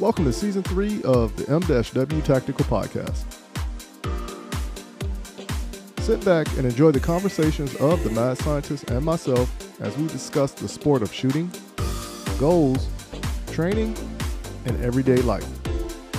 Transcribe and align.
Welcome 0.00 0.24
to 0.24 0.32
season 0.32 0.64
three 0.64 1.00
of 1.04 1.36
the 1.36 1.48
M-W 1.48 2.22
Tactical 2.22 2.64
Podcast. 2.64 3.24
Sit 6.00 6.24
back 6.24 6.48
and 6.56 6.66
enjoy 6.66 6.90
the 6.90 6.98
conversations 6.98 7.76
of 7.76 8.02
the 8.02 8.10
mad 8.10 8.36
scientist 8.38 8.90
and 8.90 9.04
myself 9.04 9.48
as 9.80 9.96
we 9.96 10.08
discuss 10.08 10.50
the 10.50 10.66
sport 10.66 11.02
of 11.02 11.14
shooting, 11.14 11.48
goals, 12.40 12.88
training, 13.52 13.96
and 14.66 14.82
everyday 14.82 15.18
life. 15.18 15.46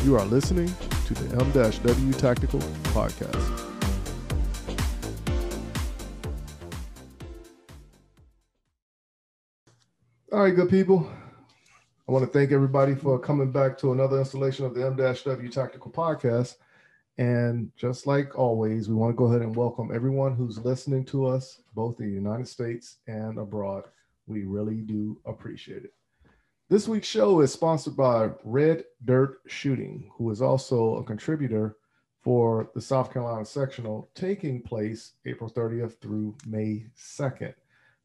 You 0.05 0.15
are 0.15 0.25
listening 0.25 0.73
to 1.07 1.13
the 1.13 1.35
M-W 1.43 2.13
Tactical 2.13 2.61
Podcast. 2.93 3.61
All 10.31 10.43
right, 10.43 10.55
good 10.55 10.69
people. 10.69 11.11
I 12.07 12.11
want 12.11 12.23
to 12.23 12.31
thank 12.31 12.51
everybody 12.51 12.93
for 12.93 13.17
coming 13.17 13.51
back 13.51 13.79
to 13.79 13.91
another 13.91 14.19
installation 14.19 14.63
of 14.63 14.75
the 14.75 14.85
M-W 14.85 15.49
Tactical 15.49 15.89
Podcast. 15.89 16.57
And 17.17 17.71
just 17.75 18.05
like 18.05 18.37
always, 18.37 18.87
we 18.87 18.93
want 18.93 19.11
to 19.11 19.17
go 19.17 19.25
ahead 19.25 19.41
and 19.41 19.55
welcome 19.55 19.89
everyone 19.91 20.35
who's 20.35 20.59
listening 20.59 21.03
to 21.05 21.25
us, 21.25 21.61
both 21.73 21.99
in 21.99 22.05
the 22.05 22.13
United 22.13 22.47
States 22.47 22.97
and 23.07 23.39
abroad. 23.39 23.85
We 24.27 24.43
really 24.43 24.81
do 24.81 25.19
appreciate 25.25 25.83
it. 25.83 25.95
This 26.69 26.87
week's 26.87 27.07
show 27.07 27.41
is 27.41 27.51
sponsored 27.51 27.97
by 27.97 28.29
Red 28.43 28.83
Dirt 29.03 29.39
Shooting, 29.47 30.11
who 30.15 30.29
is 30.29 30.43
also 30.43 30.97
a 30.97 31.03
contributor 31.03 31.75
for 32.21 32.69
the 32.75 32.81
South 32.81 33.11
Carolina 33.11 33.45
sectional 33.45 34.11
taking 34.13 34.61
place 34.61 35.13
April 35.25 35.49
30th 35.49 35.99
through 36.01 36.35
May 36.45 36.85
2nd. 36.95 37.55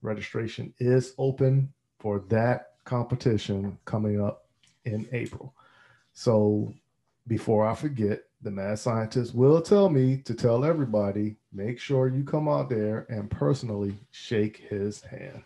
Registration 0.01 0.73
is 0.79 1.13
open 1.19 1.71
for 1.99 2.21
that 2.30 2.70
competition 2.91 3.79
coming 3.85 4.21
up 4.21 4.49
in 4.85 5.07
April. 5.12 5.55
So 6.13 6.74
before 7.29 7.65
I 7.65 7.73
forget, 7.73 8.24
the 8.43 8.51
mad 8.51 8.80
scientist 8.80 9.33
will 9.33 9.63
tell 9.63 9.88
me 9.88 10.16
to 10.24 10.35
tell 10.35 10.65
everybody 10.65 11.37
make 11.52 11.79
sure 11.79 12.09
you 12.09 12.24
come 12.24 12.49
out 12.49 12.68
there 12.68 13.07
and 13.09 13.30
personally 13.30 13.95
shake 14.11 14.57
his 14.57 15.02
hand. 15.02 15.45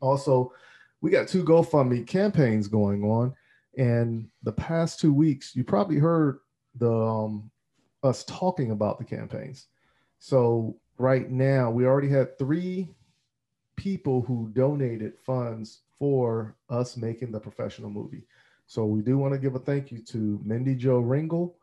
Also, 0.00 0.52
we 1.00 1.12
got 1.12 1.28
two 1.28 1.44
GoFundMe 1.44 2.04
campaigns 2.04 2.66
going 2.66 3.04
on. 3.04 3.32
And 3.78 4.28
the 4.42 4.52
past 4.52 4.98
two 4.98 5.14
weeks, 5.14 5.54
you 5.54 5.62
probably 5.62 5.98
heard 5.98 6.40
the 6.74 6.92
um, 6.92 7.48
us 8.02 8.24
talking 8.24 8.72
about 8.72 8.98
the 8.98 9.04
campaigns. 9.04 9.68
So 10.18 10.74
right 10.98 11.30
now, 11.30 11.70
we 11.70 11.86
already 11.86 12.08
had 12.08 12.36
three 12.38 12.88
people 13.76 14.22
who 14.22 14.50
donated 14.52 15.12
funds 15.24 15.82
for 15.98 16.56
us 16.68 16.96
making 16.96 17.32
the 17.32 17.40
professional 17.40 17.90
movie. 17.90 18.26
So 18.66 18.84
we 18.86 19.02
do 19.02 19.18
want 19.18 19.34
to 19.34 19.38
give 19.38 19.54
a 19.54 19.58
thank 19.58 19.92
you 19.92 19.98
to 20.06 20.40
Mindy 20.42 20.74
Joe 20.74 20.98
Ringle. 20.98 21.56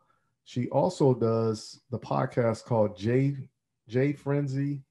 She 0.44 0.68
also 0.70 1.14
does 1.14 1.80
the 1.90 1.98
podcast 1.98 2.64
called 2.64 2.96
J 2.96 3.36
J 3.88 4.12
Frenzy 4.12 4.82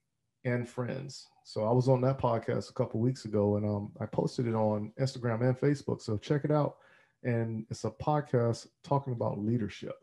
and 0.46 0.68
Friends. 0.68 1.28
So 1.44 1.66
I 1.66 1.72
was 1.72 1.88
on 1.88 2.02
that 2.02 2.20
podcast 2.20 2.70
a 2.70 2.74
couple 2.74 3.00
weeks 3.00 3.26
ago, 3.26 3.56
and 3.58 3.66
um, 3.66 3.92
I 4.00 4.06
posted 4.06 4.48
it 4.48 4.54
on 4.54 4.94
Instagram 5.00 5.42
and 5.42 5.58
Facebook. 5.58 6.02
So 6.02 6.18
check 6.18 6.46
it 6.46 6.52
out. 6.52 6.78
And 7.24 7.66
it's 7.70 7.84
a 7.84 7.92
podcast 7.92 8.68
talking 8.84 9.14
about 9.14 9.40
leadership. 9.40 9.96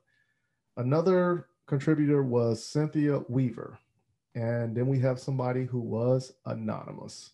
Another 0.77 1.47
contributor 1.67 2.23
was 2.23 2.65
Cynthia 2.65 3.23
Weaver. 3.29 3.79
And 4.35 4.77
then 4.77 4.87
we 4.87 4.99
have 5.01 5.19
somebody 5.19 5.65
who 5.65 5.81
was 5.81 6.33
anonymous. 6.47 7.31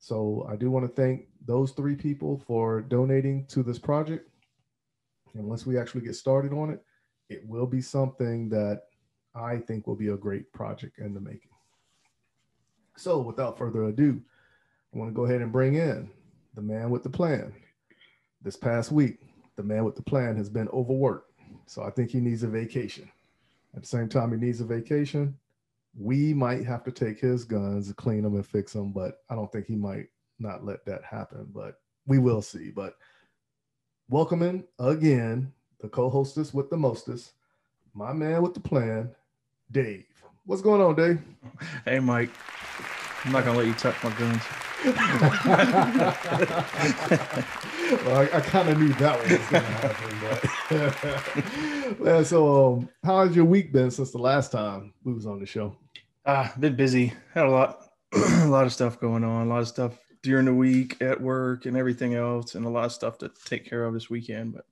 So 0.00 0.46
I 0.50 0.56
do 0.56 0.70
want 0.70 0.84
to 0.86 1.00
thank 1.00 1.28
those 1.46 1.72
three 1.72 1.94
people 1.94 2.42
for 2.46 2.80
donating 2.80 3.46
to 3.48 3.62
this 3.62 3.78
project. 3.78 4.28
And 5.34 5.44
once 5.44 5.66
we 5.66 5.78
actually 5.78 6.00
get 6.00 6.16
started 6.16 6.52
on 6.52 6.70
it, 6.70 6.82
it 7.28 7.46
will 7.46 7.66
be 7.66 7.82
something 7.82 8.48
that 8.48 8.84
I 9.34 9.58
think 9.58 9.86
will 9.86 9.94
be 9.94 10.08
a 10.08 10.16
great 10.16 10.52
project 10.52 10.98
in 10.98 11.14
the 11.14 11.20
making. 11.20 11.50
So 12.96 13.20
without 13.20 13.58
further 13.58 13.84
ado, 13.84 14.20
I 14.92 14.98
want 14.98 15.10
to 15.10 15.14
go 15.14 15.26
ahead 15.26 15.42
and 15.42 15.52
bring 15.52 15.74
in 15.74 16.10
the 16.54 16.62
man 16.62 16.90
with 16.90 17.02
the 17.02 17.10
plan. 17.10 17.52
This 18.42 18.56
past 18.56 18.90
week, 18.90 19.18
the 19.56 19.62
man 19.62 19.84
with 19.84 19.96
the 19.96 20.02
plan 20.02 20.34
has 20.36 20.48
been 20.48 20.68
overworked. 20.68 21.30
So 21.66 21.82
I 21.82 21.90
think 21.90 22.10
he 22.10 22.20
needs 22.20 22.42
a 22.42 22.48
vacation. 22.48 23.08
At 23.76 23.82
the 23.82 23.88
same 23.88 24.08
time, 24.08 24.32
he 24.32 24.38
needs 24.38 24.62
a 24.62 24.64
vacation 24.64 25.36
we 25.96 26.32
might 26.34 26.64
have 26.64 26.84
to 26.84 26.92
take 26.92 27.20
his 27.20 27.44
guns, 27.44 27.92
clean 27.94 28.22
them, 28.22 28.34
and 28.34 28.46
fix 28.46 28.72
them. 28.72 28.92
But 28.92 29.18
I 29.28 29.34
don't 29.34 29.50
think 29.50 29.66
he 29.66 29.76
might 29.76 30.06
not 30.38 30.64
let 30.64 30.84
that 30.86 31.04
happen. 31.04 31.48
But 31.52 31.80
we 32.06 32.18
will 32.18 32.42
see. 32.42 32.70
But 32.70 32.96
welcoming 34.08 34.64
again 34.78 35.52
the 35.80 35.88
co-hostess 35.88 36.52
with 36.52 36.70
the 36.70 36.76
mostest, 36.76 37.32
my 37.94 38.12
man 38.12 38.42
with 38.42 38.54
the 38.54 38.60
plan, 38.60 39.10
Dave. 39.72 40.06
What's 40.44 40.62
going 40.62 40.80
on, 40.80 40.94
Dave? 40.94 41.20
Hey, 41.84 42.00
Mike. 42.00 42.30
I'm 43.24 43.32
not 43.32 43.44
gonna 43.44 43.58
let 43.58 43.66
you 43.66 43.74
touch 43.74 44.02
my 44.02 44.10
guns. 44.18 44.42
well, 48.04 48.16
I, 48.16 48.30
I 48.32 48.40
kind 48.40 48.70
of 48.70 48.78
knew 48.78 48.88
that 48.94 49.20
was 49.20 49.28
to 49.28 49.60
happen. 49.60 50.18
But 50.22 50.50
yeah, 52.04 52.22
so, 52.22 52.74
um, 52.74 52.88
how 53.02 53.26
has 53.26 53.34
your 53.34 53.44
week 53.44 53.72
been 53.72 53.90
since 53.90 54.12
the 54.12 54.18
last 54.18 54.52
time 54.52 54.92
we 55.02 55.12
was 55.12 55.26
on 55.26 55.40
the 55.40 55.46
show? 55.46 55.76
Ah, 56.24 56.52
uh, 56.52 56.58
been 56.60 56.76
busy. 56.76 57.12
Had 57.34 57.46
a 57.46 57.50
lot, 57.50 57.88
a 58.12 58.46
lot 58.46 58.66
of 58.66 58.72
stuff 58.72 59.00
going 59.00 59.24
on. 59.24 59.48
A 59.48 59.50
lot 59.50 59.62
of 59.62 59.68
stuff 59.68 59.98
during 60.22 60.44
the 60.44 60.54
week 60.54 60.96
at 61.00 61.20
work 61.20 61.66
and 61.66 61.76
everything 61.76 62.14
else, 62.14 62.54
and 62.54 62.64
a 62.64 62.68
lot 62.68 62.84
of 62.84 62.92
stuff 62.92 63.18
to 63.18 63.32
take 63.44 63.68
care 63.68 63.84
of 63.84 63.94
this 63.94 64.08
weekend. 64.08 64.52
But 64.52 64.64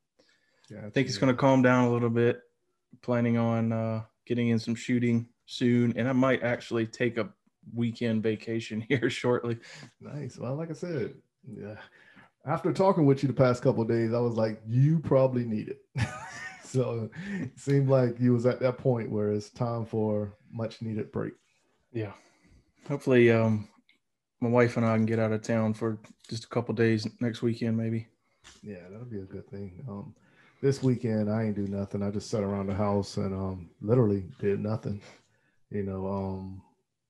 yeah, 0.70 0.86
I 0.86 0.90
think 0.90 1.08
it's 1.08 1.18
going 1.18 1.34
to 1.34 1.40
calm 1.40 1.62
down 1.62 1.86
a 1.86 1.92
little 1.92 2.10
bit. 2.10 2.42
Planning 3.02 3.36
on 3.36 3.72
uh, 3.72 4.02
getting 4.24 4.48
in 4.48 4.60
some 4.60 4.76
shooting 4.76 5.28
soon, 5.46 5.94
and 5.96 6.08
I 6.08 6.12
might 6.12 6.44
actually 6.44 6.86
take 6.86 7.18
a 7.18 7.28
weekend 7.74 8.22
vacation 8.22 8.80
here 8.88 9.10
shortly. 9.10 9.58
Nice. 10.00 10.38
Well, 10.38 10.54
like 10.54 10.70
I 10.70 10.74
said, 10.74 11.14
yeah. 11.52 11.74
After 12.48 12.72
talking 12.72 13.04
with 13.04 13.22
you 13.22 13.26
the 13.26 13.34
past 13.34 13.62
couple 13.62 13.84
days, 13.84 14.14
I 14.14 14.20
was 14.20 14.34
like, 14.34 14.58
you 14.66 15.00
probably 15.00 15.44
need 15.44 15.68
it. 15.68 16.08
so 16.64 17.10
it 17.30 17.50
seemed 17.60 17.90
like 17.90 18.18
you 18.18 18.32
was 18.32 18.46
at 18.46 18.58
that 18.60 18.78
point 18.78 19.10
where 19.10 19.30
it's 19.30 19.50
time 19.50 19.84
for 19.84 20.32
much 20.50 20.80
needed 20.80 21.12
break. 21.12 21.34
Yeah. 21.92 22.12
Hopefully, 22.88 23.30
um, 23.30 23.68
my 24.40 24.48
wife 24.48 24.78
and 24.78 24.86
I 24.86 24.96
can 24.96 25.04
get 25.04 25.18
out 25.18 25.32
of 25.32 25.42
town 25.42 25.74
for 25.74 25.98
just 26.30 26.44
a 26.44 26.48
couple 26.48 26.74
days 26.74 27.06
next 27.20 27.42
weekend, 27.42 27.76
maybe. 27.76 28.08
Yeah, 28.62 28.88
that'll 28.90 29.04
be 29.04 29.20
a 29.20 29.24
good 29.24 29.46
thing. 29.50 29.84
Um, 29.86 30.14
this 30.62 30.82
weekend 30.82 31.30
I 31.30 31.44
ain't 31.44 31.56
do 31.56 31.66
nothing. 31.66 32.02
I 32.02 32.10
just 32.10 32.30
sat 32.30 32.42
around 32.42 32.68
the 32.68 32.74
house 32.74 33.18
and 33.18 33.34
um, 33.34 33.68
literally 33.82 34.24
did 34.40 34.60
nothing. 34.60 35.02
You 35.68 35.82
know, 35.82 36.06
um, 36.06 36.62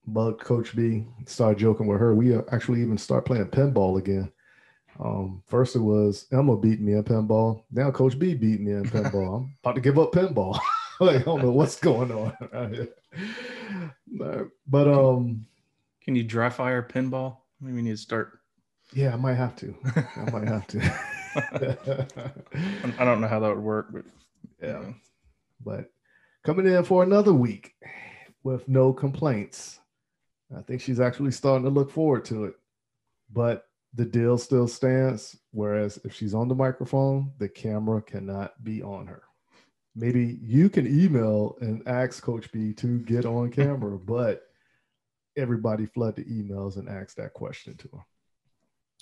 bugged 0.05 0.41
Coach 0.41 0.75
B, 0.75 1.07
started 1.27 1.61
joking 1.61 1.87
with 1.87 2.01
her. 2.01 2.13
We 2.13 2.35
uh, 2.35 2.43
actually 2.51 2.81
even 2.81 2.99
start 2.99 3.25
playing 3.25 3.47
pinball 3.47 3.99
again. 3.99 4.33
Um, 5.01 5.43
first 5.47 5.77
it 5.77 5.81
was 5.81 6.27
Emma 6.33 6.57
beat 6.57 6.81
me 6.81 6.95
in 6.95 7.05
pinball. 7.05 7.63
Now 7.71 7.91
Coach 7.91 8.19
B 8.19 8.35
beat 8.35 8.61
me 8.61 8.73
in 8.73 8.85
pinball. 8.85 9.37
I'm 9.37 9.57
about 9.63 9.77
to 9.77 9.81
give 9.81 9.99
up 9.99 10.13
pinball. 10.13 10.59
like, 11.01 11.21
I 11.21 11.25
don't 11.25 11.43
know 11.43 11.53
what's 11.53 11.79
going 11.79 12.11
on. 12.11 12.89
but 14.67 14.89
um, 14.89 15.47
can 16.03 16.17
you 16.17 16.25
dry 16.25 16.51
fire 16.51 16.83
pinball? 16.83 17.39
Maybe 17.61 17.77
we 17.77 17.83
need 17.83 17.91
to 17.93 17.97
start. 17.97 18.41
Yeah, 18.93 19.13
I 19.13 19.17
might 19.17 19.35
have 19.35 19.55
to. 19.57 19.75
I 20.17 20.31
might 20.31 20.49
have 20.49 20.67
to. 20.69 20.95
I 22.99 23.05
don't 23.05 23.21
know 23.21 23.29
how 23.29 23.41
that 23.41 23.55
would 23.55 23.59
work, 23.59 23.89
but 23.93 24.05
yeah. 24.61 24.93
But 25.65 25.91
coming 26.43 26.67
in 26.67 26.83
for 26.85 27.03
another 27.03 27.35
week 27.35 27.75
with 28.43 28.69
no 28.69 28.93
complaints. 28.93 29.79
I 30.57 30.63
think 30.63 30.81
she's 30.81 31.01
actually 31.01 31.33
starting 31.33 31.65
to 31.65 31.71
look 31.71 31.91
forward 31.91 32.25
to 32.27 32.47
it. 32.47 32.55
But 33.31 33.68
the 33.95 34.05
deal 34.05 34.39
still 34.39 34.69
stands. 34.69 35.37
Whereas 35.51 35.99
if 36.05 36.15
she's 36.15 36.35
on 36.35 36.49
the 36.49 36.55
microphone, 36.55 37.33
the 37.39 37.49
camera 37.49 38.03
cannot 38.03 38.63
be 38.63 38.83
on 38.83 39.07
her. 39.07 39.23
Maybe 39.97 40.39
you 40.41 40.71
can 40.71 40.87
email 40.87 41.57
and 41.61 41.87
ask 41.89 42.23
Coach 42.23 42.53
B 42.53 42.73
to 42.75 43.01
get 43.01 43.27
on 43.27 43.51
camera, 43.53 43.99
but 43.99 44.43
everybody 45.37 45.87
flood 45.87 46.17
the 46.17 46.25
emails 46.25 46.77
and 46.77 46.89
ask 46.89 47.17
that 47.17 47.35
question 47.35 47.77
to 47.79 47.89
her. 47.95 48.05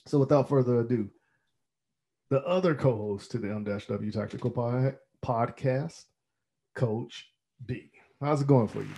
So 0.06 0.18
without 0.18 0.48
further 0.48 0.80
ado, 0.80 1.10
the 2.30 2.42
other 2.44 2.74
co-host 2.74 3.30
to 3.32 3.38
the 3.38 3.50
M-W 3.50 4.10
Tactical 4.10 4.50
Podcast, 5.24 6.04
Coach 6.74 7.28
B. 7.64 7.90
How's 8.20 8.40
it 8.40 8.46
going 8.46 8.68
for 8.68 8.80
you? 8.80 8.86
B? 8.86 8.94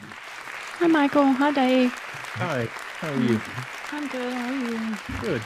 Hi, 0.78 0.86
Michael. 0.86 1.32
Hi, 1.32 1.52
Dave. 1.52 1.92
Hi. 1.92 2.68
How 3.00 3.12
are 3.12 3.20
you? 3.20 3.40
I'm 3.92 4.08
good. 4.08 4.32
How 4.32 4.48
are 4.48 4.54
you? 4.54 4.96
Good. 5.20 5.42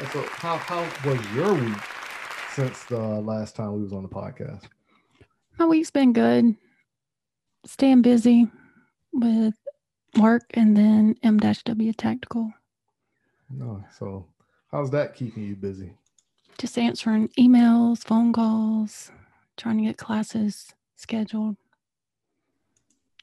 Uh, 0.00 0.08
so, 0.12 0.22
how 0.36 0.56
how 0.56 0.80
was 1.04 1.20
your 1.34 1.52
week 1.54 1.76
since 2.52 2.84
the 2.84 2.98
last 2.98 3.54
time 3.54 3.74
we 3.74 3.82
was 3.82 3.92
on 3.92 4.02
the 4.02 4.08
podcast? 4.08 4.64
My 5.58 5.66
week's 5.66 5.90
been 5.90 6.12
good. 6.12 6.56
Staying 7.66 8.02
busy 8.02 8.48
with 9.12 9.54
work 10.18 10.44
and 10.54 10.76
then 10.76 11.16
M-W 11.22 11.92
Tactical. 11.92 12.52
No, 13.50 13.84
so 13.98 14.26
how's 14.70 14.90
that 14.92 15.14
keeping 15.14 15.44
you 15.44 15.56
busy? 15.56 15.92
just 16.58 16.76
answering 16.76 17.28
emails, 17.38 18.04
phone 18.04 18.32
calls, 18.32 19.12
trying 19.56 19.78
to 19.78 19.84
get 19.84 19.96
classes 19.96 20.74
scheduled. 20.96 21.56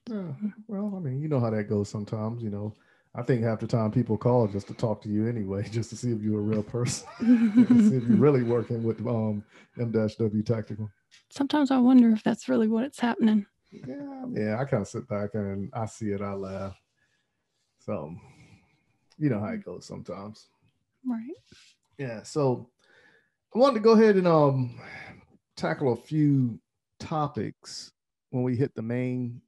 Yeah, 0.09 0.31
well, 0.67 0.93
I 0.95 0.99
mean, 0.99 1.19
you 1.21 1.27
know 1.27 1.39
how 1.41 1.49
that 1.49 1.65
goes 1.67 1.89
sometimes. 1.89 2.41
You 2.41 2.49
know, 2.49 2.73
I 3.17 3.21
think 3.21 3.43
half 3.43 3.59
the 3.59 3.67
time 3.67 3.91
people 3.91 4.17
call 4.17 4.47
just 4.47 4.67
to 4.67 4.73
talk 4.73 5.01
to 5.03 5.09
you 5.09 5.27
anyway, 5.27 5.67
just 5.71 5.89
to 5.91 5.95
see 5.95 6.11
if 6.11 6.21
you're 6.21 6.39
a 6.39 6.43
real 6.43 6.63
person, 6.63 7.07
see 7.19 7.95
if 7.95 8.03
you're 8.03 8.17
really 8.17 8.43
working 8.43 8.83
with 8.83 8.99
um, 9.07 9.43
M-W 9.79 10.43
Tactical. 10.43 10.89
Sometimes 11.29 11.71
I 11.71 11.77
wonder 11.77 12.09
if 12.09 12.23
that's 12.23 12.49
really 12.49 12.67
what's 12.67 12.99
happening. 12.99 13.45
Yeah, 13.71 14.25
yeah. 14.31 14.59
I 14.59 14.65
kind 14.65 14.81
of 14.81 14.87
sit 14.87 15.07
back 15.07 15.29
and 15.33 15.69
I 15.73 15.85
see 15.85 16.07
it, 16.07 16.21
I 16.21 16.33
laugh. 16.33 16.77
So, 17.79 18.13
you 19.17 19.29
know 19.29 19.39
how 19.39 19.47
it 19.47 19.63
goes 19.63 19.85
sometimes. 19.85 20.47
Right. 21.05 21.35
Yeah. 21.97 22.23
So, 22.23 22.69
I 23.53 23.59
wanted 23.59 23.75
to 23.75 23.79
go 23.81 23.91
ahead 23.91 24.17
and 24.17 24.27
um 24.27 24.77
tackle 25.55 25.93
a 25.93 25.95
few 25.95 26.59
topics 26.99 27.93
when 28.31 28.43
we 28.43 28.57
hit 28.57 28.75
the 28.75 28.81
main 28.81 29.41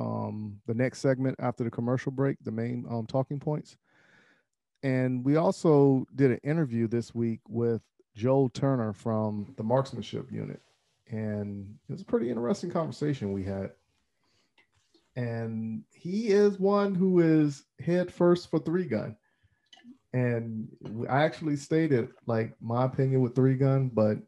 um, 0.00 0.60
the 0.66 0.74
next 0.74 1.00
segment 1.00 1.36
after 1.38 1.62
the 1.62 1.70
commercial 1.70 2.10
break, 2.10 2.38
the 2.42 2.50
main 2.50 2.86
um, 2.88 3.06
talking 3.06 3.38
points. 3.38 3.76
And 4.82 5.22
we 5.24 5.36
also 5.36 6.06
did 6.14 6.30
an 6.30 6.40
interview 6.42 6.88
this 6.88 7.14
week 7.14 7.40
with 7.46 7.82
Joel 8.16 8.48
Turner 8.48 8.94
from 8.94 9.52
the 9.56 9.62
marksmanship 9.62 10.32
unit. 10.32 10.62
And 11.08 11.74
it 11.88 11.92
was 11.92 12.00
a 12.00 12.06
pretty 12.06 12.30
interesting 12.30 12.70
conversation 12.70 13.32
we 13.32 13.44
had. 13.44 13.72
And 15.16 15.84
he 15.92 16.28
is 16.28 16.58
one 16.58 16.94
who 16.94 17.20
is 17.20 17.64
head 17.78 18.10
first 18.10 18.48
for 18.48 18.58
three 18.58 18.84
gun. 18.84 19.16
And 20.14 20.68
I 21.08 21.24
actually 21.24 21.56
stated 21.56 22.08
like 22.26 22.54
my 22.60 22.84
opinion 22.84 23.20
with 23.20 23.34
three 23.34 23.54
gun, 23.54 23.90
but 23.92 24.18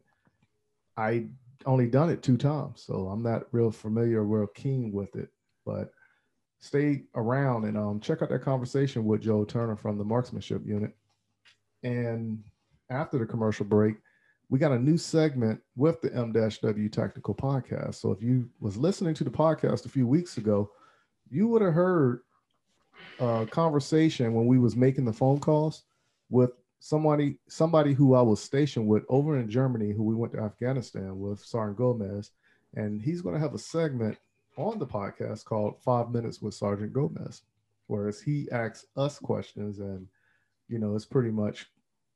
I 0.95 1.27
only 1.65 1.87
done 1.87 2.09
it 2.09 2.21
two 2.21 2.37
times. 2.37 2.83
So 2.85 3.07
I'm 3.07 3.23
not 3.23 3.47
real 3.51 3.71
familiar, 3.71 4.23
real 4.23 4.47
keen 4.47 4.91
with 4.91 5.15
it. 5.15 5.29
But 5.65 5.91
stay 6.59 7.03
around 7.15 7.65
and 7.65 7.77
um, 7.77 7.99
check 7.99 8.21
out 8.21 8.29
that 8.29 8.41
conversation 8.41 9.05
with 9.05 9.21
Joe 9.21 9.43
Turner 9.43 9.75
from 9.75 9.97
the 9.97 10.03
marksmanship 10.03 10.61
unit. 10.65 10.95
And 11.83 12.41
after 12.89 13.17
the 13.17 13.25
commercial 13.25 13.65
break, 13.65 13.95
we 14.49 14.59
got 14.59 14.71
a 14.71 14.79
new 14.79 14.97
segment 14.97 15.59
with 15.75 16.01
the 16.01 16.13
M-W 16.13 16.89
Tactical 16.89 17.35
Podcast. 17.35 17.95
So 17.95 18.11
if 18.11 18.21
you 18.21 18.49
was 18.59 18.77
listening 18.77 19.13
to 19.15 19.23
the 19.23 19.29
podcast 19.31 19.85
a 19.85 19.89
few 19.89 20.07
weeks 20.07 20.37
ago, 20.37 20.71
you 21.29 21.47
would 21.47 21.61
have 21.61 21.73
heard 21.73 22.21
a 23.19 23.47
conversation 23.49 24.33
when 24.33 24.45
we 24.45 24.59
was 24.59 24.75
making 24.75 25.05
the 25.05 25.13
phone 25.13 25.39
calls 25.39 25.83
with 26.29 26.51
somebody 26.79 27.37
somebody 27.47 27.93
who 27.93 28.13
I 28.13 28.21
was 28.21 28.41
stationed 28.41 28.87
with 28.87 29.03
over 29.09 29.37
in 29.37 29.49
Germany, 29.49 29.91
who 29.91 30.03
we 30.03 30.15
went 30.15 30.33
to 30.33 30.39
Afghanistan 30.39 31.17
with, 31.19 31.43
Sergeant 31.43 31.77
Gomez, 31.77 32.31
and 32.75 33.01
he's 33.01 33.21
going 33.21 33.35
to 33.35 33.41
have 33.41 33.53
a 33.53 33.59
segment 33.59 34.17
on 34.57 34.79
the 34.79 34.87
podcast 34.87 35.45
called 35.45 35.81
Five 35.81 36.11
Minutes 36.11 36.41
with 36.41 36.53
Sergeant 36.53 36.93
Gomez, 36.93 37.41
whereas 37.87 38.21
he 38.21 38.47
asks 38.51 38.85
us 38.95 39.19
questions, 39.19 39.79
and 39.79 40.07
you 40.67 40.79
know, 40.79 40.95
it's 40.95 41.05
pretty 41.05 41.31
much 41.31 41.67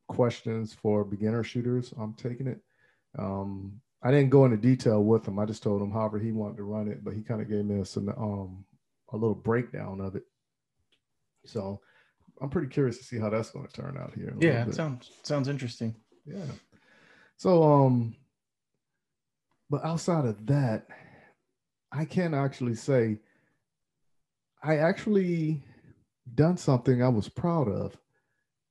questions 0.07 0.73
for 0.73 1.03
beginner 1.03 1.43
shooters. 1.43 1.93
I'm 1.99 2.13
taking 2.13 2.47
it. 2.47 2.59
Um, 3.17 3.81
I 4.03 4.11
didn't 4.11 4.29
go 4.29 4.45
into 4.45 4.57
detail 4.57 5.03
with 5.03 5.27
him. 5.27 5.39
I 5.39 5.45
just 5.45 5.63
told 5.63 5.81
him 5.81 5.91
however 5.91 6.19
he 6.19 6.31
wanted 6.31 6.57
to 6.57 6.63
run 6.63 6.87
it, 6.87 7.03
but 7.03 7.13
he 7.13 7.21
kind 7.21 7.41
of 7.41 7.49
gave 7.49 7.65
me 7.65 7.81
a, 7.81 7.99
um, 8.19 8.63
a 9.11 9.17
little 9.17 9.35
breakdown 9.35 10.01
of 10.01 10.15
it. 10.15 10.23
So 11.45 11.81
I'm 12.41 12.49
pretty 12.49 12.67
curious 12.67 12.97
to 12.99 13.03
see 13.03 13.17
how 13.17 13.29
that's 13.29 13.49
going 13.49 13.67
to 13.67 13.73
turn 13.73 13.97
out 13.99 14.13
here. 14.13 14.33
Yeah, 14.39 14.67
it 14.67 14.75
sounds 14.75 15.11
sounds 15.23 15.47
interesting. 15.47 15.95
Yeah. 16.25 16.45
So 17.37 17.63
um, 17.63 18.15
but 19.69 19.83
outside 19.83 20.25
of 20.25 20.45
that, 20.47 20.87
I 21.91 22.05
can 22.05 22.33
actually 22.33 22.75
say 22.75 23.19
I 24.63 24.77
actually 24.77 25.63
done 26.35 26.57
something 26.57 27.01
I 27.01 27.09
was 27.09 27.29
proud 27.29 27.69
of. 27.69 27.97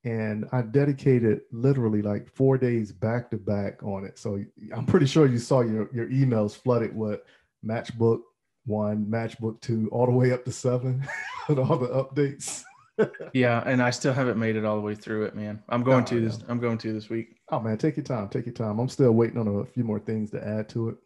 And 0.05 0.47
I 0.53 0.63
dedicated 0.63 1.41
literally 1.51 2.01
like 2.01 2.29
four 2.29 2.59
days 2.59 2.93
back 2.93 3.31
to 3.31 3.37
back 3.37 3.83
on 3.83 4.05
it. 4.05 4.19
So 4.19 4.45
I'm 4.75 4.87
pretty 4.87 5.07
sure 5.07 5.27
you 5.27 5.39
saw 5.39 5.63
your, 5.63 5.91
your 5.93 6.07
emails 6.09 6.57
flooded 6.57 6.95
with 6.95 7.21
matchbook 7.65 8.21
one, 8.67 9.07
matchbook 9.07 9.61
two, 9.61 9.89
all 9.91 10.07
the 10.07 10.13
way 10.13 10.33
up 10.33 10.45
to 10.45 10.53
seven 10.53 11.07
and 11.49 11.59
all 11.59 11.77
the 11.77 11.89
updates. 11.89 12.63
yeah, 13.33 13.63
and 13.67 13.83
I 13.83 13.91
still 13.91 14.13
haven't 14.13 14.39
made 14.39 14.55
it 14.57 14.65
all 14.65 14.77
the 14.77 14.83
way 14.83 14.95
through 14.95 15.25
it, 15.25 15.35
man. 15.35 15.63
I'm 15.69 15.83
going 15.83 16.05
oh, 16.05 16.07
to 16.07 16.21
this. 16.21 16.39
I'm 16.49 16.61
going 16.61 16.79
to 16.79 16.93
this 16.93 17.11
week. 17.11 17.37
Oh 17.51 17.61
man, 17.61 17.77
take 17.77 17.97
your 17.97 18.05
time. 18.05 18.29
Take 18.29 18.47
your 18.47 18.55
time. 18.55 18.79
I'm 18.79 18.89
still 18.89 19.13
waiting 19.13 19.39
on 19.39 19.49
a 19.49 19.65
few 19.65 19.85
more 19.85 20.01
things 20.01 20.31
to 20.31 20.47
add 20.47 20.69
to 20.71 20.91
it 20.91 20.97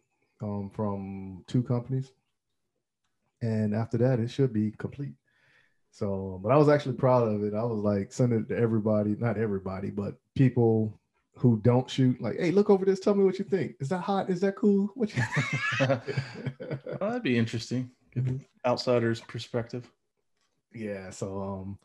um, 0.41 0.69
from 0.73 1.43
two 1.47 1.63
companies. 1.63 2.11
And 3.41 3.73
after 3.73 3.97
that 3.99 4.19
it 4.19 4.29
should 4.29 4.53
be 4.53 4.71
complete. 4.77 5.13
So 5.91 6.39
but 6.41 6.51
i 6.51 6.57
was 6.57 6.69
actually 6.69 6.95
proud 6.95 7.27
of 7.27 7.43
it. 7.43 7.53
I 7.53 7.63
was 7.63 7.79
like 7.79 8.13
sending 8.13 8.41
it 8.41 8.49
to 8.49 8.57
everybody 8.57 9.15
not 9.19 9.37
everybody 9.37 9.89
but 9.89 10.15
people 10.35 10.99
who 11.35 11.59
don't 11.63 11.89
shoot 11.89 12.21
like 12.21 12.37
hey 12.39 12.51
look 12.51 12.69
over 12.69 12.85
this. 12.85 12.99
Tell 12.99 13.15
me 13.15 13.23
what 13.23 13.39
you 13.39 13.45
think. 13.45 13.75
Is 13.79 13.89
that 13.89 13.99
hot? 13.99 14.29
Is 14.29 14.41
that 14.41 14.55
cool? 14.55 14.91
What 14.95 15.15
you 15.15 15.23
well, 15.79 16.01
that'd 16.99 17.23
be 17.23 17.37
interesting. 17.37 17.91
Mm-hmm. 18.15 18.37
outsider's 18.65 19.21
perspective. 19.21 19.89
Yeah 20.73 21.09
so 21.09 21.41
um 21.41 21.79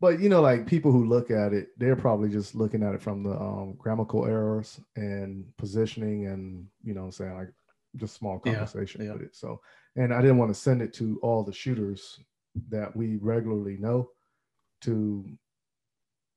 but 0.00 0.20
you 0.20 0.28
know 0.28 0.42
like 0.42 0.66
people 0.66 0.92
who 0.92 1.06
look 1.06 1.30
at 1.30 1.52
it 1.52 1.68
they're 1.78 1.96
probably 1.96 2.28
just 2.28 2.54
looking 2.54 2.82
at 2.82 2.94
it 2.94 3.02
from 3.02 3.22
the 3.22 3.30
um 3.30 3.74
grammatical 3.78 4.26
errors 4.26 4.80
and 4.96 5.44
positioning 5.56 6.26
and 6.26 6.66
you 6.82 6.94
know 6.94 7.10
saying 7.10 7.34
like 7.34 7.52
just 7.96 8.14
small 8.14 8.38
conversation 8.38 9.00
yeah, 9.00 9.08
yeah. 9.08 9.12
with 9.14 9.22
it 9.22 9.34
so 9.34 9.60
and 9.96 10.12
I 10.12 10.20
didn't 10.20 10.38
want 10.38 10.54
to 10.54 10.60
send 10.60 10.82
it 10.82 10.92
to 10.94 11.18
all 11.22 11.42
the 11.42 11.52
shooters 11.52 12.20
that 12.68 12.94
we 12.94 13.16
regularly 13.16 13.76
know. 13.78 14.10
To, 14.82 15.24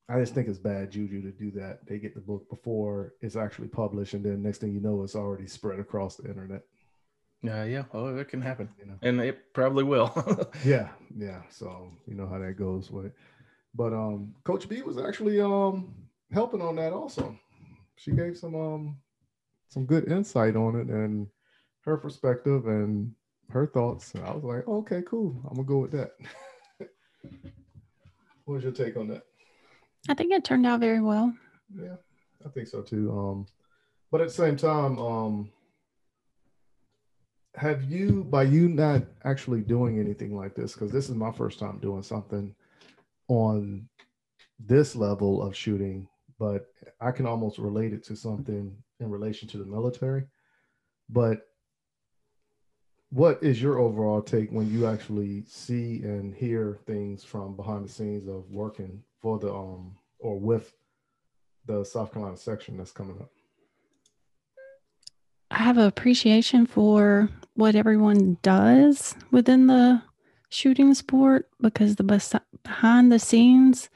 I 0.09 0.19
just 0.19 0.33
think 0.33 0.47
it's 0.47 0.57
bad 0.57 0.91
juju 0.91 1.21
to 1.21 1.31
do 1.31 1.51
that. 1.51 1.85
They 1.85 1.99
get 1.99 2.15
the 2.15 2.21
book 2.21 2.49
before 2.49 3.13
it's 3.21 3.35
actually 3.35 3.67
published, 3.67 4.13
and 4.13 4.23
then 4.23 4.41
next 4.41 4.59
thing 4.59 4.73
you 4.73 4.79
know, 4.79 5.03
it's 5.03 5.15
already 5.15 5.47
spread 5.47 5.79
across 5.79 6.15
the 6.15 6.27
internet. 6.27 6.61
Yeah, 7.41 7.61
uh, 7.61 7.65
yeah. 7.65 7.83
Oh, 7.93 8.15
it 8.17 8.27
can 8.27 8.41
happen, 8.41 8.69
you 8.77 8.85
know, 8.85 8.95
and 9.01 9.19
it 9.21 9.53
probably 9.53 9.83
will. 9.83 10.51
yeah, 10.65 10.89
yeah. 11.17 11.41
So 11.49 11.91
you 12.07 12.15
know 12.15 12.27
how 12.27 12.39
that 12.39 12.57
goes 12.57 12.91
with 12.91 13.07
it. 13.07 13.13
But 13.75 13.93
um, 13.93 14.33
Coach 14.43 14.67
B 14.67 14.81
was 14.81 14.97
actually 14.97 15.39
um 15.39 15.93
helping 16.31 16.61
on 16.61 16.75
that 16.77 16.91
also. 16.91 17.37
She 17.95 18.11
gave 18.11 18.37
some 18.37 18.55
um 18.55 18.97
some 19.69 19.85
good 19.85 20.11
insight 20.11 20.55
on 20.55 20.75
it 20.75 20.87
and 20.87 21.27
her 21.89 21.97
perspective 21.97 22.67
and 22.67 23.11
her 23.49 23.65
thoughts. 23.65 24.13
I 24.23 24.31
was 24.31 24.43
like, 24.43 24.67
okay, 24.67 25.01
cool. 25.05 25.41
I'm 25.49 25.55
gonna 25.55 25.67
go 25.67 25.79
with 25.79 25.91
that. 25.91 26.11
what 28.45 28.55
was 28.55 28.63
your 28.63 28.71
take 28.71 28.95
on 28.95 29.07
that? 29.07 29.23
I 30.07 30.13
think 30.13 30.31
it 30.31 30.43
turned 30.43 30.65
out 30.65 30.79
very 30.79 31.01
well. 31.01 31.33
Yeah, 31.75 31.95
I 32.45 32.49
think 32.49 32.67
so 32.67 32.81
too. 32.81 33.11
Um, 33.11 33.47
but 34.11 34.21
at 34.21 34.27
the 34.27 34.33
same 34.33 34.55
time, 34.55 34.99
um, 34.99 35.51
have 37.55 37.83
you, 37.83 38.23
by 38.23 38.43
you 38.43 38.69
not 38.69 39.03
actually 39.25 39.61
doing 39.61 39.99
anything 39.99 40.35
like 40.35 40.55
this, 40.55 40.73
because 40.73 40.91
this 40.91 41.09
is 41.09 41.15
my 41.15 41.31
first 41.31 41.59
time 41.59 41.79
doing 41.79 42.03
something 42.03 42.55
on 43.27 43.89
this 44.59 44.95
level 44.95 45.41
of 45.41 45.55
shooting, 45.55 46.07
but 46.37 46.67
I 47.01 47.11
can 47.11 47.25
almost 47.25 47.57
relate 47.57 47.93
it 47.93 48.03
to 48.05 48.15
something 48.15 48.75
in 48.99 49.09
relation 49.09 49.47
to 49.49 49.57
the 49.57 49.65
military. 49.65 50.25
But 51.09 51.48
what 53.11 53.41
is 53.41 53.61
your 53.61 53.79
overall 53.79 54.21
take 54.21 54.51
when 54.51 54.71
you 54.71 54.85
actually 54.85 55.43
see 55.47 56.01
and 56.03 56.33
hear 56.33 56.77
things 56.85 57.23
from 57.23 57.55
behind 57.55 57.85
the 57.85 57.89
scenes 57.89 58.27
of 58.27 58.49
working 58.51 59.03
for 59.21 59.39
the 59.39 59.51
um 59.53 59.95
or 60.19 60.39
with 60.39 60.73
the 61.65 61.83
South 61.83 62.13
Carolina 62.13 62.37
section 62.37 62.77
that's 62.77 62.91
coming 62.91 63.17
up? 63.19 63.29
I 65.51 65.63
have 65.63 65.77
an 65.77 65.87
appreciation 65.87 66.67
for 66.67 67.29
what 67.55 67.75
everyone 67.75 68.37
does 68.43 69.15
within 69.31 69.67
the 69.67 70.03
shooting 70.49 70.93
sport 70.93 71.49
because 71.59 71.95
the 71.95 72.41
behind 72.63 73.11
the 73.11 73.19
scenes 73.19 73.89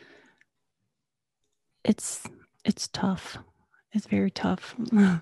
it's 1.83 2.23
it's 2.65 2.87
tough. 2.87 3.37
It's 3.91 4.07
very 4.07 4.31
tough. 4.31 4.75
yeah. 4.91 5.19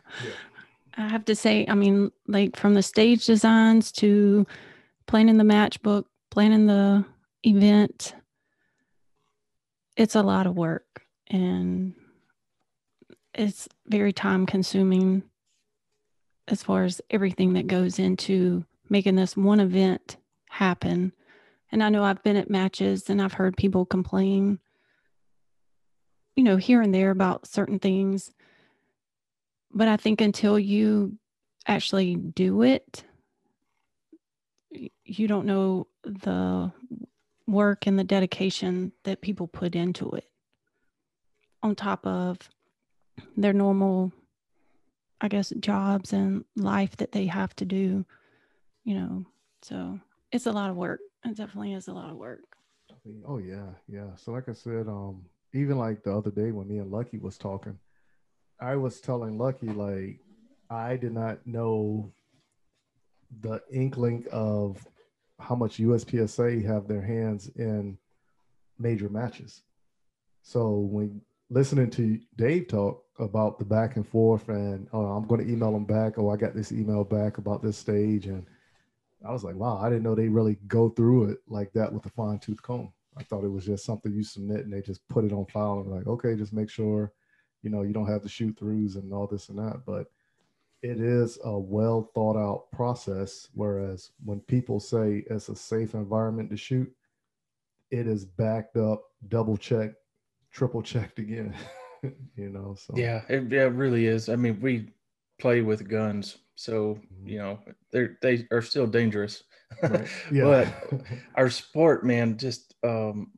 I 0.97 1.07
have 1.07 1.25
to 1.25 1.35
say, 1.35 1.65
I 1.67 1.75
mean, 1.75 2.11
like 2.27 2.55
from 2.55 2.73
the 2.73 2.83
stage 2.83 3.25
designs 3.25 3.91
to 3.93 4.45
planning 5.07 5.37
the 5.37 5.43
matchbook, 5.43 6.05
planning 6.29 6.67
the 6.67 7.05
event, 7.43 8.13
it's 9.95 10.15
a 10.15 10.23
lot 10.23 10.47
of 10.47 10.55
work 10.55 11.03
and 11.27 11.93
it's 13.33 13.67
very 13.87 14.11
time 14.13 14.45
consuming 14.45 15.23
as 16.47 16.63
far 16.63 16.83
as 16.83 17.01
everything 17.09 17.53
that 17.53 17.67
goes 17.67 17.97
into 17.97 18.65
making 18.89 19.15
this 19.15 19.37
one 19.37 19.59
event 19.59 20.17
happen. 20.49 21.13
And 21.71 21.81
I 21.81 21.89
know 21.89 22.03
I've 22.03 22.23
been 22.23 22.35
at 22.35 22.49
matches 22.49 23.09
and 23.09 23.21
I've 23.21 23.33
heard 23.33 23.55
people 23.55 23.85
complain, 23.85 24.59
you 26.35 26.43
know, 26.43 26.57
here 26.57 26.81
and 26.81 26.93
there 26.93 27.11
about 27.11 27.47
certain 27.47 27.79
things 27.79 28.31
but 29.73 29.87
I 29.87 29.97
think 29.97 30.21
until 30.21 30.57
you 30.57 31.17
actually 31.67 32.15
do 32.15 32.61
it, 32.63 33.03
you 35.03 35.27
don't 35.27 35.45
know 35.45 35.87
the 36.03 36.71
work 37.47 37.87
and 37.87 37.99
the 37.99 38.03
dedication 38.03 38.91
that 39.03 39.21
people 39.21 39.47
put 39.47 39.75
into 39.75 40.09
it 40.11 40.29
on 41.61 41.75
top 41.75 42.05
of 42.07 42.37
their 43.35 43.51
normal 43.51 44.11
i 45.19 45.27
guess 45.27 45.51
jobs 45.59 46.13
and 46.13 46.45
life 46.55 46.95
that 46.95 47.11
they 47.11 47.25
have 47.25 47.53
to 47.55 47.65
do 47.65 48.05
you 48.83 48.95
know? 48.95 49.25
So 49.61 49.99
it's 50.31 50.45
a 50.47 50.51
lot 50.51 50.69
of 50.69 50.75
work. 50.75 50.99
It 51.23 51.37
definitely 51.37 51.73
is 51.73 51.87
a 51.87 51.93
lot 51.93 52.09
of 52.09 52.17
work. 52.17 52.41
Oh 53.27 53.37
yeah. 53.37 53.67
Yeah. 53.87 54.15
So 54.15 54.31
like 54.31 54.49
i 54.49 54.53
said 54.53 54.87
um 54.87 55.21
even 55.53 55.77
like 55.77 56.03
the 56.03 56.15
other 56.15 56.31
day 56.31 56.51
when 56.51 56.67
me 56.67 56.79
and 56.79 56.91
lucky 56.91 57.17
was 57.17 57.37
talking 57.37 57.77
i 58.61 58.75
was 58.75 59.01
telling 59.01 59.37
lucky 59.37 59.69
like 59.69 60.19
i 60.69 60.95
did 60.95 61.13
not 61.13 61.45
know 61.45 62.11
the 63.41 63.61
inkling 63.71 64.25
of 64.31 64.85
how 65.39 65.55
much 65.55 65.77
uspsa 65.79 66.63
have 66.63 66.87
their 66.87 67.01
hands 67.01 67.49
in 67.55 67.97
major 68.79 69.09
matches 69.09 69.63
so 70.43 70.71
when 70.71 71.21
listening 71.51 71.89
to 71.91 72.19
Dave 72.37 72.67
talk 72.67 73.03
about 73.19 73.59
the 73.59 73.65
back 73.65 73.97
and 73.97 74.07
forth, 74.07 74.47
and 74.49 74.87
oh, 74.93 75.05
I'm 75.05 75.27
going 75.27 75.45
to 75.45 75.51
email 75.51 75.75
him 75.75 75.85
back. 75.85 76.17
Oh, 76.17 76.29
I 76.29 76.37
got 76.37 76.55
this 76.55 76.71
email 76.71 77.03
back 77.03 77.37
about 77.37 77.61
this 77.61 77.77
stage, 77.77 78.25
and 78.25 78.45
I 79.27 79.31
was 79.31 79.43
like, 79.43 79.55
wow, 79.55 79.77
I 79.77 79.89
didn't 79.89 80.03
know 80.03 80.15
they 80.15 80.29
really 80.29 80.57
go 80.67 80.89
through 80.89 81.31
it 81.31 81.39
like 81.47 81.71
that 81.73 81.93
with 81.93 82.05
a 82.05 82.09
fine 82.09 82.39
tooth 82.39 82.61
comb. 82.61 82.91
I 83.17 83.23
thought 83.23 83.43
it 83.43 83.51
was 83.51 83.65
just 83.65 83.85
something 83.85 84.13
you 84.13 84.23
submit 84.23 84.61
and 84.61 84.71
they 84.71 84.81
just 84.81 85.05
put 85.09 85.25
it 85.25 85.33
on 85.33 85.45
file 85.47 85.81
and 85.81 85.91
like, 85.91 86.07
okay, 86.07 86.33
just 86.35 86.53
make 86.53 86.69
sure, 86.69 87.11
you 87.61 87.69
know, 87.69 87.81
you 87.83 87.93
don't 87.93 88.07
have 88.07 88.23
the 88.23 88.29
shoot 88.29 88.59
throughs 88.59 88.95
and 88.95 89.13
all 89.13 89.27
this 89.27 89.49
and 89.49 89.57
that. 89.59 89.81
But 89.85 90.07
it 90.81 90.99
is 90.99 91.37
a 91.43 91.57
well 91.57 92.09
thought 92.13 92.37
out 92.37 92.71
process. 92.71 93.49
Whereas 93.53 94.11
when 94.23 94.39
people 94.41 94.79
say 94.79 95.23
it's 95.29 95.49
a 95.49 95.55
safe 95.55 95.93
environment 95.93 96.49
to 96.49 96.57
shoot, 96.57 96.91
it 97.91 98.07
is 98.07 98.25
backed 98.25 98.77
up, 98.77 99.03
double 99.27 99.57
checked, 99.57 99.95
triple 100.51 100.81
checked 100.81 101.19
again. 101.19 101.55
you 102.35 102.49
know, 102.49 102.75
so 102.77 102.93
yeah, 102.95 103.21
it, 103.29 103.51
yeah, 103.51 103.65
it 103.65 103.73
really 103.73 104.07
is. 104.07 104.29
I 104.29 104.35
mean, 104.35 104.59
we 104.59 104.89
play 105.39 105.61
with 105.61 105.89
guns, 105.89 106.37
so 106.55 106.95
mm-hmm. 106.95 107.27
you 107.27 107.37
know 107.37 107.59
they're 107.91 108.17
they 108.21 108.47
are 108.51 108.61
still 108.61 108.87
dangerous. 108.87 109.43
Right. 109.81 110.07
Yeah. 110.31 110.69
but 110.89 111.01
our 111.35 111.49
sport, 111.49 112.05
man, 112.05 112.37
just 112.37 112.75
um, 112.83 113.31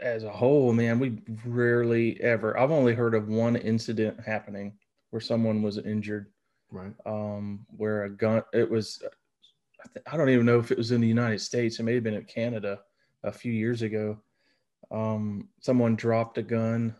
as 0.00 0.24
a 0.24 0.30
whole, 0.30 0.72
man, 0.72 0.98
we 0.98 1.18
rarely 1.44 2.20
ever. 2.20 2.58
I've 2.58 2.70
only 2.70 2.94
heard 2.94 3.14
of 3.14 3.28
one 3.28 3.56
incident 3.56 4.18
happening 4.24 4.72
where 5.10 5.20
someone 5.20 5.62
was 5.62 5.78
injured. 5.78 6.26
Right. 6.70 6.94
Um, 7.04 7.66
where 7.76 8.04
a 8.04 8.10
gun. 8.10 8.42
It 8.52 8.70
was. 8.70 9.02
I 10.06 10.16
don't 10.16 10.28
even 10.28 10.46
know 10.46 10.58
if 10.58 10.70
it 10.70 10.78
was 10.78 10.92
in 10.92 11.00
the 11.00 11.08
United 11.08 11.40
States. 11.40 11.78
It 11.78 11.84
may 11.84 11.94
have 11.94 12.04
been 12.04 12.14
in 12.14 12.24
Canada 12.24 12.80
a 13.24 13.32
few 13.32 13.52
years 13.52 13.82
ago 13.82 14.18
um, 14.90 15.48
someone 15.60 15.96
dropped 15.96 16.38
a 16.38 16.42
gun 16.42 16.94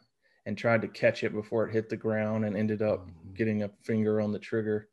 and 0.47 0.57
tried 0.57 0.83
to 0.83 0.89
catch 0.89 1.25
it 1.25 1.33
before 1.33 1.69
it 1.69 1.73
hit 1.73 1.89
the 1.89 1.97
ground 1.97 2.45
and 2.45 2.57
ended 2.57 2.83
up 2.83 3.07
mm-hmm. 3.07 3.35
getting 3.35 3.63
a 3.63 3.71
finger 3.83 4.21
on 4.21 4.33
the 4.33 4.39
trigger. 4.39 4.89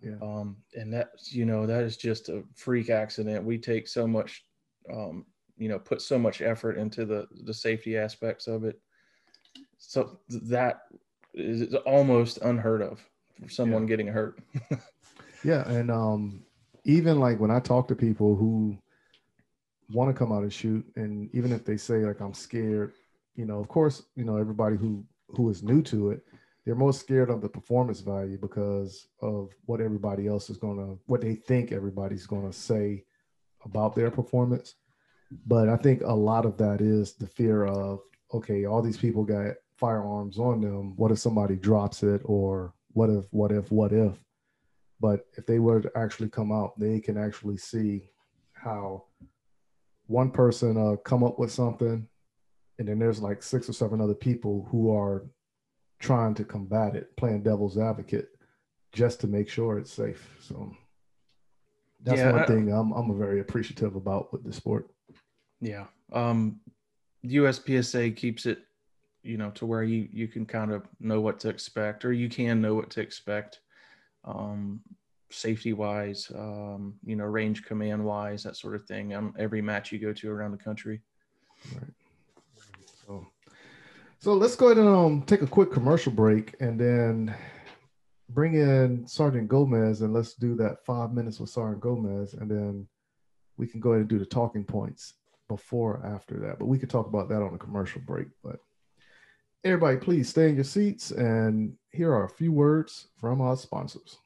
Yeah. 0.00 0.16
Um, 0.20 0.56
and 0.74 0.92
that, 0.92 1.10
you 1.30 1.46
know, 1.46 1.66
that 1.66 1.82
is 1.82 1.96
just 1.96 2.28
a 2.28 2.42
freak 2.54 2.90
accident. 2.90 3.44
We 3.44 3.58
take 3.58 3.88
so 3.88 4.06
much, 4.06 4.44
um, 4.92 5.24
you 5.56 5.68
know, 5.68 5.78
put 5.78 6.02
so 6.02 6.18
much 6.18 6.42
effort 6.42 6.76
into 6.76 7.04
the, 7.04 7.26
the 7.44 7.54
safety 7.54 7.96
aspects 7.96 8.46
of 8.46 8.64
it. 8.64 8.80
So 9.78 10.18
that 10.28 10.82
is 11.34 11.74
almost 11.86 12.38
unheard 12.38 12.82
of 12.82 13.00
for 13.40 13.48
someone 13.48 13.82
yeah. 13.82 13.88
getting 13.88 14.06
hurt. 14.06 14.38
yeah. 15.44 15.68
And, 15.68 15.90
um, 15.90 16.44
even 16.86 17.18
like 17.18 17.40
when 17.40 17.50
I 17.50 17.60
talk 17.60 17.88
to 17.88 17.94
people 17.94 18.36
who 18.36 18.76
want 19.90 20.08
to 20.10 20.18
come 20.18 20.32
out 20.32 20.42
and 20.42 20.52
shoot 20.52 20.84
and 20.96 21.28
even 21.34 21.52
if 21.52 21.64
they 21.64 21.76
say 21.76 22.04
like 22.04 22.20
i'm 22.20 22.34
scared 22.34 22.92
you 23.36 23.44
know 23.44 23.58
of 23.58 23.68
course 23.68 24.02
you 24.16 24.24
know 24.24 24.36
everybody 24.36 24.76
who 24.76 25.04
who 25.28 25.50
is 25.50 25.62
new 25.62 25.82
to 25.82 26.10
it 26.10 26.24
they're 26.64 26.74
most 26.74 27.00
scared 27.00 27.28
of 27.28 27.42
the 27.42 27.48
performance 27.48 28.00
value 28.00 28.38
because 28.38 29.08
of 29.20 29.50
what 29.66 29.80
everybody 29.80 30.26
else 30.26 30.48
is 30.48 30.56
going 30.56 30.78
to 30.78 30.98
what 31.06 31.20
they 31.20 31.34
think 31.34 31.72
everybody's 31.72 32.26
going 32.26 32.46
to 32.46 32.56
say 32.56 33.04
about 33.64 33.94
their 33.94 34.10
performance 34.10 34.76
but 35.46 35.68
i 35.68 35.76
think 35.76 36.02
a 36.02 36.12
lot 36.12 36.46
of 36.46 36.56
that 36.56 36.80
is 36.80 37.14
the 37.14 37.26
fear 37.26 37.64
of 37.64 38.00
okay 38.32 38.66
all 38.66 38.82
these 38.82 38.96
people 38.96 39.24
got 39.24 39.54
firearms 39.76 40.38
on 40.38 40.60
them 40.60 40.94
what 40.96 41.10
if 41.10 41.18
somebody 41.18 41.56
drops 41.56 42.02
it 42.02 42.20
or 42.24 42.74
what 42.92 43.10
if 43.10 43.24
what 43.30 43.50
if 43.50 43.70
what 43.70 43.92
if 43.92 44.14
but 45.00 45.26
if 45.36 45.44
they 45.46 45.58
were 45.58 45.80
to 45.80 45.90
actually 45.96 46.28
come 46.28 46.52
out 46.52 46.78
they 46.78 47.00
can 47.00 47.18
actually 47.18 47.56
see 47.56 48.08
how 48.52 49.04
one 50.06 50.30
person 50.30 50.76
uh, 50.76 50.96
come 50.96 51.24
up 51.24 51.38
with 51.38 51.50
something, 51.50 52.06
and 52.78 52.88
then 52.88 52.98
there's 52.98 53.20
like 53.20 53.42
six 53.42 53.68
or 53.68 53.72
seven 53.72 54.00
other 54.00 54.14
people 54.14 54.66
who 54.70 54.94
are 54.94 55.26
trying 56.00 56.34
to 56.34 56.44
combat 56.44 56.94
it, 56.94 57.16
playing 57.16 57.42
devil's 57.42 57.78
advocate, 57.78 58.28
just 58.92 59.20
to 59.20 59.26
make 59.26 59.48
sure 59.48 59.78
it's 59.78 59.92
safe. 59.92 60.36
So 60.40 60.74
that's 62.02 62.18
yeah, 62.18 62.32
one 62.32 62.40
I, 62.42 62.46
thing 62.46 62.72
I'm 62.72 62.92
I'm 62.92 63.16
very 63.18 63.40
appreciative 63.40 63.96
about 63.96 64.32
with 64.32 64.44
the 64.44 64.52
sport. 64.52 64.90
Yeah, 65.64 65.86
um, 66.12 66.60
USPSA 67.24 68.14
keeps 68.16 68.44
it, 68.44 68.58
you 69.22 69.38
know, 69.38 69.50
to 69.52 69.64
where 69.64 69.82
you 69.82 70.08
you 70.12 70.28
can 70.28 70.44
kind 70.44 70.70
of 70.70 70.86
know 71.00 71.20
what 71.20 71.40
to 71.40 71.48
expect, 71.48 72.04
or 72.04 72.12
you 72.12 72.28
can 72.28 72.60
know 72.60 72.74
what 72.74 72.90
to 72.90 73.00
expect. 73.00 73.60
Um, 74.24 74.80
safety 75.30 75.72
wise, 75.72 76.30
um, 76.34 76.94
you 77.04 77.16
know, 77.16 77.24
range 77.24 77.64
command 77.64 78.04
wise, 78.04 78.42
that 78.44 78.56
sort 78.56 78.74
of 78.74 78.84
thing 78.86 79.32
every 79.38 79.60
match 79.60 79.90
you 79.90 79.98
go 79.98 80.12
to 80.12 80.30
around 80.30 80.52
the 80.52 80.58
country. 80.58 81.00
Right. 81.74 81.90
So, 83.06 83.26
so 84.18 84.34
let's 84.34 84.54
go 84.54 84.66
ahead 84.66 84.78
and 84.78 84.88
um, 84.88 85.22
take 85.22 85.42
a 85.42 85.46
quick 85.46 85.72
commercial 85.72 86.12
break 86.12 86.54
and 86.60 86.78
then 86.78 87.34
bring 88.28 88.54
in 88.54 89.06
Sergeant 89.06 89.48
Gomez 89.48 90.02
and 90.02 90.12
let's 90.12 90.34
do 90.34 90.54
that 90.56 90.84
five 90.84 91.12
minutes 91.12 91.40
with 91.40 91.50
Sergeant 91.50 91.80
Gomez 91.80 92.34
and 92.34 92.50
then 92.50 92.86
we 93.56 93.66
can 93.66 93.80
go 93.80 93.90
ahead 93.90 94.00
and 94.00 94.08
do 94.08 94.18
the 94.18 94.26
talking 94.26 94.64
points 94.64 95.14
before 95.48 95.96
or 95.96 96.06
after 96.06 96.38
that. 96.40 96.58
But 96.58 96.66
we 96.66 96.78
could 96.78 96.90
talk 96.90 97.06
about 97.06 97.28
that 97.28 97.42
on 97.42 97.54
a 97.54 97.58
commercial 97.58 98.00
break. 98.00 98.28
But 98.42 98.56
everybody, 99.64 99.96
please 99.96 100.28
stay 100.28 100.48
in 100.48 100.54
your 100.54 100.64
seats 100.64 101.10
and 101.10 101.74
here 101.90 102.12
are 102.12 102.24
a 102.24 102.30
few 102.30 102.52
words 102.52 103.08
from 103.18 103.40
our 103.40 103.56
sponsors. 103.56 104.18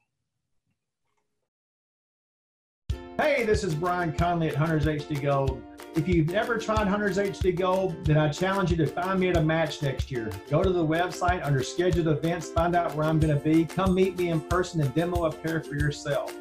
Hey, 3.20 3.44
this 3.44 3.64
is 3.64 3.74
Brian 3.74 4.12
Conley 4.12 4.48
at 4.48 4.54
Hunters 4.54 4.86
HD 4.86 5.20
Gold. 5.20 5.60
If 5.96 6.06
you've 6.06 6.30
never 6.30 6.56
tried 6.56 6.86
Hunters 6.86 7.18
HD 7.18 7.56
Gold, 7.56 8.04
then 8.04 8.16
I 8.16 8.28
challenge 8.28 8.70
you 8.70 8.76
to 8.76 8.86
find 8.86 9.18
me 9.18 9.30
at 9.30 9.36
a 9.36 9.42
match 9.42 9.82
next 9.82 10.12
year. 10.12 10.30
Go 10.48 10.62
to 10.62 10.70
the 10.70 10.86
website 10.86 11.44
under 11.44 11.64
scheduled 11.64 12.06
events, 12.06 12.50
find 12.50 12.76
out 12.76 12.94
where 12.94 13.04
I'm 13.06 13.18
going 13.18 13.36
to 13.36 13.42
be. 13.42 13.64
Come 13.64 13.94
meet 13.94 14.16
me 14.16 14.28
in 14.28 14.40
person 14.40 14.80
and 14.80 14.94
demo 14.94 15.24
a 15.24 15.32
pair 15.32 15.60
for 15.60 15.74
yourself. 15.74 16.32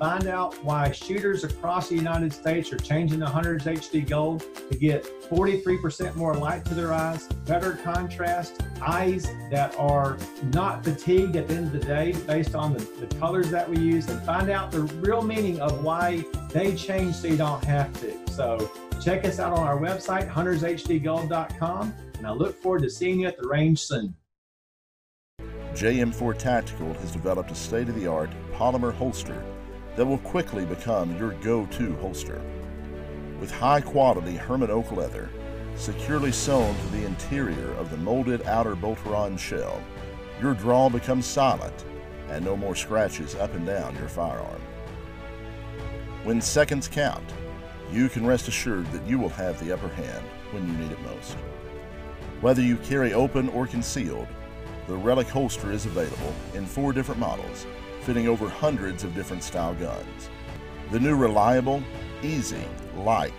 Find 0.00 0.28
out 0.28 0.54
why 0.64 0.92
shooters 0.92 1.44
across 1.44 1.90
the 1.90 1.94
United 1.94 2.32
States 2.32 2.72
are 2.72 2.78
changing 2.78 3.20
to 3.20 3.26
Hunters 3.26 3.64
HD 3.64 4.08
Gold 4.08 4.42
to 4.70 4.74
get 4.74 5.04
43% 5.28 6.16
more 6.16 6.32
light 6.32 6.64
to 6.64 6.74
their 6.74 6.94
eyes, 6.94 7.26
better 7.44 7.72
contrast, 7.84 8.62
eyes 8.80 9.30
that 9.50 9.78
are 9.78 10.16
not 10.54 10.82
fatigued 10.82 11.36
at 11.36 11.48
the 11.48 11.54
end 11.54 11.66
of 11.66 11.72
the 11.72 11.86
day 11.86 12.12
based 12.26 12.54
on 12.54 12.72
the, 12.72 12.78
the 12.98 13.14
colors 13.16 13.50
that 13.50 13.68
we 13.68 13.76
use, 13.76 14.08
and 14.08 14.18
find 14.22 14.48
out 14.48 14.72
the 14.72 14.80
real 14.80 15.20
meaning 15.20 15.60
of 15.60 15.84
why 15.84 16.24
they 16.48 16.74
change 16.74 17.16
so 17.16 17.28
you 17.28 17.36
don't 17.36 17.62
have 17.64 17.92
to. 18.00 18.16
So 18.32 18.70
check 19.04 19.26
us 19.26 19.38
out 19.38 19.52
on 19.52 19.66
our 19.66 19.76
website, 19.76 20.30
huntershdgold.com, 20.30 21.94
and 22.16 22.26
I 22.26 22.30
look 22.32 22.58
forward 22.62 22.84
to 22.84 22.88
seeing 22.88 23.20
you 23.20 23.26
at 23.26 23.36
the 23.36 23.46
range 23.46 23.80
soon. 23.80 24.14
JM4 25.74 26.38
Tactical 26.38 26.94
has 26.94 27.12
developed 27.12 27.50
a 27.50 27.54
state 27.54 27.90
of 27.90 27.96
the 27.96 28.06
art 28.06 28.30
polymer 28.54 28.94
holster 28.94 29.44
that 30.00 30.06
will 30.06 30.16
quickly 30.16 30.64
become 30.64 31.14
your 31.18 31.32
go 31.42 31.66
to 31.66 31.94
holster. 31.96 32.40
With 33.38 33.50
high 33.50 33.82
quality 33.82 34.34
Hermann 34.34 34.70
oak 34.70 34.90
leather, 34.92 35.28
securely 35.76 36.32
sewn 36.32 36.74
to 36.74 36.86
the 36.86 37.04
interior 37.04 37.74
of 37.74 37.90
the 37.90 37.98
molded 37.98 38.40
outer 38.46 38.74
Boltaron 38.74 39.38
shell, 39.38 39.78
your 40.40 40.54
draw 40.54 40.88
becomes 40.88 41.26
silent 41.26 41.84
and 42.30 42.42
no 42.42 42.56
more 42.56 42.74
scratches 42.74 43.34
up 43.34 43.52
and 43.52 43.66
down 43.66 43.94
your 43.96 44.08
firearm. 44.08 44.62
When 46.24 46.40
seconds 46.40 46.88
count, 46.88 47.34
you 47.92 48.08
can 48.08 48.24
rest 48.24 48.48
assured 48.48 48.90
that 48.92 49.06
you 49.06 49.18
will 49.18 49.28
have 49.28 49.60
the 49.60 49.70
upper 49.70 49.88
hand 49.88 50.24
when 50.52 50.66
you 50.66 50.72
need 50.78 50.92
it 50.92 51.02
most. 51.02 51.36
Whether 52.40 52.62
you 52.62 52.78
carry 52.78 53.12
open 53.12 53.50
or 53.50 53.66
concealed, 53.66 54.28
the 54.88 54.96
Relic 54.96 55.28
holster 55.28 55.70
is 55.70 55.84
available 55.84 56.34
in 56.54 56.64
four 56.64 56.94
different 56.94 57.20
models 57.20 57.66
fitting 58.02 58.28
over 58.28 58.48
hundreds 58.48 59.04
of 59.04 59.14
different 59.14 59.42
style 59.42 59.74
guns. 59.74 60.30
The 60.90 61.00
new 61.00 61.16
reliable, 61.16 61.82
easy, 62.22 62.64
light, 62.96 63.34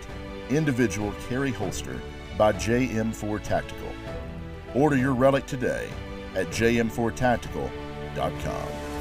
individual 0.50 1.12
carry 1.28 1.50
holster 1.50 2.00
by 2.38 2.52
JM4 2.52 3.42
Tactical. 3.42 3.88
Order 4.74 4.96
your 4.96 5.14
relic 5.14 5.46
today 5.46 5.88
at 6.34 6.46
jm4tactical.com. 6.48 8.91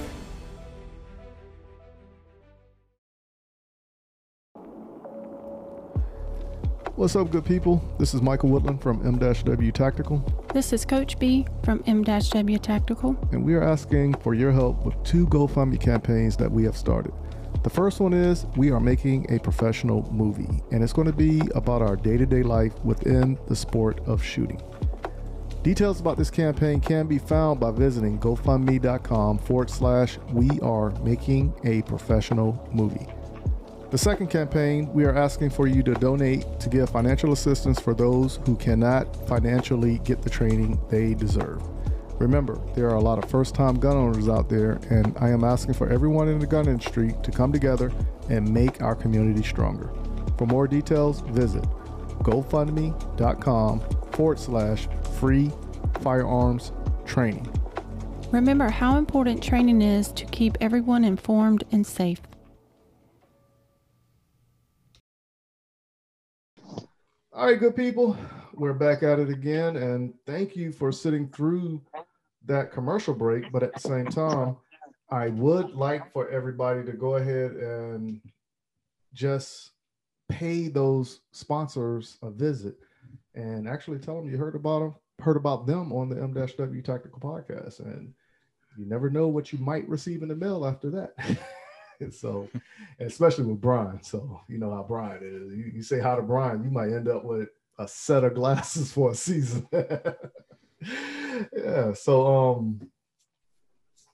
What's 6.97 7.15
up, 7.15 7.31
good 7.31 7.45
people? 7.45 7.81
This 7.97 8.13
is 8.13 8.21
Michael 8.21 8.49
Woodland 8.49 8.81
from 8.81 9.05
M-W 9.07 9.71
Tactical. 9.71 10.19
This 10.53 10.73
is 10.73 10.83
Coach 10.83 11.17
B 11.17 11.47
from 11.63 11.81
M-W 11.87 12.57
Tactical. 12.59 13.15
And 13.31 13.45
we 13.45 13.53
are 13.53 13.63
asking 13.63 14.15
for 14.15 14.33
your 14.33 14.51
help 14.51 14.83
with 14.85 15.01
two 15.05 15.25
GoFundMe 15.27 15.79
campaigns 15.79 16.35
that 16.35 16.51
we 16.51 16.65
have 16.65 16.75
started. 16.75 17.13
The 17.63 17.69
first 17.69 18.01
one 18.01 18.13
is 18.13 18.45
we 18.57 18.71
are 18.71 18.81
making 18.81 19.31
a 19.33 19.39
professional 19.39 20.11
movie, 20.11 20.61
and 20.71 20.83
it's 20.83 20.91
going 20.91 21.07
to 21.07 21.13
be 21.13 21.41
about 21.55 21.81
our 21.81 21.95
day 21.95 22.17
to 22.17 22.25
day 22.25 22.43
life 22.43 22.73
within 22.83 23.39
the 23.47 23.55
sport 23.55 24.01
of 24.05 24.21
shooting. 24.21 24.61
Details 25.63 26.01
about 26.01 26.17
this 26.17 26.29
campaign 26.29 26.81
can 26.81 27.07
be 27.07 27.19
found 27.19 27.61
by 27.61 27.71
visiting 27.71 28.19
gofundme.com 28.19 29.37
forward 29.37 29.69
slash 29.69 30.17
we 30.33 30.59
are 30.59 30.91
making 31.03 31.53
a 31.63 31.83
professional 31.83 32.67
movie. 32.73 33.07
The 33.91 33.97
second 33.97 34.27
campaign, 34.27 34.87
we 34.93 35.03
are 35.03 35.13
asking 35.13 35.49
for 35.49 35.67
you 35.67 35.83
to 35.83 35.93
donate 35.95 36.45
to 36.61 36.69
give 36.69 36.89
financial 36.89 37.33
assistance 37.33 37.77
for 37.77 37.93
those 37.93 38.39
who 38.45 38.55
cannot 38.55 39.27
financially 39.27 39.99
get 40.05 40.21
the 40.21 40.29
training 40.29 40.79
they 40.89 41.13
deserve. 41.13 41.61
Remember, 42.17 42.57
there 42.73 42.87
are 42.87 42.95
a 42.95 43.01
lot 43.01 43.21
of 43.21 43.29
first 43.29 43.53
time 43.53 43.77
gun 43.77 43.97
owners 43.97 44.29
out 44.29 44.47
there, 44.47 44.79
and 44.89 45.13
I 45.19 45.27
am 45.27 45.43
asking 45.43 45.73
for 45.73 45.89
everyone 45.89 46.29
in 46.29 46.39
the 46.39 46.47
gun 46.47 46.69
industry 46.69 47.13
to 47.21 47.31
come 47.31 47.51
together 47.51 47.91
and 48.29 48.49
make 48.49 48.81
our 48.81 48.95
community 48.95 49.43
stronger. 49.43 49.91
For 50.37 50.47
more 50.47 50.67
details, 50.69 51.19
visit 51.19 51.63
gofundme.com 52.23 53.81
forward 54.13 54.39
slash 54.39 54.87
free 55.19 55.51
firearms 55.99 56.71
training. 57.05 57.51
Remember 58.31 58.69
how 58.69 58.97
important 58.97 59.43
training 59.43 59.81
is 59.81 60.13
to 60.13 60.23
keep 60.27 60.57
everyone 60.61 61.03
informed 61.03 61.65
and 61.73 61.85
safe. 61.85 62.21
All 67.33 67.45
right, 67.45 67.57
good 67.57 67.77
people. 67.77 68.17
We're 68.55 68.73
back 68.73 69.03
at 69.03 69.17
it 69.17 69.29
again, 69.29 69.77
and 69.77 70.13
thank 70.25 70.53
you 70.53 70.73
for 70.73 70.91
sitting 70.91 71.29
through 71.29 71.81
that 72.45 72.73
commercial 72.73 73.13
break, 73.13 73.49
but 73.53 73.63
at 73.63 73.73
the 73.73 73.79
same 73.79 74.07
time, 74.07 74.57
I 75.09 75.29
would 75.29 75.73
like 75.73 76.11
for 76.11 76.27
everybody 76.27 76.83
to 76.83 76.91
go 76.91 77.15
ahead 77.15 77.51
and 77.51 78.19
just 79.13 79.71
pay 80.27 80.67
those 80.67 81.21
sponsors 81.31 82.17
a 82.21 82.29
visit 82.29 82.75
and 83.33 83.65
actually 83.65 83.99
tell 83.99 84.17
them 84.17 84.29
you 84.29 84.37
heard 84.37 84.55
about 84.55 84.79
them, 84.79 84.95
heard 85.19 85.37
about 85.37 85.65
them 85.65 85.93
on 85.93 86.09
the 86.09 86.21
M-W 86.21 86.81
Tactical 86.81 87.19
Podcast, 87.21 87.79
and 87.79 88.13
you 88.77 88.85
never 88.85 89.09
know 89.09 89.29
what 89.29 89.53
you 89.53 89.59
might 89.59 89.87
receive 89.87 90.21
in 90.21 90.27
the 90.27 90.35
mail 90.35 90.65
after 90.65 90.89
that. 90.89 91.13
so, 92.11 92.49
especially 92.99 93.45
with 93.45 93.61
Brian. 93.61 94.01
So, 94.03 94.41
you 94.47 94.57
know 94.57 94.71
how 94.71 94.83
Brian 94.83 95.21
is. 95.21 95.57
You, 95.57 95.71
you 95.75 95.83
say 95.83 95.99
hi 95.99 96.15
to 96.15 96.21
Brian, 96.21 96.63
you 96.63 96.71
might 96.71 96.91
end 96.91 97.07
up 97.07 97.23
with 97.23 97.49
a 97.77 97.87
set 97.87 98.23
of 98.23 98.35
glasses 98.35 98.91
for 98.93 99.11
a 99.11 99.15
season. 99.15 99.67
yeah. 101.55 101.93
So 101.93 102.27
um 102.27 102.91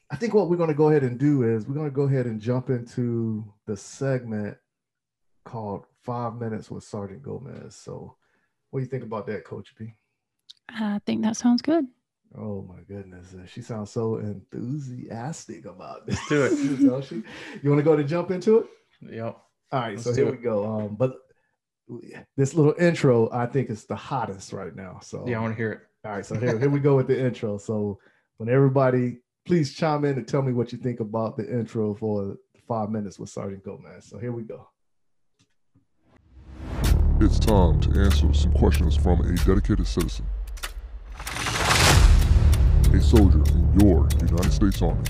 I 0.09 0.15
think 0.15 0.33
what 0.33 0.49
we're 0.49 0.57
going 0.57 0.69
to 0.69 0.75
go 0.75 0.89
ahead 0.89 1.03
and 1.03 1.19
do 1.19 1.43
is 1.43 1.67
we're 1.67 1.75
going 1.75 1.89
to 1.89 1.95
go 1.95 2.03
ahead 2.03 2.27
and 2.27 2.39
jump 2.39 2.69
into 2.69 3.43
the 3.65 3.75
segment 3.75 4.57
called 5.43 5.85
Five 6.03 6.35
Minutes 6.35 6.71
with 6.71 6.85
Sergeant 6.85 7.21
Gomez. 7.21 7.75
So, 7.75 8.15
what 8.69 8.79
do 8.79 8.83
you 8.83 8.89
think 8.89 9.03
about 9.03 9.27
that, 9.27 9.43
Coach 9.43 9.75
B? 9.77 9.93
I 10.69 11.01
think 11.05 11.23
that 11.23 11.35
sounds 11.35 11.61
good. 11.61 11.87
Oh 12.35 12.65
my 12.67 12.81
goodness, 12.87 13.35
she 13.47 13.61
sounds 13.61 13.91
so 13.91 14.17
enthusiastic 14.17 15.65
about 15.65 16.05
this. 16.07 16.19
Do 16.27 16.45
it. 16.45 16.51
you, 17.11 17.23
you 17.61 17.69
want 17.69 17.79
to 17.79 17.83
go 17.83 17.95
to 17.95 18.03
jump 18.03 18.31
into 18.31 18.59
it? 18.59 18.65
Yep. 19.01 19.37
All 19.71 19.79
right, 19.79 19.91
Let's 19.91 20.03
so 20.03 20.13
here 20.13 20.27
it. 20.27 20.31
we 20.31 20.37
go. 20.37 20.65
Um, 20.65 20.95
but 20.95 21.17
this 22.35 22.53
little 22.53 22.75
intro, 22.79 23.29
I 23.31 23.45
think, 23.45 23.69
is 23.69 23.85
the 23.85 23.95
hottest 23.95 24.53
right 24.53 24.75
now. 24.75 24.99
So 25.01 25.25
yeah, 25.27 25.37
I 25.37 25.41
want 25.41 25.53
to 25.53 25.57
hear 25.57 25.71
it. 25.71 25.79
All 26.05 26.11
right, 26.11 26.25
so 26.25 26.35
here, 26.35 26.57
here 26.59 26.69
we 26.69 26.79
go 26.79 26.95
with 26.95 27.07
the 27.07 27.19
intro. 27.19 27.57
So 27.57 27.99
when 28.37 28.49
everybody 28.49 29.17
please 29.47 29.73
chime 29.73 30.03
in 30.03 30.17
and 30.17 30.27
tell 30.27 30.41
me 30.41 30.51
what 30.51 30.73
you 30.73 30.77
think 30.77 30.99
about 30.99 31.37
the 31.37 31.49
intro 31.49 31.95
for 31.95 32.35
five 32.67 32.89
minutes 32.89 33.17
with 33.17 33.29
Sergeant 33.29 33.63
Gomez. 33.63 34.05
So 34.05 34.19
here 34.19 34.33
we 34.33 34.43
go. 34.43 34.67
It's 37.19 37.39
time 37.39 37.79
to 37.81 37.99
answer 37.99 38.31
some 38.33 38.51
questions 38.51 38.95
from 38.95 39.21
a 39.21 39.33
dedicated 39.45 39.87
citizen. 39.87 40.25
Soldier 43.07 43.41
in 43.55 43.79
your 43.79 44.05
United 44.19 44.51
States 44.51 44.81
Army. 44.81 45.01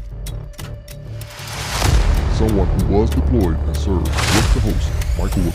Someone 2.35 2.67
who 2.79 2.93
was 2.93 3.09
deployed 3.09 3.57
and 3.57 3.75
served 3.75 4.07
with 4.07 4.53
the 4.53 4.59
host, 4.59 4.91
Michael 5.17 5.51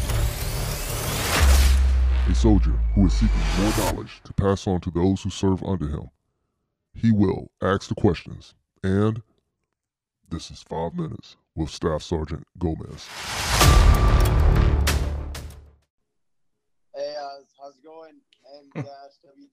a 2.28 2.34
soldier 2.34 2.72
who 2.96 3.06
is 3.06 3.12
seeking 3.12 3.36
more 3.60 3.70
knowledge 3.78 4.20
to 4.24 4.32
pass 4.32 4.66
on 4.66 4.80
to 4.80 4.90
those 4.90 5.22
who 5.22 5.30
serve 5.30 5.62
under 5.62 5.86
him. 5.86 6.10
He 6.92 7.12
will 7.12 7.52
ask 7.62 7.88
the 7.88 7.94
questions, 7.94 8.56
and 8.82 9.22
this 10.28 10.50
is 10.50 10.64
five 10.64 10.94
minutes 10.96 11.36
with 11.54 11.70
Staff 11.70 12.02
Sergeant 12.02 12.44
Gomez. 12.58 13.08
Hey, 16.92 17.14
uh, 17.16 17.38
how's 17.60 17.76
it 17.76 17.84
going? 17.84 18.20
And 18.74 18.84
uh, 18.84 18.90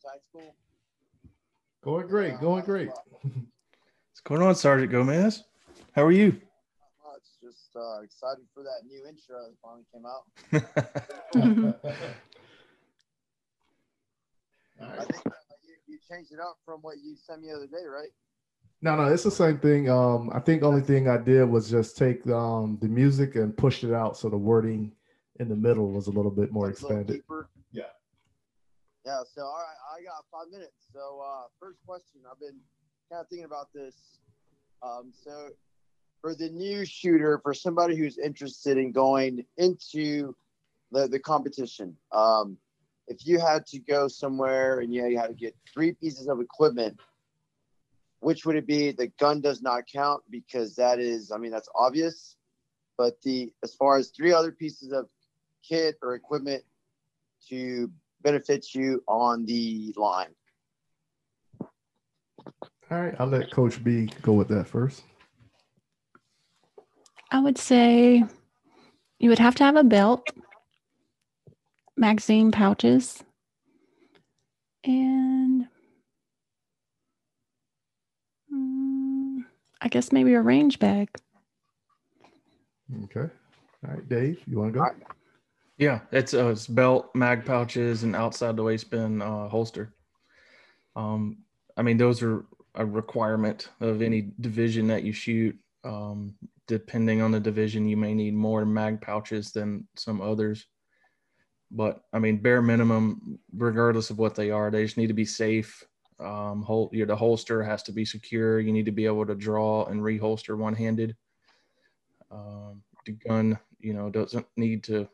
Tactical. 0.02 0.56
Going 1.82 2.08
great, 2.08 2.34
uh, 2.34 2.38
going 2.38 2.65
great. 2.65 2.89
What's 3.22 4.22
going 4.26 4.42
on, 4.42 4.54
Sergeant 4.56 4.92
Gomez? 4.92 5.44
How 5.94 6.04
are 6.04 6.12
you? 6.12 6.39
Just 7.42 7.74
uh, 7.74 8.02
excited 8.02 8.44
for 8.54 8.63
that 8.63 8.86
new 8.86 9.02
intro 9.08 9.38
that 9.48 9.56
finally 9.63 9.86
came 9.94 10.06
out. 10.06 10.26
I 14.82 15.06
think 15.06 15.26
uh, 15.26 15.32
you, 15.63 15.76
you 15.88 15.98
changed 16.10 16.34
it 16.34 16.39
up 16.42 16.58
from 16.65 16.82
what 16.82 16.98
you 17.02 17.15
sent 17.15 17.42
me 17.42 17.48
the 17.48 17.56
other 17.56 17.68
day, 17.68 17.86
right? 17.88 18.10
No, 18.82 18.98
no, 18.98 19.06
it's 19.06 19.24
the 19.24 19.32
same 19.32 19.60
thing. 19.60 19.89
Um, 19.89 20.30
I 20.34 20.39
think 20.39 20.63
only 20.63 20.82
thing 20.82 21.08
I 21.08 21.18
did 21.18 21.46
was 21.46 21.70
just 21.70 21.98
take 21.98 22.28
um, 22.28 22.78
the 22.82 22.89
music 22.89 23.36
and 23.36 23.56
pushed 23.56 23.86
it 23.86 23.94
out, 23.94 24.18
so 24.18 24.30
the 24.30 24.38
wording 24.38 24.92
in 25.39 25.48
the 25.48 25.56
middle 25.56 25.92
was 25.92 26.08
a 26.08 26.12
little 26.12 26.32
bit 26.32 26.52
more 26.52 26.65
like 26.65 26.74
expanded. 26.74 27.22
Yeah. 27.72 27.84
Yeah. 29.10 29.22
So 29.34 29.41
all 29.41 29.58
right, 29.58 30.00
I 30.00 30.04
got 30.04 30.24
five 30.32 30.52
minutes. 30.52 30.86
So 30.93 31.19
uh, 31.26 31.48
first 31.60 31.80
question, 31.84 32.22
I've 32.32 32.39
been 32.39 32.60
kind 33.12 33.22
of 33.22 33.28
thinking 33.28 33.45
about 33.45 33.74
this. 33.74 33.95
Um, 34.84 35.12
so 35.12 35.50
for 36.22 36.36
the 36.36 36.50
new 36.50 36.86
shooter, 36.86 37.39
for 37.41 37.56
somebody 37.56 37.98
who's 37.98 38.19
interested 38.19 38.78
in 38.78 38.91
going 38.91 39.45
into 39.58 40.36
the 40.91 41.08
the 41.08 41.17
competition, 41.17 41.98
um, 42.12 42.56
if 43.08 43.26
you 43.26 43.39
had 43.39 43.65
to 43.67 43.80
go 43.80 44.08
somewhere 44.08 44.82
and 44.82 44.93
yeah, 44.93 45.08
you 45.08 45.17
had 45.17 45.30
to 45.30 45.34
get 45.34 45.56
three 45.74 45.93
pieces 45.93 46.28
of 46.28 46.39
equipment, 46.39 47.00
which 48.19 48.45
would 48.45 48.58
it 48.58 48.67
be? 48.67 48.91
The 48.91 49.08
gun 49.19 49.41
does 49.41 49.63
not 49.63 49.88
count 49.91 50.22
because 50.30 50.76
that 50.76 51.00
is, 51.00 51.32
I 51.32 51.39
mean, 51.39 51.52
that's 51.52 51.69
obvious. 51.74 52.36
But 52.95 53.19
the 53.24 53.52
as 53.63 53.74
far 53.74 53.98
as 53.98 54.10
three 54.10 54.34
other 54.34 54.52
pieces 54.52 54.91
of 54.91 55.10
kit 55.67 55.95
or 56.04 56.13
equipment 56.13 56.63
to 57.48 57.89
benefit 58.21 58.73
you 58.73 59.03
on 59.08 59.45
the 59.45 59.93
line. 59.97 60.29
All 62.91 62.99
right, 62.99 63.15
I'll 63.19 63.27
let 63.27 63.51
Coach 63.51 63.84
B 63.84 64.10
go 64.21 64.34
with 64.34 64.47
that 64.47 64.67
first. 64.67 65.03
I 67.32 67.39
would 67.39 67.58
say 67.58 68.23
you 69.19 69.29
would 69.29 69.39
have 69.39 69.55
to 69.55 69.63
have 69.63 69.75
a 69.75 69.84
belt 69.84 70.27
magazine 71.95 72.51
pouches. 72.51 73.23
And 74.84 75.67
um, 78.51 79.45
I 79.82 79.88
guess 79.89 80.12
maybe 80.12 80.34
a 80.34 80.41
range 80.41 80.79
bag. 80.79 81.10
Okay. 83.03 83.29
All 83.88 83.93
right, 83.93 84.10
Dave, 84.10 84.41
you 84.47 84.58
want 84.58 84.73
to 84.73 84.79
go? 84.79 84.86
Yeah, 85.80 86.02
it's 86.12 86.34
uh, 86.34 86.54
belt, 86.68 87.10
mag 87.15 87.46
pouches, 87.46 88.04
and 88.04 88.13
outside 88.13 88.58
the 88.58 88.63
waistband 88.63 89.24
uh, 89.24 89.48
holster. 89.48 89.94
Um, 90.98 91.38
I 91.78 91.84
mean, 91.84 91.98
those 91.98 92.22
are 92.22 92.44
a 92.76 92.86
requirement 92.86 93.70
of 93.80 94.02
any 94.02 94.34
division 94.42 94.88
that 94.88 95.04
you 95.04 95.13
shoot. 95.13 95.58
Um, 95.86 96.36
depending 96.68 97.22
on 97.22 97.32
the 97.32 97.39
division, 97.39 97.88
you 97.88 97.96
may 97.96 98.13
need 98.13 98.34
more 98.34 98.65
mag 98.65 99.00
pouches 99.00 99.54
than 99.54 99.88
some 99.96 100.20
others. 100.20 100.65
But 101.72 102.04
I 102.12 102.20
mean, 102.20 102.42
bare 102.42 102.62
minimum, 102.62 103.39
regardless 103.56 104.10
of 104.10 104.18
what 104.18 104.36
they 104.36 104.52
are, 104.52 104.70
they 104.70 104.84
just 104.84 104.98
need 104.98 105.08
to 105.08 105.13
be 105.13 105.24
safe. 105.26 105.82
Um, 106.20 106.62
hold, 106.62 106.89
you 106.92 107.06
know, 107.06 107.13
the 107.13 107.15
holster 107.15 107.63
has 107.63 107.84
to 107.84 107.94
be 107.94 108.04
secure. 108.04 108.60
You 108.60 108.74
need 108.74 108.86
to 108.86 108.92
be 108.92 109.06
able 109.06 109.26
to 109.26 109.36
draw 109.36 109.86
and 109.86 110.02
reholster 110.02 110.58
one 110.58 110.76
handed. 110.76 111.15
Um, 112.30 112.84
the 113.06 113.13
gun, 113.13 113.58
you 113.80 113.94
know, 113.94 114.10
doesn't 114.10 114.46
need 114.58 114.84
to 114.86 115.08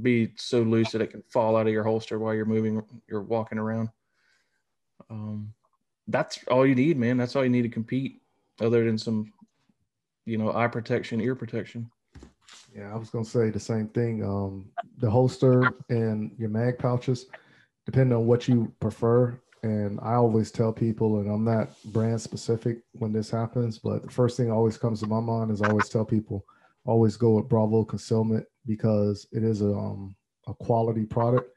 be 0.00 0.32
so 0.36 0.62
loose 0.62 0.92
that 0.92 1.02
it 1.02 1.10
can 1.10 1.22
fall 1.28 1.56
out 1.56 1.66
of 1.66 1.72
your 1.72 1.84
holster 1.84 2.18
while 2.18 2.34
you're 2.34 2.46
moving, 2.46 2.82
you're 3.08 3.22
walking 3.22 3.58
around. 3.58 3.90
Um, 5.10 5.52
that's 6.08 6.38
all 6.48 6.66
you 6.66 6.74
need, 6.74 6.96
man. 6.96 7.18
That's 7.18 7.36
all 7.36 7.44
you 7.44 7.50
need 7.50 7.62
to 7.62 7.68
compete, 7.68 8.22
other 8.60 8.84
than 8.84 8.96
some, 8.96 9.32
you 10.24 10.38
know, 10.38 10.52
eye 10.52 10.68
protection, 10.68 11.20
ear 11.20 11.34
protection. 11.34 11.90
Yeah, 12.74 12.92
I 12.92 12.96
was 12.96 13.10
gonna 13.10 13.24
say 13.24 13.50
the 13.50 13.60
same 13.60 13.88
thing. 13.88 14.24
Um, 14.24 14.70
the 14.98 15.10
holster 15.10 15.74
and 15.90 16.34
your 16.38 16.48
mag 16.48 16.78
pouches, 16.78 17.26
depending 17.84 18.16
on 18.16 18.26
what 18.26 18.48
you 18.48 18.72
prefer. 18.80 19.38
And 19.62 20.00
I 20.02 20.14
always 20.14 20.50
tell 20.50 20.72
people, 20.72 21.20
and 21.20 21.30
I'm 21.30 21.44
not 21.44 21.70
brand 21.92 22.20
specific 22.20 22.78
when 22.92 23.12
this 23.12 23.30
happens, 23.30 23.78
but 23.78 24.02
the 24.02 24.10
first 24.10 24.36
thing 24.36 24.50
always 24.50 24.76
comes 24.76 25.00
to 25.00 25.06
my 25.06 25.20
mind 25.20 25.52
is 25.52 25.62
I 25.62 25.68
always 25.68 25.88
tell 25.88 26.04
people, 26.04 26.44
always 26.84 27.16
go 27.16 27.32
with 27.32 27.48
Bravo 27.48 27.84
concealment 27.84 28.44
because 28.66 29.26
it 29.32 29.42
is 29.42 29.62
a 29.62 29.72
um, 29.72 30.14
a 30.48 30.54
quality 30.54 31.04
product. 31.04 31.50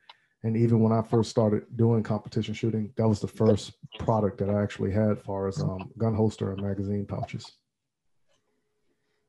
And 0.44 0.56
even 0.56 0.80
when 0.80 0.92
I 0.92 1.02
first 1.02 1.32
started 1.32 1.64
doing 1.76 2.04
competition 2.04 2.54
shooting, 2.54 2.94
that 2.98 3.08
was 3.08 3.20
the 3.20 3.28
first 3.28 3.74
product 3.98 4.38
that 4.38 4.50
I 4.50 4.62
actually 4.62 4.92
had, 4.92 5.18
as 5.18 5.24
far 5.24 5.48
as 5.48 5.60
um, 5.60 5.92
gun 5.98 6.14
holster 6.14 6.52
and 6.52 6.62
magazine 6.62 7.06
pouches. 7.08 7.52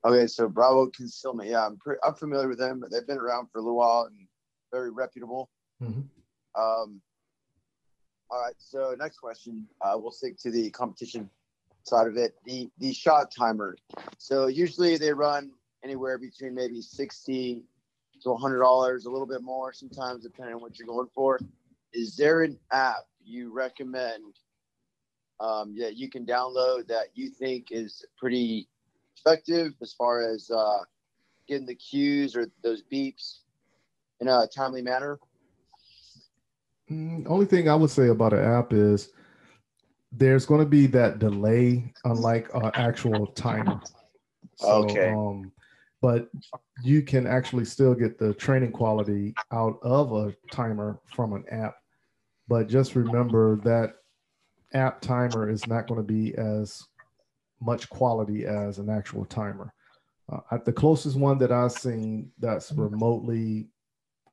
Okay, 0.05 0.27
so 0.27 0.47
Bravo 0.47 0.91
Concealment. 0.95 1.49
Yeah, 1.49 1.67
I'm 1.67 1.79
pretty, 1.79 2.01
I'm 2.05 2.15
familiar 2.15 2.49
with 2.49 2.59
them. 2.59 2.85
They've 2.91 3.07
been 3.07 3.17
around 3.17 3.49
for 3.51 3.59
a 3.59 3.63
little 3.63 3.79
while 3.79 4.03
and 4.03 4.29
very 4.71 4.91
reputable. 4.91 5.49
Mm-hmm. 5.83 6.01
Um, 6.61 7.01
all 8.31 8.43
right. 8.43 8.55
So 8.59 8.95
next 8.99 9.19
question. 9.19 9.67
Uh, 9.81 9.95
we'll 9.97 10.13
stick 10.13 10.37
to 10.41 10.51
the 10.51 10.71
competition 10.71 11.31
side 11.85 12.09
of 12.09 12.17
it. 12.17 12.35
The 12.45 12.69
the 12.79 12.93
shot 12.93 13.33
timer. 13.37 13.77
So 14.19 14.49
usually 14.49 14.97
they 14.97 15.13
run 15.13 15.51
anywhere 15.87 16.19
between 16.19 16.53
maybe 16.55 16.83
sixty 16.83 17.63
to 18.23 18.35
hundred 18.35 18.59
dollars, 18.59 19.07
a 19.07 19.11
little 19.11 19.27
bit 19.27 19.43
more 19.43 19.73
sometimes, 19.73 20.25
depending 20.25 20.57
on 20.57 20.61
what 20.61 20.79
you're 20.79 20.89
going 20.89 21.09
for. 21.15 21.39
Is 21.93 22.17
there 22.17 22.43
an 22.43 22.59
app 22.73 23.07
you 23.25 23.53
recommend 23.53 24.35
um, 25.39 25.77
that 25.79 25.97
you 25.97 26.11
can 26.11 26.27
download 26.27 26.89
that 26.89 27.07
you 27.15 27.31
think 27.31 27.69
is 27.71 28.05
pretty 28.19 28.69
effective 29.19 29.75
as 29.81 29.93
far 29.93 30.29
as 30.29 30.51
uh, 30.51 30.79
getting 31.47 31.67
the 31.67 31.75
cues 31.75 32.35
or 32.35 32.51
those 32.65 32.83
beeps 32.93 33.39
in 34.21 34.27
a 34.27 34.49
timely 34.53 34.83
manner? 34.83 35.21
Mm, 36.91 37.27
only 37.29 37.47
thing 37.47 37.69
I 37.69 37.75
would 37.77 37.91
say 37.91 38.09
about 38.09 38.33
an 38.33 38.45
app 38.45 38.73
is 38.73 39.13
there's 40.11 40.47
going 40.47 40.61
to 40.61 40.67
be 40.67 40.87
that 40.89 41.19
delay, 41.19 41.93
unlike 42.05 42.53
an 42.55 42.73
actual 42.75 43.27
timer. 43.29 43.81
So, 44.57 44.85
okay. 44.85 45.11
Um, 45.11 45.53
but 46.07 46.29
you 46.85 47.03
can 47.03 47.27
actually 47.27 47.65
still 47.65 47.93
get 47.93 48.17
the 48.17 48.33
training 48.35 48.71
quality 48.71 49.35
out 49.51 49.77
of 49.83 50.13
a 50.13 50.33
timer 50.53 51.01
from 51.13 51.33
an 51.33 51.45
app. 51.51 51.79
But 52.47 52.69
just 52.69 52.95
remember 52.95 53.57
that 53.65 53.95
app 54.73 55.01
timer 55.01 55.51
is 55.51 55.67
not 55.67 55.89
going 55.89 55.99
to 55.99 56.07
be 56.07 56.33
as 56.37 56.81
much 57.61 57.89
quality 57.89 58.47
as 58.47 58.79
an 58.79 58.89
actual 58.89 59.25
timer. 59.25 59.75
Uh, 60.33 60.59
the 60.65 60.73
closest 60.73 61.17
one 61.17 61.39
that 61.39 61.51
I've 61.51 61.73
seen 61.73 62.31
that's 62.39 62.71
remotely 62.71 63.67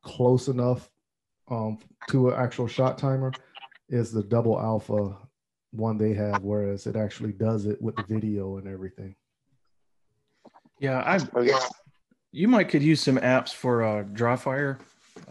close 0.03 0.49
enough 0.49 0.91
um, 1.49 1.79
to 2.12 2.29
an 2.29 2.36
actual 2.39 2.67
shot 2.67 2.99
timer 2.99 3.33
is 3.89 4.12
the 4.12 4.21
double 4.21 4.59
alpha 4.59 5.17
one 5.71 5.97
they 5.97 6.13
have, 6.13 6.43
whereas 6.43 6.86
it 6.86 6.95
actually 6.95 7.31
does 7.31 7.65
it 7.65 7.81
with 7.81 7.95
the 7.95 8.03
video 8.03 8.57
and 8.57 8.67
everything. 8.67 9.15
Yeah, 10.79 10.99
I 10.99 11.19
you 12.31 12.47
might 12.47 12.69
could 12.69 12.83
use 12.83 13.01
some 13.01 13.17
apps 13.17 13.53
for 13.53 13.83
uh, 13.83 14.03
dry 14.03 14.36
fire. 14.36 14.79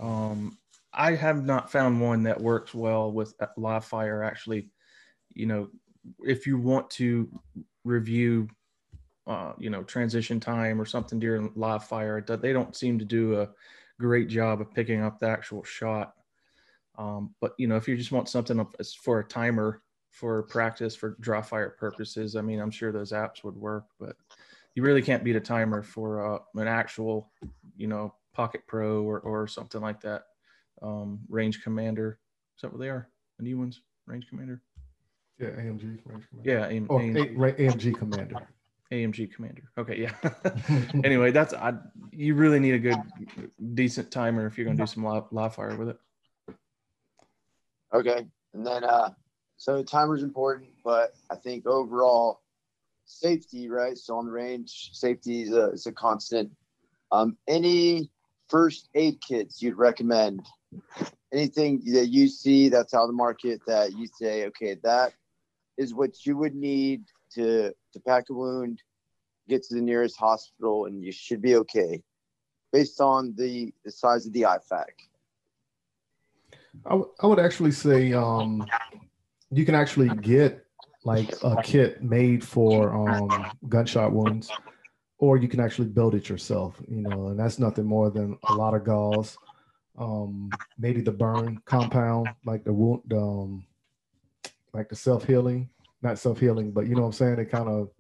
Um, 0.01 0.57
I 0.93 1.15
have 1.15 1.45
not 1.45 1.71
found 1.71 2.01
one 2.01 2.23
that 2.25 2.41
works 2.41 2.75
well 2.75 3.11
with 3.11 3.35
live 3.57 3.85
fire. 3.85 4.23
Actually, 4.23 4.71
you 5.35 5.47
know, 5.47 5.69
if 6.21 6.47
you 6.47 6.59
want 6.59 6.91
to 6.91 7.29
review 7.85 8.49
uh, 9.27 9.53
you 9.59 9.71
know 9.71 9.83
transition 9.85 10.41
time 10.41 10.81
or 10.81 10.85
something 10.85 11.19
during 11.19 11.53
live 11.55 11.85
fire 11.85 12.21
they 12.21 12.53
don't 12.53 12.75
seem 12.75 12.99
to 12.99 13.05
do 13.05 13.41
a 13.41 13.49
great 14.01 14.29
job 14.29 14.61
of 14.61 14.73
picking 14.73 15.01
up 15.01 15.21
the 15.21 15.29
actual 15.29 15.63
shot 15.63 16.15
um, 16.99 17.33
but 17.41 17.53
you 17.57 17.69
know 17.69 17.77
if 17.77 17.87
you 17.87 17.97
just 17.97 18.11
want 18.13 18.29
something 18.29 18.67
for 19.01 19.21
a 19.21 19.25
timer 19.25 19.81
for 20.11 20.43
practice 20.45 20.97
for 20.97 21.17
dry 21.21 21.41
fire 21.41 21.71
purposes 21.71 22.35
i 22.35 22.41
mean 22.41 22.59
i'm 22.59 22.71
sure 22.71 22.91
those 22.91 23.13
apps 23.13 23.45
would 23.45 23.57
work 23.57 23.85
but 24.01 24.17
you 24.75 24.83
really 24.83 25.03
can't 25.03 25.25
beat 25.25 25.37
a 25.37 25.41
timer 25.41 25.83
for 25.83 26.35
uh, 26.35 26.39
an 26.55 26.69
actual 26.69 27.31
you 27.77 27.87
know 27.87 28.15
pocket 28.33 28.63
pro 28.67 29.03
or, 29.03 29.21
or 29.21 29.47
something 29.47 29.81
like 29.81 30.01
that 30.01 30.25
um, 30.83 31.19
range 31.29 31.63
commander 31.63 32.19
is 32.57 32.63
that 32.63 32.73
what 32.73 32.81
they 32.81 32.89
are 32.89 33.09
the 33.39 33.45
new 33.45 33.59
ones 33.59 33.83
range 34.07 34.27
commander 34.29 34.63
yeah, 35.43 35.49
AMG 35.49 35.99
range 36.07 36.29
commander. 36.29 36.29
Yeah, 36.45 36.67
AM, 36.67 36.87
or 36.89 37.01
AMG. 37.01 37.59
A, 37.59 37.63
AMG 37.63 37.99
commander. 37.99 38.49
AMG 38.93 39.35
commander. 39.35 39.63
Okay, 39.77 40.01
yeah. 40.01 40.13
anyway, 41.05 41.33
that's 41.33 41.53
I. 41.53 41.75
You 42.13 42.35
really 42.35 42.61
need 42.61 42.75
a 42.75 42.79
good, 42.79 42.99
decent 43.75 44.11
timer 44.11 44.47
if 44.47 44.57
you're 44.57 44.67
going 44.67 44.77
to 44.77 44.83
do 44.83 44.87
some 44.87 45.05
live, 45.05 45.25
live 45.33 45.55
fire 45.55 45.75
with 45.77 45.89
it. 45.89 45.99
Okay, 47.93 48.27
and 48.55 48.67
then 48.67 48.85
uh, 48.85 49.11
so 49.57 49.83
timer's 49.83 50.23
important, 50.23 50.71
but 50.85 51.15
I 51.31 51.37
think 51.37 51.67
overall 51.67 52.42
safety, 53.13 53.69
right? 53.69 53.97
So 53.97 54.17
on 54.17 54.27
the 54.27 54.33
range, 54.33 54.91
safety 54.93 55.43
is 55.43 55.53
a, 55.53 55.71
is 55.71 55.87
a 55.87 55.93
constant. 55.93 56.51
Um, 57.11 57.37
any 57.47 58.11
first 58.49 58.89
aid 58.95 59.19
kits 59.27 59.63
you'd 59.63 59.77
recommend? 59.77 60.47
Anything 61.33 61.83
that 61.93 62.09
you 62.09 62.29
see 62.29 62.69
that's 62.69 62.95
out 62.95 63.03
of 63.03 63.09
the 63.09 63.15
market 63.15 63.61
that 63.67 63.93
you 63.93 64.07
say, 64.07 64.47
okay, 64.47 64.77
that 64.83 65.13
is 65.79 65.95
what 65.95 66.27
you 66.27 66.37
would 66.37 66.55
need 66.55 67.05
to 67.35 67.73
to 67.93 68.01
pack 68.07 68.25
a 68.31 68.35
wound, 68.35 68.83
get 69.49 69.63
to 69.65 69.75
the 69.75 69.81
nearest 69.81 70.19
hospital, 70.19 70.87
and 70.87 71.03
you 71.03 71.13
should 71.13 71.41
be 71.41 71.57
okay, 71.57 72.03
based 72.73 73.01
on 73.01 73.35
the 73.37 73.73
the 73.85 73.91
size 73.91 74.27
of 74.27 74.33
the 74.33 74.43
IFAK. 74.43 74.95
I, 76.87 76.91
w- 76.91 77.11
I 77.21 77.27
would 77.27 77.39
actually 77.39 77.73
say 77.73 78.13
um, 78.13 78.67
you 79.51 79.65
can 79.65 79.75
actually 79.75 80.09
get 80.11 80.67
like 81.05 81.35
a 81.43 81.61
kit 81.63 82.03
made 82.03 82.45
for 82.45 82.95
um, 82.95 83.51
gunshot 83.69 84.13
wounds, 84.13 84.51
or 85.19 85.37
you 85.37 85.49
can 85.49 85.61
actually 85.61 85.89
build 85.89 86.15
it 86.15 86.29
yourself. 86.29 86.81
You 86.89 87.03
know, 87.03 87.29
and 87.29 87.39
that's 87.39 87.59
nothing 87.59 87.85
more 87.85 88.11
than 88.11 88.39
a 88.45 88.55
lot 88.55 88.75
of 88.75 88.85
gauze, 88.85 89.37
um, 89.99 90.51
maybe 90.79 91.01
the 91.01 91.13
burn 91.13 91.61
compound, 91.65 92.29
like 92.45 92.65
the 92.65 92.73
wound, 92.73 93.13
um, 93.13 93.65
like 94.73 94.89
the 94.89 94.97
self 94.97 95.25
healing, 95.25 95.69
not 96.03 96.19
self 96.19 96.39
healing, 96.39 96.71
but 96.73 96.87
you 96.87 96.95
know 96.95 97.03
what 97.03 97.09
I'm 97.09 97.13
saying? 97.13 97.39
It 97.39 97.51
kind 97.51 97.69
of 97.69 97.91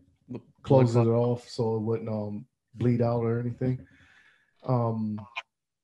closes 0.62 0.96
it 0.96 1.06
off 1.06 1.48
so 1.48 1.76
it 1.76 1.80
wouldn't 1.80 2.08
um, 2.08 2.46
bleed 2.74 3.02
out 3.02 3.20
or 3.20 3.40
anything. 3.40 3.84
Um, 4.66 5.20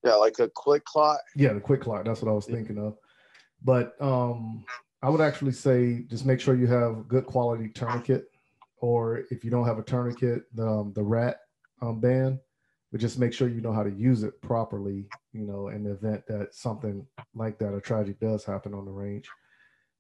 yeah, 0.05 0.15
like 0.15 0.39
a 0.39 0.49
QuikClot. 0.49 1.19
Yeah, 1.37 1.53
the 1.53 1.61
QuikClot. 1.61 2.05
That's 2.05 2.23
what 2.23 2.31
I 2.31 2.35
was 2.35 2.47
thinking 2.47 2.79
of. 2.79 2.97
But 3.63 4.01
um, 4.01 4.65
I 5.03 5.11
would 5.11 5.21
actually 5.21 5.53
say 5.53 6.05
just 6.09 6.27
make 6.27 6.41
sure 6.41 6.57
you 6.57 6.67
have 6.67 7.07
good 7.07 7.27
quality 7.27 7.69
tourniquet, 7.69 8.31
or 8.81 9.23
if 9.31 9.45
you 9.45 9.51
don't 9.51 9.67
have 9.67 9.79
a 9.79 9.83
tourniquet, 9.83 10.43
the 10.55 10.67
um, 10.67 10.93
the 10.95 11.03
rat 11.03 11.41
um, 11.83 12.01
band. 12.01 12.39
But 12.91 13.01
just 13.01 13.19
make 13.19 13.35
sure 13.35 13.49
you 13.49 13.61
know 13.61 13.73
how 13.73 13.83
to 13.83 13.91
use 13.91 14.23
it 14.23 14.41
properly. 14.41 15.07
You 15.33 15.43
know, 15.43 15.69
in 15.69 15.85
the 15.85 15.93
event 15.93 16.27
that 16.27 16.55
something 16.55 17.07
like 17.35 17.59
that, 17.59 17.75
a 17.75 17.81
tragic 17.81 18.19
does 18.19 18.45
happen 18.45 18.75
on 18.75 18.87
the 18.87 18.91
range. 18.91 19.29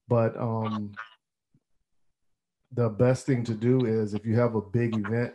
But 0.08 0.36
um, 0.36 0.92
the 2.72 2.88
best 2.88 3.26
thing 3.26 3.44
to 3.44 3.54
do 3.54 3.84
is 3.84 4.14
if 4.14 4.24
you 4.24 4.36
have 4.36 4.54
a 4.54 4.62
big 4.62 4.96
event, 4.96 5.34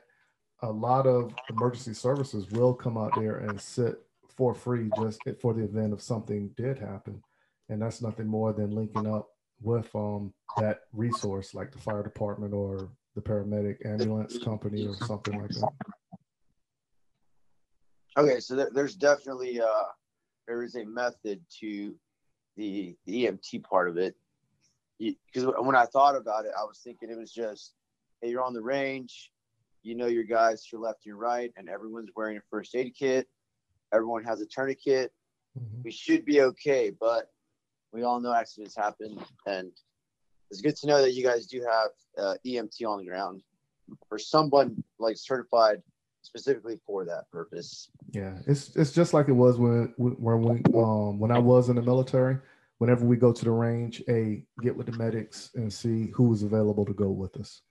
a 0.62 0.72
lot 0.72 1.06
of 1.06 1.34
emergency 1.50 1.94
services 1.94 2.50
will 2.52 2.74
come 2.74 2.98
out 2.98 3.14
there 3.16 3.38
and 3.38 3.60
sit 3.62 4.02
for 4.36 4.54
free 4.54 4.90
just 5.00 5.20
for 5.40 5.54
the 5.54 5.64
event 5.64 5.94
if 5.94 6.02
something 6.02 6.50
did 6.58 6.80
happen. 6.80 7.22
And 7.70 7.82
that's 7.82 8.02
nothing 8.02 8.28
more 8.28 8.52
than 8.52 8.72
linking 8.72 9.08
up 9.08 9.30
with 9.62 9.90
um, 9.96 10.34
that 10.58 10.82
resource 10.92 11.54
like 11.54 11.72
the 11.72 11.80
fire 11.80 12.04
department 12.04 12.54
or 12.54 12.90
the 13.16 13.22
paramedic 13.22 13.86
ambulance 13.86 14.38
company 14.40 14.88
or 14.88 14.94
something 15.06 15.40
like 15.40 15.50
that. 15.50 15.72
Okay, 18.18 18.40
so 18.40 18.68
there's 18.74 18.96
definitely 18.96 19.60
uh, 19.60 19.86
there 20.48 20.64
is 20.64 20.76
a 20.76 20.86
method 20.86 21.42
to 21.60 21.96
the, 22.58 22.96
the 23.06 23.26
EMT 23.26 23.64
part 23.64 23.90
of 23.90 23.98
it 23.98 24.16
because 25.00 25.52
when 25.60 25.76
I 25.76 25.86
thought 25.86 26.16
about 26.16 26.46
it, 26.46 26.52
I 26.58 26.64
was 26.64 26.80
thinking 26.84 27.10
it 27.10 27.18
was 27.18 27.32
just, 27.32 27.74
hey, 28.22 28.30
you're 28.30 28.44
on 28.44 28.54
the 28.54 28.62
range, 28.62 29.32
you 29.82 29.96
know 29.96 30.06
your 30.06 30.24
guys 30.24 30.64
to 30.64 30.70
your 30.74 30.82
left 30.82 31.00
and 31.04 31.08
your 31.08 31.18
right, 31.18 31.52
and 31.58 31.70
everyone's 31.70 32.10
wearing 32.16 32.38
a 32.38 32.42
first 32.50 32.76
aid 32.76 32.94
kit. 32.98 33.28
Everyone 33.94 34.24
has 34.24 34.42
a 34.42 34.46
tourniquet. 34.46 35.12
Mm-hmm. 35.60 35.82
We 35.84 35.92
should 35.92 36.26
be 36.26 36.42
okay, 36.42 36.92
but 36.98 37.30
we 37.94 38.04
all 38.04 38.20
know 38.20 38.34
accidents 38.34 38.76
happen, 38.76 39.18
and 39.46 39.72
it's 40.50 40.62
good 40.62 40.76
to 40.78 40.88
know 40.88 41.02
that 41.02 41.14
you 41.14 41.24
guys 41.24 41.46
do 41.46 41.62
have 41.62 41.90
uh, 42.18 42.36
EMT 42.46 42.86
on 42.86 43.00
the 43.00 43.06
ground 43.06 43.42
or 44.12 44.18
someone 44.18 44.84
like 45.00 45.16
certified 45.18 45.82
specifically 46.24 46.80
for 46.86 47.06
that 47.06 47.30
purpose. 47.32 47.90
Yeah, 48.12 48.38
it's 48.48 48.76
it's 48.76 48.92
just 48.92 49.14
like 49.14 49.30
it 49.30 49.34
was 49.34 49.58
when 49.58 49.94
when 49.98 50.42
we 50.42 50.62
um 50.76 51.20
when 51.20 51.32
I 51.32 51.40
was 51.40 51.70
in 51.70 51.76
the 51.76 51.82
military 51.82 52.38
whenever 52.80 53.06
we 53.06 53.16
go 53.16 53.32
to 53.32 53.46
the 53.46 53.52
range, 53.52 54.04
a 54.10 54.44
get 54.62 54.76
with 54.76 54.88
the 54.88 54.98
medics 54.98 55.52
and 55.56 55.72
see 55.72 56.08
who 56.14 56.34
is 56.34 56.44
available 56.44 56.86
to 56.86 56.94
go 56.94 57.10
with 57.10 57.38
us. 57.38 57.62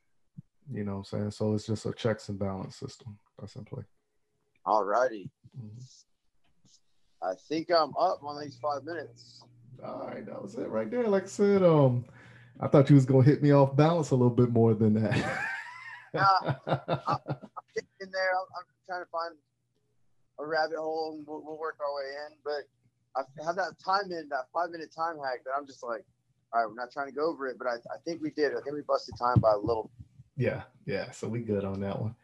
You 0.73 0.85
know 0.85 0.93
what 0.93 0.99
I'm 0.99 1.05
saying? 1.05 1.31
So 1.33 1.55
it's 1.55 1.67
just 1.67 1.85
a 1.85 1.93
checks 1.93 2.29
and 2.29 2.39
balance 2.39 2.77
system. 2.77 3.19
That's 3.39 3.57
in 3.57 3.65
play. 3.65 3.83
All 4.65 4.85
righty. 4.85 5.31
Mm-hmm. 5.59 7.29
I 7.29 7.35
think 7.49 7.71
I'm 7.71 7.93
up 7.99 8.23
on 8.23 8.41
these 8.41 8.57
five 8.57 8.85
minutes. 8.85 9.43
All 9.85 10.07
right, 10.07 10.25
that 10.27 10.41
was 10.41 10.55
it 10.55 10.69
right 10.69 10.91
there. 10.91 11.09
Like 11.09 11.25
I 11.25 11.27
said, 11.27 11.63
um, 11.63 12.05
I 12.61 12.69
thought 12.69 12.89
you 12.89 12.95
was 12.95 13.07
gonna 13.07 13.25
hit 13.25 13.43
me 13.43 13.53
off 13.53 13.77
balance 13.77 14.11
a 14.11 14.15
little 14.15 14.31
bit 14.31 14.51
more 14.51 14.75
than 14.75 14.95
that. 14.95 15.17
yeah, 16.15 16.27
I'm, 16.67 17.19
in 18.01 18.11
there. 18.11 18.31
I'm, 18.35 18.47
I'm, 18.57 18.67
trying 18.87 19.05
to 19.05 19.11
find 19.11 19.35
a 20.39 20.47
rabbit 20.47 20.77
hole, 20.77 21.15
and 21.17 21.27
we'll, 21.27 21.43
we'll 21.45 21.59
work 21.59 21.77
our 21.81 21.95
way 21.95 22.11
in. 22.27 22.37
But 22.45 22.69
I 23.17 23.45
have 23.45 23.57
that 23.57 23.79
time 23.85 24.11
in 24.13 24.29
that 24.29 24.47
five 24.53 24.71
minute 24.71 24.93
time 24.95 25.17
hack 25.19 25.45
that 25.45 25.53
I'm 25.57 25.67
just 25.67 25.83
like, 25.83 26.05
all 26.53 26.61
right, 26.61 26.69
we're 26.69 26.75
not 26.75 26.93
trying 26.93 27.09
to 27.09 27.13
go 27.13 27.27
over 27.27 27.49
it, 27.49 27.57
but 27.59 27.67
I, 27.67 27.75
I 27.75 27.99
think 28.05 28.23
we 28.23 28.31
did. 28.31 28.53
I 28.53 28.61
think 28.61 28.75
we 28.75 28.83
busted 28.83 29.15
time 29.19 29.41
by 29.41 29.53
a 29.53 29.59
little. 29.59 29.91
Yeah, 30.37 30.63
yeah. 30.87 31.11
So 31.11 31.29
we 31.29 31.41
good 31.41 31.65
on 31.65 31.81
that 31.81 32.01
one. 32.01 32.15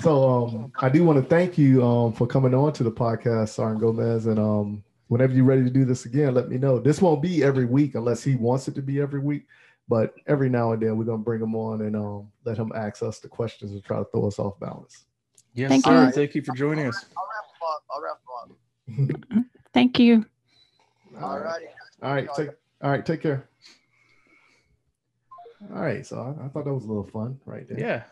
So 0.00 0.46
um, 0.46 0.72
I 0.80 0.88
do 0.88 1.04
want 1.04 1.22
to 1.22 1.24
thank 1.24 1.56
you 1.56 1.84
um, 1.84 2.12
for 2.12 2.26
coming 2.26 2.54
on 2.54 2.72
to 2.74 2.82
the 2.82 2.90
podcast, 2.90 3.50
Sergeant 3.50 3.80
Gomez, 3.80 4.26
and 4.26 4.38
um, 4.38 4.84
whenever 5.12 5.34
you're 5.34 5.44
ready 5.44 5.62
to 5.62 5.68
do 5.68 5.84
this 5.84 6.06
again, 6.06 6.32
let 6.32 6.48
me 6.48 6.56
know. 6.56 6.78
This 6.78 7.02
won't 7.02 7.20
be 7.20 7.44
every 7.44 7.66
week 7.66 7.96
unless 7.96 8.24
he 8.24 8.34
wants 8.34 8.66
it 8.66 8.74
to 8.76 8.80
be 8.80 8.98
every 8.98 9.20
week, 9.20 9.46
but 9.86 10.14
every 10.26 10.48
now 10.48 10.72
and 10.72 10.80
then 10.80 10.96
we're 10.96 11.04
gonna 11.04 11.18
bring 11.18 11.42
him 11.42 11.54
on 11.54 11.82
and 11.82 11.94
um, 11.94 12.28
let 12.46 12.56
him 12.56 12.72
ask 12.74 13.02
us 13.02 13.18
the 13.18 13.28
questions 13.28 13.72
and 13.72 13.84
try 13.84 13.98
to 13.98 14.06
throw 14.06 14.26
us 14.26 14.38
off 14.38 14.58
balance. 14.58 15.04
Yes, 15.52 15.68
thank 15.68 15.84
sir. 15.84 16.06
You. 16.06 16.12
Thank 16.12 16.34
you 16.34 16.40
for 16.40 16.54
joining 16.54 16.86
us. 16.86 17.04
I'll 17.14 17.28
wrap 17.28 17.44
him 17.52 17.68
up. 17.68 17.84
I'll 17.90 19.02
wrap 19.02 19.18
him 19.20 19.36
up. 19.36 19.62
thank 19.74 19.98
you. 19.98 20.24
All 21.20 21.40
righty. 21.40 21.66
All 22.02 22.14
right. 22.14 22.28
Take, 22.34 22.48
all 22.80 22.90
right. 22.90 23.04
Take 23.04 23.20
care. 23.20 23.46
All 25.74 25.82
right. 25.82 26.06
So 26.06 26.16
I, 26.16 26.46
I 26.46 26.48
thought 26.48 26.64
that 26.64 26.72
was 26.72 26.84
a 26.84 26.88
little 26.88 27.04
fun 27.04 27.38
right 27.44 27.68
there. 27.68 27.78
Yeah. 27.78 28.02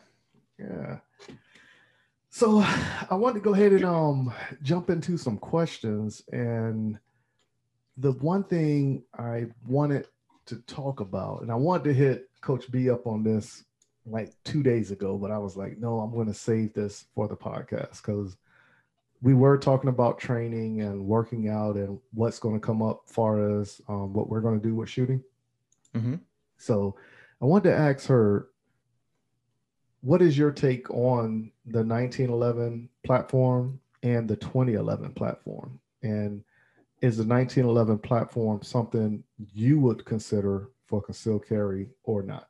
Yeah. 0.58 0.98
So 2.30 2.60
I 2.60 3.14
want 3.14 3.34
to 3.34 3.40
go 3.40 3.54
ahead 3.54 3.72
and 3.72 3.84
um 3.84 4.32
jump 4.62 4.88
into 4.88 5.18
some 5.18 5.36
questions. 5.36 6.22
And 6.32 6.98
the 7.96 8.12
one 8.12 8.44
thing 8.44 9.02
I 9.18 9.46
wanted 9.66 10.06
to 10.46 10.56
talk 10.62 11.00
about, 11.00 11.42
and 11.42 11.50
I 11.50 11.56
wanted 11.56 11.84
to 11.84 11.94
hit 11.94 12.30
Coach 12.40 12.70
B 12.70 12.88
up 12.88 13.06
on 13.06 13.22
this 13.22 13.64
like 14.06 14.32
two 14.44 14.62
days 14.62 14.90
ago, 14.90 15.18
but 15.18 15.30
I 15.30 15.38
was 15.38 15.56
like, 15.56 15.78
no, 15.78 15.98
I'm 15.98 16.12
going 16.12 16.26
to 16.28 16.34
save 16.34 16.72
this 16.72 17.04
for 17.14 17.28
the 17.28 17.36
podcast 17.36 18.02
because 18.02 18.36
we 19.22 19.34
were 19.34 19.58
talking 19.58 19.90
about 19.90 20.18
training 20.18 20.80
and 20.80 21.04
working 21.04 21.48
out 21.48 21.76
and 21.76 21.98
what's 22.14 22.38
going 22.38 22.54
to 22.54 22.66
come 22.66 22.80
up 22.80 23.02
far 23.06 23.60
as 23.60 23.80
um, 23.88 24.12
what 24.14 24.28
we're 24.28 24.40
going 24.40 24.58
to 24.58 24.66
do 24.66 24.74
with 24.74 24.88
shooting. 24.88 25.22
Mm-hmm. 25.94 26.14
So 26.56 26.96
I 27.42 27.44
wanted 27.44 27.70
to 27.70 27.76
ask 27.76 28.06
her 28.06 28.48
what 30.02 30.22
is 30.22 30.36
your 30.36 30.50
take 30.50 30.90
on 30.90 31.50
the 31.66 31.84
1911 31.84 32.88
platform 33.04 33.80
and 34.02 34.28
the 34.28 34.36
2011 34.36 35.12
platform? 35.12 35.78
And 36.02 36.42
is 37.02 37.16
the 37.16 37.24
1911 37.24 37.98
platform 37.98 38.62
something 38.62 39.22
you 39.38 39.78
would 39.80 40.04
consider 40.04 40.70
for 40.86 41.02
concealed 41.02 41.46
carry 41.46 41.90
or 42.04 42.22
not? 42.22 42.48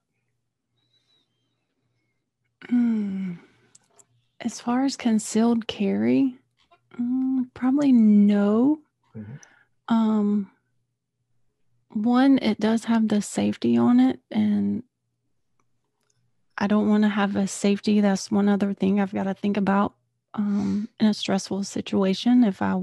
Mm. 2.71 3.39
As 4.41 4.61
far 4.61 4.85
as 4.85 4.97
concealed 4.97 5.67
carry, 5.67 6.39
mm, 6.99 7.47
probably 7.55 7.93
no. 7.93 8.81
Mm-hmm. 9.17 9.95
Um, 9.95 10.51
one, 11.89 12.39
it 12.39 12.61
does 12.61 12.85
have 12.85 13.09
the 13.09 13.21
safety 13.21 13.77
on 13.77 13.99
it, 13.99 14.21
and 14.31 14.85
I 16.61 16.67
don't 16.67 16.89
want 16.89 17.05
to 17.05 17.09
have 17.09 17.37
a 17.37 17.47
safety. 17.47 18.01
That's 18.01 18.31
one 18.31 18.49
other 18.49 18.75
thing 18.75 19.01
I've 19.01 19.15
got 19.15 19.25
to 19.25 19.35
think 19.35 19.57
about 19.57 19.95
um, 20.35 20.89
in 21.01 21.07
a 21.07 21.15
stressful 21.15 21.65
situation. 21.65 22.45
If 22.45 22.61
I 22.61 22.79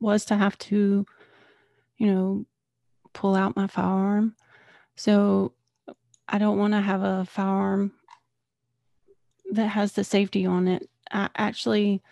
was 0.00 0.24
to 0.26 0.36
have 0.36 0.56
to, 0.58 1.04
you 1.98 2.06
know, 2.06 2.46
pull 3.12 3.34
out 3.34 3.56
my 3.56 3.66
firearm. 3.66 4.36
So 4.96 5.52
I 6.28 6.38
don't 6.38 6.58
want 6.58 6.74
to 6.74 6.80
have 6.80 7.02
a 7.02 7.24
firearm 7.24 7.92
that 9.52 9.68
has 9.68 9.92
the 9.92 10.04
safety 10.04 10.46
on 10.46 10.68
it. 10.68 10.88
I 11.10 11.28
actually, 11.36 12.02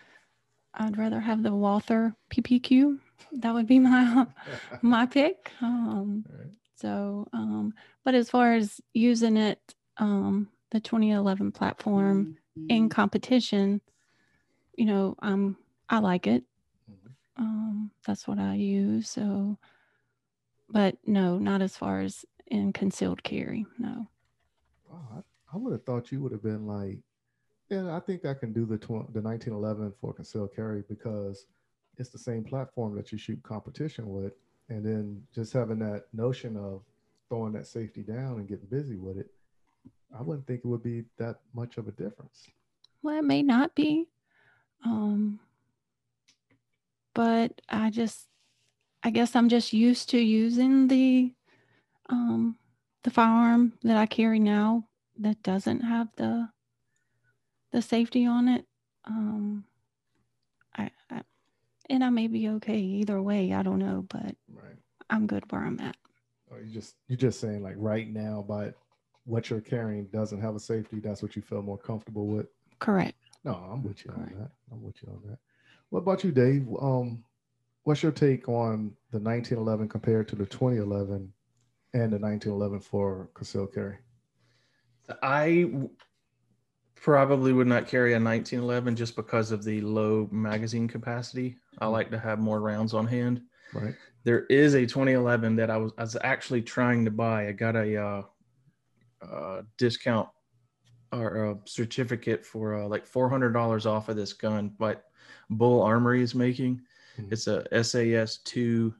I'd 0.73 0.97
rather 0.97 1.19
have 1.19 1.43
the 1.43 1.53
Walther 1.53 2.15
PPQ. 2.29 2.99
That 3.31 3.53
would 3.53 3.67
be 3.67 3.79
my 3.79 4.27
my 4.81 5.05
pick. 5.05 5.51
Um, 5.61 6.25
right. 6.29 6.51
So, 6.75 7.27
um, 7.33 7.73
but 8.03 8.15
as 8.15 8.29
far 8.29 8.53
as 8.53 8.81
using 8.93 9.37
it, 9.37 9.59
um, 9.97 10.49
the 10.73 10.79
2011 10.79 11.51
platform 11.51 12.35
in 12.67 12.83
mm-hmm. 12.83 12.87
competition, 12.87 13.79
you 14.75 14.85
know, 14.85 15.15
um, 15.19 15.55
I 15.87 15.99
like 15.99 16.25
it. 16.25 16.43
Mm-hmm. 16.91 17.43
Um, 17.43 17.91
that's 18.05 18.27
what 18.27 18.39
I 18.39 18.55
use. 18.55 19.07
So, 19.07 19.59
but 20.67 20.97
no, 21.05 21.37
not 21.37 21.61
as 21.61 21.77
far 21.77 22.01
as 22.01 22.25
in 22.47 22.73
concealed 22.73 23.21
carry. 23.21 23.67
No. 23.77 24.07
Oh, 24.91 24.99
I, 25.15 25.19
I 25.53 25.57
would 25.57 25.73
have 25.73 25.85
thought 25.85 26.11
you 26.11 26.21
would 26.21 26.31
have 26.31 26.43
been 26.43 26.65
like, 26.65 26.97
yeah, 27.69 27.95
I 27.95 27.99
think 27.99 28.25
I 28.25 28.33
can 28.33 28.51
do 28.51 28.65
the 28.65 28.77
tw- 28.77 29.13
the 29.13 29.21
1911 29.21 29.93
for 30.01 30.11
concealed 30.11 30.55
carry 30.55 30.83
because 30.89 31.45
it's 31.97 32.09
the 32.09 32.17
same 32.17 32.43
platform 32.43 32.95
that 32.95 33.11
you 33.11 33.19
shoot 33.19 33.41
competition 33.43 34.09
with, 34.09 34.33
and 34.69 34.83
then 34.83 35.21
just 35.33 35.53
having 35.53 35.79
that 35.79 36.05
notion 36.13 36.57
of 36.57 36.81
throwing 37.29 37.53
that 37.53 37.67
safety 37.67 38.01
down 38.01 38.39
and 38.39 38.47
getting 38.47 38.65
busy 38.65 38.97
with 38.97 39.19
it 39.19 39.29
I 40.17 40.21
wouldn't 40.21 40.47
think 40.47 40.61
it 40.63 40.67
would 40.67 40.83
be 40.83 41.03
that 41.17 41.37
much 41.53 41.77
of 41.77 41.87
a 41.87 41.91
difference. 41.91 42.47
Well, 43.01 43.17
it 43.17 43.23
may 43.23 43.41
not 43.43 43.75
be. 43.75 44.07
Um, 44.85 45.39
but 47.13 47.61
I 47.69 47.89
just, 47.89 48.27
I 49.03 49.09
guess 49.09 49.35
I'm 49.35 49.49
just 49.49 49.73
used 49.73 50.09
to 50.09 50.19
using 50.19 50.87
the, 50.87 51.33
um, 52.09 52.57
the 53.03 53.11
firearm 53.11 53.73
that 53.83 53.97
I 53.97 54.05
carry 54.05 54.39
now 54.39 54.87
that 55.19 55.41
doesn't 55.43 55.81
have 55.81 56.09
the, 56.15 56.49
the 57.71 57.81
safety 57.81 58.25
on 58.25 58.47
it. 58.47 58.65
Um, 59.05 59.65
I, 60.75 60.91
I 61.09 61.21
and 61.89 62.03
I 62.03 62.09
may 62.09 62.27
be 62.27 62.49
okay 62.49 62.79
either 62.79 63.21
way. 63.21 63.53
I 63.53 63.63
don't 63.63 63.79
know, 63.79 64.05
but 64.07 64.35
right. 64.53 64.77
I'm 65.09 65.27
good 65.27 65.51
where 65.51 65.63
I'm 65.65 65.79
at. 65.79 65.97
Oh, 66.51 66.57
you 66.57 66.71
just 66.71 66.95
you're 67.07 67.17
just 67.17 67.39
saying 67.39 67.61
like 67.63 67.75
right 67.77 68.07
now, 68.07 68.45
but 68.47 68.75
what 69.25 69.49
you're 69.49 69.61
carrying 69.61 70.05
doesn't 70.05 70.41
have 70.41 70.55
a 70.55 70.59
safety, 70.59 70.99
that's 70.99 71.21
what 71.21 71.35
you 71.35 71.41
feel 71.41 71.61
more 71.61 71.77
comfortable 71.77 72.27
with. 72.27 72.47
Correct. 72.79 73.15
No, 73.43 73.53
I'm 73.53 73.83
with 73.83 74.03
you 74.05 74.11
Correct. 74.11 74.33
on 74.33 74.39
that. 74.39 74.51
I'm 74.71 74.83
with 74.83 74.95
you 75.01 75.09
on 75.09 75.21
that. 75.29 75.39
What 75.89 75.99
about 75.99 76.23
you, 76.23 76.31
Dave? 76.31 76.67
Um, 76.81 77.23
what's 77.83 78.03
your 78.03 78.11
take 78.11 78.47
on 78.49 78.95
the 79.11 79.19
1911 79.19 79.89
compared 79.89 80.27
to 80.29 80.35
the 80.35 80.45
2011 80.45 81.31
and 81.93 82.11
the 82.11 82.17
1911 82.17 82.79
for 82.79 83.29
concealed 83.33 83.73
carry? 83.73 83.97
I 85.21 85.69
probably 86.95 87.51
would 87.51 87.67
not 87.67 87.87
carry 87.87 88.13
a 88.13 88.19
1911 88.19 88.95
just 88.95 89.15
because 89.15 89.51
of 89.51 89.63
the 89.63 89.81
low 89.81 90.27
magazine 90.31 90.87
capacity. 90.87 91.57
I 91.79 91.87
like 91.87 92.09
to 92.11 92.19
have 92.19 92.39
more 92.39 92.61
rounds 92.61 92.93
on 92.93 93.05
hand. 93.05 93.41
Right. 93.73 93.93
There 94.23 94.45
is 94.45 94.73
a 94.73 94.81
2011 94.81 95.57
that 95.57 95.69
I 95.69 95.77
was, 95.77 95.91
I 95.97 96.01
was 96.01 96.17
actually 96.23 96.61
trying 96.61 97.03
to 97.05 97.11
buy. 97.11 97.47
I 97.47 97.51
got 97.51 97.75
a 97.75 98.01
uh, 98.01 98.21
uh, 99.23 99.61
discount 99.77 100.27
or 101.11 101.51
a 101.51 101.57
certificate 101.65 102.45
for 102.45 102.81
uh, 102.81 102.87
like 102.87 103.09
$400 103.09 103.85
off 103.85 104.09
of 104.09 104.15
this 104.15 104.33
gun 104.33 104.73
but 104.77 105.05
Bul 105.49 105.81
Armory 105.81 106.21
is 106.21 106.33
making 106.33 106.81
mm-hmm. 107.17 107.31
it's 107.31 107.47
a 107.47 107.83
sas 107.83 108.37
2 108.45 108.93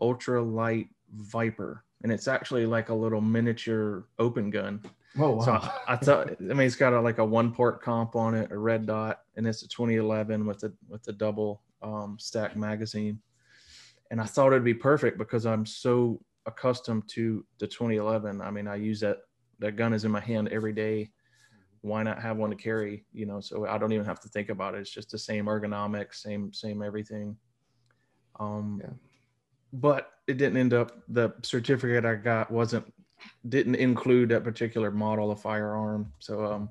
ultra 0.00 0.42
light 0.42 0.88
viper 1.12 1.84
and 2.02 2.12
it's 2.12 2.28
actually 2.28 2.66
like 2.66 2.88
a 2.88 2.94
little 2.94 3.20
miniature 3.20 4.06
open 4.18 4.50
gun 4.50 4.80
oh 5.18 5.32
wow. 5.32 5.44
so 5.44 5.70
i 5.88 5.96
thought 5.96 6.30
i 6.30 6.54
mean 6.54 6.66
it's 6.66 6.76
got 6.76 6.92
a, 6.92 7.00
like 7.00 7.18
a 7.18 7.24
one 7.24 7.52
port 7.52 7.82
comp 7.82 8.14
on 8.14 8.34
it 8.34 8.50
a 8.52 8.58
red 8.58 8.86
dot 8.86 9.20
and 9.36 9.46
it's 9.46 9.62
a 9.62 9.68
2011 9.68 10.46
with 10.46 10.62
a 10.64 10.72
with 10.88 11.06
a 11.08 11.12
double 11.12 11.62
um, 11.82 12.16
stack 12.18 12.56
magazine 12.56 13.18
and 14.10 14.20
i 14.20 14.24
thought 14.24 14.48
it'd 14.48 14.64
be 14.64 14.74
perfect 14.74 15.18
because 15.18 15.46
i'm 15.46 15.64
so 15.66 16.20
accustomed 16.46 17.08
to 17.08 17.44
the 17.58 17.66
2011 17.66 18.40
i 18.40 18.50
mean 18.50 18.68
i 18.68 18.74
use 18.74 19.00
that 19.00 19.18
that 19.60 19.76
gun 19.76 19.92
is 19.92 20.04
in 20.04 20.10
my 20.10 20.20
hand 20.20 20.48
every 20.48 20.72
day. 20.72 21.10
Why 21.80 22.02
not 22.02 22.20
have 22.20 22.36
one 22.36 22.50
to 22.50 22.56
carry 22.56 23.04
you 23.12 23.26
know? 23.26 23.40
So 23.40 23.66
i 23.66 23.78
don't 23.78 23.92
even 23.92 24.06
have 24.06 24.20
to 24.20 24.28
think 24.28 24.48
about 24.48 24.74
it. 24.74 24.80
It's 24.80 24.90
just 24.90 25.10
the 25.10 25.18
same 25.18 25.46
ergonomics 25.46 26.16
same 26.16 26.52
same 26.52 26.82
everything. 26.82 27.36
Um 28.40 28.80
yeah. 28.82 28.90
but 29.72 30.12
it 30.26 30.36
didn't 30.38 30.58
end 30.58 30.74
up 30.74 30.92
the 31.08 31.32
certificate 31.42 32.04
i 32.04 32.14
got 32.14 32.50
wasn't 32.50 32.92
didn't 33.48 33.74
include 33.74 34.28
that 34.28 34.44
particular 34.44 34.92
model 34.92 35.30
of 35.30 35.40
firearm. 35.40 36.12
So 36.18 36.44
um 36.44 36.70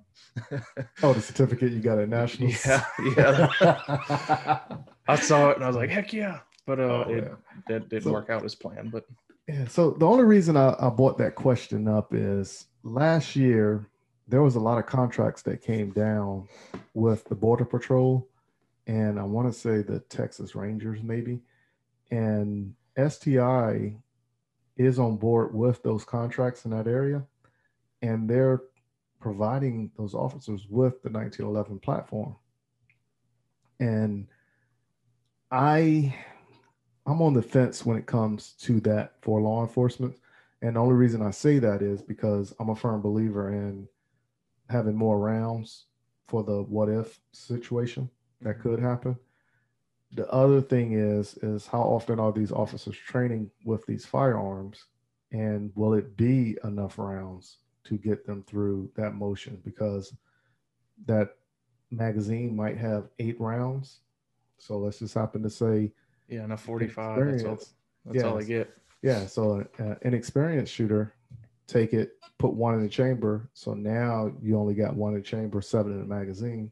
oh 1.04 1.13
the 1.13 1.21
certificate 1.21 1.71
you 1.71 1.80
got 1.80 2.00
at 2.00 2.10
national 2.10 2.52
yeah 2.65 2.86
yeah. 3.17 4.60
I 5.10 5.15
saw 5.15 5.52
it 5.52 5.56
and 5.56 5.63
i 5.63 5.67
was 5.67 5.76
like 5.76 5.89
heck 5.89 6.13
yeah. 6.13 6.39
But 6.67 6.82
uh, 6.82 6.84
oh, 6.84 7.02
it, 7.10 7.23
yeah. 7.23 7.36
that 7.69 7.89
didn't 7.89 8.04
so, 8.04 8.12
work 8.12 8.30
out 8.30 8.43
as 8.43 8.54
planned. 8.54 8.91
But 8.91 9.06
yeah, 9.47 9.65
so 9.67 9.91
the 9.91 10.06
only 10.06 10.26
reason 10.26 10.58
I, 10.58 10.76
I 10.78 10.89
brought 10.89 11.17
that 11.19 11.36
question 11.36 11.88
up 11.88 12.13
is 12.13 12.65
last 12.88 13.36
year 13.36 13.89
there 14.28 14.41
was 14.41 14.56
a 14.56 14.60
lot 14.60 14.78
of 14.78 14.86
contracts 14.86 15.41
that 15.43 15.62
came 15.62 15.91
down 15.91 16.47
with 16.93 17.23
the 17.26 17.36
Border 17.36 17.65
Patrol, 17.65 18.28
and 18.86 19.19
I 19.19 19.23
want 19.23 19.52
to 19.52 19.58
say 19.58 19.82
the 19.82 20.00
Texas 20.10 20.56
Rangers 20.56 21.02
maybe, 21.02 21.39
and 22.12 22.73
STI 22.97 23.95
is 24.76 25.00
on 25.00 25.17
board 25.17 25.54
with 25.54 25.82
those 25.84 26.04
contracts 26.04 26.65
in 26.65 26.71
that 26.71 26.88
area, 26.88 27.23
and 28.02 28.30
they're 28.30 28.62
providing 29.19 29.91
those 29.97 30.13
officers 30.13 30.67
with 30.69 31.02
the 31.04 31.10
1911 31.10 31.80
platform. 31.80 32.36
And 33.80 34.28
I 35.52 36.13
I'm 37.06 37.21
on 37.21 37.34
the 37.34 37.41
fence 37.41 37.86
when 37.86 37.97
it 37.97 38.06
comes 38.06 38.52
to 38.60 38.82
that 38.82 39.13
for 39.21 39.39
law 39.39 39.62
enforcement. 39.62 40.17
And 40.62 40.76
the 40.76 40.80
only 40.80 40.96
reason 40.96 41.22
I 41.22 41.32
say 41.32 41.60
that 41.60 41.82
is 41.82 42.02
because 42.02 42.54
I'm 42.60 42.70
a 42.70 42.76
firm 42.76 43.02
believer 43.02 43.52
in 43.52 43.88
having 44.70 44.96
more 44.96 45.20
rounds 45.20 45.86
for 46.28 46.43
the 46.43 46.63
what 46.63 46.89
if 46.89 47.20
situation 47.32 48.10
that 48.41 48.58
mm-hmm. 48.58 48.62
could 48.62 48.80
happen. 48.80 49.17
The 50.13 50.30
other 50.32 50.62
thing 50.62 50.93
is 50.93 51.36
is 51.41 51.67
how 51.67 51.82
often 51.82 52.20
are 52.20 52.32
these 52.32 52.52
officers 52.52 52.96
training 52.96 53.52
with 53.65 53.86
these 53.86 54.06
firearms 54.06 54.86
and 55.32 55.72
will 55.76 55.93
it 55.93 56.15
be 56.15 56.58
enough 56.63 56.98
rounds 56.98 57.58
to 57.84 57.98
get 57.98 58.26
them 58.26 58.43
through 58.43 58.89
that 58.96 59.15
motion 59.15 59.62
because 59.65 60.13
that 61.06 61.36
magazine 61.91 62.56
might 62.56 62.78
have 62.78 63.10
8 63.20 63.39
rounds. 63.39 64.00
So 64.58 64.78
let's 64.78 65.00
just 65.00 65.13
happen 65.13 65.43
to 65.43 65.50
say 65.50 65.91
yeah, 66.28 66.41
and 66.41 66.54
a 66.54 66.58
45 66.58 67.26
that's 67.26 67.43
all 67.43 67.60
that's 68.06 68.24
all 68.24 68.39
I 68.39 68.43
get. 68.43 68.74
Yeah, 69.02 69.26
so 69.28 69.66
uh, 69.80 69.96
an 70.02 70.14
experienced 70.14 70.74
shooter 70.74 71.14
take 71.68 71.94
it, 71.94 72.14
put 72.40 72.54
one 72.54 72.76
in 72.76 72.82
the 72.82 72.90
chamber. 72.90 73.50
So 73.54 73.74
now 73.74 74.32
you 74.42 74.58
only 74.58 74.74
got 74.74 74.96
one 74.96 75.14
in 75.14 75.20
the 75.20 75.26
chamber, 75.26 75.62
seven 75.62 75.92
in 75.92 76.00
the 76.00 76.06
magazine. 76.06 76.72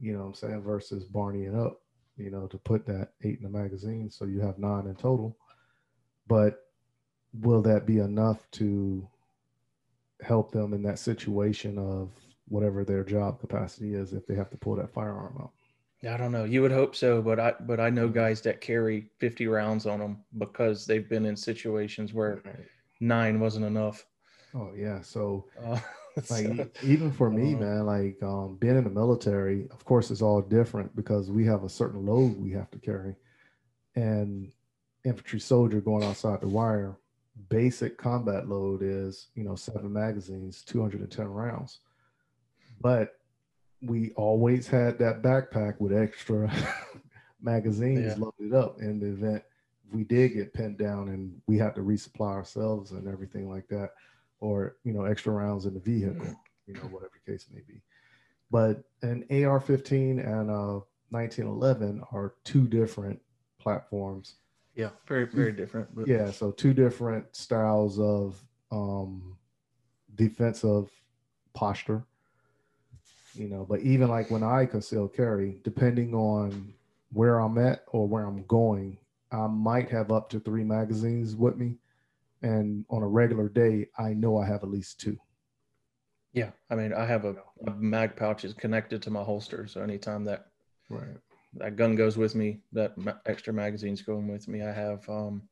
You 0.00 0.14
know 0.14 0.20
what 0.20 0.26
I'm 0.26 0.34
saying? 0.34 0.62
Versus 0.62 1.04
Barneying 1.04 1.58
up, 1.58 1.80
you 2.16 2.30
know, 2.30 2.46
to 2.46 2.58
put 2.58 2.86
that 2.86 3.10
eight 3.22 3.38
in 3.38 3.42
the 3.44 3.58
magazine. 3.58 4.10
So 4.10 4.24
you 4.24 4.40
have 4.40 4.58
nine 4.58 4.86
in 4.86 4.96
total. 4.96 5.36
But 6.26 6.64
will 7.40 7.62
that 7.62 7.86
be 7.86 7.98
enough 7.98 8.50
to 8.52 9.06
help 10.22 10.50
them 10.50 10.72
in 10.72 10.82
that 10.82 10.98
situation 10.98 11.78
of 11.78 12.10
whatever 12.48 12.84
their 12.84 13.04
job 13.04 13.40
capacity 13.40 13.94
is 13.94 14.12
if 14.12 14.26
they 14.26 14.34
have 14.34 14.50
to 14.50 14.56
pull 14.56 14.76
that 14.76 14.92
firearm 14.92 15.36
out? 15.40 15.52
I 16.04 16.16
don't 16.16 16.32
know. 16.32 16.44
You 16.44 16.62
would 16.62 16.72
hope 16.72 16.94
so, 16.94 17.22
but 17.22 17.40
I 17.40 17.54
but 17.60 17.80
I 17.80 17.90
know 17.90 18.08
guys 18.08 18.40
that 18.42 18.60
carry 18.60 19.08
50 19.18 19.46
rounds 19.46 19.86
on 19.86 19.98
them 19.98 20.18
because 20.38 20.86
they've 20.86 21.08
been 21.08 21.24
in 21.24 21.36
situations 21.36 22.12
where 22.12 22.42
right. 22.44 22.66
nine 23.00 23.40
wasn't 23.40 23.64
enough. 23.64 24.04
Oh 24.54 24.72
yeah, 24.76 25.00
so 25.00 25.46
uh, 25.64 25.78
like 26.16 26.46
so, 26.46 26.68
even 26.82 27.10
for 27.10 27.30
me, 27.30 27.54
man, 27.54 27.86
like 27.86 28.22
um, 28.22 28.56
being 28.60 28.76
in 28.76 28.84
the 28.84 28.90
military, 28.90 29.68
of 29.70 29.84
course, 29.84 30.10
it's 30.10 30.22
all 30.22 30.42
different 30.42 30.94
because 30.94 31.30
we 31.30 31.46
have 31.46 31.64
a 31.64 31.68
certain 31.68 32.04
load 32.04 32.36
we 32.36 32.52
have 32.52 32.70
to 32.72 32.78
carry, 32.78 33.14
and 33.94 34.52
infantry 35.04 35.40
soldier 35.40 35.80
going 35.80 36.04
outside 36.04 36.42
the 36.42 36.48
wire, 36.48 36.96
basic 37.48 37.96
combat 37.96 38.48
load 38.48 38.80
is 38.82 39.28
you 39.34 39.44
know 39.44 39.56
seven 39.56 39.92
magazines, 39.92 40.62
two 40.62 40.80
hundred 40.80 41.00
and 41.00 41.10
ten 41.10 41.26
rounds, 41.26 41.80
but 42.80 43.14
we 43.82 44.12
always 44.12 44.66
had 44.66 44.98
that 44.98 45.22
backpack 45.22 45.80
with 45.80 45.92
extra 45.92 46.50
magazines 47.40 48.14
yeah. 48.16 48.24
loaded 48.24 48.54
up 48.54 48.80
in 48.80 48.98
the 48.98 49.06
event 49.06 49.42
we 49.92 50.04
did 50.04 50.34
get 50.34 50.52
pinned 50.52 50.78
down 50.78 51.08
and 51.08 51.40
we 51.46 51.58
had 51.58 51.74
to 51.74 51.80
resupply 51.80 52.32
ourselves 52.32 52.92
and 52.92 53.08
everything 53.08 53.48
like 53.48 53.68
that, 53.68 53.90
or 54.40 54.76
you 54.84 54.92
know, 54.92 55.04
extra 55.04 55.32
rounds 55.32 55.66
in 55.66 55.74
the 55.74 55.80
vehicle, 55.80 56.34
you 56.66 56.74
know, 56.74 56.80
whatever 56.80 57.20
case 57.26 57.46
may 57.52 57.60
be. 57.66 57.80
But 58.50 58.84
an 59.02 59.24
AR-15 59.30 60.18
and 60.24 60.50
a 60.50 60.80
1911 61.10 62.02
are 62.12 62.34
two 62.44 62.66
different 62.66 63.20
platforms. 63.58 64.36
Yeah, 64.74 64.90
very 65.06 65.26
very 65.26 65.52
different. 65.52 65.94
But... 65.94 66.06
Yeah, 66.06 66.30
so 66.30 66.50
two 66.50 66.74
different 66.74 67.34
styles 67.34 67.98
of 67.98 68.42
um, 68.70 69.36
defensive 70.14 70.90
posture. 71.54 72.04
You 73.38 73.48
know, 73.48 73.66
but 73.68 73.80
even 73.80 74.08
like 74.08 74.30
when 74.30 74.42
I 74.42 74.66
conceal 74.66 75.08
carry, 75.08 75.58
depending 75.62 76.14
on 76.14 76.72
where 77.12 77.38
I'm 77.38 77.58
at 77.58 77.84
or 77.88 78.06
where 78.06 78.24
I'm 78.24 78.44
going, 78.44 78.98
I 79.30 79.46
might 79.46 79.90
have 79.90 80.12
up 80.12 80.30
to 80.30 80.40
three 80.40 80.64
magazines 80.64 81.36
with 81.36 81.56
me. 81.56 81.76
And 82.42 82.84
on 82.90 83.02
a 83.02 83.06
regular 83.06 83.48
day, 83.48 83.88
I 83.98 84.12
know 84.12 84.38
I 84.38 84.46
have 84.46 84.62
at 84.62 84.70
least 84.70 85.00
two. 85.00 85.18
Yeah. 86.32 86.50
I 86.70 86.74
mean, 86.74 86.92
I 86.92 87.06
have 87.06 87.24
a, 87.24 87.34
a 87.66 87.70
mag 87.72 88.14
pouch 88.16 88.44
is 88.44 88.52
connected 88.52 89.02
to 89.02 89.10
my 89.10 89.22
holster. 89.22 89.66
So 89.66 89.80
anytime 89.80 90.24
that, 90.24 90.48
right. 90.90 91.16
that 91.54 91.76
gun 91.76 91.96
goes 91.96 92.16
with 92.16 92.34
me, 92.34 92.58
that 92.72 92.96
ma- 92.98 93.14
extra 93.24 93.52
magazine's 93.52 94.02
going 94.02 94.28
with 94.28 94.46
me. 94.46 94.62
I 94.62 94.72
have, 94.72 95.08
um, 95.08 95.42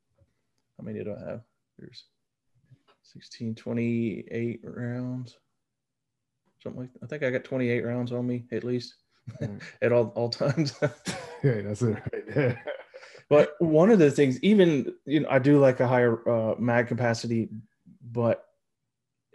how 0.79 0.85
many 0.85 1.03
do 1.03 1.15
I 1.15 1.31
have? 1.31 1.41
There's 1.79 2.05
16, 3.03 3.55
28 3.55 4.61
rounds. 4.63 5.39
Something 6.65 6.83
like 6.83 6.93
that. 6.95 7.05
I 7.05 7.07
think 7.07 7.23
I 7.23 7.31
got 7.31 7.45
28 7.45 7.85
rounds 7.85 8.11
on 8.11 8.27
me 8.27 8.47
at 8.51 8.65
least 8.65 8.95
mm. 9.41 9.61
at 9.83 9.93
all, 9.93 10.13
all 10.17 10.31
times. 10.31 10.75
yeah, 11.43 11.61
that's 11.63 11.83
it 11.83 11.99
right 12.13 12.35
there 12.35 12.65
but 13.29 13.55
one 13.59 13.91
of 13.91 13.99
the 13.99 14.11
things, 14.11 14.43
even 14.43 14.93
you 15.05 15.21
know, 15.21 15.29
I 15.31 15.39
do 15.39 15.59
like 15.59 15.81
a 15.81 15.87
higher 15.87 16.27
uh, 16.29 16.55
mag 16.59 16.89
capacity, 16.89 17.51
but 18.11 18.45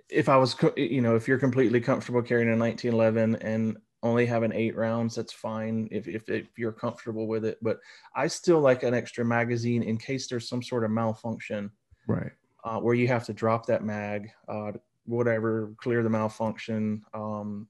if 0.09 0.27
I 0.27 0.37
was, 0.37 0.55
you 0.75 1.01
know, 1.01 1.15
if 1.15 1.27
you're 1.27 1.37
completely 1.37 1.79
comfortable 1.79 2.23
carrying 2.23 2.49
a 2.49 2.57
1911 2.57 3.35
and 3.35 3.77
only 4.01 4.25
having 4.25 4.51
eight 4.53 4.75
rounds, 4.75 5.15
that's 5.15 5.33
fine 5.33 5.87
if, 5.91 6.07
if, 6.07 6.27
if 6.29 6.47
you're 6.57 6.71
comfortable 6.71 7.27
with 7.27 7.45
it. 7.45 7.59
But 7.61 7.79
I 8.15 8.27
still 8.27 8.59
like 8.59 8.81
an 8.81 8.95
extra 8.95 9.23
magazine 9.23 9.83
in 9.83 9.97
case 9.97 10.27
there's 10.27 10.49
some 10.49 10.63
sort 10.63 10.83
of 10.83 10.91
malfunction, 10.91 11.69
right? 12.07 12.31
Uh, 12.63 12.79
where 12.79 12.95
you 12.95 13.07
have 13.07 13.25
to 13.25 13.33
drop 13.33 13.67
that 13.67 13.83
mag, 13.83 14.29
uh, 14.47 14.71
whatever, 15.09 15.73
clear 15.77 16.03
the 16.03 16.09
malfunction. 16.09 17.03
Um, 17.13 17.67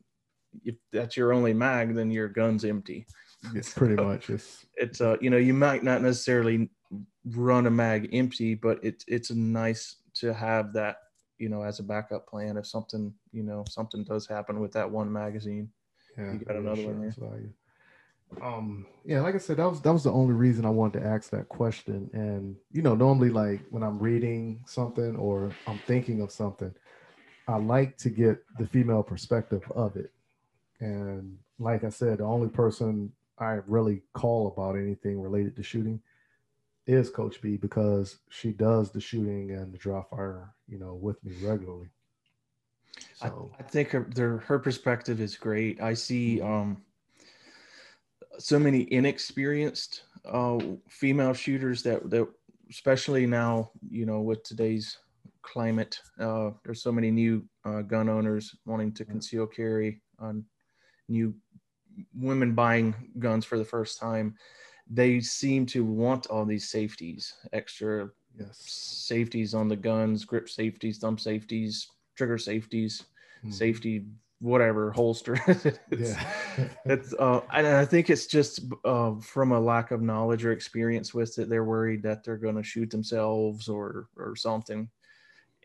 if 0.63 0.75
that's 0.91 1.15
your 1.15 1.33
only 1.33 1.53
mag, 1.53 1.95
then 1.95 2.11
your 2.11 2.27
gun's 2.27 2.65
empty. 2.65 3.05
It's 3.55 3.73
pretty 3.73 3.95
much 4.03 4.29
it's 4.29 4.65
it's 4.75 5.01
uh 5.01 5.17
you 5.21 5.29
know 5.29 5.37
you 5.37 5.53
might 5.53 5.83
not 5.83 6.01
necessarily 6.01 6.69
run 7.25 7.67
a 7.67 7.71
mag 7.71 8.09
empty, 8.13 8.55
but 8.55 8.79
it's 8.83 9.05
it's 9.07 9.31
nice 9.31 9.97
to 10.15 10.33
have 10.33 10.73
that 10.73 10.97
you 11.37 11.49
know 11.49 11.63
as 11.63 11.79
a 11.79 11.83
backup 11.83 12.27
plan 12.27 12.57
if 12.57 12.67
something 12.67 13.13
you 13.31 13.43
know 13.43 13.63
something 13.69 14.03
does 14.03 14.27
happen 14.27 14.59
with 14.59 14.71
that 14.73 14.89
one 14.89 15.11
magazine. 15.11 15.69
Yeah, 16.17 16.33
you 16.33 16.39
got 16.39 16.57
another 16.57 16.81
one 16.81 17.01
there. 17.01 17.15
Value. 17.17 17.53
Um, 18.41 18.85
yeah, 19.05 19.21
like 19.21 19.35
I 19.35 19.39
said, 19.39 19.57
that 19.57 19.69
was 19.69 19.81
that 19.81 19.91
was 19.93 20.03
the 20.03 20.11
only 20.11 20.33
reason 20.33 20.65
I 20.65 20.69
wanted 20.69 20.99
to 20.99 21.05
ask 21.05 21.29
that 21.31 21.49
question. 21.49 22.09
And 22.13 22.55
you 22.71 22.81
know, 22.81 22.95
normally 22.95 23.29
like 23.29 23.61
when 23.69 23.83
I'm 23.83 23.99
reading 23.99 24.61
something 24.65 25.15
or 25.15 25.51
I'm 25.67 25.79
thinking 25.79 26.21
of 26.21 26.31
something, 26.31 26.73
I 27.49 27.57
like 27.57 27.97
to 27.97 28.11
get 28.11 28.43
the 28.59 28.67
female 28.67 29.01
perspective 29.01 29.63
of 29.73 29.95
it. 29.95 30.11
And 30.79 31.35
like 31.57 31.83
I 31.83 31.89
said, 31.89 32.19
the 32.19 32.23
only 32.23 32.47
person 32.47 33.11
I 33.39 33.59
really 33.65 34.03
call 34.13 34.49
about 34.49 34.75
anything 34.75 35.19
related 35.19 35.55
to 35.55 35.63
shooting 35.63 35.99
is 36.85 37.09
Coach 37.09 37.41
B 37.41 37.57
because 37.57 38.19
she 38.29 38.51
does 38.51 38.91
the 38.91 39.01
shooting 39.01 39.49
and 39.49 39.73
the 39.73 39.79
dry 39.79 40.03
fire, 40.11 40.53
you 40.67 40.77
know, 40.77 40.93
with 40.93 41.23
me 41.23 41.33
regularly. 41.41 41.89
So 43.15 43.51
I, 43.57 43.63
I 43.63 43.65
think 43.65 43.89
her 43.89 44.43
her 44.45 44.59
perspective 44.59 45.19
is 45.19 45.35
great. 45.35 45.81
I 45.81 45.95
see 45.95 46.41
um 46.41 46.83
so 48.37 48.59
many 48.59 48.91
inexperienced 48.93 50.03
uh 50.25 50.59
female 50.87 51.33
shooters 51.33 51.81
that 51.83 52.11
that 52.11 52.27
especially 52.69 53.25
now, 53.25 53.71
you 53.89 54.05
know, 54.05 54.21
with 54.21 54.43
today's 54.43 54.99
climate, 55.41 55.99
uh 56.19 56.51
there's 56.63 56.81
so 56.81 56.91
many 56.91 57.11
new 57.11 57.43
uh, 57.65 57.81
gun 57.81 58.09
owners 58.09 58.55
wanting 58.65 58.91
to 58.93 59.05
conceal 59.05 59.47
carry 59.47 60.01
on 60.19 60.43
new 61.07 61.33
women 62.13 62.53
buying 62.53 62.93
guns 63.19 63.45
for 63.45 63.57
the 63.57 63.65
first 63.65 63.99
time, 63.99 64.35
they 64.89 65.19
seem 65.19 65.65
to 65.67 65.83
want 65.83 66.27
all 66.27 66.45
these 66.45 66.69
safeties, 66.69 67.33
extra 67.53 68.09
yes. 68.37 68.57
safeties 68.59 69.53
on 69.53 69.67
the 69.67 69.75
guns, 69.75 70.25
grip 70.25 70.49
safeties, 70.49 70.97
thumb 70.97 71.17
safeties, 71.17 71.87
trigger 72.15 72.37
safeties, 72.37 73.03
mm-hmm. 73.39 73.51
safety, 73.51 74.05
whatever 74.39 74.91
holster. 74.91 75.39
it's, 75.47 75.65
yeah. 76.11 76.67
it's 76.85 77.13
uh, 77.19 77.41
and 77.53 77.67
I 77.67 77.85
think 77.85 78.09
it's 78.09 78.25
just 78.25 78.61
uh, 78.83 79.15
from 79.19 79.51
a 79.51 79.59
lack 79.59 79.91
of 79.91 80.01
knowledge 80.01 80.43
or 80.43 80.51
experience 80.51 81.13
with 81.13 81.37
it. 81.37 81.49
They're 81.49 81.63
worried 81.63 82.03
that 82.03 82.23
they're 82.23 82.37
going 82.37 82.55
to 82.55 82.63
shoot 82.63 82.89
themselves 82.89 83.67
or 83.67 84.07
or 84.17 84.35
something. 84.35 84.89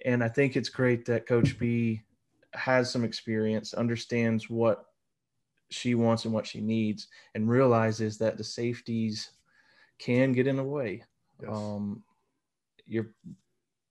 And 0.04 0.22
I 0.22 0.28
think 0.28 0.56
it's 0.56 0.68
great 0.68 1.04
that 1.06 1.26
Coach 1.26 1.58
B 1.58 2.02
has 2.52 2.90
some 2.90 3.04
experience, 3.04 3.74
understands 3.74 4.50
what 4.50 4.86
she 5.70 5.94
wants 5.94 6.24
and 6.24 6.34
what 6.34 6.46
she 6.46 6.60
needs 6.60 7.08
and 7.34 7.48
realizes 7.48 8.18
that 8.18 8.36
the 8.36 8.44
safeties 8.44 9.30
can 9.98 10.32
get 10.32 10.46
in 10.46 10.56
the 10.56 10.64
way. 10.64 11.02
Yes. 11.40 11.50
Um, 11.50 12.02
your 12.86 13.06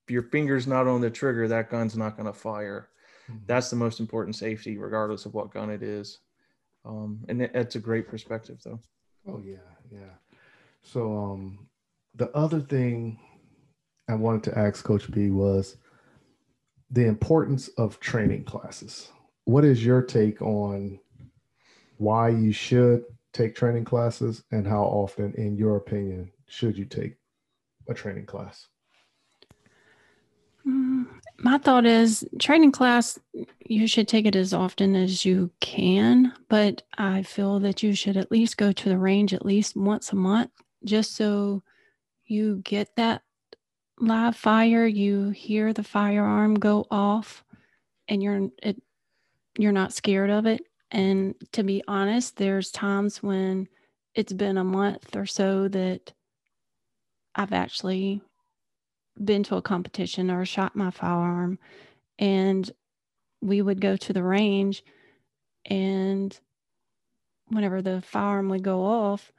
your 0.07 0.23
finger's 0.23 0.67
not 0.67 0.87
on 0.87 1.01
the 1.01 1.09
trigger, 1.09 1.47
that 1.47 1.69
gun's 1.69 1.97
not 1.97 2.15
going 2.17 2.27
to 2.27 2.33
fire. 2.33 2.89
Mhm. 3.29 3.39
That's 3.47 3.69
the 3.69 3.75
most 3.75 3.99
important 3.99 4.35
safety, 4.35 4.77
regardless 4.77 5.25
of 5.25 5.33
what 5.33 5.51
gun 5.51 5.69
it 5.69 5.81
is. 5.81 6.19
Um, 6.85 7.23
and 7.29 7.41
it, 7.41 7.51
it's 7.53 7.75
a 7.75 7.79
great 7.79 8.07
perspective, 8.07 8.59
though. 8.63 8.79
Oh 9.25 9.41
yeah, 9.43 9.57
yeah. 9.89 10.15
So 10.83 11.17
um 11.17 11.67
the 12.15 12.29
other 12.35 12.59
thing 12.59 13.17
I 14.07 14.15
wanted 14.15 14.43
to 14.43 14.59
ask 14.59 14.83
Coach 14.83 15.09
B 15.09 15.29
was 15.29 15.77
the 16.93 17.07
importance 17.07 17.69
of 17.69 17.99
training 17.99 18.43
classes. 18.43 19.11
What 19.45 19.65
is 19.65 19.83
your 19.83 20.01
take 20.03 20.41
on 20.41 20.99
why 21.97 22.29
you 22.29 22.51
should 22.51 23.03
take 23.33 23.55
training 23.55 23.83
classes 23.83 24.43
and 24.51 24.65
how 24.65 24.83
often, 24.83 25.33
in 25.33 25.57
your 25.57 25.77
opinion, 25.77 26.31
should 26.47 26.77
you 26.77 26.85
take 26.85 27.15
a 27.89 27.95
training 27.95 28.27
class? 28.27 28.67
Mm, 30.67 31.07
My 31.39 31.57
thought 31.57 31.87
is 31.87 32.23
training 32.39 32.71
class, 32.71 33.19
you 33.65 33.87
should 33.87 34.07
take 34.07 34.27
it 34.27 34.35
as 34.35 34.53
often 34.53 34.95
as 34.95 35.25
you 35.25 35.49
can, 35.61 36.31
but 36.47 36.83
I 36.99 37.23
feel 37.23 37.59
that 37.61 37.81
you 37.81 37.95
should 37.95 38.17
at 38.17 38.31
least 38.31 38.55
go 38.57 38.71
to 38.71 38.89
the 38.89 38.99
range 38.99 39.33
at 39.33 39.45
least 39.45 39.75
once 39.75 40.11
a 40.11 40.15
month 40.15 40.51
just 40.85 41.15
so 41.15 41.63
you 42.25 42.61
get 42.63 42.95
that 42.97 43.23
live 43.99 44.35
fire, 44.35 44.85
you 44.85 45.29
hear 45.29 45.73
the 45.73 45.83
firearm 45.83 46.55
go 46.55 46.85
off 46.91 47.43
and 48.07 48.21
you're 48.23 48.49
it 48.61 48.81
you're 49.57 49.71
not 49.71 49.93
scared 49.93 50.29
of 50.29 50.45
it. 50.45 50.61
And 50.91 51.35
to 51.53 51.63
be 51.63 51.83
honest, 51.87 52.37
there's 52.37 52.71
times 52.71 53.23
when 53.23 53.67
it's 54.15 54.33
been 54.33 54.57
a 54.57 54.63
month 54.63 55.15
or 55.15 55.25
so 55.25 55.67
that 55.69 56.13
I've 57.35 57.53
actually 57.53 58.21
been 59.23 59.43
to 59.43 59.55
a 59.57 59.61
competition 59.61 60.31
or 60.31 60.45
shot 60.45 60.75
my 60.75 60.89
firearm 60.91 61.59
and 62.19 62.69
we 63.41 63.61
would 63.61 63.81
go 63.81 63.95
to 63.97 64.13
the 64.13 64.23
range 64.23 64.83
and 65.65 66.39
whenever 67.47 67.81
the 67.81 68.01
firearm 68.01 68.49
would 68.49 68.63
go 68.63 68.83
off 68.83 69.31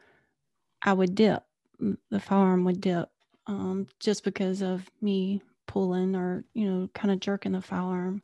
i 0.83 0.93
would 0.93 1.15
dip 1.15 1.43
the 2.11 2.21
firearm 2.21 2.65
would 2.65 2.81
dip 2.81 3.09
um, 3.47 3.86
just 4.01 4.24
because 4.24 4.62
of 4.62 4.90
me 5.01 5.42
pulling 5.66 6.14
or 6.14 6.45
you 6.55 6.70
know 6.70 6.88
kind 6.95 7.12
of 7.12 7.20
jerking 7.20 7.53
the 7.53 7.61
firearm 7.61 8.22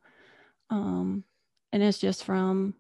um, 0.70 1.24
and 1.72 1.82
it's 1.82 1.98
just 1.98 2.24
from 2.24 2.74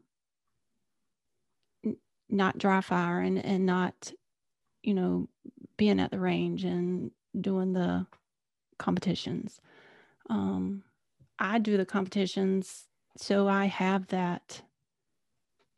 n- 1.84 1.96
not 2.28 2.58
dry 2.58 2.80
firing 2.80 3.38
and 3.38 3.66
not 3.66 4.12
you 4.82 4.94
know 4.94 5.28
being 5.76 6.00
at 6.00 6.10
the 6.10 6.18
range 6.18 6.64
and 6.64 7.10
doing 7.40 7.72
the 7.72 8.06
competitions. 8.78 9.60
Um, 10.28 10.84
I 11.38 11.58
do 11.58 11.76
the 11.76 11.86
competitions, 11.86 12.86
so 13.16 13.48
I 13.48 13.66
have 13.66 14.08
that 14.08 14.62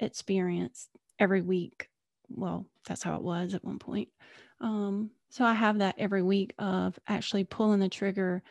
experience 0.00 0.88
every 1.18 1.42
week. 1.42 1.88
Well, 2.28 2.66
that's 2.86 3.02
how 3.02 3.16
it 3.16 3.22
was 3.22 3.54
at 3.54 3.64
one 3.64 3.78
point. 3.78 4.08
Um, 4.60 5.10
so 5.32 5.46
I 5.46 5.54
have 5.54 5.78
that 5.78 5.94
every 5.96 6.22
week 6.22 6.52
of 6.58 6.98
actually 7.08 7.44
pulling 7.44 7.80
the 7.80 7.88
trigger 7.88 8.42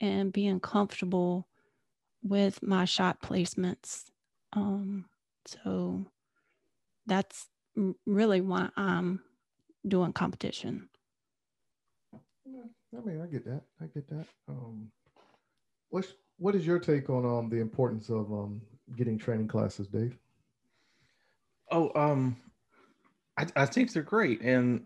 and 0.00 0.32
being 0.32 0.60
comfortable 0.60 1.48
with 2.22 2.62
my 2.62 2.84
shot 2.84 3.20
placements. 3.20 4.04
Um, 4.52 5.06
so 5.46 6.06
that's 7.06 7.48
really 8.06 8.40
why 8.40 8.68
I'm 8.76 9.20
doing 9.88 10.12
competition. 10.12 10.88
I 12.16 13.00
mean, 13.04 13.20
I 13.20 13.26
get 13.26 13.44
that. 13.44 13.62
I 13.80 13.86
get 13.86 14.08
that. 14.08 14.26
Um, 14.48 14.92
what's 15.88 16.14
what 16.38 16.54
is 16.54 16.64
your 16.64 16.78
take 16.78 17.10
on 17.10 17.26
um 17.26 17.48
the 17.48 17.58
importance 17.58 18.10
of 18.10 18.32
um 18.32 18.62
getting 18.96 19.18
training 19.18 19.48
classes, 19.48 19.88
Dave? 19.88 20.16
Oh, 21.72 21.90
um, 22.00 22.36
I, 23.36 23.46
I 23.56 23.66
think 23.66 23.92
they're 23.92 24.04
great, 24.04 24.40
and 24.40 24.84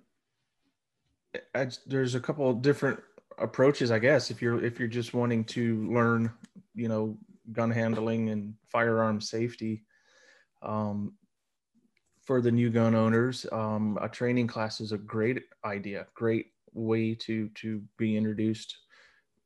I, 1.55 1.69
there's 1.87 2.15
a 2.15 2.21
couple 2.21 2.53
different 2.55 3.01
approaches, 3.39 3.91
I 3.91 3.99
guess. 3.99 4.31
If 4.31 4.43
you're 4.43 4.63
if 4.65 4.79
you're 4.79 4.89
just 4.89 5.15
wanting 5.15 5.45
to 5.45 5.91
learn, 5.91 6.33
you 6.75 6.89
know, 6.89 7.17
gun 7.53 7.71
handling 7.71 8.31
and 8.31 8.55
firearm 8.69 9.21
safety, 9.21 9.85
um, 10.63 11.15
for 12.23 12.41
the 12.41 12.51
new 12.51 12.71
gun 12.71 12.95
owners, 12.95 13.47
um, 13.53 13.99
a 14.01 14.09
training 14.09 14.47
class 14.47 14.81
is 14.81 14.93
a 14.93 14.99
great 14.99 15.43
idea, 15.65 16.07
great 16.15 16.47
way 16.73 17.15
to 17.15 17.49
to 17.57 17.83
be 17.99 18.17
introduced, 18.17 18.77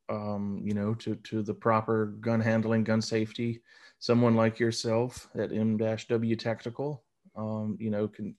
um, 0.09 0.61
you 0.63 0.73
know, 0.73 0.93
to 0.95 1.15
to 1.15 1.41
the 1.41 1.53
proper 1.53 2.07
gun 2.19 2.41
handling, 2.41 2.83
gun 2.83 3.01
safety. 3.01 3.61
Someone 3.99 4.35
like 4.35 4.59
yourself 4.59 5.27
at 5.35 5.51
M-W 5.51 6.35
Tactical 6.35 7.03
um, 7.37 7.77
you 7.79 7.89
know, 7.89 8.07
can 8.07 8.35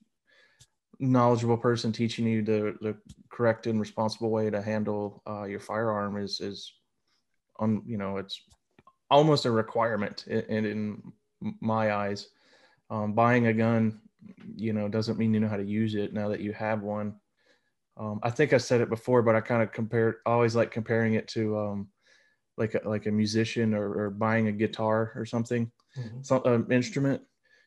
knowledgeable 0.99 1.57
person 1.57 1.91
teaching 1.91 2.27
you 2.27 2.41
the, 2.41 2.75
the 2.81 2.95
correct 3.29 3.67
and 3.67 3.79
responsible 3.79 4.29
way 4.29 4.49
to 4.49 4.61
handle 4.61 5.21
uh, 5.27 5.43
your 5.43 5.59
firearm 5.59 6.17
is 6.17 6.41
is 6.41 6.73
on 7.57 7.81
you 7.85 7.97
know 7.97 8.17
it's 8.17 8.41
almost 9.09 9.45
a 9.45 9.51
requirement 9.51 10.25
in, 10.27 10.65
in 10.65 11.13
my 11.61 11.93
eyes. 11.93 12.27
Um, 12.91 13.13
buying 13.13 13.47
a 13.47 13.53
gun 13.53 14.01
you 14.55 14.73
know 14.73 14.89
doesn't 14.89 15.17
mean 15.17 15.33
you 15.33 15.39
know 15.39 15.47
how 15.47 15.57
to 15.57 15.65
use 15.65 15.95
it 15.95 16.13
now 16.13 16.27
that 16.29 16.41
you 16.41 16.53
have 16.53 16.81
one. 16.81 17.15
Um, 17.97 18.19
i 18.23 18.29
think 18.29 18.53
i 18.53 18.57
said 18.57 18.79
it 18.79 18.89
before 18.89 19.21
but 19.21 19.35
i 19.35 19.41
kind 19.41 19.61
of 19.61 19.73
compare 19.73 20.19
I 20.25 20.31
always 20.31 20.55
like 20.55 20.71
comparing 20.71 21.15
it 21.15 21.27
to 21.29 21.57
um, 21.57 21.87
like 22.57 22.75
a, 22.75 22.87
like 22.87 23.07
a 23.07 23.11
musician 23.11 23.73
or, 23.73 24.05
or 24.05 24.09
buying 24.09 24.47
a 24.47 24.51
guitar 24.53 25.11
or 25.15 25.25
something. 25.25 25.71
Mhm. 25.97 26.25
some 26.25 26.41
an 26.45 26.71
instrument 26.71 27.21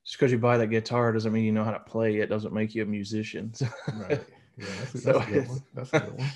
just 0.05 0.19
because 0.19 0.33
you 0.33 0.39
buy 0.39 0.57
that 0.59 0.69
guitar 0.69 1.13
doesn't 1.13 1.33
mean 1.33 1.45
you 1.45 1.53
know 1.53 1.65
how 1.65 1.71
to 1.73 1.81
play 1.81 2.17
it 2.19 2.29
doesn't 2.29 2.53
make 2.55 2.75
you 2.75 2.83
a 2.83 2.87
musician 2.87 3.53
Right. 3.93 4.25
Yeah, 4.57 4.75
that's 4.79 4.95
a, 4.95 4.99
So 4.99 5.13
that's 5.13 5.27
a 5.27 5.31
good 5.31 5.47
one. 5.47 5.63
That's 5.75 5.93
a 5.95 5.99
good 5.99 6.13
one. 6.13 6.31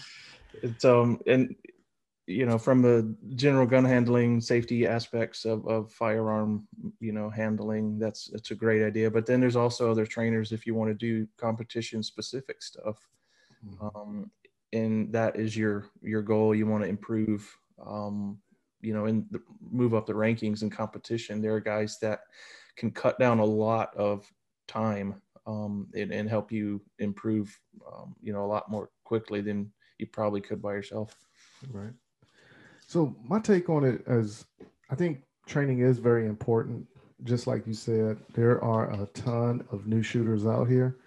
it's 0.62 0.85
um 0.85 1.21
and 1.27 1.55
you 2.27 2.45
know 2.47 2.59
from 2.59 2.83
the 2.83 3.14
general 3.37 3.67
gun 3.67 3.85
handling 3.85 4.41
safety 4.41 4.87
aspects 4.87 5.45
of, 5.45 5.67
of 5.69 5.93
firearm 5.93 6.67
you 7.01 7.12
know 7.12 7.31
handling 7.31 7.99
that's 7.99 8.31
it's 8.33 8.51
a 8.51 8.55
great 8.55 8.85
idea 8.85 9.11
but 9.11 9.27
then 9.27 9.41
there's 9.41 9.57
also 9.57 9.91
other 9.91 10.07
trainers 10.07 10.53
if 10.53 10.67
you 10.67 10.75
want 10.75 10.89
to 10.91 10.95
do 10.95 11.27
competition 11.37 12.03
specific 12.03 12.62
stuff 12.62 13.09
Mhm. 13.64 13.91
um 13.95 14.31
and 14.73 15.12
that 15.12 15.37
is 15.37 15.57
your 15.57 15.87
your 16.03 16.23
goal 16.23 16.55
you 16.55 16.67
want 16.67 16.83
to 16.83 16.89
improve 16.89 17.57
um 17.85 18.39
you 18.81 18.93
know 18.93 19.07
and 19.07 19.25
move 19.61 19.95
up 19.95 20.07
the 20.07 20.12
rankings 20.12 20.62
in 20.62 20.71
competition 20.71 21.41
there 21.41 21.55
are 21.55 21.61
guys 21.61 21.99
that 22.01 22.21
can 22.77 22.91
cut 22.91 23.18
down 23.18 23.39
a 23.39 23.45
lot 23.45 23.95
of 23.97 24.31
time 24.68 25.14
um 25.47 25.89
and, 25.95 26.12
and 26.12 26.29
help 26.29 26.51
you 26.51 26.81
improve 26.99 27.59
um, 27.93 28.14
you 28.20 28.33
know 28.33 28.45
a 28.45 28.47
lot 28.47 28.70
more 28.70 28.91
quickly 29.05 29.41
than 29.41 29.70
you 29.99 30.07
probably 30.07 30.41
could 30.41 30.61
by 30.61 30.72
yourself 30.72 31.16
Right. 31.70 31.93
So 32.87 33.16
my 33.24 33.41
take 33.41 33.68
on 33.68 33.85
it 33.85 34.03
is 34.07 34.45
I 34.91 34.95
think 34.95 35.22
training 35.47 35.81
is 35.81 35.99
very 35.99 36.27
important. 36.27 36.87
Just 37.24 37.47
like 37.47 37.66
you 37.66 37.72
said, 37.72 38.18
there 38.35 38.62
are 38.62 38.93
a 38.93 39.07
ton 39.07 39.66
of 39.72 39.87
new 39.87 40.03
shooters 40.03 40.47
out 40.47 40.68
here. 40.68 40.99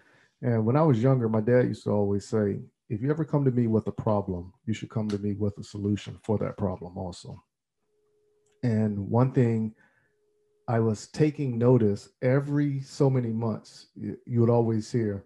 And 0.42 0.66
when 0.66 0.76
I 0.76 0.82
was 0.82 1.02
younger, 1.02 1.30
my 1.30 1.42
dad 1.42 1.68
used 1.68 1.84
to 1.84 1.92
always 1.92 2.26
say, 2.26 2.60
if 2.90 3.02
you 3.02 3.10
ever 3.12 3.24
come 3.24 3.46
to 3.46 3.52
me 3.52 3.68
with 3.68 3.86
a 3.88 3.92
problem, 3.92 4.52
you 4.66 4.74
should 4.74 4.90
come 4.90 5.08
to 5.10 5.20
me 5.20 5.34
with 5.34 5.58
a 5.60 5.64
solution 5.64 6.18
for 6.24 6.38
that 6.40 6.58
problem 6.58 6.98
also. 6.98 7.42
And 8.64 8.98
one 8.98 9.32
thing 9.32 9.76
I 10.70 10.80
was 10.80 11.08
taking 11.08 11.58
notice 11.58 12.10
every 12.22 12.80
so 12.82 13.10
many 13.10 13.30
months, 13.30 13.88
you, 13.96 14.16
you 14.28 14.40
would 14.40 14.52
always 14.52 14.92
hear, 14.92 15.26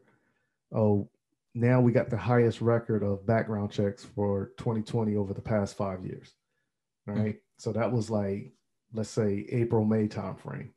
oh, 0.74 1.10
now 1.54 1.82
we 1.82 1.92
got 1.92 2.10
the 2.10 2.18
highest 2.18 2.62
record 2.62 3.04
of 3.04 3.28
background 3.28 3.70
checks 3.70 4.06
for 4.06 4.54
2020 4.58 5.18
over 5.18 5.34
the 5.34 5.42
past 5.42 5.76
five 5.76 6.06
years. 6.06 6.34
Right. 7.06 7.42
So 7.58 7.74
that 7.74 7.92
was 7.92 8.10
like, 8.10 8.54
let's 8.94 9.10
say 9.10 9.46
April, 9.50 9.84
May 9.84 10.08
timeframe. 10.08 10.70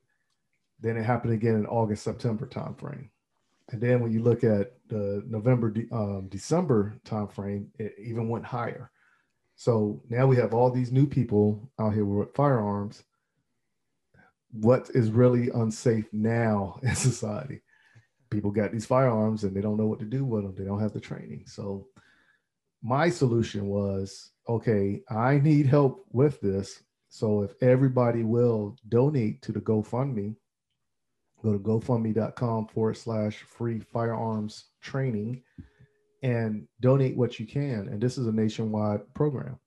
Then 0.80 0.96
it 0.96 1.04
happened 1.04 1.34
again 1.34 1.54
in 1.54 1.66
August, 1.66 2.02
September 2.02 2.44
timeframe. 2.44 3.10
And 3.70 3.80
then 3.80 4.00
when 4.00 4.10
you 4.10 4.20
look 4.20 4.42
at 4.42 4.72
the 4.88 5.22
November, 5.28 5.72
um, 5.92 6.26
December 6.28 6.96
timeframe, 7.04 7.68
it 7.78 7.94
even 8.04 8.28
went 8.28 8.44
higher. 8.44 8.90
So 9.54 10.02
now 10.08 10.26
we 10.26 10.36
have 10.36 10.54
all 10.54 10.72
these 10.72 10.90
new 10.90 11.06
people 11.06 11.70
out 11.78 11.94
here 11.94 12.04
with 12.04 12.34
firearms. 12.34 13.04
What 14.60 14.90
is 14.94 15.10
really 15.10 15.50
unsafe 15.50 16.06
now 16.12 16.78
in 16.82 16.94
society? 16.94 17.62
People 18.30 18.50
got 18.50 18.72
these 18.72 18.86
firearms 18.86 19.44
and 19.44 19.54
they 19.54 19.60
don't 19.60 19.76
know 19.76 19.86
what 19.86 20.00
to 20.00 20.04
do 20.04 20.24
with 20.24 20.42
them. 20.44 20.54
They 20.56 20.64
don't 20.64 20.80
have 20.80 20.92
the 20.92 21.00
training. 21.00 21.44
So 21.46 21.86
my 22.82 23.08
solution 23.08 23.68
was 23.68 24.30
okay, 24.48 25.02
I 25.10 25.38
need 25.38 25.66
help 25.66 26.06
with 26.10 26.40
this. 26.40 26.82
So 27.08 27.42
if 27.42 27.54
everybody 27.62 28.22
will 28.24 28.76
donate 28.88 29.42
to 29.42 29.52
the 29.52 29.60
GoFundMe, 29.60 30.36
go 31.42 31.52
to 31.52 31.58
gofundme.com 31.58 32.66
forward 32.68 32.96
slash 32.96 33.42
free 33.42 33.80
firearms 33.80 34.66
training. 34.80 35.42
and 36.22 36.66
donate 36.80 37.16
what 37.16 37.38
you 37.38 37.46
can. 37.46 37.88
And 37.88 38.00
this 38.00 38.18
is 38.18 38.26
a 38.26 38.32
nationwide 38.32 39.02
program. 39.14 39.58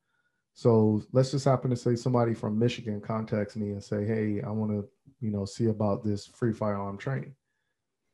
So 0.59 1.01
let's 1.13 1.31
just 1.31 1.45
happen 1.45 1.69
to 1.69 1.75
say 1.77 1.95
somebody 1.95 2.33
from 2.33 2.59
Michigan 2.59 2.99
contacts 2.99 3.55
me 3.55 3.69
and 3.69 3.81
say, 3.81 4.05
"Hey, 4.05 4.41
I 4.41 4.49
want 4.49 4.71
to, 4.71 4.85
you 5.21 5.31
know, 5.31 5.45
see 5.45 5.67
about 5.67 6.03
this 6.03 6.27
free 6.27 6.51
firearm 6.51 6.97
training." 6.97 7.33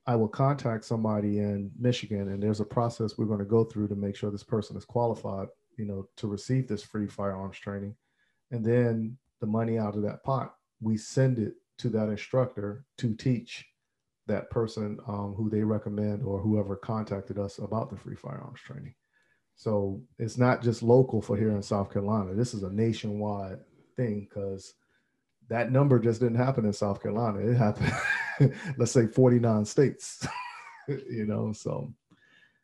I 0.05 0.15
will 0.15 0.27
contact 0.27 0.85
somebody 0.85 1.39
in 1.39 1.71
Michigan, 1.75 2.29
and 2.29 2.43
there's 2.43 2.59
a 2.59 2.65
process 2.65 3.17
we're 3.17 3.25
going 3.25 3.39
to 3.39 3.45
go 3.45 3.63
through 3.63 3.87
to 3.87 3.95
make 3.95 4.15
sure 4.15 4.29
this 4.29 4.43
person 4.43 4.77
is 4.77 4.85
qualified, 4.85 5.47
you 5.79 5.85
know, 5.85 6.07
to 6.17 6.27
receive 6.27 6.67
this 6.67 6.83
free 6.83 7.07
firearms 7.07 7.57
training. 7.57 7.95
And 8.51 8.63
then 8.63 9.17
the 9.41 9.47
money 9.47 9.79
out 9.79 9.95
of 9.95 10.03
that 10.03 10.23
pot, 10.23 10.53
we 10.79 10.97
send 10.97 11.39
it 11.39 11.55
to 11.79 11.89
that 11.89 12.09
instructor 12.09 12.85
to 12.99 13.15
teach 13.15 13.65
that 14.27 14.51
person 14.51 14.99
um, 15.07 15.33
who 15.33 15.49
they 15.49 15.63
recommend 15.63 16.21
or 16.21 16.39
whoever 16.39 16.75
contacted 16.75 17.39
us 17.39 17.57
about 17.57 17.89
the 17.89 17.97
free 17.97 18.15
firearms 18.15 18.59
training. 18.59 18.93
So 19.55 20.01
it's 20.19 20.37
not 20.37 20.61
just 20.61 20.83
local 20.83 21.21
for 21.21 21.37
here 21.37 21.51
in 21.51 21.61
South 21.61 21.91
Carolina. 21.91 22.33
This 22.33 22.53
is 22.53 22.63
a 22.63 22.71
nationwide 22.71 23.59
thing 23.95 24.27
because 24.29 24.73
that 25.47 25.71
number 25.71 25.99
just 25.99 26.19
didn't 26.19 26.37
happen 26.37 26.65
in 26.65 26.73
South 26.73 27.01
Carolina. 27.01 27.39
It 27.39 27.55
happened, 27.55 27.93
let's 28.77 28.91
say, 28.91 29.07
49 29.07 29.65
states. 29.65 30.27
you 30.87 31.25
know, 31.25 31.53
so 31.53 31.93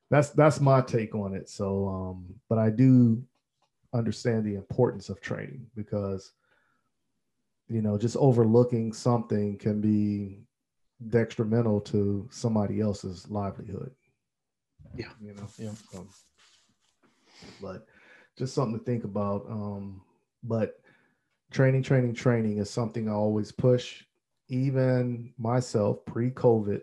that's 0.10 0.30
that's 0.32 0.60
my 0.60 0.82
take 0.82 1.16
on 1.16 1.34
it. 1.34 1.50
So, 1.50 1.88
um, 1.88 2.36
but 2.50 2.58
I 2.58 2.70
do 2.70 3.24
understand 3.94 4.46
the 4.46 4.56
importance 4.56 5.10
of 5.10 5.22
training 5.22 5.66
because 5.76 6.32
you 7.68 7.82
know 7.82 7.98
just 7.98 8.16
overlooking 8.18 8.94
something 8.94 9.58
can 9.58 9.82
be 9.82 10.44
detrimental 11.10 11.82
to 11.82 12.28
somebody 12.32 12.82
else's 12.82 13.30
livelihood. 13.30 13.92
Yeah, 14.96 15.10
you 15.22 15.34
know. 15.34 15.48
Yeah. 15.58 15.72
So, 15.92 16.08
but 17.62 17.86
just 18.38 18.54
something 18.54 18.80
to 18.80 18.86
think 18.86 19.04
about. 19.04 19.46
Um, 19.50 20.02
but 20.44 20.80
training, 21.52 21.84
training, 21.84 22.14
training 22.14 22.58
is 22.58 22.70
something 22.70 23.08
I 23.10 23.14
always 23.14 23.52
push. 23.52 24.04
Even 24.50 25.34
myself, 25.38 26.06
pre-COVID, 26.06 26.82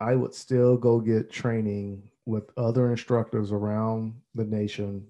I 0.00 0.14
would 0.14 0.34
still 0.34 0.76
go 0.76 1.00
get 1.00 1.30
training 1.30 2.02
with 2.26 2.50
other 2.56 2.90
instructors 2.90 3.52
around 3.52 4.14
the 4.34 4.44
nation 4.44 5.06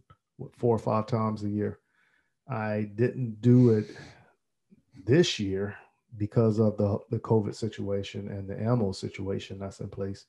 four 0.57 0.74
or 0.74 0.78
five 0.78 1.07
times 1.07 1.43
a 1.43 1.49
year. 1.49 1.80
I 2.49 2.91
didn't 2.95 3.41
do 3.41 3.70
it 3.70 3.97
this 5.05 5.39
year 5.39 5.76
because 6.16 6.59
of 6.59 6.76
the, 6.76 6.99
the 7.11 7.18
COVID 7.18 7.55
situation 7.55 8.28
and 8.28 8.49
the 8.49 8.59
ammo 8.61 8.93
situation 8.93 9.59
that's 9.59 9.80
in 9.80 9.89
place. 9.89 10.26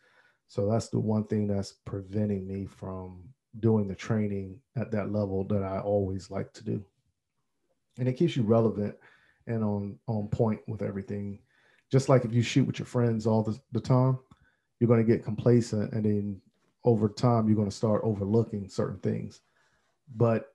So 0.47 0.69
that's 0.69 0.89
the 0.89 0.99
one 0.99 1.25
thing 1.25 1.47
that's 1.47 1.73
preventing 1.85 2.47
me 2.47 2.65
from 2.65 3.23
doing 3.59 3.87
the 3.87 3.95
training 3.95 4.59
at 4.75 4.91
that 4.91 5.11
level 5.11 5.43
that 5.45 5.63
I 5.63 5.79
always 5.79 6.29
like 6.29 6.53
to 6.53 6.63
do. 6.63 6.83
And 7.97 8.07
it 8.07 8.13
keeps 8.13 8.35
you 8.35 8.43
relevant 8.43 8.95
and 9.47 9.63
on 9.63 9.97
on 10.07 10.27
point 10.27 10.61
with 10.67 10.81
everything. 10.81 11.39
Just 11.91 12.07
like 12.07 12.23
if 12.23 12.33
you 12.33 12.41
shoot 12.41 12.67
with 12.67 12.79
your 12.79 12.85
friends 12.85 13.25
all 13.25 13.43
the, 13.43 13.59
the 13.71 13.81
time, 13.81 14.19
you're 14.79 14.87
going 14.87 15.05
to 15.05 15.11
get 15.11 15.25
complacent 15.25 15.91
and 15.93 16.05
then 16.05 16.41
over 16.83 17.09
time 17.09 17.47
you're 17.47 17.55
going 17.55 17.69
to 17.69 17.75
start 17.75 18.01
overlooking 18.03 18.69
certain 18.69 18.99
things. 18.99 19.41
But 20.15 20.53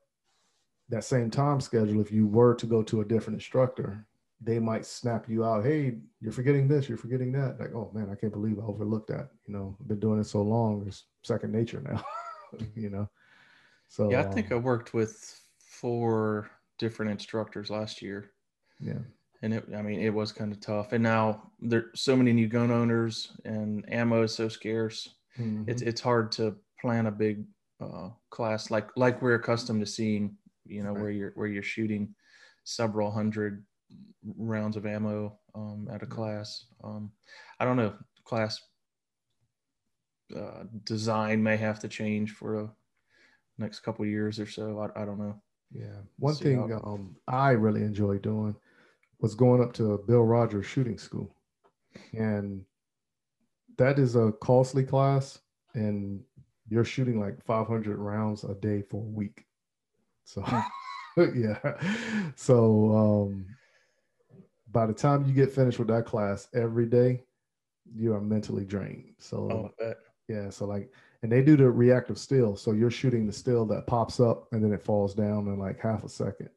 that 0.88 1.04
same 1.04 1.30
time 1.30 1.60
schedule, 1.60 2.00
if 2.00 2.12
you 2.12 2.26
were 2.26 2.54
to 2.54 2.66
go 2.66 2.82
to 2.84 3.00
a 3.00 3.04
different 3.04 3.38
instructor, 3.38 4.06
they 4.40 4.58
might 4.58 4.84
snap 4.86 5.28
you 5.28 5.44
out. 5.44 5.64
Hey, 5.64 5.96
you're 6.20 6.32
forgetting 6.32 6.68
this, 6.68 6.88
you're 6.88 6.98
forgetting 6.98 7.32
that. 7.32 7.58
Like, 7.58 7.74
oh 7.74 7.90
man, 7.94 8.10
I 8.10 8.14
can't 8.14 8.32
believe 8.32 8.58
I 8.58 8.62
overlooked 8.62 9.08
that. 9.08 9.30
You 9.46 9.54
know, 9.54 9.76
I've 9.80 9.88
been 9.88 10.00
doing 10.00 10.20
it 10.20 10.26
so 10.26 10.42
long, 10.42 10.84
it's 10.86 11.04
second 11.22 11.52
nature 11.52 11.80
now. 11.80 12.04
you 12.74 12.90
know. 12.90 13.08
So 13.88 14.10
yeah, 14.10 14.20
I 14.20 14.24
think 14.24 14.50
um, 14.50 14.58
I 14.58 14.60
worked 14.60 14.94
with 14.94 15.40
four 15.58 16.50
different 16.78 17.12
instructors 17.12 17.70
last 17.70 18.02
year. 18.02 18.30
Yeah. 18.80 18.98
And 19.42 19.54
it, 19.54 19.64
I 19.76 19.82
mean, 19.82 20.00
it 20.00 20.12
was 20.12 20.32
kind 20.32 20.52
of 20.52 20.60
tough. 20.60 20.92
And 20.92 21.02
now 21.02 21.50
there's 21.60 22.00
so 22.00 22.16
many 22.16 22.32
new 22.32 22.48
gun 22.48 22.70
owners, 22.70 23.32
and 23.44 23.84
ammo 23.92 24.22
is 24.22 24.34
so 24.34 24.48
scarce. 24.48 25.08
Mm-hmm. 25.38 25.68
It's 25.68 25.82
it's 25.82 26.00
hard 26.00 26.32
to 26.32 26.56
plan 26.80 27.06
a 27.06 27.10
big 27.10 27.44
uh, 27.80 28.08
class 28.30 28.70
like 28.70 28.88
like 28.96 29.20
we're 29.20 29.34
accustomed 29.34 29.80
to 29.80 29.86
seeing. 29.86 30.36
You 30.66 30.82
know, 30.82 30.92
right. 30.92 31.00
where 31.00 31.10
you're 31.10 31.32
where 31.34 31.46
you're 31.46 31.62
shooting 31.62 32.14
several 32.64 33.10
hundred 33.10 33.64
rounds 34.38 34.78
of 34.78 34.86
ammo 34.86 35.38
um, 35.54 35.88
at 35.92 36.02
a 36.02 36.06
class. 36.06 36.64
Um, 36.82 37.12
I 37.60 37.66
don't 37.66 37.76
know 37.76 37.92
class 38.24 38.60
uh, 40.34 40.64
design 40.84 41.42
may 41.42 41.56
have 41.56 41.80
to 41.80 41.88
change 41.88 42.32
for 42.32 42.56
the 42.56 42.70
next 43.58 43.80
couple 43.80 44.04
years 44.06 44.38
or 44.40 44.46
so. 44.46 44.78
I, 44.80 45.02
I 45.02 45.04
don't 45.04 45.18
know. 45.18 45.40
Yeah, 45.72 46.00
one 46.18 46.34
thing 46.34 46.72
um, 46.84 47.16
I 47.26 47.50
really 47.50 47.82
enjoy 47.82 48.18
doing 48.18 48.54
was 49.20 49.34
going 49.34 49.62
up 49.62 49.72
to 49.74 50.02
Bill 50.06 50.22
Rogers 50.22 50.66
Shooting 50.66 50.98
School, 50.98 51.34
and 52.12 52.64
that 53.76 53.98
is 53.98 54.14
a 54.16 54.32
costly 54.40 54.84
class, 54.84 55.38
and 55.74 56.20
you're 56.68 56.84
shooting 56.84 57.20
like 57.20 57.44
500 57.44 57.98
rounds 57.98 58.44
a 58.44 58.54
day 58.54 58.82
for 58.82 59.02
a 59.02 59.10
week. 59.10 59.44
So, 60.24 60.42
hmm. 60.42 60.60
yeah. 61.34 61.58
So, 62.36 63.28
um, 63.30 63.46
by 64.70 64.86
the 64.86 64.94
time 64.94 65.24
you 65.24 65.32
get 65.32 65.52
finished 65.52 65.78
with 65.78 65.88
that 65.88 66.06
class 66.06 66.48
every 66.54 66.86
day, 66.86 67.22
you 67.94 68.14
are 68.14 68.20
mentally 68.20 68.64
drained. 68.64 69.14
So, 69.18 69.72
oh, 69.80 69.94
yeah. 70.28 70.50
So, 70.50 70.66
like, 70.66 70.90
and 71.22 71.30
they 71.30 71.42
do 71.42 71.56
the 71.56 71.70
reactive 71.70 72.18
still. 72.18 72.56
So, 72.56 72.72
you're 72.72 72.90
shooting 72.90 73.26
the 73.26 73.32
still 73.32 73.64
that 73.66 73.86
pops 73.86 74.20
up 74.20 74.48
and 74.52 74.62
then 74.62 74.72
it 74.72 74.82
falls 74.82 75.14
down 75.14 75.46
in 75.48 75.58
like 75.58 75.80
half 75.80 76.04
a 76.04 76.08
second. 76.08 76.50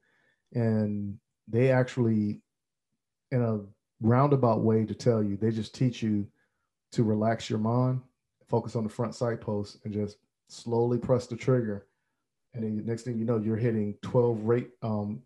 And 0.53 1.17
they 1.47 1.71
actually, 1.71 2.41
in 3.31 3.41
a 3.41 3.59
roundabout 4.01 4.61
way 4.61 4.85
to 4.85 4.93
tell 4.93 5.23
you, 5.23 5.37
they 5.37 5.51
just 5.51 5.75
teach 5.75 6.01
you 6.01 6.27
to 6.91 7.03
relax 7.03 7.49
your 7.49 7.59
mind, 7.59 8.01
focus 8.47 8.75
on 8.75 8.83
the 8.83 8.89
front 8.89 9.15
sight 9.15 9.41
post, 9.41 9.79
and 9.83 9.93
just 9.93 10.17
slowly 10.47 10.97
press 10.97 11.27
the 11.27 11.35
trigger. 11.35 11.87
And 12.53 12.63
then 12.63 12.85
next 12.85 13.03
thing 13.03 13.17
you 13.17 13.25
know, 13.25 13.37
you're 13.37 13.57
hitting 13.57 13.95
12 14.01 14.43
rate 14.43 14.69
um, 14.81 15.21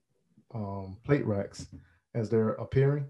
um, 0.53 0.97
plate 1.03 1.25
racks 1.25 1.67
as 2.13 2.29
they're 2.29 2.53
appearing. 2.53 3.05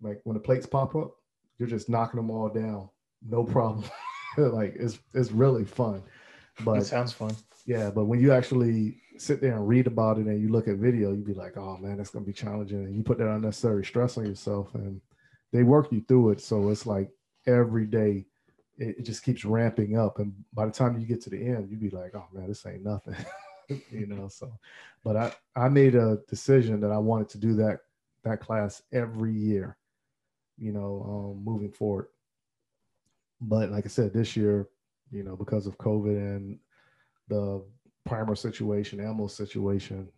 Like 0.00 0.20
when 0.24 0.34
the 0.34 0.40
plates 0.40 0.66
pop 0.66 0.94
up, 0.94 1.14
you're 1.58 1.68
just 1.68 1.88
knocking 1.88 2.16
them 2.16 2.30
all 2.30 2.48
down, 2.48 2.88
no 3.22 3.44
problem. 3.44 3.84
like 4.48 4.74
it's 4.76 4.98
it's 5.14 5.30
really 5.30 5.64
fun. 5.64 6.02
But 6.64 6.78
it 6.78 6.86
sounds 6.86 7.12
fun. 7.12 7.34
Yeah, 7.66 7.90
but 7.90 8.06
when 8.06 8.20
you 8.20 8.32
actually 8.32 9.00
sit 9.18 9.40
there 9.40 9.54
and 9.54 9.68
read 9.68 9.86
about 9.86 10.18
it 10.18 10.26
and 10.26 10.40
you 10.40 10.48
look 10.48 10.66
at 10.66 10.76
video, 10.76 11.12
you'd 11.12 11.26
be 11.26 11.34
like, 11.34 11.56
oh 11.56 11.76
man, 11.76 11.98
that's 11.98 12.10
gonna 12.10 12.24
be 12.24 12.32
challenging. 12.32 12.84
And 12.84 12.96
you 12.96 13.02
put 13.02 13.18
that 13.18 13.28
unnecessary 13.28 13.84
stress 13.84 14.16
on 14.18 14.26
yourself 14.26 14.74
and 14.74 15.00
they 15.52 15.62
work 15.62 15.92
you 15.92 16.02
through 16.08 16.30
it. 16.30 16.40
So 16.40 16.70
it's 16.70 16.86
like 16.86 17.10
every 17.46 17.86
day 17.86 18.26
it, 18.78 18.98
it 18.98 19.02
just 19.02 19.22
keeps 19.22 19.44
ramping 19.44 19.98
up. 19.98 20.18
And 20.18 20.32
by 20.52 20.66
the 20.66 20.72
time 20.72 20.98
you 20.98 21.06
get 21.06 21.20
to 21.22 21.30
the 21.30 21.36
end, 21.36 21.68
you'd 21.70 21.80
be 21.80 21.90
like, 21.90 22.14
oh 22.14 22.26
man, 22.32 22.48
this 22.48 22.66
ain't 22.66 22.84
nothing. 22.84 23.16
you 23.90 24.06
know, 24.06 24.28
so 24.28 24.50
but 25.04 25.16
I, 25.16 25.32
I 25.54 25.68
made 25.68 25.94
a 25.94 26.18
decision 26.28 26.80
that 26.80 26.90
I 26.90 26.98
wanted 26.98 27.28
to 27.30 27.38
do 27.38 27.54
that 27.56 27.80
that 28.24 28.40
class 28.40 28.82
every 28.92 29.32
year, 29.32 29.76
you 30.58 30.72
know, 30.72 31.34
um, 31.36 31.44
moving 31.44 31.72
forward. 31.72 32.08
But 33.40 33.70
like 33.70 33.86
I 33.86 33.88
said, 33.88 34.12
this 34.12 34.36
year, 34.36 34.68
you 35.10 35.22
know, 35.22 35.36
because 35.36 35.66
of 35.66 35.78
COVID 35.78 36.16
and 36.16 36.58
the 37.28 37.64
primer 38.04 38.34
situation, 38.34 39.00
ammo 39.00 39.26
situation, 39.26 40.08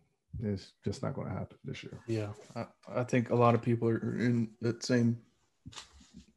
it's 0.41 0.73
just 0.83 1.03
not 1.03 1.13
going 1.13 1.27
to 1.27 1.33
happen 1.33 1.57
this 1.63 1.83
year. 1.83 1.99
Yeah, 2.07 2.29
I, 2.55 2.65
I 3.01 3.03
think 3.03 3.29
a 3.29 3.35
lot 3.35 3.55
of 3.55 3.61
people 3.61 3.87
are 3.87 4.17
in 4.17 4.49
that 4.61 4.83
same 4.83 5.19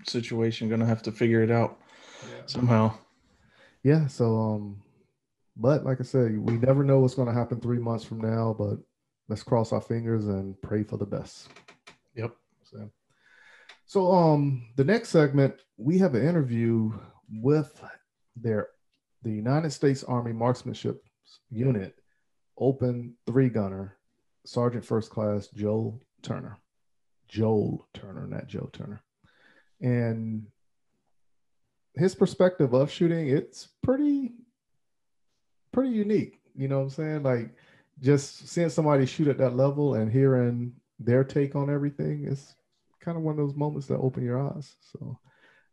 situation, 0.05 0.69
going 0.69 0.81
to 0.81 0.87
have 0.87 1.03
to 1.03 1.13
figure 1.13 1.43
it 1.43 1.51
out 1.51 1.81
yeah. 2.23 2.43
somehow. 2.47 2.95
Yeah. 3.83 4.07
So, 4.07 4.39
um, 4.39 4.83
but 5.57 5.85
like 5.85 6.01
I 6.01 6.05
said, 6.05 6.39
we 6.39 6.55
never 6.59 6.85
know 6.85 7.01
what's 7.01 7.15
going 7.15 7.29
to 7.29 7.35
happen 7.35 7.61
three 7.61 7.79
months 7.79 8.05
from 8.05 8.21
now. 8.21 8.55
But 8.59 8.79
let's 9.29 9.43
cross 9.43 9.73
our 9.73 9.81
fingers 9.81 10.27
and 10.27 10.61
pray 10.63 10.83
for 10.83 10.97
the 10.97 11.07
best. 11.07 11.49
Yep. 12.15 12.35
So, 12.65 12.91
so 13.87 14.13
um, 14.13 14.67
the 14.77 14.85
next 14.85 15.11
segment 15.11 15.55
we 15.77 15.99
have 15.99 16.15
an 16.15 16.27
interview 16.27 16.93
with 17.31 17.81
their 18.37 18.69
the 19.23 19.31
United 19.31 19.71
States 19.71 20.05
Army 20.05 20.33
Marksmanship 20.33 21.03
Unit 21.51 21.95
Open 22.59 23.15
Three 23.27 23.49
Gunner 23.49 23.97
Sergeant 24.45 24.85
First 24.85 25.11
Class 25.11 25.49
Joel 25.49 26.01
Turner. 26.23 26.59
Joel 27.29 27.89
Turner, 27.93 28.27
not 28.27 28.47
Joe 28.47 28.71
Turner, 28.73 29.03
and 29.81 30.47
his 31.95 32.15
perspective 32.15 32.75
of 32.75 32.91
shooting 32.91 33.29
it's 33.29 33.69
pretty 33.83 34.33
pretty 35.73 35.91
unique. 35.91 36.41
You 36.55 36.69
know 36.69 36.79
what 36.79 36.85
I'm 36.85 36.91
saying? 36.91 37.23
Like 37.23 37.55
just 38.01 38.49
seeing 38.49 38.69
somebody 38.69 39.07
shoot 39.07 39.29
at 39.29 39.39
that 39.39 39.57
level 39.57 39.95
and 39.95 40.11
hearing 40.11 40.73
their 40.99 41.25
take 41.25 41.55
on 41.55 41.71
everything 41.71 42.25
is 42.27 42.55
kind 43.07 43.17
of 43.17 43.23
one 43.23 43.39
of 43.39 43.39
those 43.39 43.55
moments 43.55 43.87
that 43.87 43.99
open 43.99 44.25
your 44.25 44.39
eyes. 44.39 44.75
So 44.81 45.19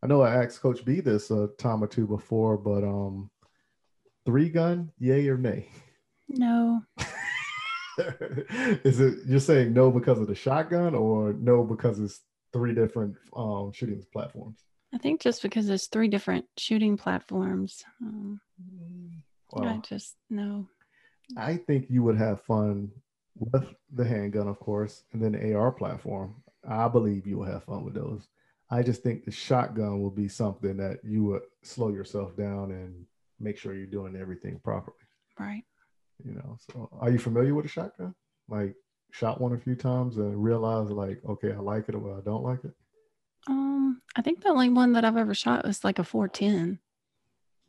I 0.03 0.07
know 0.07 0.21
I 0.21 0.43
asked 0.43 0.61
Coach 0.61 0.85
B 0.85 1.01
this 1.01 1.31
a 1.31 1.49
time 1.57 1.83
or 1.83 1.87
two 1.87 2.05
before, 2.05 2.57
but 2.57 2.83
um, 2.83 3.31
three 4.25 4.49
gun, 4.49 4.91
yay 4.99 5.27
or 5.27 5.37
nay? 5.37 5.67
No. 6.29 6.83
Is 8.83 8.99
it 8.99 9.19
you're 9.27 9.39
saying 9.39 9.73
no 9.73 9.91
because 9.91 10.19
of 10.19 10.27
the 10.27 10.35
shotgun 10.35 10.95
or 10.95 11.33
no 11.33 11.63
because 11.63 11.99
it's 11.99 12.21
three 12.51 12.73
different 12.73 13.15
um, 13.35 13.71
shooting 13.73 14.03
platforms? 14.13 14.59
I 14.93 14.99
think 14.99 15.21
just 15.21 15.41
because 15.41 15.65
there's 15.67 15.87
three 15.87 16.07
different 16.07 16.45
shooting 16.57 16.97
platforms. 16.97 17.83
Um, 18.01 18.39
I 19.55 19.77
just 19.77 20.15
no. 20.29 20.67
I 21.35 21.57
think 21.57 21.87
you 21.89 22.03
would 22.03 22.17
have 22.17 22.41
fun 22.41 22.91
with 23.37 23.65
the 23.91 24.05
handgun, 24.05 24.47
of 24.47 24.59
course, 24.59 25.03
and 25.13 25.21
then 25.21 25.31
the 25.31 25.55
AR 25.55 25.71
platform. 25.71 26.35
I 26.67 26.87
believe 26.87 27.27
you 27.27 27.37
will 27.37 27.45
have 27.45 27.63
fun 27.63 27.83
with 27.83 27.93
those. 27.93 28.27
I 28.69 28.81
just 28.81 29.03
think 29.03 29.25
the 29.25 29.31
shotgun 29.31 30.01
will 30.01 30.09
be 30.09 30.27
something 30.27 30.77
that 30.77 30.99
you 31.03 31.23
would 31.25 31.43
slow 31.61 31.89
yourself 31.89 32.35
down 32.35 32.71
and 32.71 33.05
make 33.39 33.57
sure 33.57 33.75
you're 33.75 33.85
doing 33.85 34.15
everything 34.15 34.59
properly. 34.63 34.97
Right. 35.39 35.63
You 36.23 36.35
know, 36.35 36.57
so 36.71 36.89
are 36.99 37.11
you 37.11 37.19
familiar 37.19 37.53
with 37.53 37.65
a 37.65 37.69
shotgun? 37.69 38.15
Like 38.47 38.75
shot 39.11 39.39
one 39.39 39.53
a 39.53 39.57
few 39.57 39.75
times 39.75 40.17
and 40.17 40.43
realize 40.43 40.89
like, 40.89 41.21
okay, 41.29 41.51
I 41.51 41.57
like 41.57 41.87
it 41.87 41.95
or 41.95 42.17
I 42.17 42.21
don't 42.21 42.43
like 42.43 42.63
it? 42.63 42.73
Um, 43.47 44.01
I 44.15 44.21
think 44.21 44.41
the 44.41 44.49
only 44.49 44.69
one 44.69 44.93
that 44.93 45.05
I've 45.05 45.17
ever 45.17 45.35
shot 45.35 45.65
was 45.65 45.83
like 45.83 45.99
a 45.99 46.03
410. 46.03 46.79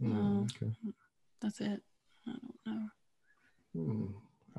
Mm, 0.02 0.44
okay. 0.44 0.72
That's 1.40 1.60
it. 1.60 1.82
I 2.26 2.32
don't 2.32 2.54
know. 2.66 2.88
Hmm. 3.74 4.06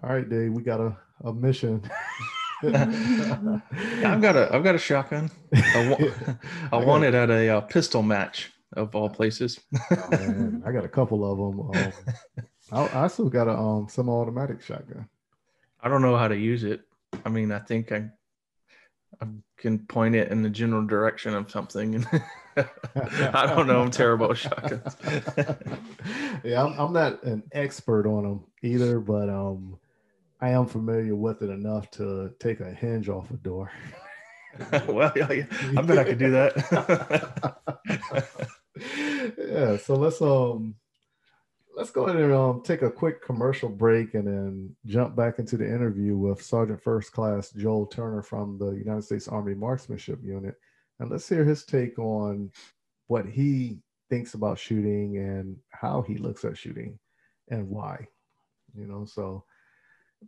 All 0.03 0.09
right, 0.09 0.29
Dave, 0.29 0.51
we 0.51 0.61
got 0.61 0.81
a, 0.81 0.97
a 1.23 1.33
mission. 1.33 1.81
I've 2.63 4.21
got 4.21 4.35
a 4.35 4.49
I've 4.53 4.63
got 4.63 4.75
a 4.75 4.79
shotgun. 4.79 5.29
I, 5.53 5.89
wa- 5.89 6.07
I, 6.71 6.77
I 6.77 6.83
want 6.83 7.03
it 7.03 7.13
at 7.13 7.29
a 7.29 7.49
uh, 7.49 7.61
pistol 7.61 8.01
match 8.01 8.51
of 8.75 8.95
all 8.95 9.09
places. 9.09 9.59
oh, 9.91 10.07
man, 10.11 10.63
I 10.65 10.71
got 10.71 10.85
a 10.85 10.89
couple 10.89 11.29
of 11.29 11.37
them. 11.37 11.59
Um, 11.77 11.93
I, 12.71 13.03
I 13.03 13.07
still 13.07 13.29
got 13.29 13.47
a 13.47 13.57
um 13.57 13.87
semi-automatic 13.89 14.61
shotgun. 14.61 15.07
I 15.81 15.89
don't 15.89 16.01
know 16.01 16.17
how 16.17 16.27
to 16.27 16.37
use 16.37 16.63
it. 16.63 16.81
I 17.25 17.29
mean, 17.29 17.51
I 17.51 17.59
think 17.59 17.91
I 17.91 18.09
I 19.21 19.27
can 19.57 19.79
point 19.79 20.15
it 20.15 20.31
in 20.31 20.41
the 20.41 20.49
general 20.49 20.85
direction 20.85 21.33
of 21.33 21.49
something. 21.49 22.05
I 22.57 23.45
don't 23.47 23.67
know. 23.67 23.81
I'm 23.81 23.91
terrible 23.91 24.31
at 24.31 24.37
shotguns. 24.37 24.95
yeah, 26.43 26.63
I'm, 26.63 26.79
I'm 26.79 26.93
not 26.93 27.23
an 27.23 27.43
expert 27.51 28.07
on 28.07 28.23
them 28.23 28.43
either, 28.61 28.99
but 28.99 29.29
um, 29.29 29.77
I 30.41 30.49
am 30.49 30.65
familiar 30.65 31.15
with 31.15 31.41
it 31.41 31.49
enough 31.49 31.89
to 31.91 32.33
take 32.39 32.59
a 32.59 32.71
hinge 32.71 33.09
off 33.09 33.31
a 33.31 33.37
door. 33.37 33.71
well, 34.87 35.11
yeah, 35.15 35.31
yeah, 35.31 35.45
I 35.77 35.81
bet 35.81 35.97
I 35.97 36.03
could 36.03 36.19
do 36.19 36.31
that. 36.31 37.57
yeah, 39.37 39.77
so 39.77 39.95
let's 39.95 40.21
um 40.21 40.75
let's 41.75 41.91
go 41.91 42.05
ahead 42.05 42.21
and 42.21 42.33
um, 42.33 42.61
take 42.63 42.81
a 42.81 42.89
quick 42.89 43.21
commercial 43.21 43.69
break 43.69 44.13
and 44.13 44.27
then 44.27 44.75
jump 44.85 45.15
back 45.15 45.39
into 45.39 45.57
the 45.57 45.67
interview 45.67 46.15
with 46.15 46.41
Sergeant 46.41 46.81
First 46.81 47.11
Class 47.11 47.51
Joel 47.51 47.85
Turner 47.85 48.21
from 48.21 48.57
the 48.57 48.71
United 48.71 49.03
States 49.03 49.27
Army 49.27 49.55
Marksmanship 49.55 50.19
Unit. 50.23 50.55
And 50.99 51.11
let's 51.11 51.27
hear 51.27 51.43
his 51.43 51.65
take 51.65 51.99
on 51.99 52.51
what 53.07 53.25
he 53.25 53.79
thinks 54.09 54.33
about 54.35 54.57
shooting 54.57 55.17
and 55.17 55.57
how 55.69 56.01
he 56.01 56.17
looks 56.17 56.45
at 56.45 56.57
shooting 56.57 56.97
and 57.49 57.67
why. 57.67 58.07
You 58.77 58.87
know, 58.87 59.05
so 59.05 59.43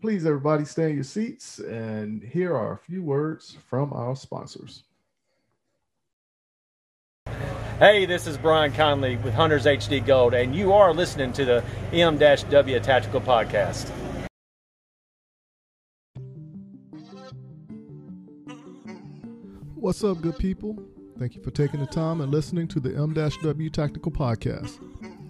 please, 0.02 0.26
everybody, 0.26 0.66
stay 0.66 0.90
in 0.90 0.96
your 0.96 1.04
seats. 1.04 1.60
And 1.60 2.24
here 2.24 2.56
are 2.56 2.74
a 2.74 2.78
few 2.78 3.04
words 3.04 3.58
from 3.70 3.94
our 3.94 4.16
sponsors. 4.16 4.84
Hey, 7.80 8.08
this 8.08 8.26
is 8.26 8.38
Brian 8.38 8.72
Conley 8.72 9.18
with 9.18 9.36
Hunters 9.36 9.66
HD 9.66 10.04
Gold, 10.04 10.34
and 10.34 10.56
you 10.56 10.74
are 10.74 10.92
listening 10.94 11.32
to 11.34 11.46
the 11.46 11.64
M-W 11.94 12.80
Tactical 12.80 13.22
Podcast. 13.22 13.92
What's 19.76 20.04
up, 20.04 20.22
good 20.22 20.40
people? 20.40 20.76
Thank 21.20 21.36
you 21.36 21.44
for 21.44 21.52
taking 21.52 21.80
the 21.80 21.86
time 21.86 22.22
and 22.22 22.32
listening 22.32 22.68
to 22.70 22.80
the 22.80 22.96
M-W 22.96 23.70
Tactical 23.70 24.12
Podcast. 24.12 24.80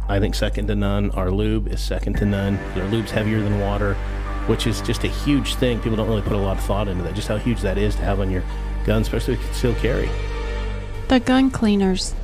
I 0.10 0.20
think, 0.20 0.34
second 0.34 0.68
to 0.68 0.76
none. 0.76 1.12
Our 1.12 1.30
lube 1.30 1.68
is 1.68 1.80
second 1.80 2.18
to 2.18 2.26
none. 2.26 2.58
Our 2.76 2.88
lube's 2.88 3.12
heavier 3.12 3.42
than 3.42 3.60
water, 3.60 3.94
which 4.48 4.66
is 4.66 4.82
just 4.82 5.04
a 5.04 5.08
huge 5.08 5.54
thing. 5.56 5.80
People 5.80 5.98
don't 5.98 6.10
really 6.10 6.24
put 6.24 6.34
a 6.34 6.38
lot 6.38 6.58
of 6.58 6.64
thought 6.64 6.88
into 6.88 7.04
that, 7.04 7.14
just 7.14 7.28
how 7.28 7.38
huge 7.38 7.62
that 7.62 7.78
is 7.78 7.96
to 7.96 8.02
have 8.02 8.20
on 8.20 8.32
your 8.32 8.44
gun, 8.86 9.04
especially 9.04 9.36
if 9.36 9.40
with 9.40 9.48
concealed 9.50 9.78
carry. 9.78 10.10
The 11.10 11.20
gun 11.20 11.52
cleaners. 11.52 12.16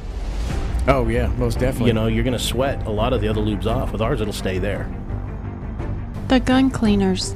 Oh 0.88 1.08
yeah, 1.08 1.28
most 1.38 1.60
definitely. 1.60 1.88
You 1.88 1.94
know, 1.94 2.08
you're 2.08 2.24
going 2.24 2.38
to 2.38 2.44
sweat 2.44 2.86
a 2.88 2.92
lot 2.92 3.14
of 3.14 3.22
the 3.22 3.28
other 3.28 3.42
lubes 3.42 3.68
off. 3.68 3.92
With 3.92 4.02
ours, 4.02 4.20
it'll 4.20 4.34
stay 4.34 4.58
there. 4.58 4.92
The 6.28 6.40
gun 6.40 6.72
cleaners. 6.72 7.36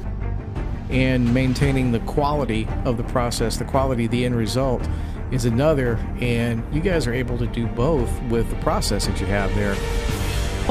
And 0.90 1.32
maintaining 1.32 1.92
the 1.92 2.00
quality 2.00 2.66
of 2.84 2.96
the 2.96 3.04
process, 3.04 3.56
the 3.56 3.64
quality 3.64 4.06
of 4.06 4.10
the 4.10 4.24
end 4.24 4.34
result 4.34 4.88
is 5.30 5.44
another. 5.44 5.94
And 6.20 6.64
you 6.74 6.80
guys 6.80 7.06
are 7.06 7.14
able 7.14 7.38
to 7.38 7.46
do 7.46 7.66
both 7.68 8.10
with 8.24 8.50
the 8.50 8.56
process 8.56 9.06
that 9.06 9.20
you 9.20 9.26
have 9.26 9.54
there. 9.54 9.76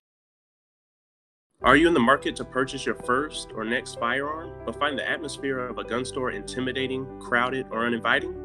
Are 1.63 1.77
you 1.77 1.89
in 1.89 1.95
the 1.95 2.01
market 2.01 2.37
to 2.37 2.45
purchase 2.45 2.87
your 2.87 2.95
first 2.95 3.49
or 3.57 3.65
next 3.65 3.99
firearm, 3.99 4.53
but 4.65 4.79
find 4.79 4.97
the 4.97 5.11
atmosphere 5.11 5.59
of 5.59 5.79
a 5.79 5.85
gun 5.85 6.05
store 6.05 6.31
intimidating, 6.31 7.05
crowded, 7.19 7.67
or 7.73 7.85
uninviting? 7.85 8.37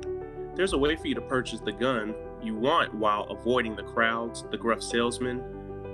There's 0.56 0.74
a 0.74 0.78
way 0.80 0.96
for 0.96 1.06
you 1.06 1.14
to 1.14 1.22
purchase 1.22 1.60
the 1.60 1.72
gun 1.72 2.16
you 2.42 2.56
want 2.56 2.96
while 2.96 3.26
avoiding 3.26 3.76
the 3.76 3.84
crowds, 3.84 4.44
the 4.50 4.58
gruff 4.58 4.82
salesmen, 4.82 5.44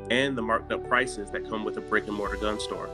and 0.10 0.38
the 0.38 0.42
marked 0.42 0.72
up 0.72 0.88
prices 0.88 1.30
that 1.32 1.50
come 1.50 1.66
with 1.66 1.76
a 1.76 1.82
brick 1.82 2.08
and 2.08 2.16
mortar 2.16 2.38
gun 2.38 2.62
store. 2.62 2.90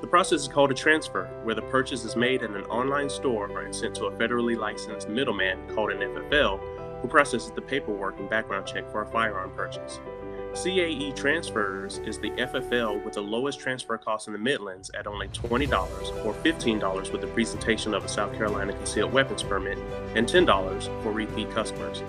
The 0.00 0.06
process 0.06 0.42
is 0.42 0.48
called 0.48 0.70
a 0.70 0.74
transfer, 0.74 1.24
where 1.42 1.56
the 1.56 1.62
purchase 1.62 2.04
is 2.04 2.14
made 2.14 2.44
at 2.44 2.50
an 2.50 2.64
online 2.66 3.10
store 3.10 3.60
and 3.60 3.74
sent 3.74 3.96
to 3.96 4.06
a 4.06 4.12
federally 4.12 4.56
licensed 4.56 5.08
middleman 5.08 5.58
called 5.74 5.90
an 5.90 5.98
FFL, 5.98 7.00
who 7.02 7.08
processes 7.08 7.50
the 7.50 7.60
paperwork 7.60 8.18
and 8.20 8.30
background 8.30 8.64
check 8.64 8.88
for 8.92 9.02
a 9.02 9.06
firearm 9.06 9.50
purchase. 9.56 9.98
CAE 10.54 11.14
Transfers 11.14 11.98
is 11.98 12.18
the 12.18 12.30
FFL 12.30 13.04
with 13.04 13.14
the 13.14 13.20
lowest 13.20 13.58
transfer 13.58 13.98
cost 13.98 14.28
in 14.28 14.32
the 14.32 14.38
Midlands 14.38 14.90
at 14.98 15.06
only 15.06 15.28
$20 15.28 16.24
or 16.24 16.32
$15 16.32 17.12
with 17.12 17.20
the 17.20 17.26
presentation 17.26 17.92
of 17.92 18.04
a 18.04 18.08
South 18.08 18.32
Carolina 18.34 18.72
concealed 18.72 19.12
weapons 19.12 19.42
permit 19.42 19.78
and 20.14 20.28
$10 20.28 21.02
for 21.02 21.12
repeat 21.12 21.50
customers. 21.50 22.02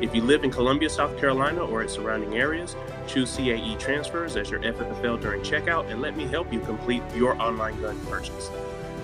If 0.00 0.14
you 0.14 0.22
live 0.22 0.44
in 0.44 0.50
Columbia, 0.50 0.90
South 0.90 1.18
Carolina 1.18 1.64
or 1.64 1.82
its 1.82 1.94
surrounding 1.94 2.36
areas, 2.36 2.76
choose 3.06 3.36
CAE 3.36 3.78
Transfers 3.78 4.36
as 4.36 4.50
your 4.50 4.60
FFL 4.60 5.20
during 5.20 5.42
checkout 5.42 5.90
and 5.90 6.00
let 6.00 6.16
me 6.16 6.24
help 6.24 6.52
you 6.52 6.60
complete 6.60 7.02
your 7.14 7.40
online 7.40 7.80
gun 7.80 7.98
purchase. 8.06 8.50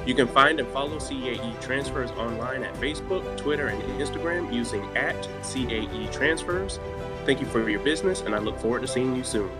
You 0.07 0.14
can 0.14 0.28
find 0.28 0.59
and 0.59 0.68
follow 0.68 0.99
CAE 0.99 1.61
Transfers 1.61 2.11
online 2.12 2.64
at 2.64 2.74
Facebook, 2.74 3.36
Twitter, 3.36 3.68
and 3.68 3.82
Instagram 4.01 4.53
using 4.53 4.82
at 4.97 5.16
CAE 5.43 6.11
Transfers 6.12 6.78
Thank 7.26 7.41
you 7.41 7.47
for 7.47 7.68
your 7.68 7.80
business, 7.80 8.22
and 8.22 8.34
I 8.34 8.38
look 8.38 8.59
forward 8.59 8.82
to 8.82 8.88
seeing 8.88 9.14
you 9.14 9.24
soon. 9.24 9.51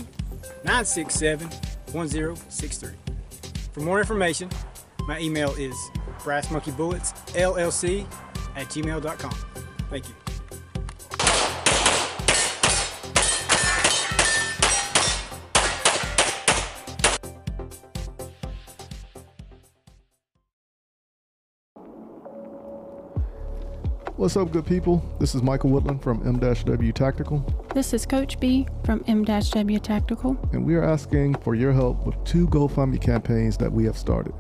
967 0.64 1.50
1063. 1.92 2.92
For 3.72 3.82
more 3.82 4.00
information, 4.00 4.50
my 5.08 5.20
email 5.20 5.52
is 5.56 5.76
brassmonkeybulletsllc 6.20 8.08
at 8.56 8.68
gmail.com. 8.68 9.36
Thank 9.90 10.08
you. 10.10 10.16
What's 24.18 24.36
up, 24.36 24.52
good 24.52 24.66
people? 24.66 25.08
This 25.20 25.36
is 25.36 25.44
Michael 25.44 25.70
Woodland 25.70 26.02
from 26.02 26.28
M-W 26.28 26.92
Tactical. 26.92 27.46
This 27.76 27.94
is 27.94 28.04
Coach 28.04 28.40
B 28.40 28.68
from 28.84 29.04
M-W 29.06 29.78
Tactical. 29.78 30.36
And 30.54 30.66
we 30.66 30.74
are 30.74 30.84
asking 30.84 31.36
for 31.36 31.54
your 31.54 31.72
help 31.72 32.04
with 32.04 32.16
two 32.24 32.48
GoFundMe 32.48 33.00
campaigns 33.00 33.58
that 33.58 33.72
we 33.72 33.86
have 33.86 33.96
started. 33.96 34.34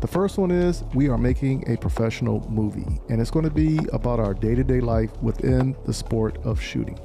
The 0.00 0.06
first 0.06 0.38
one 0.38 0.52
is 0.52 0.84
we 0.94 1.08
are 1.08 1.18
making 1.18 1.68
a 1.68 1.76
professional 1.76 2.48
movie, 2.48 3.00
and 3.08 3.20
it's 3.20 3.32
going 3.32 3.44
to 3.44 3.50
be 3.50 3.80
about 3.92 4.20
our 4.20 4.34
day 4.34 4.54
to 4.54 4.62
day 4.62 4.78
life 4.78 5.10
within 5.20 5.74
the 5.84 5.92
sport 5.92 6.38
of 6.44 6.62
shooting. 6.62 6.96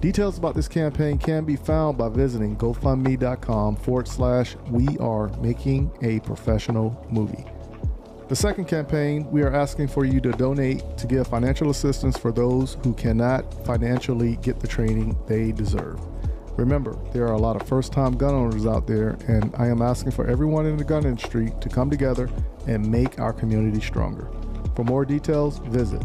Details 0.00 0.38
about 0.38 0.54
this 0.54 0.68
campaign 0.68 1.18
can 1.18 1.44
be 1.44 1.56
found 1.56 1.98
by 1.98 2.10
visiting 2.10 2.56
gofundme.com 2.56 3.74
forward 3.74 4.06
slash 4.06 4.54
we 4.70 4.86
are 4.98 5.36
making 5.38 5.90
a 6.00 6.20
professional 6.20 7.04
movie. 7.10 7.44
The 8.26 8.36
second 8.36 8.64
campaign, 8.64 9.30
we 9.30 9.42
are 9.42 9.54
asking 9.54 9.88
for 9.88 10.06
you 10.06 10.18
to 10.22 10.32
donate 10.32 10.96
to 10.96 11.06
give 11.06 11.26
financial 11.26 11.68
assistance 11.68 12.16
for 12.16 12.32
those 12.32 12.78
who 12.82 12.94
cannot 12.94 13.66
financially 13.66 14.36
get 14.36 14.60
the 14.60 14.66
training 14.66 15.16
they 15.26 15.52
deserve. 15.52 16.00
Remember, 16.56 16.96
there 17.12 17.26
are 17.26 17.34
a 17.34 17.38
lot 17.38 17.54
of 17.60 17.68
first 17.68 17.92
time 17.92 18.16
gun 18.16 18.34
owners 18.34 18.64
out 18.64 18.86
there, 18.86 19.18
and 19.28 19.54
I 19.56 19.66
am 19.66 19.82
asking 19.82 20.12
for 20.12 20.26
everyone 20.26 20.64
in 20.64 20.78
the 20.78 20.84
gun 20.84 21.04
industry 21.04 21.52
to 21.60 21.68
come 21.68 21.90
together 21.90 22.30
and 22.66 22.90
make 22.90 23.18
our 23.18 23.32
community 23.32 23.80
stronger. 23.80 24.30
For 24.74 24.84
more 24.84 25.04
details, 25.04 25.58
visit 25.58 26.00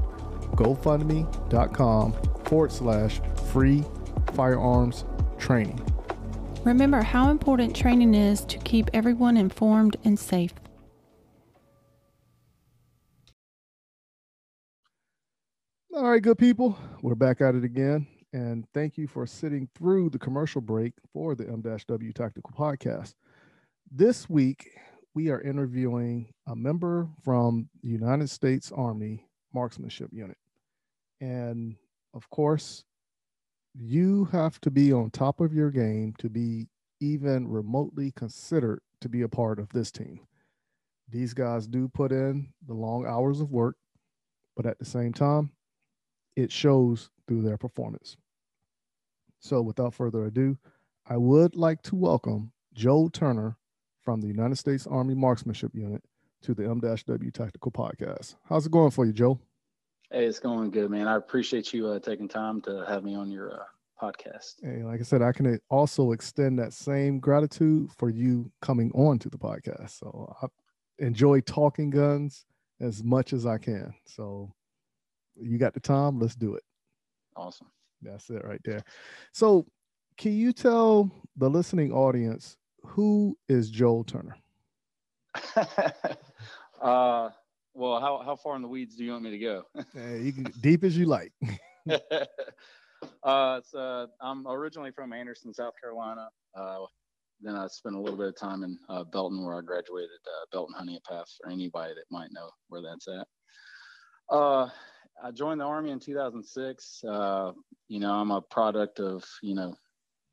gofundme.com 0.56 2.14
forward 2.46 2.72
slash 2.72 3.22
free 3.52 3.86
firearms 4.34 5.06
training. 5.38 5.80
Remember 6.66 7.02
how 7.02 7.30
important 7.30 7.74
training 7.74 8.14
is 8.14 8.44
to 8.46 8.58
keep 8.58 8.90
everyone 8.94 9.38
informed 9.38 9.96
and 10.04 10.20
safe. 10.20 10.54
All 16.10 16.14
right, 16.14 16.24
good 16.24 16.40
people. 16.40 16.76
We're 17.04 17.14
back 17.14 17.40
at 17.40 17.54
it 17.54 17.64
again. 17.64 18.08
And 18.34 18.66
thank 18.74 18.98
you 18.98 19.06
for 19.08 19.28
sitting 19.28 19.70
through 19.76 20.10
the 20.10 20.18
commercial 20.18 20.60
break 20.60 20.94
for 21.14 21.36
the 21.36 21.48
M-W 21.48 22.14
Tactical 22.14 22.52
Podcast. 22.58 23.14
This 23.92 24.28
week, 24.28 24.72
we 25.14 25.30
are 25.30 25.40
interviewing 25.40 26.34
a 26.48 26.56
member 26.56 27.08
from 27.24 27.70
the 27.84 27.90
United 27.90 28.28
States 28.32 28.72
Army 28.76 29.24
Marksmanship 29.54 30.10
Unit. 30.12 30.36
And 31.22 31.76
of 32.16 32.28
course, 32.32 32.84
you 33.76 34.26
have 34.32 34.60
to 34.62 34.72
be 34.72 34.92
on 34.92 35.12
top 35.12 35.40
of 35.40 35.54
your 35.54 35.70
game 35.70 36.16
to 36.18 36.28
be 36.28 36.70
even 37.00 37.48
remotely 37.48 38.14
considered 38.16 38.82
to 39.02 39.10
be 39.10 39.22
a 39.22 39.30
part 39.30 39.60
of 39.60 39.70
this 39.74 39.92
team. 39.92 40.22
These 41.08 41.36
guys 41.36 41.68
do 41.68 41.88
put 41.88 42.12
in 42.12 42.52
the 42.66 42.74
long 42.74 43.06
hours 43.06 43.42
of 43.42 43.52
work, 43.52 43.76
but 44.58 44.66
at 44.66 44.80
the 44.80 44.86
same 44.86 45.14
time, 45.14 45.52
it 46.40 46.52
shows 46.52 47.10
through 47.28 47.42
their 47.42 47.58
performance. 47.58 48.16
So, 49.40 49.62
without 49.62 49.94
further 49.94 50.26
ado, 50.26 50.58
I 51.06 51.18
would 51.18 51.56
like 51.56 51.82
to 51.84 51.96
welcome 51.96 52.52
Joe 52.74 53.10
Turner 53.10 53.58
from 54.02 54.22
the 54.22 54.28
United 54.28 54.58
States 54.58 54.88
Army 54.88 55.16
Marksmanship 55.16 55.72
Unit 55.74 56.04
to 56.44 56.54
the 56.54 56.66
M-W 56.66 57.32
Tactical 57.32 57.72
Podcast. 57.72 58.36
How's 58.48 58.66
it 58.66 58.72
going 58.72 58.92
for 58.92 59.06
you, 59.06 59.14
Joe? 59.14 59.40
Hey, 60.12 60.26
it's 60.26 60.40
going 60.40 60.72
good, 60.72 60.90
man. 60.90 61.08
I 61.08 61.18
appreciate 61.18 61.74
you 61.74 61.88
uh, 61.88 62.00
taking 62.00 62.28
time 62.28 62.62
to 62.62 62.86
have 62.88 63.04
me 63.04 63.16
on 63.16 63.30
your 63.30 63.54
uh, 63.54 63.64
podcast. 64.02 64.56
Hey, 64.64 64.84
like 64.84 65.02
I 65.02 65.04
said, 65.04 65.22
I 65.22 65.32
can 65.32 65.60
also 65.70 66.14
extend 66.14 66.58
that 66.60 66.74
same 66.74 67.20
gratitude 67.20 67.92
for 67.98 68.10
you 68.10 68.52
coming 68.62 68.92
on 68.94 69.20
to 69.20 69.30
the 69.30 69.38
podcast. 69.38 70.00
So 70.00 70.34
I 70.42 70.48
enjoy 71.00 71.42
talking 71.42 71.90
guns 71.90 72.46
as 72.80 73.04
much 73.04 73.34
as 73.34 73.46
I 73.46 73.58
can. 73.58 73.94
So 74.06 74.54
you 75.42 75.58
got 75.58 75.74
the 75.74 75.80
time, 75.80 76.20
let's 76.20 76.36
do 76.36 76.56
it. 76.56 76.64
Awesome. 77.36 77.68
That's 78.02 78.30
it 78.30 78.46
right 78.46 78.62
there. 78.64 78.84
So, 79.34 79.66
can 80.18 80.34
you 80.34 80.52
tell 80.52 81.10
the 81.38 81.50
listening 81.50 81.92
audience 81.92 82.58
who 82.84 83.38
is 83.48 83.70
Joel 83.70 84.04
Turner? 84.04 84.36
uh, 86.82 87.30
well, 87.74 88.00
how, 88.02 88.22
how 88.26 88.36
far 88.36 88.56
in 88.56 88.62
the 88.62 88.68
weeds 88.68 88.96
do 88.96 89.06
you 89.06 89.12
want 89.12 89.24
me 89.24 89.32
to 89.32 89.40
go? 89.40 89.64
hey, 89.94 90.22
you 90.22 90.34
can 90.34 90.52
deep 90.62 90.84
as 90.84 90.98
you 90.98 91.06
like. 91.06 91.32
uh, 93.24 93.62
so 93.64 94.08
I'm 94.22 94.48
originally 94.48 94.92
from 94.92 95.14
Anderson, 95.14 95.54
South 95.54 95.74
Carolina. 95.82 96.30
Uh, 96.56 96.80
then 97.42 97.56
I 97.56 97.68
spent 97.68 97.96
a 97.96 98.00
little 98.00 98.18
bit 98.18 98.28
of 98.28 98.36
time 98.36 98.64
in 98.64 98.78
uh, 98.90 99.06
Belton, 99.06 99.46
where 99.46 99.58
I 99.58 99.62
graduated 99.62 100.10
uh, 100.26 100.46
Belton 100.52 100.76
Honea 100.78 101.00
Path. 101.08 101.28
For 101.42 101.50
anybody 101.50 101.94
that 101.94 102.04
might 102.12 102.34
know 102.34 102.50
where 102.68 102.82
that's 102.82 103.08
at. 103.08 103.28
Uh, 104.36 104.70
I 105.24 105.32
joined 105.32 105.62
the 105.62 105.66
army 105.66 105.92
in 105.92 106.00
2006. 106.00 107.04
Uh, 107.04 107.52
you 107.88 108.00
know, 108.00 108.14
I'm 108.14 108.32
a 108.32 108.42
product 108.42 109.00
of 109.00 109.24
you 109.42 109.56
know, 109.56 109.76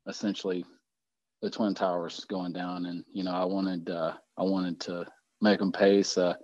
essentially 0.07 0.65
the 1.41 1.49
twin 1.49 1.73
towers 1.73 2.25
going 2.25 2.53
down, 2.53 2.85
and 2.85 3.03
you 3.11 3.23
know, 3.23 3.33
I 3.33 3.45
wanted 3.45 3.89
uh, 3.89 4.13
I 4.37 4.43
wanted 4.43 4.79
to 4.81 5.05
make 5.41 5.59
them 5.59 5.71
pace. 5.71 6.17
Uh, 6.17 6.35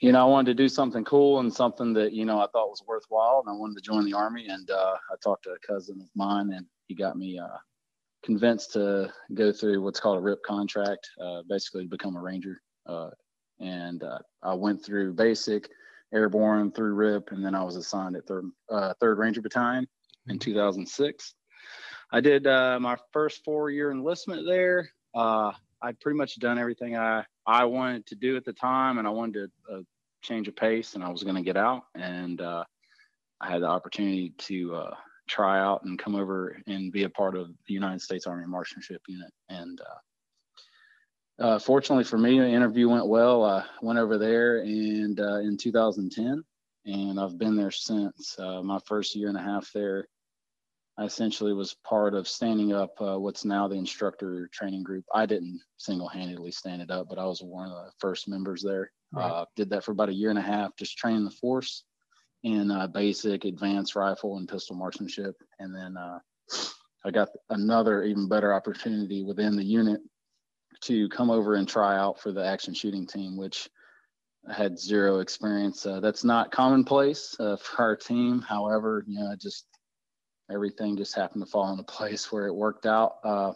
you 0.00 0.12
know, 0.12 0.20
I 0.20 0.28
wanted 0.30 0.56
to 0.56 0.62
do 0.62 0.68
something 0.68 1.04
cool 1.04 1.40
and 1.40 1.52
something 1.52 1.92
that 1.94 2.12
you 2.12 2.24
know 2.24 2.40
I 2.40 2.46
thought 2.52 2.70
was 2.70 2.82
worthwhile, 2.86 3.42
and 3.44 3.54
I 3.54 3.58
wanted 3.58 3.76
to 3.76 3.82
join 3.82 4.04
the 4.04 4.14
army. 4.14 4.48
And 4.48 4.70
uh, 4.70 4.96
I 5.12 5.14
talked 5.22 5.44
to 5.44 5.50
a 5.50 5.66
cousin 5.66 6.00
of 6.00 6.08
mine, 6.14 6.52
and 6.52 6.66
he 6.86 6.94
got 6.94 7.16
me 7.16 7.38
uh, 7.38 7.58
convinced 8.24 8.72
to 8.72 9.12
go 9.34 9.52
through 9.52 9.82
what's 9.82 10.00
called 10.00 10.18
a 10.18 10.22
RIP 10.22 10.42
contract, 10.44 11.08
uh, 11.20 11.42
basically 11.48 11.84
to 11.84 11.88
become 11.88 12.16
a 12.16 12.20
ranger. 12.20 12.60
And 13.60 14.04
I 14.42 14.54
went 14.54 14.84
through 14.84 15.14
basic 15.14 15.68
airborne 16.12 16.72
through 16.72 16.94
RIP, 16.94 17.32
and 17.32 17.44
then 17.44 17.54
I 17.54 17.62
was 17.62 17.76
assigned 17.76 18.16
at 18.16 18.26
third 18.26 18.50
uh, 18.70 18.94
third 19.00 19.18
Ranger 19.18 19.42
Battalion 19.42 19.86
in 20.28 20.38
mm-hmm. 20.38 20.50
2006. 20.50 21.34
I 22.10 22.20
did 22.20 22.46
uh, 22.46 22.78
my 22.80 22.96
first 23.12 23.44
four 23.44 23.70
year 23.70 23.90
enlistment 23.90 24.46
there. 24.46 24.90
Uh, 25.14 25.52
I'd 25.82 26.00
pretty 26.00 26.16
much 26.16 26.38
done 26.38 26.58
everything 26.58 26.96
I 26.96 27.24
I 27.46 27.64
wanted 27.64 28.06
to 28.06 28.14
do 28.14 28.36
at 28.36 28.44
the 28.44 28.52
time, 28.52 28.98
and 28.98 29.06
I 29.06 29.10
wanted 29.10 29.50
to 29.68 29.74
uh, 29.74 29.80
change 30.22 30.48
of 30.48 30.56
pace, 30.56 30.94
and 30.94 31.04
I 31.04 31.08
was 31.08 31.22
going 31.22 31.36
to 31.36 31.42
get 31.42 31.56
out, 31.56 31.84
and 31.94 32.40
uh, 32.40 32.64
I 33.40 33.50
had 33.50 33.62
the 33.62 33.68
opportunity 33.68 34.34
to 34.38 34.74
uh, 34.74 34.94
try 35.28 35.60
out 35.60 35.84
and 35.84 35.98
come 35.98 36.14
over 36.14 36.60
and 36.66 36.90
be 36.90 37.04
a 37.04 37.10
part 37.10 37.36
of 37.36 37.48
the 37.66 37.74
United 37.74 38.00
States 38.00 38.26
Army 38.26 38.46
Marksmanship 38.46 39.02
Unit, 39.06 39.30
and 39.48 39.80
uh, 41.38 41.58
fortunately 41.58 42.04
for 42.04 42.18
me, 42.18 42.38
the 42.38 42.48
interview 42.48 42.88
went 42.88 43.06
well. 43.06 43.44
I 43.44 43.64
went 43.80 43.98
over 43.98 44.18
there 44.18 44.58
and 44.58 45.18
uh, 45.20 45.38
in 45.38 45.56
2010, 45.56 46.42
and 46.86 47.20
I've 47.20 47.38
been 47.38 47.56
there 47.56 47.70
since. 47.70 48.36
Uh, 48.38 48.62
my 48.62 48.80
first 48.86 49.14
year 49.14 49.28
and 49.28 49.36
a 49.36 49.42
half 49.42 49.70
there, 49.72 50.08
I 50.98 51.04
essentially 51.04 51.52
was 51.52 51.76
part 51.84 52.14
of 52.14 52.26
standing 52.26 52.72
up 52.72 53.00
uh, 53.00 53.18
what's 53.20 53.44
now 53.44 53.68
the 53.68 53.76
instructor 53.76 54.48
training 54.52 54.82
group. 54.82 55.04
I 55.14 55.26
didn't 55.26 55.60
single-handedly 55.76 56.50
stand 56.50 56.82
it 56.82 56.90
up, 56.90 57.06
but 57.08 57.20
I 57.20 57.24
was 57.24 57.40
one 57.40 57.70
of 57.70 57.84
the 57.84 57.92
first 58.00 58.28
members 58.28 58.62
there. 58.62 58.90
Right. 59.12 59.30
Uh, 59.30 59.44
did 59.54 59.70
that 59.70 59.84
for 59.84 59.92
about 59.92 60.08
a 60.08 60.14
year 60.14 60.30
and 60.30 60.38
a 60.38 60.42
half, 60.42 60.76
just 60.76 60.98
training 60.98 61.24
the 61.24 61.30
force 61.30 61.84
in 62.42 62.72
uh, 62.72 62.88
basic, 62.88 63.44
advanced 63.44 63.94
rifle 63.94 64.38
and 64.38 64.48
pistol 64.48 64.74
marksmanship, 64.76 65.36
and 65.60 65.74
then 65.74 65.96
I 67.04 67.10
got 67.12 67.28
another 67.50 68.02
even 68.02 68.28
better 68.28 68.52
opportunity 68.52 69.22
within 69.22 69.56
the 69.56 69.64
unit 69.64 70.00
to 70.82 71.08
come 71.08 71.30
over 71.30 71.54
and 71.54 71.68
try 71.68 71.96
out 71.96 72.20
for 72.20 72.32
the 72.32 72.44
action 72.44 72.74
shooting 72.74 73.06
team, 73.06 73.36
which 73.36 73.68
I 74.48 74.54
had 74.54 74.78
zero 74.78 75.20
experience. 75.20 75.84
Uh, 75.84 76.00
that's 76.00 76.24
not 76.24 76.52
commonplace 76.52 77.36
uh, 77.40 77.56
for 77.56 77.82
our 77.82 77.96
team. 77.96 78.40
However, 78.40 79.04
you 79.06 79.20
know, 79.20 79.34
just 79.36 79.66
everything 80.50 80.96
just 80.96 81.14
happened 81.14 81.44
to 81.44 81.50
fall 81.50 81.70
into 81.70 81.82
place 81.92 82.30
where 82.32 82.46
it 82.46 82.54
worked 82.54 82.86
out. 82.86 83.16
Uh, 83.24 83.52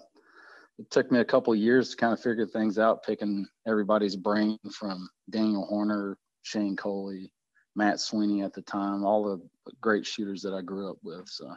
it 0.78 0.90
took 0.90 1.10
me 1.12 1.20
a 1.20 1.24
couple 1.24 1.54
years 1.54 1.90
to 1.90 1.96
kind 1.96 2.12
of 2.12 2.20
figure 2.20 2.46
things 2.46 2.78
out, 2.78 3.04
picking 3.04 3.46
everybody's 3.66 4.16
brain 4.16 4.58
from 4.72 5.08
Daniel 5.30 5.66
Horner, 5.66 6.18
Shane 6.42 6.76
Coley, 6.76 7.30
Matt 7.76 8.00
Sweeney 8.00 8.42
at 8.42 8.52
the 8.52 8.62
time, 8.62 9.04
all 9.04 9.24
the 9.24 9.72
great 9.80 10.06
shooters 10.06 10.42
that 10.42 10.54
I 10.54 10.62
grew 10.62 10.90
up 10.90 10.96
with. 11.02 11.28
So 11.28 11.54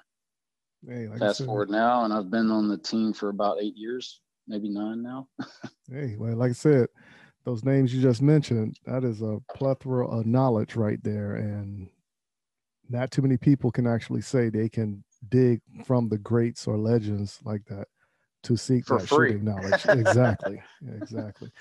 hey, 0.87 1.07
like 1.07 1.19
fast 1.19 1.43
forward 1.45 1.69
now, 1.69 2.03
and 2.03 2.13
I've 2.13 2.29
been 2.29 2.51
on 2.51 2.67
the 2.67 2.77
team 2.77 3.13
for 3.13 3.29
about 3.29 3.57
eight 3.61 3.75
years 3.75 4.21
maybe 4.47 4.69
nine 4.69 5.01
now. 5.01 5.27
hey, 5.91 6.15
well, 6.17 6.35
like 6.35 6.51
I 6.51 6.53
said, 6.53 6.87
those 7.43 7.63
names 7.63 7.93
you 7.93 8.01
just 8.01 8.21
mentioned, 8.21 8.79
that 8.85 9.03
is 9.03 9.21
a 9.21 9.39
plethora 9.53 10.07
of 10.07 10.25
knowledge 10.25 10.75
right 10.75 11.01
there. 11.03 11.35
And 11.35 11.89
not 12.89 13.11
too 13.11 13.21
many 13.21 13.37
people 13.37 13.71
can 13.71 13.87
actually 13.87 14.21
say 14.21 14.49
they 14.49 14.69
can 14.69 15.03
dig 15.29 15.61
from 15.85 16.09
the 16.09 16.17
greats 16.17 16.67
or 16.67 16.77
legends 16.77 17.39
like 17.43 17.65
that 17.65 17.87
to 18.43 18.55
seek 18.55 18.85
For 18.85 18.99
that 18.99 19.07
free. 19.07 19.29
shooting 19.31 19.45
knowledge. 19.45 19.85
exactly. 19.89 20.61
exactly. 21.01 21.51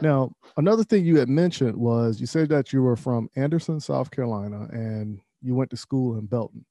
Now, 0.00 0.32
another 0.56 0.84
thing 0.84 1.04
you 1.04 1.18
had 1.18 1.28
mentioned 1.28 1.76
was 1.76 2.20
you 2.20 2.26
said 2.26 2.48
that 2.50 2.72
you 2.72 2.82
were 2.82 2.96
from 2.96 3.28
Anderson, 3.36 3.80
South 3.80 4.10
Carolina, 4.10 4.68
and 4.70 5.20
you 5.40 5.54
went 5.54 5.70
to 5.70 5.76
school 5.76 6.18
in 6.18 6.26
Belton. 6.26 6.66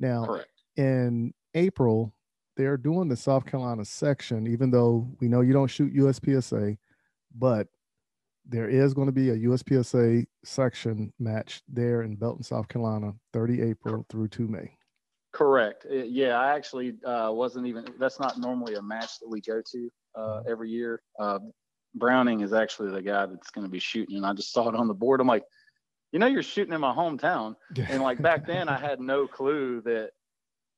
Now, 0.00 0.26
Correct. 0.26 0.50
in 0.76 1.32
April, 1.54 2.14
they're 2.56 2.76
doing 2.76 3.08
the 3.08 3.16
South 3.16 3.46
Carolina 3.46 3.84
section, 3.84 4.46
even 4.46 4.70
though 4.70 5.08
we 5.20 5.28
know 5.28 5.42
you 5.42 5.52
don't 5.52 5.68
shoot 5.68 5.94
USPSA, 5.94 6.76
but 7.34 7.68
there 8.48 8.68
is 8.68 8.94
going 8.94 9.06
to 9.06 9.12
be 9.12 9.30
a 9.30 9.36
USPSA 9.36 10.26
section 10.44 11.12
match 11.18 11.62
there 11.68 12.02
in 12.02 12.16
Belton, 12.16 12.42
South 12.42 12.68
Carolina, 12.68 13.12
30 13.32 13.62
April 13.62 14.06
through 14.08 14.28
2 14.28 14.48
May. 14.48 14.76
Correct. 15.32 15.86
Uh, 15.90 15.96
yeah, 15.96 16.38
I 16.38 16.54
actually 16.54 16.94
uh, 17.04 17.30
wasn't 17.30 17.66
even. 17.66 17.84
That's 17.98 18.18
not 18.18 18.38
normally 18.38 18.74
a 18.76 18.82
match 18.82 19.18
that 19.20 19.28
we 19.28 19.40
go 19.40 19.60
to 19.72 19.90
uh, 20.14 20.20
Mm-hmm. 20.20 20.50
every 20.50 20.70
year. 20.70 21.02
Uh, 21.18 21.40
Browning 21.94 22.40
is 22.40 22.54
actually 22.54 22.90
the 22.90 23.02
guy 23.02 23.26
that's 23.26 23.50
going 23.50 23.66
to 23.66 23.70
be 23.70 23.78
shooting, 23.78 24.16
and 24.16 24.24
I 24.24 24.32
just 24.32 24.52
saw 24.54 24.68
it 24.68 24.74
on 24.74 24.88
the 24.88 24.94
board. 24.94 25.20
I'm 25.20 25.26
like, 25.26 25.44
you 26.12 26.18
know, 26.18 26.26
you're 26.26 26.42
shooting 26.42 26.72
in 26.72 26.80
my 26.80 26.94
hometown, 26.94 27.56
and 27.90 28.02
like 28.02 28.22
back 28.22 28.46
then, 28.46 28.70
I 28.70 28.78
had 28.78 28.98
no 28.98 29.26
clue 29.26 29.82
that 29.82 30.10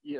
yeah, 0.02 0.18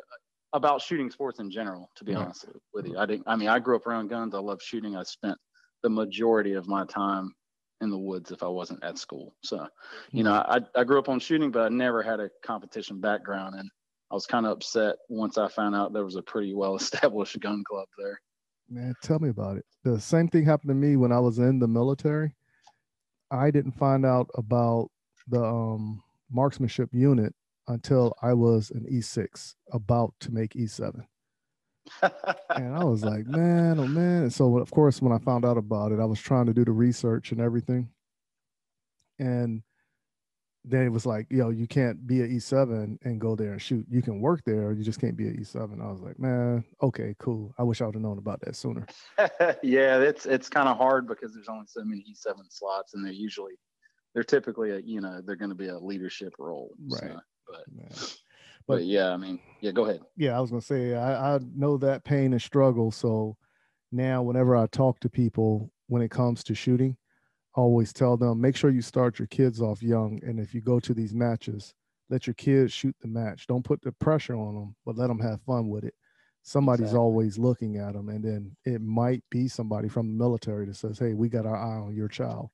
about 0.53 0.82
shooting 0.82 1.11
sports 1.11 1.40
in 1.40 1.51
general. 1.51 1.90
To 1.96 2.05
be 2.05 2.14
Right. 2.14 2.22
honest 2.24 2.46
with 2.72 2.86
you, 2.86 2.99
I 2.99 3.07
didn't. 3.07 3.24
I 3.26 3.36
mean, 3.36 3.49
I 3.49 3.59
grew 3.59 3.76
up 3.76 3.86
around 3.86 4.09
guns. 4.09 4.34
I 4.34 4.38
love 4.38 4.61
shooting. 4.62 4.96
I 4.96 5.03
spent 5.03 5.38
the 5.82 5.90
majority 5.90 6.55
of 6.55 6.66
my 6.66 6.84
time 6.86 7.32
in 7.80 7.90
the 7.90 7.99
woods 7.99 8.32
if 8.32 8.42
I 8.42 8.49
wasn't 8.49 8.82
at 8.82 8.99
school. 8.99 9.36
So, 9.44 9.66
you 10.11 10.24
know, 10.24 10.32
I, 10.32 10.59
I 10.74 10.82
grew 10.82 10.99
up 10.99 11.09
on 11.09 11.20
shooting, 11.20 11.51
but 11.53 11.62
I 11.62 11.68
never 11.68 12.03
had 12.03 12.18
a 12.18 12.28
competition 12.42 13.01
background. 13.01 13.55
And 13.57 13.70
I 14.11 14.14
was 14.14 14.26
kind 14.26 14.46
of 14.46 14.53
upset 14.53 14.96
once 15.09 15.38
I 15.38 15.49
found 15.49 15.76
out 15.76 15.92
there 15.92 16.05
was 16.05 16.16
a 16.16 16.22
pretty 16.22 16.55
well 16.55 16.74
established 16.76 17.38
gun 17.40 17.62
club 17.68 17.86
there. 17.96 18.20
Man, 18.68 18.94
tell 19.03 19.18
me 19.18 19.28
about 19.28 19.57
it. 19.57 19.64
The 19.84 20.01
same 20.01 20.28
thing 20.28 20.44
happened 20.44 20.70
to 20.70 20.74
me 20.74 20.96
when 20.96 21.12
I 21.12 21.20
was 21.20 21.38
in 21.38 21.59
the 21.59 21.68
military. 21.68 22.34
I 23.30 23.51
didn't 23.51 23.72
find 23.72 24.05
out 24.05 24.28
about 24.34 24.90
the 25.28 25.42
um, 25.42 26.03
marksmanship 26.30 26.90
unit 26.92 27.34
until 27.69 28.14
I 28.23 28.35
was 28.35 28.71
an 28.71 28.87
E6, 28.91 29.55
about 29.73 30.14
to 30.21 30.33
make 30.33 30.55
E7. 30.55 31.05
and 32.03 32.77
I 32.77 32.85
was 32.85 33.05
like, 33.05 33.27
man, 33.27 33.79
oh 33.79 33.87
man. 33.87 34.23
And 34.25 34.33
so, 34.33 34.59
of 34.59 34.71
course, 34.71 35.01
when 35.01 35.12
I 35.12 35.19
found 35.19 35.45
out 35.45 35.57
about 35.57 35.93
it, 35.93 36.01
I 36.01 36.05
was 36.05 36.21
trying 36.21 36.47
to 36.47 36.55
do 36.55 36.64
the 36.64 36.73
research 36.73 37.33
and 37.33 37.41
everything. 37.41 37.89
And 39.19 39.62
then 40.64 40.85
it 40.85 40.91
was 40.91 41.07
like, 41.07 41.27
yo, 41.31 41.51
you 41.51 41.66
can't 41.66 42.07
be 42.07 42.21
an 42.21 42.31
E7 42.31 42.99
and 43.03 43.21
go 43.21 43.35
there 43.35 43.53
and 43.53 43.62
shoot. 43.62 43.87
You 43.89 44.03
can 44.03 44.21
work 44.21 44.43
there, 44.45 44.73
you 44.73 44.85
just 44.85 45.01
can't 45.01 45.16
be 45.16 45.29
an 45.29 45.37
E7. 45.37 45.83
I 45.83 45.91
was 45.91 46.01
like, 46.01 46.19
man, 46.19 46.64
okay, 46.83 47.14
cool. 47.19 47.55
I 47.59 47.62
wish 47.62 47.81
I 47.81 47.87
would 47.87 47.95
have 47.95 48.03
known 48.03 48.19
about 48.19 48.41
that 48.43 48.55
sooner. 48.55 48.87
yeah, 49.62 49.99
it's 49.99 50.27
it's 50.27 50.49
kind 50.49 50.69
of 50.69 50.77
hard 50.77 51.07
because 51.07 51.33
there's 51.33 51.49
only 51.49 51.66
so 51.66 51.83
many 51.85 52.05
E7 52.11 52.35
slots, 52.51 52.95
and 52.95 53.05
they're 53.05 53.12
usually 53.12 53.55
they're 54.14 54.25
typically 54.25 54.73
a 54.73 54.79
you 54.79 55.01
know 55.01 55.21
they're 55.25 55.37
going 55.37 55.51
to 55.51 55.55
be 55.55 55.69
a 55.69 55.79
leadership 55.79 56.35
role. 56.39 56.75
so, 56.89 57.19
Right. 57.51 57.62
but, 57.99 58.14
but 58.66 58.84
yeah, 58.84 59.11
I 59.11 59.16
mean, 59.16 59.38
yeah, 59.61 59.70
go 59.72 59.84
ahead. 59.84 60.01
yeah, 60.16 60.36
I 60.36 60.40
was 60.40 60.51
gonna 60.51 60.61
say 60.61 60.94
I, 60.94 61.36
I 61.36 61.38
know 61.55 61.76
that 61.78 62.05
pain 62.05 62.32
and 62.32 62.42
struggle. 62.42 62.90
So 62.90 63.36
now 63.92 64.22
whenever 64.22 64.57
I 64.57 64.66
talk 64.66 65.01
to 65.01 65.09
people 65.09 65.70
when 65.86 66.03
it 66.03 66.11
comes 66.11 66.44
to 66.44 66.55
shooting, 66.55 66.96
I 67.57 67.61
always 67.61 67.92
tell 67.92 68.16
them 68.16 68.40
make 68.40 68.57
sure 68.57 68.70
you 68.70 68.82
start 68.82 69.18
your 69.18 69.28
kids 69.28 69.61
off 69.62 69.82
young. 69.82 70.20
And 70.22 70.38
if 70.38 70.55
you 70.55 70.61
go 70.61 70.80
to 70.80 70.94
these 70.94 71.14
matches, 71.14 71.74
let 72.11 72.26
your 72.26 72.34
kids 72.34 72.72
shoot 72.72 72.94
the 73.01 73.09
match. 73.09 73.46
Don't 73.46 73.64
put 73.64 73.80
the 73.82 73.92
pressure 73.92 74.36
on 74.36 74.55
them, 74.55 74.76
but 74.84 74.96
let 74.96 75.09
them 75.09 75.20
have 75.20 75.40
fun 75.42 75.68
with 75.68 75.84
it. 75.84 75.94
Somebody's 76.42 76.84
Exactly. 76.84 76.99
always 77.01 77.38
looking 77.38 77.76
at 77.76 77.92
them, 77.94 78.09
and 78.09 78.24
then 78.24 78.57
it 78.64 78.80
might 78.80 79.22
be 79.30 79.49
somebody 79.49 79.88
from 79.88 80.07
the 80.09 80.14
military 80.14 80.66
that 80.66 80.76
says, 80.76 80.99
"Hey, 80.99 81.12
we 81.14 81.28
got 81.28 81.46
our 81.46 81.57
eye 81.57 81.80
on 81.80 81.94
your 81.94 82.09
child. 82.09 82.51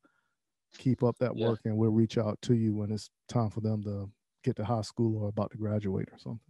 Keep 0.79 1.05
up 1.05 1.17
that 1.19 1.37
Yeah. 1.37 1.49
work, 1.49 1.61
and 1.65 1.77
we'll 1.77 1.93
reach 1.93 2.19
out 2.19 2.41
to 2.43 2.55
you 2.55 2.75
when 2.75 2.91
it's 2.91 3.11
time 3.29 3.51
for 3.51 3.61
them 3.61 3.83
to 3.85 4.11
get 4.45 4.57
to 4.57 4.65
high 4.65 4.83
school 4.83 5.17
or 5.23 5.29
about 5.29 5.51
to 5.53 5.59
graduate 5.59 6.09
or 6.13 6.19
something." 6.19 6.41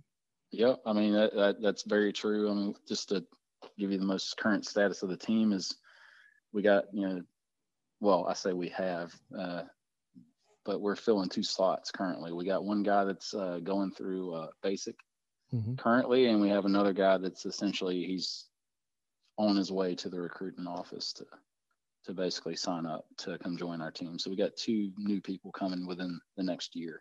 Yep, 0.50 0.82
I 0.86 0.92
mean 0.92 1.12
that, 1.14 1.34
that 1.34 1.62
that's 1.62 1.82
very 1.82 2.12
true. 2.12 2.50
I 2.50 2.54
mean, 2.54 2.74
just 2.86 3.08
to 3.08 3.24
give 3.78 3.90
you 3.90 3.98
the 3.98 4.04
most 4.04 4.36
current 4.36 4.66
status 4.66 5.02
of 5.02 5.08
the 5.08 5.16
team 5.16 5.52
is 5.52 5.76
we 6.52 6.62
got 6.62 6.84
you 6.92 7.08
know, 7.08 7.22
well, 8.00 8.26
I 8.26 8.34
say 8.34 8.52
we 8.52 8.68
have, 8.70 9.14
uh, 9.36 9.64
but 10.64 10.80
we're 10.80 10.96
filling 10.96 11.28
two 11.28 11.42
slots 11.42 11.90
currently. 11.90 12.32
We 12.32 12.44
got 12.44 12.64
one 12.64 12.82
guy 12.82 13.04
that's 13.04 13.34
uh, 13.34 13.60
going 13.62 13.90
through 13.92 14.34
uh, 14.34 14.48
basic 14.62 14.96
Mhm. 15.52 15.76
currently, 15.78 16.26
and 16.26 16.40
we 16.40 16.48
have 16.48 16.64
another 16.64 16.92
guy 16.92 17.18
that's 17.18 17.46
essentially 17.46 18.04
he's 18.04 18.48
on 19.38 19.56
his 19.56 19.72
way 19.72 19.94
to 19.96 20.08
the 20.08 20.20
recruiting 20.20 20.66
office 20.66 21.12
to 21.14 21.26
to 22.04 22.14
basically 22.14 22.56
sign 22.56 22.86
up 22.86 23.06
to 23.16 23.38
come 23.38 23.56
join 23.56 23.80
our 23.80 23.90
team. 23.90 24.18
So 24.18 24.30
we 24.30 24.36
got 24.36 24.56
two 24.56 24.92
new 24.98 25.20
people 25.20 25.50
coming 25.52 25.86
within 25.86 26.20
the 26.36 26.42
next 26.42 26.76
year 26.76 27.00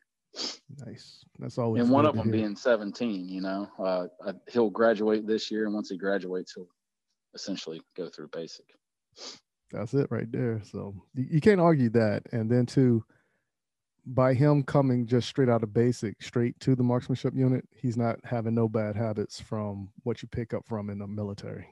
Nice. 0.86 1.26
That's 1.40 1.58
always 1.58 1.84
and 1.84 1.92
one 1.92 2.06
of 2.06 2.16
them 2.16 2.26
hear. 2.26 2.34
being 2.34 2.56
17 2.56 3.30
you 3.30 3.42
know 3.42 3.68
uh, 3.80 4.08
I, 4.26 4.34
he'll 4.52 4.70
graduate 4.70 5.28
this 5.28 5.52
year 5.52 5.66
and 5.66 5.74
once 5.74 5.90
he 5.90 5.98
graduates 5.98 6.54
he'll 6.54 6.68
essentially 7.36 7.82
go 7.96 8.10
through 8.10 8.30
basic 8.34 8.66
That's 9.72 9.94
it 9.96 10.08
right 10.12 10.32
there. 10.32 10.62
So 10.64 10.96
you, 11.16 11.26
you 11.32 11.42
can't 11.42 11.60
argue 11.60 11.90
that. 11.90 12.24
And 12.32 12.50
then 12.50 12.66
too, 12.66 13.04
by 14.06 14.34
him 14.34 14.64
coming 14.64 15.08
just 15.08 15.28
straight 15.28 15.50
out 15.50 15.64
of 15.64 15.74
basic, 15.74 16.22
straight 16.22 16.60
to 16.60 16.76
the 16.76 16.84
marksmanship 16.84 17.34
unit, 17.36 17.68
he's 17.76 17.98
not 17.98 18.20
having 18.24 18.54
no 18.54 18.70
bad 18.70 18.96
habits 18.96 19.40
from 19.40 19.90
what 20.04 20.22
you 20.22 20.28
pick 20.28 20.54
up 20.54 20.66
from 20.68 20.90
in 20.90 21.00
the 21.00 21.08
military. 21.08 21.68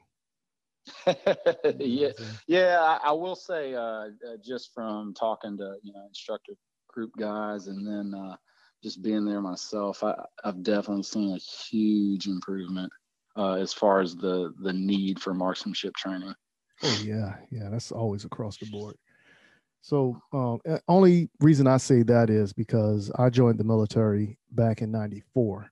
yeah 1.78 2.10
yeah 2.48 2.80
I, 2.80 3.10
I 3.10 3.12
will 3.12 3.36
say 3.36 3.72
uh, 3.72 3.78
uh, 3.80 4.08
just 4.44 4.74
from 4.74 5.14
talking 5.14 5.56
to 5.58 5.76
you 5.84 5.92
know 5.92 6.04
instructor 6.08 6.54
group 6.88 7.12
guys 7.16 7.68
and 7.68 7.86
then 7.86 8.12
uh, 8.18 8.34
just 8.82 9.02
being 9.02 9.24
there 9.24 9.40
myself 9.40 10.02
I, 10.02 10.14
i've 10.44 10.62
definitely 10.62 11.04
seen 11.04 11.34
a 11.34 11.38
huge 11.38 12.26
improvement 12.26 12.92
uh, 13.36 13.54
as 13.54 13.72
far 13.72 14.00
as 14.00 14.14
the 14.16 14.52
the 14.60 14.72
need 14.72 15.20
for 15.20 15.34
marksmanship 15.34 15.94
training 15.94 16.34
Oh 16.82 16.96
yeah, 16.96 17.36
yeah, 17.50 17.68
that's 17.70 17.92
always 17.92 18.24
across 18.24 18.56
the 18.56 18.66
board. 18.66 18.96
So 19.82 20.20
um, 20.32 20.60
uh, 20.68 20.78
only 20.88 21.30
reason 21.40 21.66
I 21.66 21.76
say 21.76 22.02
that 22.04 22.30
is 22.30 22.52
because 22.52 23.10
I 23.16 23.30
joined 23.30 23.58
the 23.58 23.64
military 23.64 24.38
back 24.50 24.82
in 24.82 24.90
'94, 24.90 25.70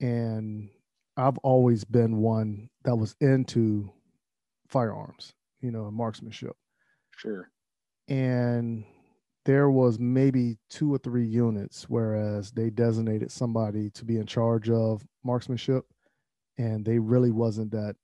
and 0.00 0.68
I've 1.16 1.38
always 1.38 1.84
been 1.84 2.18
one 2.18 2.70
that 2.84 2.96
was 2.96 3.16
into 3.20 3.92
firearms, 4.68 5.34
you 5.60 5.70
know, 5.72 5.86
and 5.86 5.96
marksmanship. 5.96 6.56
sure 7.16 7.50
and 8.08 8.84
there 9.44 9.70
was 9.70 9.98
maybe 9.98 10.58
two 10.68 10.92
or 10.92 10.98
three 10.98 11.26
units 11.26 11.88
whereas 11.88 12.50
they 12.50 12.70
designated 12.70 13.30
somebody 13.30 13.90
to 13.90 14.04
be 14.04 14.18
in 14.18 14.26
charge 14.26 14.68
of 14.70 15.04
marksmanship 15.24 15.84
and 16.58 16.84
they 16.84 16.98
really 16.98 17.30
wasn't 17.30 17.70
that 17.70 17.96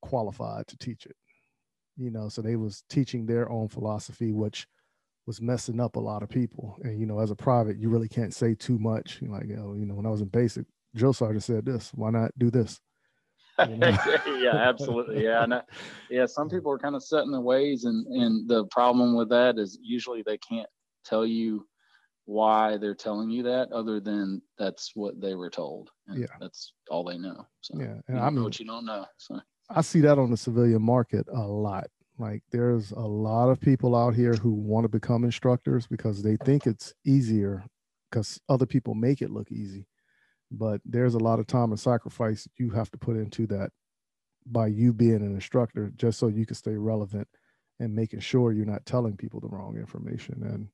qualified 0.00 0.66
to 0.66 0.76
teach 0.78 1.06
it 1.06 1.16
you 2.00 2.10
know? 2.10 2.28
So 2.28 2.42
they 2.42 2.56
was 2.56 2.82
teaching 2.88 3.26
their 3.26 3.50
own 3.50 3.68
philosophy 3.68 4.32
which 4.32 4.66
was 5.26 5.40
messing 5.40 5.80
up 5.80 5.96
a 5.96 6.00
lot 6.00 6.22
of 6.22 6.28
people. 6.28 6.76
And 6.82 6.98
you 6.98 7.06
know 7.06 7.20
as 7.20 7.30
a 7.30 7.36
private 7.36 7.78
you 7.78 7.88
really 7.88 8.08
can't 8.08 8.34
say 8.34 8.54
too 8.54 8.78
much. 8.78 9.18
You're 9.20 9.30
like 9.30 9.46
oh 9.58 9.74
you 9.74 9.86
know 9.86 9.94
when 9.94 10.06
i 10.06 10.10
was 10.10 10.22
in 10.22 10.28
basic 10.28 10.66
drill 10.96 11.12
sergeant 11.12 11.44
said 11.44 11.64
this 11.64 11.92
why 11.94 12.10
not 12.10 12.32
do 12.38 12.50
this 12.50 12.80
You 13.68 13.76
know? 13.76 13.96
yeah, 14.42 14.54
absolutely. 14.56 15.24
Yeah, 15.24 15.44
and 15.44 15.54
I, 15.54 15.62
yeah, 16.08 16.26
some 16.26 16.48
people 16.48 16.72
are 16.72 16.78
kind 16.78 16.96
of 16.96 17.02
set 17.02 17.24
in 17.24 17.32
their 17.32 17.40
ways, 17.40 17.84
and 17.84 18.06
and 18.06 18.48
the 18.48 18.64
problem 18.66 19.16
with 19.16 19.28
that 19.30 19.58
is 19.58 19.78
usually 19.82 20.22
they 20.22 20.38
can't 20.38 20.68
tell 21.04 21.26
you 21.26 21.66
why 22.24 22.76
they're 22.76 22.94
telling 22.94 23.30
you 23.30 23.42
that, 23.42 23.72
other 23.72 24.00
than 24.00 24.40
that's 24.58 24.92
what 24.94 25.20
they 25.20 25.34
were 25.34 25.50
told, 25.50 25.90
and 26.06 26.20
Yeah. 26.20 26.26
that's 26.38 26.74
all 26.88 27.04
they 27.04 27.18
know. 27.18 27.46
So 27.60 27.78
Yeah, 27.78 28.00
and 28.08 28.20
I 28.20 28.30
know 28.30 28.44
what 28.44 28.60
you 28.60 28.66
don't 28.66 28.84
know. 28.84 29.04
So 29.18 29.40
I 29.68 29.80
see 29.82 30.00
that 30.00 30.18
on 30.18 30.30
the 30.30 30.36
civilian 30.36 30.82
market 30.82 31.26
a 31.28 31.46
lot. 31.46 31.88
Like 32.18 32.42
there's 32.50 32.92
a 32.92 33.00
lot 33.00 33.48
of 33.48 33.60
people 33.60 33.96
out 33.96 34.14
here 34.14 34.34
who 34.34 34.52
want 34.52 34.84
to 34.84 34.88
become 34.88 35.24
instructors 35.24 35.86
because 35.86 36.22
they 36.22 36.36
think 36.36 36.66
it's 36.66 36.92
easier 37.04 37.64
because 38.10 38.40
other 38.48 38.66
people 38.66 38.94
make 38.94 39.22
it 39.22 39.30
look 39.30 39.50
easy. 39.50 39.86
But 40.50 40.80
there's 40.84 41.14
a 41.14 41.18
lot 41.18 41.38
of 41.38 41.46
time 41.46 41.70
and 41.70 41.78
sacrifice 41.78 42.48
you 42.58 42.70
have 42.70 42.90
to 42.90 42.98
put 42.98 43.16
into 43.16 43.46
that 43.48 43.70
by 44.46 44.66
you 44.66 44.92
being 44.92 45.16
an 45.16 45.34
instructor 45.34 45.92
just 45.96 46.18
so 46.18 46.28
you 46.28 46.46
can 46.46 46.56
stay 46.56 46.76
relevant 46.76 47.28
and 47.78 47.94
making 47.94 48.20
sure 48.20 48.52
you're 48.52 48.66
not 48.66 48.84
telling 48.84 49.16
people 49.16 49.40
the 49.40 49.48
wrong 49.48 49.76
information. 49.76 50.42
And 50.42 50.68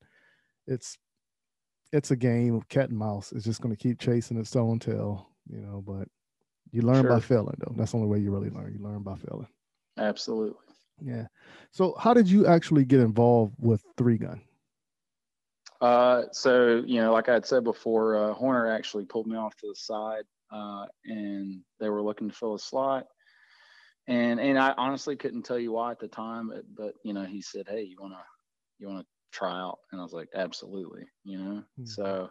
it's 0.66 0.98
it's 1.92 2.10
a 2.10 2.16
game 2.16 2.54
of 2.54 2.68
cat 2.68 2.88
and 2.88 2.98
mouse. 2.98 3.32
It's 3.32 3.44
just 3.44 3.60
going 3.60 3.74
to 3.74 3.80
keep 3.80 4.00
chasing 4.00 4.38
its 4.38 4.56
own 4.56 4.78
tail, 4.78 5.30
you 5.48 5.60
know, 5.60 5.82
but 5.86 6.08
you 6.72 6.82
learn 6.82 7.08
by 7.08 7.20
failing 7.20 7.56
though. 7.58 7.74
That's 7.76 7.92
the 7.92 7.98
only 7.98 8.08
way 8.08 8.18
you 8.18 8.32
really 8.32 8.50
learn. 8.50 8.74
You 8.76 8.84
learn 8.84 9.02
by 9.02 9.16
failing. 9.16 9.48
absolutely. 9.98 10.58
Yeah. 11.02 11.26
So 11.70 11.94
how 11.98 12.14
did 12.14 12.28
you 12.28 12.46
actually 12.46 12.84
get 12.84 13.00
involved 13.00 13.54
with 13.58 13.82
three 13.96 14.18
gun? 14.18 14.40
Uh, 15.80 16.24
so 16.32 16.82
you 16.86 17.00
know, 17.00 17.12
like 17.12 17.28
I 17.28 17.34
had 17.34 17.46
said 17.46 17.64
before, 17.64 18.16
uh, 18.16 18.34
Horner 18.34 18.70
actually 18.70 19.04
pulled 19.06 19.26
me 19.26 19.36
off 19.36 19.56
to 19.56 19.68
the 19.68 19.74
side, 19.76 20.24
uh, 20.50 20.86
and 21.04 21.62
they 21.80 21.88
were 21.90 22.02
looking 22.02 22.28
to 22.28 22.34
fill 22.34 22.54
a 22.54 22.58
slot. 22.58 23.06
And 24.06 24.40
and 24.40 24.58
I 24.58 24.72
honestly 24.76 25.16
couldn't 25.16 25.42
tell 25.42 25.58
you 25.58 25.72
why 25.72 25.90
at 25.90 25.98
the 25.98 26.08
time, 26.08 26.48
but, 26.48 26.64
but 26.74 26.94
you 27.04 27.12
know, 27.12 27.24
he 27.24 27.42
said, 27.42 27.66
"Hey, 27.68 27.82
you 27.82 27.96
wanna 28.00 28.24
you 28.78 28.88
wanna 28.88 29.04
try 29.32 29.58
out?" 29.58 29.80
And 29.92 30.00
I 30.00 30.04
was 30.04 30.12
like, 30.12 30.28
"Absolutely," 30.34 31.06
you 31.24 31.38
know. 31.38 31.64
So 31.84 32.30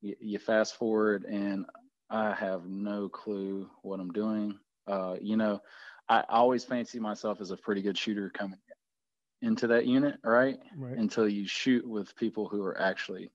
you, 0.00 0.16
you 0.20 0.38
fast 0.38 0.76
forward, 0.76 1.24
and 1.24 1.66
I 2.10 2.34
have 2.34 2.66
no 2.66 3.08
clue 3.08 3.70
what 3.82 4.00
I'm 4.00 4.12
doing. 4.12 4.58
Uh, 4.86 5.16
you 5.20 5.36
know, 5.36 5.60
I 6.08 6.24
always 6.28 6.64
fancy 6.64 6.98
myself 7.00 7.40
as 7.40 7.50
a 7.50 7.56
pretty 7.56 7.82
good 7.82 7.98
shooter 7.98 8.30
coming 8.30 8.60
into 9.42 9.66
that 9.68 9.86
unit, 9.86 10.16
right? 10.24 10.58
Right. 10.76 10.96
Until 10.96 11.28
you 11.28 11.46
shoot 11.46 11.86
with 11.86 12.14
people 12.16 12.48
who 12.48 12.62
are 12.62 12.80
actually 12.80 13.30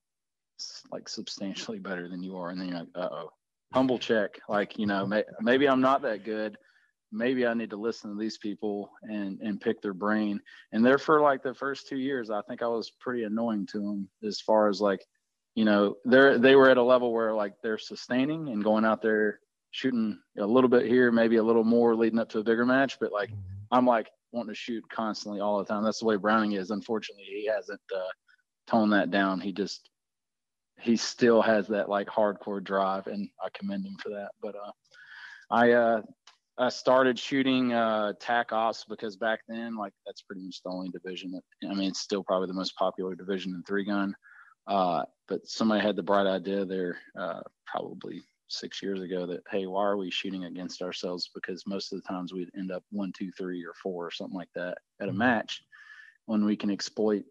like 0.92 1.10
substantially 1.10 1.80
better 1.80 2.08
than 2.08 2.24
you 2.24 2.38
are, 2.38 2.50
and 2.50 2.60
then 2.60 2.70
you're 2.70 2.80
like, 2.80 2.88
uh 2.96 3.10
oh, 3.12 3.32
humble 3.74 4.00
check. 4.00 4.40
Like 4.48 4.78
you 4.78 4.86
know, 4.86 5.06
may, 5.06 5.24
maybe 5.42 5.68
I'm 5.68 5.82
not 5.82 6.02
that 6.04 6.24
good. 6.24 6.58
Maybe 7.12 7.46
I 7.46 7.54
need 7.54 7.70
to 7.70 7.78
listen 7.78 8.12
to 8.12 8.18
these 8.18 8.38
people 8.38 8.90
and 9.04 9.40
and 9.42 9.60
pick 9.62 9.82
their 9.82 9.94
brain. 9.94 10.42
And 10.72 10.86
there 10.86 10.98
for 10.98 11.22
like 11.22 11.44
the 11.44 11.54
first 11.54 11.88
two 11.88 11.98
years, 11.98 12.30
I 12.30 12.42
think 12.48 12.62
I 12.62 12.68
was 12.68 12.92
pretty 13.00 13.24
annoying 13.24 13.68
to 13.68 13.80
them 13.80 14.10
as 14.24 14.42
far 14.42 14.70
as 14.70 14.82
like, 14.82 15.06
you 15.56 15.66
know, 15.66 15.96
they're 16.06 16.38
they 16.38 16.56
were 16.56 16.70
at 16.70 16.78
a 16.78 16.84
level 16.84 17.14
where 17.14 17.34
like 17.34 17.54
they're 17.62 17.78
sustaining 17.78 18.50
and 18.50 18.64
going 18.64 18.86
out 18.86 19.02
there 19.02 19.40
shooting 19.72 20.18
a 20.38 20.46
little 20.46 20.70
bit 20.70 20.86
here, 20.86 21.12
maybe 21.12 21.36
a 21.36 21.44
little 21.44 21.64
more 21.64 21.96
leading 21.96 22.20
up 22.20 22.30
to 22.30 22.40
a 22.40 22.44
bigger 22.44 22.66
match. 22.66 22.98
But 23.00 23.12
like, 23.12 23.30
I'm 23.72 23.86
like 23.86 24.10
wanting 24.36 24.54
to 24.54 24.60
shoot 24.60 24.84
constantly 24.90 25.40
all 25.40 25.58
the 25.58 25.66
time. 25.66 25.84
That's 25.84 26.00
the 26.00 26.06
way 26.06 26.18
Browning 26.18 26.54
is. 26.54 26.70
Unfortunately, 26.70 27.24
he 27.24 27.48
hasn't 27.48 27.82
uh, 27.96 28.12
toned 28.68 28.94
that 28.94 29.10
down. 29.10 29.40
He 29.40 29.52
just 29.52 29.90
he 30.82 30.98
still 30.98 31.42
has 31.42 31.68
that 31.70 31.90
like 31.90 32.08
hardcore 32.08 32.64
drive, 32.64 33.08
and 33.08 33.30
I 33.44 33.48
commend 33.58 33.86
him 33.86 33.98
for 34.02 34.10
that. 34.10 34.32
But 34.42 34.56
uh, 34.56 34.72
I 35.50 35.72
uh, 35.72 36.02
I 36.58 36.70
started 36.70 37.18
shooting 37.18 37.74
uh, 37.74 38.14
TAC 38.20 38.52
ops 38.52 38.86
because 38.88 39.16
back 39.16 39.40
then, 39.48 39.76
like 39.76 39.94
that's 40.06 40.22
pretty 40.22 40.44
much 40.44 40.62
the 40.64 40.70
only 40.70 40.90
division 40.90 41.32
that 41.32 41.70
I 41.70 41.74
mean, 41.74 41.90
it's 41.90 42.02
still 42.02 42.24
probably 42.24 42.48
the 42.48 42.54
most 42.54 42.76
popular 42.76 43.16
division 43.16 43.54
in 43.54 43.64
three 43.64 43.86
gun. 43.86 44.16
Uh, 44.68 45.04
but 45.28 45.46
somebody 45.48 45.82
had 45.82 45.96
the 45.96 46.04
bright 46.04 46.28
idea 46.28 46.66
there, 46.66 46.98
uh, 47.20 47.42
probably 47.68 48.24
six 48.48 48.82
years 48.82 49.02
ago, 49.02 49.26
that 49.26 49.44
hey, 49.50 49.66
why 49.66 49.84
are 49.84 49.98
we 49.98 50.12
shooting 50.12 50.46
against 50.46 50.82
ourselves? 50.82 51.30
Because 51.34 51.66
most 51.68 51.92
of 51.92 52.02
the 52.02 52.08
times 52.08 52.34
we'd 52.34 52.52
end 52.58 52.72
up 52.72 52.84
one, 52.92 53.12
two, 53.18 53.32
three, 53.32 53.64
or 53.66 53.74
four, 53.82 54.08
or 54.08 54.12
something 54.12 54.36
like 54.36 54.52
that 54.56 54.78
at 55.00 55.10
a 55.10 55.14
match, 55.14 55.64
when 56.26 56.46
we 56.46 56.56
can 56.56 56.70
exploit 56.70 57.24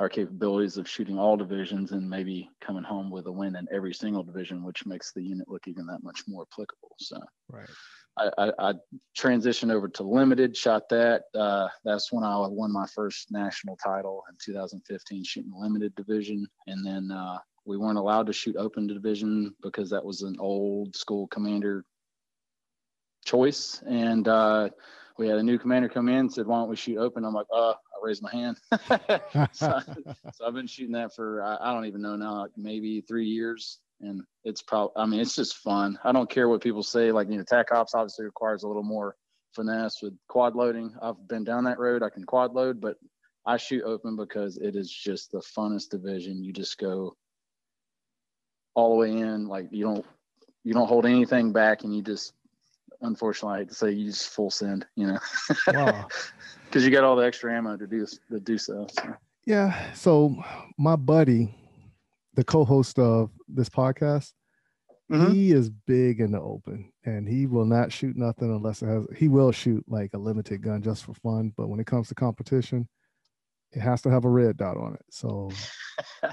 our 0.00 0.08
capabilities 0.08 0.78
of 0.78 0.88
shooting 0.88 1.18
all 1.18 1.36
divisions 1.36 1.92
and 1.92 2.08
maybe 2.08 2.48
coming 2.60 2.82
home 2.82 3.10
with 3.10 3.26
a 3.26 3.32
win 3.32 3.56
in 3.56 3.68
every 3.72 3.92
single 3.92 4.22
division, 4.22 4.64
which 4.64 4.86
makes 4.86 5.12
the 5.12 5.22
unit 5.22 5.48
look 5.48 5.68
even 5.68 5.86
that 5.86 6.02
much 6.02 6.22
more 6.26 6.46
applicable. 6.50 6.96
So, 6.98 7.20
right. 7.50 7.68
I, 8.18 8.30
I, 8.38 8.52
I 8.58 8.74
transitioned 9.16 9.72
over 9.72 9.88
to 9.88 10.02
limited, 10.02 10.56
shot 10.56 10.88
that. 10.90 11.24
Uh, 11.34 11.68
that's 11.84 12.12
when 12.12 12.24
I 12.24 12.36
won 12.46 12.72
my 12.72 12.86
first 12.94 13.30
national 13.30 13.76
title 13.76 14.24
in 14.28 14.36
2015, 14.42 15.24
shooting 15.24 15.52
limited 15.54 15.94
division. 15.94 16.46
And 16.66 16.84
then 16.84 17.10
uh, 17.10 17.38
we 17.64 17.76
weren't 17.76 17.98
allowed 17.98 18.26
to 18.26 18.32
shoot 18.32 18.56
open 18.56 18.86
division 18.86 19.54
because 19.62 19.90
that 19.90 20.04
was 20.04 20.22
an 20.22 20.36
old 20.38 20.96
school 20.96 21.26
commander 21.28 21.84
choice. 23.24 23.82
And 23.86 24.26
uh, 24.26 24.70
we 25.18 25.28
had 25.28 25.38
a 25.38 25.42
new 25.42 25.58
commander 25.58 25.88
come 25.88 26.08
in 26.08 26.28
said, 26.30 26.46
"Why 26.46 26.58
don't 26.58 26.68
we 26.68 26.76
shoot 26.76 26.98
open?" 26.98 27.24
I'm 27.24 27.34
like, 27.34 27.46
"Uh, 27.52 27.70
I 27.72 27.74
raised 28.02 28.22
my 28.22 28.30
hand." 28.30 28.58
so, 29.52 29.80
so, 30.32 30.46
I've 30.46 30.54
been 30.54 30.66
shooting 30.66 30.92
that 30.92 31.14
for 31.14 31.42
I, 31.42 31.58
I 31.60 31.74
don't 31.74 31.86
even 31.86 32.02
know 32.02 32.16
now, 32.16 32.42
like 32.42 32.50
maybe 32.56 33.00
three 33.02 33.26
years, 33.26 33.78
and 34.00 34.22
it's 34.44 34.62
probably 34.62 34.92
I 34.96 35.06
mean 35.06 35.20
it's 35.20 35.36
just 35.36 35.56
fun. 35.56 35.98
I 36.04 36.12
don't 36.12 36.30
care 36.30 36.48
what 36.48 36.62
people 36.62 36.82
say. 36.82 37.12
Like 37.12 37.28
you 37.28 37.36
know, 37.36 37.44
TAC 37.44 37.72
ops 37.72 37.94
obviously 37.94 38.24
requires 38.24 38.64
a 38.64 38.68
little 38.68 38.82
more 38.82 39.16
finesse 39.54 40.02
with 40.02 40.14
quad 40.28 40.56
loading. 40.56 40.94
I've 41.02 41.28
been 41.28 41.44
down 41.44 41.64
that 41.64 41.78
road. 41.78 42.02
I 42.02 42.10
can 42.10 42.24
quad 42.24 42.54
load, 42.54 42.80
but 42.80 42.96
I 43.44 43.56
shoot 43.56 43.82
open 43.84 44.16
because 44.16 44.56
it 44.56 44.76
is 44.76 44.90
just 44.90 45.32
the 45.32 45.42
funnest 45.56 45.90
division. 45.90 46.42
You 46.42 46.52
just 46.52 46.78
go 46.78 47.16
all 48.74 48.90
the 48.90 48.96
way 48.96 49.12
in, 49.12 49.46
like 49.46 49.68
you 49.70 49.84
don't 49.84 50.06
you 50.64 50.74
don't 50.74 50.88
hold 50.88 51.06
anything 51.06 51.52
back, 51.52 51.84
and 51.84 51.94
you 51.94 52.02
just 52.02 52.32
unfortunately, 53.02 53.56
I 53.56 53.58
hate 53.60 53.68
to 53.68 53.74
say, 53.74 53.90
you 53.90 54.06
just 54.06 54.28
full 54.28 54.50
send, 54.50 54.86
you 54.96 55.06
know, 55.06 55.18
because 55.66 55.74
wow. 55.74 56.08
you 56.74 56.90
got 56.90 57.04
all 57.04 57.16
the 57.16 57.26
extra 57.26 57.54
ammo 57.54 57.76
to 57.76 57.86
do 57.86 58.06
to 58.30 58.40
do 58.40 58.58
so, 58.58 58.86
so. 58.90 59.14
Yeah. 59.44 59.92
So 59.94 60.36
my 60.78 60.96
buddy, 60.96 61.54
the 62.34 62.44
co-host 62.44 62.98
of 62.98 63.30
this 63.48 63.68
podcast, 63.68 64.32
mm-hmm. 65.10 65.32
he 65.32 65.52
is 65.52 65.68
big 65.68 66.20
in 66.20 66.32
the 66.32 66.40
open, 66.40 66.92
and 67.04 67.28
he 67.28 67.46
will 67.46 67.66
not 67.66 67.92
shoot 67.92 68.16
nothing 68.16 68.54
unless 68.54 68.82
it 68.82 68.86
has. 68.86 69.04
He 69.16 69.28
will 69.28 69.52
shoot 69.52 69.84
like 69.88 70.14
a 70.14 70.18
limited 70.18 70.62
gun 70.62 70.82
just 70.82 71.04
for 71.04 71.14
fun, 71.14 71.52
but 71.56 71.68
when 71.68 71.80
it 71.80 71.86
comes 71.86 72.08
to 72.08 72.14
competition, 72.14 72.88
it 73.72 73.80
has 73.80 74.02
to 74.02 74.10
have 74.10 74.24
a 74.24 74.28
red 74.28 74.56
dot 74.56 74.76
on 74.76 74.94
it. 74.94 75.04
So, 75.10 75.52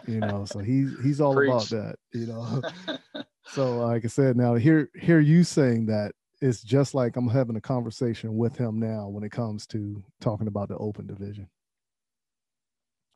you 0.08 0.22
know, 0.22 0.46
so 0.46 0.60
he's 0.60 0.92
he's 1.02 1.22
all 1.22 1.36
Preach. 1.36 1.50
about 1.50 1.70
that, 1.70 1.96
you 2.14 2.26
know. 2.28 2.62
so, 3.48 3.78
like 3.78 4.06
I 4.06 4.08
said, 4.08 4.38
now 4.38 4.56
hear 4.56 4.90
hear 4.96 5.20
you 5.20 5.44
saying 5.44 5.86
that 5.88 6.14
it's 6.42 6.62
just 6.62 6.94
like 6.94 7.16
I'm 7.16 7.28
having 7.28 7.56
a 7.56 7.62
conversation 7.62 8.38
with 8.38 8.58
him 8.58 8.80
now 8.80 9.08
when 9.08 9.24
it 9.24 9.32
comes 9.32 9.68
to 9.68 10.04
talking 10.22 10.48
about 10.48 10.70
the 10.70 10.78
open 10.78 11.08
division. 11.08 11.50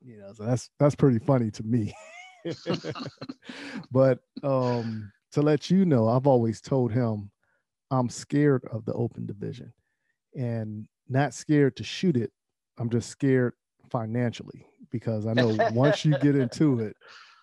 You 0.01 0.19
know, 0.19 0.34
so 0.34 0.43
that's 0.43 0.69
that's 0.80 0.95
pretty 0.95 1.19
funny 1.19 1.51
to 1.51 1.63
me. 1.63 1.93
but 3.91 4.19
um 4.43 5.11
to 5.32 5.41
let 5.41 5.71
you 5.71 5.86
know, 5.86 6.07
I've 6.09 6.28
always 6.28 6.61
told 6.61 6.91
him 6.91 7.32
I'm 7.89 8.09
scared 8.09 8.63
of 8.71 8.86
the 8.86 8.93
open 8.93 9.26
division 9.26 9.74
and 10.36 10.88
not 11.07 11.34
scared 11.34 11.76
to 11.78 11.84
shoot 11.84 12.17
it. 12.17 12.32
I'm 12.78 12.89
just 12.89 13.09
scared 13.09 13.53
financially 13.93 14.65
because 14.91 15.25
I 15.25 15.33
know 15.33 15.55
once 15.71 16.03
you 16.03 16.17
get 16.17 16.35
into 16.35 16.81
it, 16.81 16.97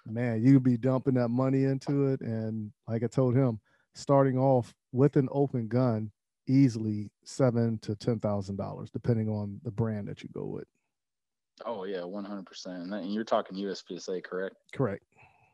man, 0.05 0.45
you'll 0.45 0.61
be 0.61 0.77
dumping 0.77 1.15
that 1.15 1.29
money 1.29 1.65
into 1.65 2.09
it. 2.09 2.21
And 2.21 2.71
like 2.87 3.03
I 3.03 3.07
told 3.07 3.35
him, 3.35 3.59
starting 3.95 4.37
off 4.37 4.75
with 4.93 5.17
an 5.17 5.29
open 5.33 5.69
gun 5.69 6.11
easily 6.47 7.11
seven 7.25 7.79
to 7.79 7.95
ten 7.95 8.19
thousand 8.19 8.57
dollars, 8.57 8.91
depending 8.91 9.29
on 9.29 9.61
the 9.63 9.71
brand 9.71 10.09
that 10.09 10.23
you 10.23 10.29
go 10.35 10.45
with. 10.45 10.67
Oh 11.65 11.85
yeah, 11.85 12.05
one 12.05 12.25
hundred 12.25 12.47
percent. 12.47 12.93
And 12.93 13.15
you're 13.15 13.25
talking 13.25 13.57
USPSA, 13.57 14.23
correct? 14.25 14.57
Correct. 14.75 15.05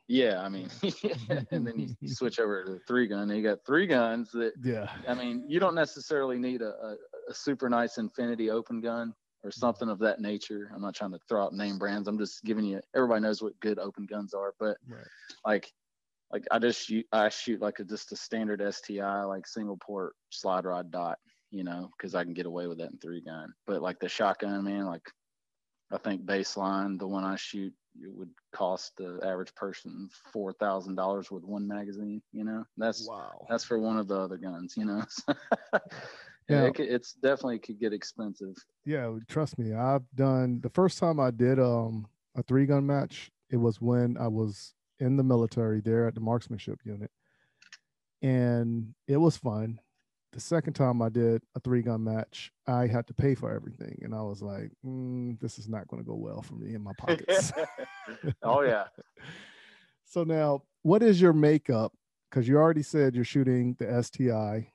Yeah, 0.09 0.40
I 0.40 0.49
mean, 0.49 0.70
and 1.51 1.66
then 1.66 1.80
you, 1.80 1.88
you, 2.01 2.09
switch 2.14 2.38
over 2.38 2.64
to 2.64 2.72
the 2.74 2.78
three 2.86 3.09
gun. 3.09 3.28
And 3.28 3.36
you 3.36 3.42
got 3.42 3.59
three 3.66 3.86
guns 3.86 4.30
that. 4.32 4.53
Yeah. 4.62 4.88
I 5.09 5.14
mean, 5.14 5.44
you 5.49 5.59
don't 5.59 5.74
necessarily 5.74 6.38
need 6.38 6.62
a, 6.62 6.68
a, 6.68 6.97
a 7.28 7.34
super 7.34 7.68
nice 7.68 7.99
Infinity 7.99 8.51
open 8.51 8.80
gun 8.80 9.12
or 9.47 9.51
something 9.51 9.88
of 9.88 9.99
that 10.01 10.20
nature. 10.20 10.70
I'm 10.74 10.82
not 10.82 10.94
trying 10.94 11.12
to 11.12 11.20
throw 11.28 11.44
out 11.44 11.55
name 11.55 11.78
brands. 11.78 12.09
I'm 12.09 12.18
just 12.18 12.44
giving 12.44 12.64
you. 12.64 12.80
Everybody 12.94 13.22
knows 13.22 13.42
what 13.42 13.59
good 13.61 13.78
open 13.78 14.07
guns 14.07 14.34
are, 14.34 14.55
but 14.59 14.76
right. 14.88 15.07
like 15.44 15.72
like 16.32 16.44
I 16.51 16.59
just 16.59 16.86
shoot, 16.86 17.07
I 17.12 17.28
shoot 17.28 17.61
like 17.61 17.78
a, 17.78 17.84
just 17.84 18.12
a 18.12 18.16
standard 18.16 18.62
STI, 18.74 19.22
like 19.22 19.47
single 19.47 19.76
port 19.76 20.14
slide 20.30 20.64
rod 20.64 20.90
dot, 20.90 21.18
you 21.51 21.64
know, 21.64 21.90
because 21.97 22.14
I 22.14 22.24
can 22.24 22.34
get 22.34 22.47
away 22.47 22.66
with 22.66 22.78
that 22.78 22.90
in 22.90 22.99
three 22.99 23.20
gun. 23.20 23.53
But 23.66 23.82
like 23.82 24.01
the 24.01 24.09
shotgun, 24.09 24.64
man, 24.64 24.86
like 24.86 25.09
I 25.92 25.99
think 25.99 26.26
baseline, 26.26 26.99
the 26.99 27.07
one 27.07 27.24
I 27.24 27.36
shoot, 27.36 27.72
it 28.03 28.12
would 28.12 28.30
cost 28.53 28.92
the 28.99 29.20
average 29.24 29.55
person 29.55 30.11
four 30.32 30.53
thousand 30.53 30.97
dollars 30.97 31.30
with 31.30 31.44
one 31.44 31.66
magazine. 31.66 32.20
You 32.32 32.44
know, 32.44 32.64
that's 32.76 33.09
wow. 33.09 33.47
That's 33.49 33.64
for 33.64 33.78
one 33.78 33.97
of 33.97 34.09
the 34.09 34.18
other 34.18 34.36
guns. 34.36 34.74
You 34.76 34.86
know, 34.86 35.03
yeah, 36.49 36.64
it 36.64 36.78
it's 36.78 37.12
definitely 37.14 37.59
could 37.59 37.80
get 37.80 37.92
expensive. 37.92 38.55
Yeah, 38.84 39.12
trust 39.28 39.59
me, 39.59 39.72
I've 39.74 40.05
done 40.14 40.61
the 40.62 40.70
first 40.70 40.99
time 40.99 41.18
I 41.18 41.30
did 41.30 41.59
um 41.59 42.07
a 42.36 42.42
three 42.42 42.66
gun 42.66 42.86
match. 42.86 43.30
It 43.51 43.57
was 43.57 43.80
when 43.80 44.16
I 44.18 44.28
was 44.28 44.74
in 44.99 45.16
the 45.16 45.22
military 45.22 45.80
there 45.80 46.07
at 46.07 46.14
the 46.14 46.20
marksmanship 46.20 46.80
unit. 46.84 47.11
And 48.22 48.94
it 49.07 49.16
was 49.16 49.36
fun. 49.36 49.80
The 50.32 50.40
second 50.40 50.74
time 50.74 51.01
I 51.01 51.09
did 51.09 51.42
a 51.55 51.61
three 51.61 51.82
gun 51.82 52.05
match, 52.05 52.53
I 52.66 52.86
had 52.86 53.07
to 53.07 53.14
pay 53.14 53.34
for 53.34 53.53
everything. 53.53 54.01
And 54.03 54.14
I 54.14 54.22
was 54.22 54.42
like, 54.42 54.70
mm, 54.84 55.38
this 55.40 55.59
is 55.59 55.68
not 55.68 55.88
going 55.88 56.03
to 56.03 56.07
go 56.07 56.14
well 56.14 56.42
for 56.42 56.55
me 56.55 56.74
in 56.74 56.82
my 56.82 56.92
pockets. 56.99 57.53
oh, 58.42 58.62
yeah. 58.62 58.84
so 60.05 60.24
now, 60.24 60.62
what 60.82 61.03
is 61.03 61.20
your 61.20 61.32
makeup? 61.32 61.92
Because 62.30 62.49
you 62.49 62.57
already 62.57 62.82
said 62.82 63.14
you're 63.14 63.24
shooting 63.24 63.76
the 63.78 64.03
STI 64.03 64.68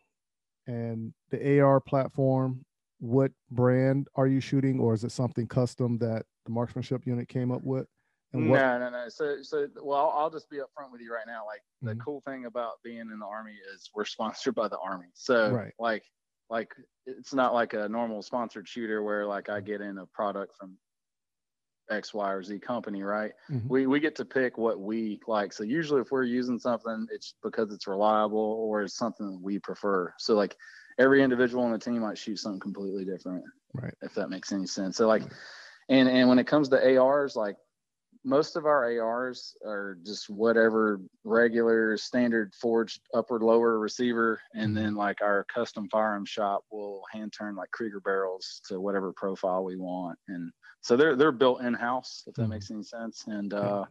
and 0.68 1.14
the 1.30 1.59
AR 1.59 1.80
platform. 1.80 2.66
What 2.99 3.32
brand 3.49 4.07
are 4.16 4.28
you 4.28 4.39
shooting, 4.39 4.80
or 4.80 4.93
is 4.93 5.03
it 5.03 5.12
something 5.12 5.47
custom 5.47 5.97
that 5.99 6.24
the 6.45 6.51
marksmanship 6.51 7.07
unit 7.07 7.28
came 7.28 7.51
up 7.51 7.64
with? 7.64 7.88
And 8.34 8.49
what- 8.49 8.59
no, 8.59 8.80
no, 8.80 8.89
no. 8.89 9.09
So, 9.09 9.41
so 9.41 9.68
well, 9.82 10.14
I'll, 10.16 10.30
just 10.30 10.49
be 10.49 10.57
upfront 10.57 10.91
with 10.91 11.01
you 11.01 11.14
right 11.14 11.26
now. 11.28 11.43
Like 11.45 11.62
the 11.82 11.91
mm-hmm. 11.91 12.01
cool 12.01 12.22
thing 12.22 12.45
about 12.45 12.74
being 12.84 12.99
in 12.99 13.20
the 13.20 13.26
army 13.26 13.55
is 13.74 13.89
we're 13.93 14.05
sponsored 14.05 14.55
by 14.55 14.68
the 14.68 14.78
army. 14.78 15.07
So, 15.14 15.51
right. 15.51 15.74
like, 15.80 16.03
like 16.49 16.70
it's 17.05 17.34
not 17.34 17.53
like 17.53 17.74
a 17.74 17.89
normal 17.89 18.22
sponsored 18.22 18.68
shooter 18.68 19.03
where 19.03 19.26
like 19.26 19.49
I 19.49 19.62
get 19.62 19.82
in 19.82 19.97
a 19.97 20.05
product 20.07 20.55
from 20.57 20.78
X, 21.90 22.14
Y, 22.14 22.32
or 22.32 22.44
Z 22.44 22.60
company, 22.60 23.04
right? 23.04 23.32
Mm-hmm. 23.50 23.68
We 23.68 23.88
we 23.88 24.00
get 24.00 24.16
to 24.18 24.26
pick 24.26 24.58
what 24.58 24.80
we 24.80 25.20
like. 25.28 25.54
So 25.54 25.64
usually, 25.64 26.02
if 26.02 26.12
we're 26.12 26.24
using 26.24 26.60
something, 26.60 27.08
it's 27.12 27.36
because 27.44 27.74
it's 27.74 27.88
reliable 27.88 28.40
or 28.40 28.84
it's 28.84 28.98
something 28.98 29.32
that 29.32 29.42
we 29.42 29.60
prefer. 29.60 30.14
So 30.18 30.36
like 30.36 30.56
every 31.00 31.24
individual 31.24 31.64
on 31.64 31.72
the 31.72 31.80
team 31.80 32.00
might 32.00 32.18
shoot 32.18 32.38
something 32.38 32.60
completely 32.60 33.06
different, 33.06 33.44
right? 33.74 33.94
If 34.02 34.14
that 34.16 34.30
makes 34.30 34.52
any 34.52 34.68
sense. 34.68 34.98
So 34.98 35.08
like, 35.08 35.24
and 35.90 36.08
and 36.08 36.30
when 36.30 36.40
it 36.40 36.48
comes 36.48 36.70
to 36.70 36.98
ARs, 37.00 37.36
like 37.36 37.56
most 38.24 38.56
of 38.56 38.66
our 38.66 38.86
ARs 39.00 39.56
are 39.66 39.98
just 40.06 40.30
whatever 40.30 41.02
regular 41.24 41.98
standard 41.98 42.54
forged 42.54 43.02
upper 43.14 43.40
lower 43.40 43.80
receiver, 43.80 44.40
and 44.54 44.76
Mm-hmm. 44.76 44.76
then 44.76 44.96
like 44.96 45.22
our 45.22 45.46
custom 45.54 45.88
firearm 45.90 46.26
shop 46.26 46.64
will 46.72 47.04
hand 47.12 47.34
turn 47.34 47.56
like 47.56 47.72
Krieger 47.72 48.00
barrels 48.00 48.62
to 48.68 48.80
whatever 48.80 49.12
profile 49.14 49.64
we 49.64 49.76
want, 49.76 50.20
and 50.28 50.52
so 50.82 50.98
they're 50.98 51.16
they're 51.16 51.32
built 51.32 51.62
in 51.62 51.74
house 51.74 52.24
if 52.28 52.36
that 52.36 52.44
Mm-hmm. 52.44 52.50
makes 52.50 52.72
any 52.72 52.84
sense. 52.84 53.24
And 53.28 53.54
uh, 53.54 53.86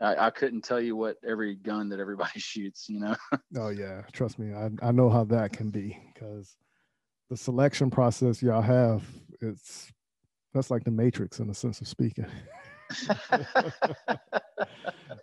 I, 0.00 0.26
I 0.26 0.30
couldn't 0.30 0.62
tell 0.62 0.80
you 0.80 0.96
what 0.96 1.16
every 1.26 1.54
gun 1.54 1.88
that 1.90 2.00
everybody 2.00 2.38
shoots, 2.40 2.88
you 2.88 3.00
know. 3.00 3.14
Oh 3.56 3.68
yeah, 3.68 4.02
trust 4.12 4.38
me, 4.38 4.52
I 4.52 4.70
I 4.82 4.90
know 4.90 5.08
how 5.08 5.24
that 5.24 5.52
can 5.52 5.70
be 5.70 5.96
because 6.12 6.56
the 7.30 7.36
selection 7.36 7.90
process 7.90 8.42
y'all 8.42 8.60
have 8.62 9.04
it's 9.40 9.92
that's 10.52 10.70
like 10.70 10.84
the 10.84 10.90
matrix 10.90 11.38
in 11.40 11.50
a 11.50 11.54
sense 11.54 11.80
of 11.80 11.88
speaking. 11.88 12.26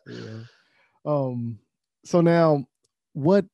yeah. 0.06 0.40
Um 1.06 1.60
so 2.06 2.22
now 2.22 2.66
what 3.14 3.46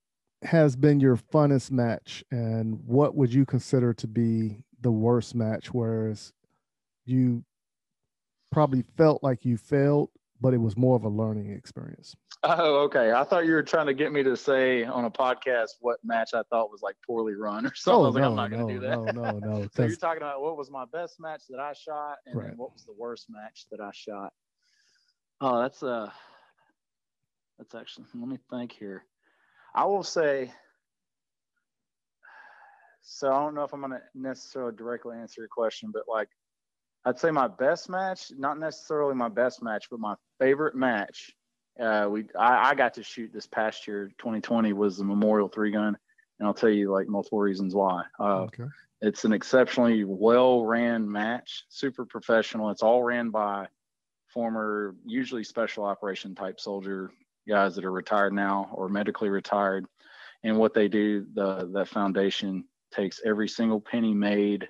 has 0.44 0.76
been 0.76 1.00
your 1.00 1.18
funnest 1.18 1.72
match 1.72 2.24
and 2.32 2.80
what 2.86 3.16
would 3.16 3.34
you 3.34 3.46
consider 3.46 3.94
to 3.96 4.08
be 4.08 4.60
the 4.82 4.92
worst 4.92 5.34
match 5.34 5.74
whereas 5.74 6.32
you 7.08 7.44
probably 8.52 8.84
felt 8.98 9.24
like 9.24 9.46
you 9.46 9.58
failed 9.58 10.10
but 10.42 10.54
it 10.54 10.58
was 10.58 10.78
more 10.78 10.96
of 10.96 11.04
a 11.04 11.10
learning 11.10 11.52
experience. 11.52 12.16
Oh, 12.44 12.84
okay. 12.84 13.12
I 13.12 13.24
thought 13.24 13.46
you 13.46 13.54
were 13.54 13.64
trying 13.64 13.88
to 13.88 13.94
get 13.94 14.12
me 14.12 14.22
to 14.24 14.38
say 14.38 14.84
on 14.84 15.06
a 15.06 15.12
podcast 15.12 15.70
what 15.82 15.98
match 16.04 16.34
I 16.34 16.44
thought 16.50 16.70
was 16.70 16.82
like 16.82 16.96
poorly 17.06 17.34
run 17.34 17.66
or 17.66 17.72
something. 17.76 18.04
I 18.04 18.06
was 18.08 18.16
like, 18.16 18.24
I'm 18.24 18.36
not 18.36 18.52
going 18.52 18.68
to 18.68 18.74
do 18.74 18.80
that. 18.82 18.94
Oh, 18.94 19.06
No, 19.12 19.32
no, 19.32 19.40
no. 19.40 19.68
so 19.76 19.86
you're 19.86 19.96
talking 19.96 20.22
about 20.22 20.42
what 20.42 20.58
was 20.58 20.70
my 20.70 20.86
best 20.86 21.20
match 21.20 21.44
that 21.50 21.60
I 21.60 21.74
shot, 21.74 22.18
and 22.26 22.36
Right. 22.36 22.48
then 22.50 22.58
what 22.58 22.74
was 22.74 22.86
the 22.86 22.94
worst 22.98 23.28
match 23.30 23.66
that 23.72 23.80
I 23.80 23.90
shot? 23.94 24.32
Oh, 25.42 25.62
that's 25.62 25.84
uh 25.84 26.10
that's 27.58 27.74
actually. 27.76 28.06
Let 28.14 28.28
me 28.28 28.38
think 28.52 28.72
here. 28.72 29.04
I 29.74 29.86
will 29.86 30.04
say. 30.04 30.52
So 33.02 33.32
I 33.32 33.40
don't 33.40 33.56
know 33.56 33.64
if 33.64 33.74
I'm 33.74 33.80
going 33.80 33.94
to 33.94 34.02
necessarily 34.14 34.76
directly 34.76 35.16
answer 35.18 35.42
your 35.42 35.48
question, 35.48 35.92
but 35.94 36.04
like, 36.10 36.28
I'd 37.08 37.18
say 37.18 37.32
my 37.32 37.48
best 37.48 37.90
match, 37.90 38.34
not 38.38 38.60
necessarily 38.60 39.16
my 39.16 39.30
best 39.30 39.64
match, 39.64 39.88
but 39.90 40.02
my 40.02 40.16
favorite 40.42 40.76
match. 40.76 41.32
Uh, 41.80 42.08
we 42.12 42.26
I, 42.38 42.72
I 42.72 42.76
got 42.76 42.96
to 42.96 43.04
shoot 43.04 43.32
this 43.32 43.48
past 43.48 43.88
year, 43.88 44.12
2020, 44.18 44.74
was 44.74 44.98
the 44.98 45.06
Memorial 45.06 45.48
three 45.48 45.72
gun, 45.72 45.98
and 46.40 46.48
I'll 46.48 46.54
tell 46.54 46.70
you 46.70 46.92
like 46.92 47.08
multiple 47.08 47.40
reasons 47.40 47.74
why. 47.74 48.04
Uh, 48.20 48.42
okay. 48.42 48.66
it's 49.02 49.24
an 49.24 49.32
exceptionally 49.32 50.04
well 50.04 50.66
ran 50.66 51.10
match, 51.10 51.64
super 51.70 52.06
professional. 52.06 52.72
It's 52.72 52.84
all 52.84 53.04
ran 53.04 53.30
by 53.30 53.68
former, 54.34 54.94
usually 55.06 55.46
special 55.46 55.86
operation 55.86 56.36
type 56.36 56.60
soldier 56.60 57.10
guys 57.48 57.74
that 57.76 57.86
are 57.86 57.92
retired 57.92 58.34
now 58.34 58.70
or 58.74 58.90
medically 58.90 59.30
retired. 59.30 59.86
And 60.44 60.58
what 60.58 60.74
they 60.74 60.90
do, 60.90 61.26
the 61.34 61.70
that 61.74 61.88
foundation 61.88 62.66
takes 62.94 63.22
every 63.26 63.48
single 63.48 63.80
penny 63.80 64.14
made 64.14 64.68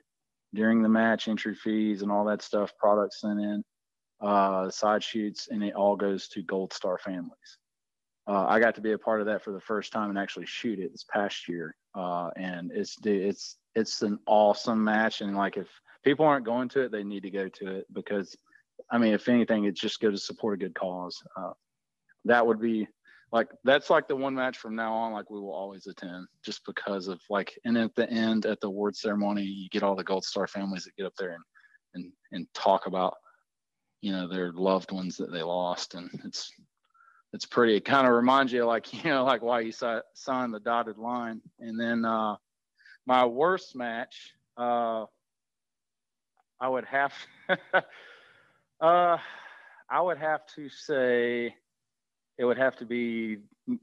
during 0.58 0.82
the 0.82 0.90
match, 0.90 1.28
entry 1.28 1.54
fees 1.54 2.02
and 2.02 2.12
all 2.12 2.26
that 2.26 2.42
stuff, 2.42 2.74
products 2.80 3.22
sent 3.22 3.40
in, 3.40 3.64
uh, 4.22 4.70
side 4.72 5.04
shoots, 5.04 5.50
and 5.52 5.64
it 5.64 5.76
all 5.76 5.96
goes 5.96 6.28
to 6.30 6.42
Gold 6.42 6.74
Star 6.74 6.98
families. 6.98 7.60
Uh, 8.28 8.46
I 8.48 8.60
got 8.60 8.74
to 8.76 8.82
be 8.82 8.94
a 8.94 8.98
part 8.98 9.22
of 9.22 9.28
that 9.28 9.44
for 9.44 9.54
the 9.54 9.62
first 9.62 9.94
time 9.94 10.10
and 10.10 10.18
actually 10.18 10.48
shoot 10.48 10.80
it 10.80 10.92
this 10.92 11.06
past 11.10 11.48
year. 11.48 11.76
Uh, 11.94 12.32
and 12.36 12.72
it's 12.74 12.98
it's 13.06 13.58
it's 13.76 14.02
an 14.02 14.18
awesome 14.26 14.84
match. 14.84 15.22
And 15.22 15.38
like 15.38 15.58
if 15.58 15.68
people 16.04 16.26
aren't 16.26 16.46
going 16.46 16.70
to 16.70 16.82
it, 16.82 16.92
they 16.92 17.04
need 17.04 17.24
to 17.24 17.30
go 17.30 17.48
to 17.48 17.76
it 17.78 17.86
because, 17.94 18.36
I 18.92 18.98
mean, 18.98 19.14
if 19.14 19.30
anything, 19.30 19.66
it's 19.66 19.80
just 19.80 20.02
go 20.02 20.10
to 20.10 20.18
support 20.18 20.56
a 20.56 20.58
good 20.58 20.76
cause. 20.76 21.22
Uh, 21.38 21.52
that 22.26 22.46
would 22.46 22.60
be 22.60 22.88
like 23.32 23.50
that's 23.64 23.90
like 23.90 24.08
the 24.08 24.16
one 24.16 24.36
match 24.36 24.58
from 24.58 24.76
now 24.76 24.94
on. 24.94 25.14
Like 25.14 25.30
we 25.30 25.40
will 25.40 25.54
always 25.54 25.88
attend 25.88 26.28
just 26.44 26.66
because 26.66 27.08
of 27.08 27.20
like. 27.30 27.58
And 27.66 27.78
at 27.78 27.94
the 27.96 28.10
end, 28.10 28.46
at 28.46 28.62
the 28.62 28.68
award 28.68 28.96
ceremony, 28.96 29.44
you 29.44 29.70
get 29.70 29.84
all 29.84 29.96
the 29.96 30.04
Gold 30.04 30.24
Star 30.24 30.48
families 30.48 30.86
that 30.86 30.96
get 30.96 31.06
up 31.06 31.16
there 31.18 31.32
and 31.32 31.44
and 31.94 32.12
and 32.32 32.48
talk 32.54 32.86
about 32.86 33.16
you 34.02 34.12
know 34.12 34.28
their 34.28 34.52
loved 34.52 34.92
ones 34.92 35.18
that 35.18 35.32
they 35.32 35.44
lost 35.44 35.96
and 35.96 36.10
it's 36.24 36.52
it's 37.34 37.46
pretty 37.46 37.76
it 37.76 37.86
kind 37.86 38.08
of 38.08 38.14
reminds 38.14 38.54
you 38.54 38.64
like 38.66 38.94
you 39.04 39.10
know 39.10 39.24
like 39.24 39.42
why 39.42 39.60
you 39.60 39.72
si- 39.72 40.00
signed 40.14 40.54
the 40.54 40.60
dotted 40.60 40.98
line 40.98 41.42
and 41.60 41.80
then 41.80 42.06
uh 42.06 42.36
my 43.06 43.26
worst 43.26 43.76
match 43.76 44.34
uh 44.58 45.06
i 46.60 46.68
would 46.68 46.86
have 46.86 47.14
uh 48.82 49.18
i 49.90 50.02
would 50.02 50.18
have 50.18 50.42
to 50.48 50.70
say 50.70 51.54
it 52.38 52.46
would 52.46 52.58
have 52.58 52.76
to 52.76 52.86
be 52.86 53.38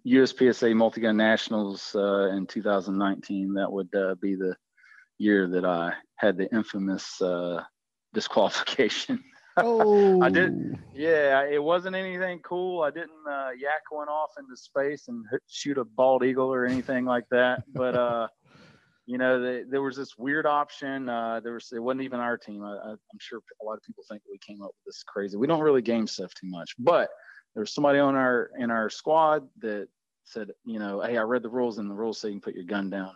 uspsa 0.06 0.74
multi-gun 0.74 1.16
nationals 1.16 1.94
uh 1.94 2.28
in 2.30 2.46
2019 2.46 3.54
that 3.54 3.70
would 3.70 3.94
uh, 3.94 4.14
be 4.20 4.34
the 4.34 4.54
year 5.18 5.46
that 5.46 5.64
i 5.64 5.92
had 6.16 6.36
the 6.36 6.50
infamous 6.52 7.20
uh 7.20 7.62
disqualification 8.12 9.22
Oh, 9.56 10.20
I 10.22 10.30
did. 10.30 10.78
Yeah, 10.94 11.44
it 11.44 11.62
wasn't 11.62 11.96
anything 11.96 12.40
cool. 12.40 12.82
I 12.82 12.90
didn't 12.90 13.10
uh, 13.28 13.50
yak 13.58 13.82
one 13.90 14.08
off 14.08 14.30
into 14.38 14.56
space 14.56 15.08
and 15.08 15.24
shoot 15.48 15.78
a 15.78 15.84
bald 15.84 16.24
eagle 16.24 16.52
or 16.52 16.66
anything 16.66 17.04
like 17.04 17.24
that. 17.30 17.62
But 17.72 17.94
uh, 17.96 18.28
you 19.06 19.18
know, 19.18 19.40
the, 19.40 19.66
there 19.68 19.82
was 19.82 19.96
this 19.96 20.16
weird 20.18 20.46
option. 20.46 21.08
Uh, 21.08 21.40
there 21.40 21.54
was 21.54 21.72
it 21.72 21.82
wasn't 21.82 22.02
even 22.02 22.20
our 22.20 22.36
team. 22.36 22.64
I, 22.64 22.76
I'm 22.90 23.18
sure 23.18 23.40
a 23.62 23.64
lot 23.64 23.74
of 23.74 23.82
people 23.82 24.04
think 24.08 24.22
we 24.30 24.38
came 24.38 24.62
up 24.62 24.68
with 24.68 24.94
this 24.94 25.02
crazy. 25.06 25.36
We 25.36 25.46
don't 25.46 25.60
really 25.60 25.82
game 25.82 26.06
stuff 26.06 26.32
too 26.34 26.48
much, 26.48 26.74
but 26.78 27.08
there 27.54 27.62
was 27.62 27.72
somebody 27.72 27.98
on 27.98 28.14
our 28.14 28.50
in 28.58 28.70
our 28.70 28.90
squad 28.90 29.48
that 29.58 29.88
said, 30.24 30.50
you 30.64 30.78
know, 30.78 31.00
hey, 31.00 31.18
I 31.18 31.22
read 31.22 31.42
the 31.42 31.50
rules 31.50 31.78
and 31.78 31.90
the 31.90 31.94
rules 31.94 32.20
say 32.20 32.28
you 32.28 32.34
can 32.34 32.40
put 32.40 32.54
your 32.54 32.64
gun 32.64 32.90
down. 32.90 33.12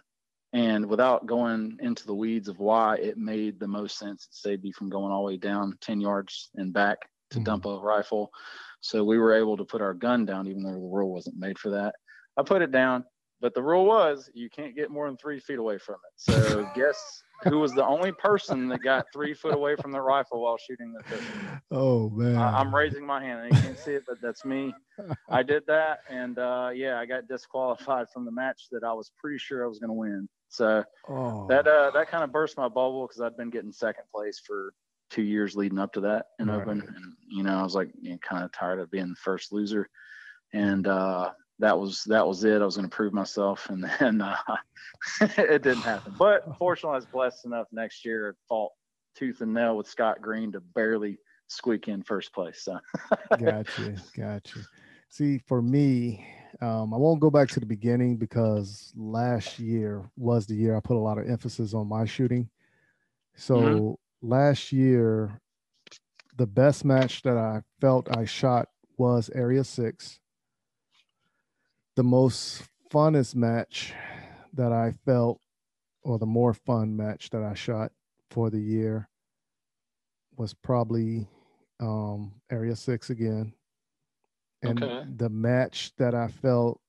And 0.53 0.86
without 0.86 1.26
going 1.26 1.76
into 1.80 2.07
the 2.07 2.14
weeds 2.14 2.49
of 2.49 2.59
why 2.59 2.97
it 2.97 3.18
made 3.18 3.61
the 3.61 3.68
most 3.68 3.99
sense, 3.99 4.24
it 4.24 4.34
saved 4.34 4.64
you 4.64 4.72
from 4.72 4.89
going 4.89 5.12
all 5.12 5.26
the 5.26 5.32
way 5.32 5.36
down 5.36 5.76
10 5.80 6.01
yards 6.01 6.51
and 6.55 6.72
back 6.72 6.99
to 7.30 7.39
hmm. 7.39 7.45
dump 7.45 7.66
a 7.66 7.78
rifle. 7.78 8.30
So 8.80 9.05
we 9.05 9.18
were 9.18 9.34
able 9.34 9.57
to 9.57 9.64
put 9.64 9.82
our 9.82 9.95
gun 9.95 10.24
down, 10.24 10.47
even 10.47 10.62
though 10.62 10.72
the 10.72 10.78
rule 10.78 11.12
wasn't 11.12 11.36
made 11.36 11.59
for 11.59 11.70
that. 11.70 11.95
I 12.36 12.43
put 12.43 12.62
it 12.62 12.70
down, 12.70 13.05
but 13.41 13.53
the 13.55 13.62
rule 13.62 13.84
was 13.84 14.30
you 14.32 14.49
can't 14.49 14.76
get 14.76 14.91
more 14.91 15.07
than 15.07 15.16
three 15.16 15.41
feet 15.41 15.59
away 15.59 15.78
from 15.78 15.97
it. 15.97 16.12
So 16.16 16.70
guess 16.74 17.22
who 17.45 17.59
was 17.61 17.72
the 17.74 17.84
only 17.86 18.12
person 18.12 18.68
that 18.68 18.82
got 18.82 19.07
three 19.12 19.34
foot 19.34 19.55
away 19.55 19.76
from 19.76 19.93
the 19.93 20.01
rifle 20.01 20.43
while 20.43 20.57
shooting 20.59 20.93
the 20.93 21.03
pistol? 21.03 21.39
Oh 21.70 22.09
man. 22.11 22.36
I, 22.36 22.61
I'm 22.61 22.74
raising 22.74 23.05
my 23.07 23.22
hand. 23.22 23.41
and 23.41 23.49
You 23.55 23.61
can't 23.61 23.78
see 23.78 23.93
it, 23.93 24.05
but 24.07 24.20
that's 24.20 24.45
me. 24.45 24.74
I 25.30 25.43
did 25.43 25.64
that, 25.66 25.99
and 26.11 26.39
uh, 26.39 26.70
yeah, 26.74 26.99
I 26.99 27.05
got 27.07 27.28
disqualified 27.28 28.07
from 28.12 28.24
the 28.24 28.32
match 28.32 28.62
that 28.72 28.82
I 28.82 28.93
was 28.95 29.12
pretty 29.18 29.39
sure 29.39 29.64
I 29.64 29.68
was 29.68 29.78
going 29.78 29.89
to 29.89 29.95
win. 29.95 30.28
So 30.49 30.82
Oh. 31.09 31.47
that 31.49 31.66
uh, 31.66 31.91
that 31.93 32.09
kind 32.11 32.24
of 32.24 32.32
burst 32.32 32.57
my 32.57 32.68
bubble 32.68 33.07
because 33.07 33.20
I'd 33.20 33.36
been 33.36 33.51
getting 33.51 33.72
second 33.72 34.05
place 34.15 34.40
for 34.47 34.73
two 35.10 35.23
years 35.23 35.55
leading 35.56 35.78
up 35.78 35.93
to 35.94 36.01
that 36.02 36.27
in 36.39 36.48
Right. 36.48 36.60
open, 36.60 36.81
and 36.81 37.15
you 37.28 37.43
know 37.43 37.55
I 37.59 37.62
was 37.62 37.74
like 37.74 37.90
you 38.01 38.12
know, 38.12 38.19
kind 38.19 38.44
of 38.44 38.52
tired 38.52 38.81
of 38.81 38.90
being 38.90 39.09
the 39.10 39.16
first 39.16 39.52
loser, 39.52 39.89
and 40.52 40.86
uh, 40.86 41.31
that 41.59 41.78
was 41.78 42.05
that 42.05 42.26
was 42.26 42.44
it. 42.44 42.62
I 42.62 42.64
was 42.64 42.76
going 42.76 42.89
to 42.89 42.94
prove 42.94 43.12
myself, 43.12 43.68
and 43.70 43.85
then 43.98 44.20
uh, 44.20 44.36
it 45.20 45.62
didn't 45.62 45.82
happen. 45.82 46.14
But 46.18 46.43
fortunately, 46.59 46.94
I 46.94 46.98
was 46.98 47.06
blessed 47.06 47.47
enough 47.47 47.66
next 47.72 48.05
year. 48.05 48.30
I 48.30 48.32
fought 48.48 48.72
tooth 49.16 49.40
and 49.40 49.55
nail 49.55 49.76
with 49.76 49.89
Scott 49.89 50.20
Green 50.20 50.52
to 50.52 50.60
barely 50.60 51.18
squeak 51.48 51.89
in 51.89 52.02
first 52.02 52.32
place. 52.32 52.62
So 52.62 52.78
gotcha, 53.40 53.97
gotcha. 54.16 54.60
See, 55.09 55.39
for 55.39 55.62
me, 55.62 56.26
um, 56.60 56.93
I 56.93 56.97
won't 56.98 57.20
go 57.20 57.30
back 57.30 57.48
to 57.51 57.60
the 57.60 57.66
beginning 57.66 58.16
because 58.16 58.93
last 58.94 59.59
year 59.59 60.09
was 60.16 60.47
the 60.47 60.55
year 60.55 60.76
I 60.76 60.80
put 60.80 60.97
a 60.97 61.01
lot 61.01 61.18
of 61.18 61.28
emphasis 61.28 61.74
on 61.74 61.89
my 61.89 62.05
shooting. 62.05 62.48
So 63.35 63.56
Mhm. 63.56 63.97
last 64.22 64.72
year, 64.72 65.40
the 66.36 66.47
best 66.47 66.85
match 66.85 67.22
that 67.22 67.36
I 67.36 67.62
felt 67.80 68.14
I 68.16 68.24
shot 68.26 68.68
was 68.97 69.30
Area 69.35 69.64
Six. 69.64 70.20
The 71.98 72.04
most 72.04 72.62
funnest 72.92 73.34
match 73.34 73.92
that 74.52 74.72
I 74.72 74.92
felt, 75.04 75.40
or 76.04 76.16
the 76.20 76.26
more 76.26 76.54
fun 76.54 76.96
match 76.96 77.28
that 77.30 77.42
I 77.42 77.54
shot 77.54 77.90
for 78.30 78.50
the 78.50 78.60
year, 78.60 79.08
was 80.36 80.54
probably 80.54 81.26
um, 81.80 82.40
Area 82.52 82.76
Six 82.76 83.10
again. 83.10 83.52
And 84.62 84.80
Okay. 84.84 85.06
the 85.16 85.28
match 85.28 85.92
that 85.96 86.14
I 86.14 86.28
felt 86.28 86.80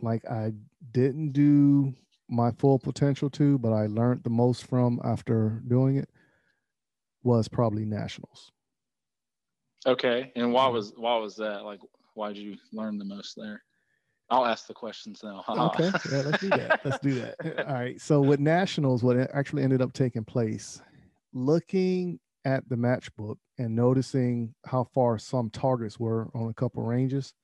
like 0.00 0.24
I 0.30 0.52
didn't 0.92 1.32
do 1.32 1.96
my 2.28 2.52
full 2.52 2.78
potential 2.78 3.28
to, 3.30 3.58
but 3.58 3.72
I 3.72 3.88
learned 3.88 4.22
the 4.22 4.30
most 4.30 4.64
from 4.68 5.00
after 5.02 5.60
doing 5.66 5.96
it 5.96 6.08
was 7.24 7.48
probably 7.48 7.84
Nationals. 7.84 8.52
okay, 9.86 10.32
and 10.36 10.52
why 10.52 10.68
was 10.68 10.92
why 10.96 11.16
was 11.16 11.34
that? 11.36 11.64
Like, 11.64 11.80
why 12.14 12.32
did 12.32 12.38
you 12.44 12.56
learn 12.72 12.98
the 12.98 13.04
most 13.04 13.34
there? 13.36 13.65
I'll 14.28 14.44
ask 14.44 14.66
the 14.66 14.74
questions 14.74 15.20
now. 15.22 15.44
Okay, 15.48 15.90
yeah, 16.10 16.22
let's 16.22 16.40
do 16.40 16.48
that. 16.48 16.80
Let's 16.84 16.98
do 16.98 17.14
that. 17.20 17.64
All 17.68 17.74
right. 17.74 18.00
So 18.00 18.20
with 18.20 18.40
Nationals, 18.40 19.02
what 19.02 19.16
actually 19.16 19.62
ended 19.62 19.80
up 19.80 19.92
taking 19.92 20.24
place, 20.24 20.82
looking 21.32 22.18
at 22.44 22.68
the 22.68 22.76
matchbook 22.76 23.36
and 23.58 23.74
noticing 23.74 24.54
how 24.64 24.84
far 24.94 25.18
some 25.18 25.50
targets 25.50 26.00
were 26.00 26.28
on 26.34 26.48
a 26.48 26.54
couple 26.54 26.82
ranges, 26.82 27.34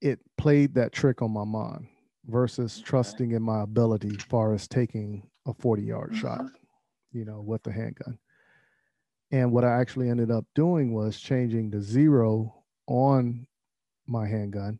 it 0.00 0.20
played 0.36 0.74
that 0.74 0.92
trick 0.92 1.22
on 1.22 1.32
my 1.32 1.44
mind 1.44 1.88
versus 2.26 2.80
trusting 2.84 3.32
in 3.32 3.42
my 3.42 3.62
ability 3.62 4.10
as 4.16 4.22
far 4.24 4.52
as 4.52 4.68
taking 4.68 5.22
a 5.46 5.54
40 5.54 5.82
yard 5.82 6.10
mm-hmm. 6.10 6.20
shot, 6.20 6.46
you 7.12 7.24
know, 7.24 7.40
with 7.40 7.62
the 7.62 7.72
handgun. 7.72 8.18
And 9.30 9.52
what 9.52 9.64
I 9.64 9.80
actually 9.80 10.08
ended 10.08 10.30
up 10.30 10.44
doing 10.54 10.92
was 10.92 11.18
changing 11.20 11.70
the 11.70 11.80
zero 11.80 12.64
on 12.86 13.46
my 14.06 14.26
handgun. 14.26 14.78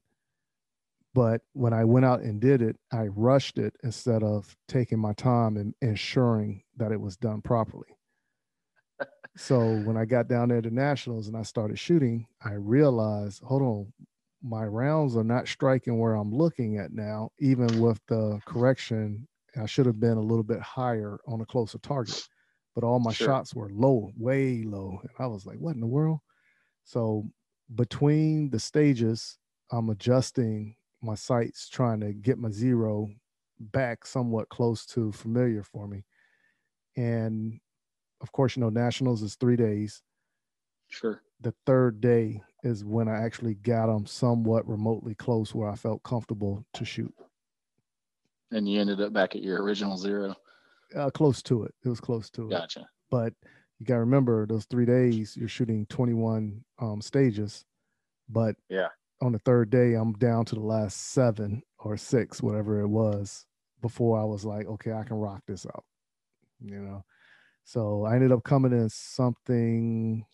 But 1.19 1.41
when 1.53 1.73
I 1.73 1.85
went 1.85 2.07
out 2.07 2.21
and 2.21 2.41
did 2.41 2.63
it, 2.63 2.77
I 2.93 3.09
rushed 3.09 3.59
it 3.59 3.75
instead 3.83 4.23
of 4.23 4.57
taking 4.69 5.01
my 5.01 5.15
time 5.15 5.57
and 5.57 5.75
ensuring 5.83 6.63
that 6.77 6.93
it 6.93 7.01
was 7.01 7.17
done 7.17 7.43
properly. 7.43 7.89
so 9.37 9.79
when 9.79 9.97
I 9.97 10.05
got 10.05 10.29
down 10.29 10.51
there 10.51 10.63
to 10.63 10.71
nationals 10.71 11.27
and 11.27 11.37
I 11.37 11.43
started 11.43 11.77
shooting, 11.77 12.25
I 12.41 12.53
realized, 12.53 13.43
hold 13.43 13.63
on, 13.63 13.93
my 14.45 14.65
rounds 14.65 15.17
are 15.17 15.25
not 15.25 15.49
striking 15.49 15.99
where 15.99 16.15
I'm 16.15 16.33
looking 16.33 16.79
at 16.79 16.93
now, 16.93 17.31
even 17.41 17.81
with 17.81 18.01
the 18.07 18.41
correction. 18.47 19.27
I 19.61 19.67
should 19.67 19.87
have 19.87 19.99
been 19.99 20.19
a 20.19 20.23
little 20.23 20.45
bit 20.45 20.61
higher 20.61 21.19
on 21.27 21.41
a 21.41 21.47
closer 21.47 21.79
target, 21.79 22.29
but 22.77 22.85
all 22.85 23.01
my 23.01 23.13
sure. 23.13 23.27
shots 23.27 23.57
were 23.57 23.71
low, 23.73 24.13
way 24.17 24.63
low. 24.63 25.01
And 25.03 25.11
I 25.19 25.27
was 25.27 25.47
like, 25.47 25.59
what 25.59 25.75
in 25.75 25.81
the 25.81 25.87
world? 25.89 26.21
So 26.85 27.29
between 27.75 28.51
the 28.51 28.61
stages, 28.61 29.37
I'm 29.73 29.91
adjusting 29.91 30.77
my 31.03 31.15
sights, 31.15 31.69
trying 31.69 32.01
to 32.01 32.13
get 32.13 32.39
my 32.39 32.51
zero 32.51 33.09
back 33.61 34.07
somewhat 34.07 34.49
close 34.49 34.87
to 34.87 35.13
familiar 35.13 35.63
for 35.63 35.87
me. 35.87 36.05
And 36.97 37.59
of 38.21 38.33
course, 38.33 38.57
you 38.57 38.61
know, 38.61 38.71
nationals 38.71 39.23
is 39.23 39.37
three 39.37 39.57
days. 39.57 40.03
Sure. 40.89 41.23
The 41.41 41.55
third 41.67 42.01
day 42.01 42.43
is 42.65 42.85
when 42.85 43.09
I 43.09 43.23
actually 43.23 43.55
got 43.55 43.87
them 43.87 44.07
somewhat 44.07 44.67
remotely 44.69 45.15
close 45.15 45.55
where 45.55 45.69
I 45.69 45.77
felt 45.77 46.03
comfortable 46.03 46.65
to 46.75 46.85
shoot. 46.85 47.15
And 48.51 48.69
you 48.69 48.81
ended 48.81 49.01
up 49.01 49.13
back 49.13 49.37
at 49.37 49.43
your 49.43 49.63
original 49.63 49.97
zero. 49.97 50.35
Uh, 50.97 51.11
close 51.11 51.43
to 51.43 51.65
it. 51.65 51.75
It 51.85 51.89
was 51.89 52.01
close 52.01 52.31
to 52.31 52.47
it. 52.47 52.51
Gotcha. 52.51 52.89
But 53.11 53.35
you 53.79 53.87
got 53.87 53.95
to 53.95 54.01
remember 54.01 54.47
those 54.47 54.65
three 54.65 54.87
days 54.87 55.37
you're 55.37 55.49
shooting 55.49 55.87
21 55.87 56.65
um, 56.81 57.01
stages, 57.01 57.65
but 58.29 58.57
yeah, 58.69 58.89
on 59.21 59.33
the 59.33 59.39
third 59.41 59.71
day 59.71 59.95
I'm 59.95 60.13
down 60.15 60.45
to 60.47 60.55
the 60.55 60.61
last 60.61 61.13
seven 61.13 61.63
or 61.79 61.97
six, 61.97 62.43
whatever 62.43 62.81
it 62.81 62.89
was, 62.89 63.47
before 63.83 64.21
I 64.21 64.25
was 64.25 64.45
like, 64.45 64.67
okay, 64.67 64.93
I 64.93 65.05
can 65.05 65.17
rock 65.17 65.43
this 65.47 65.67
out. 65.67 65.85
You 66.61 66.81
know, 66.81 67.05
so 67.65 68.05
I 68.05 68.15
ended 68.15 68.33
up 68.33 68.43
coming 68.45 68.73
in 68.73 68.89
something 68.89 70.25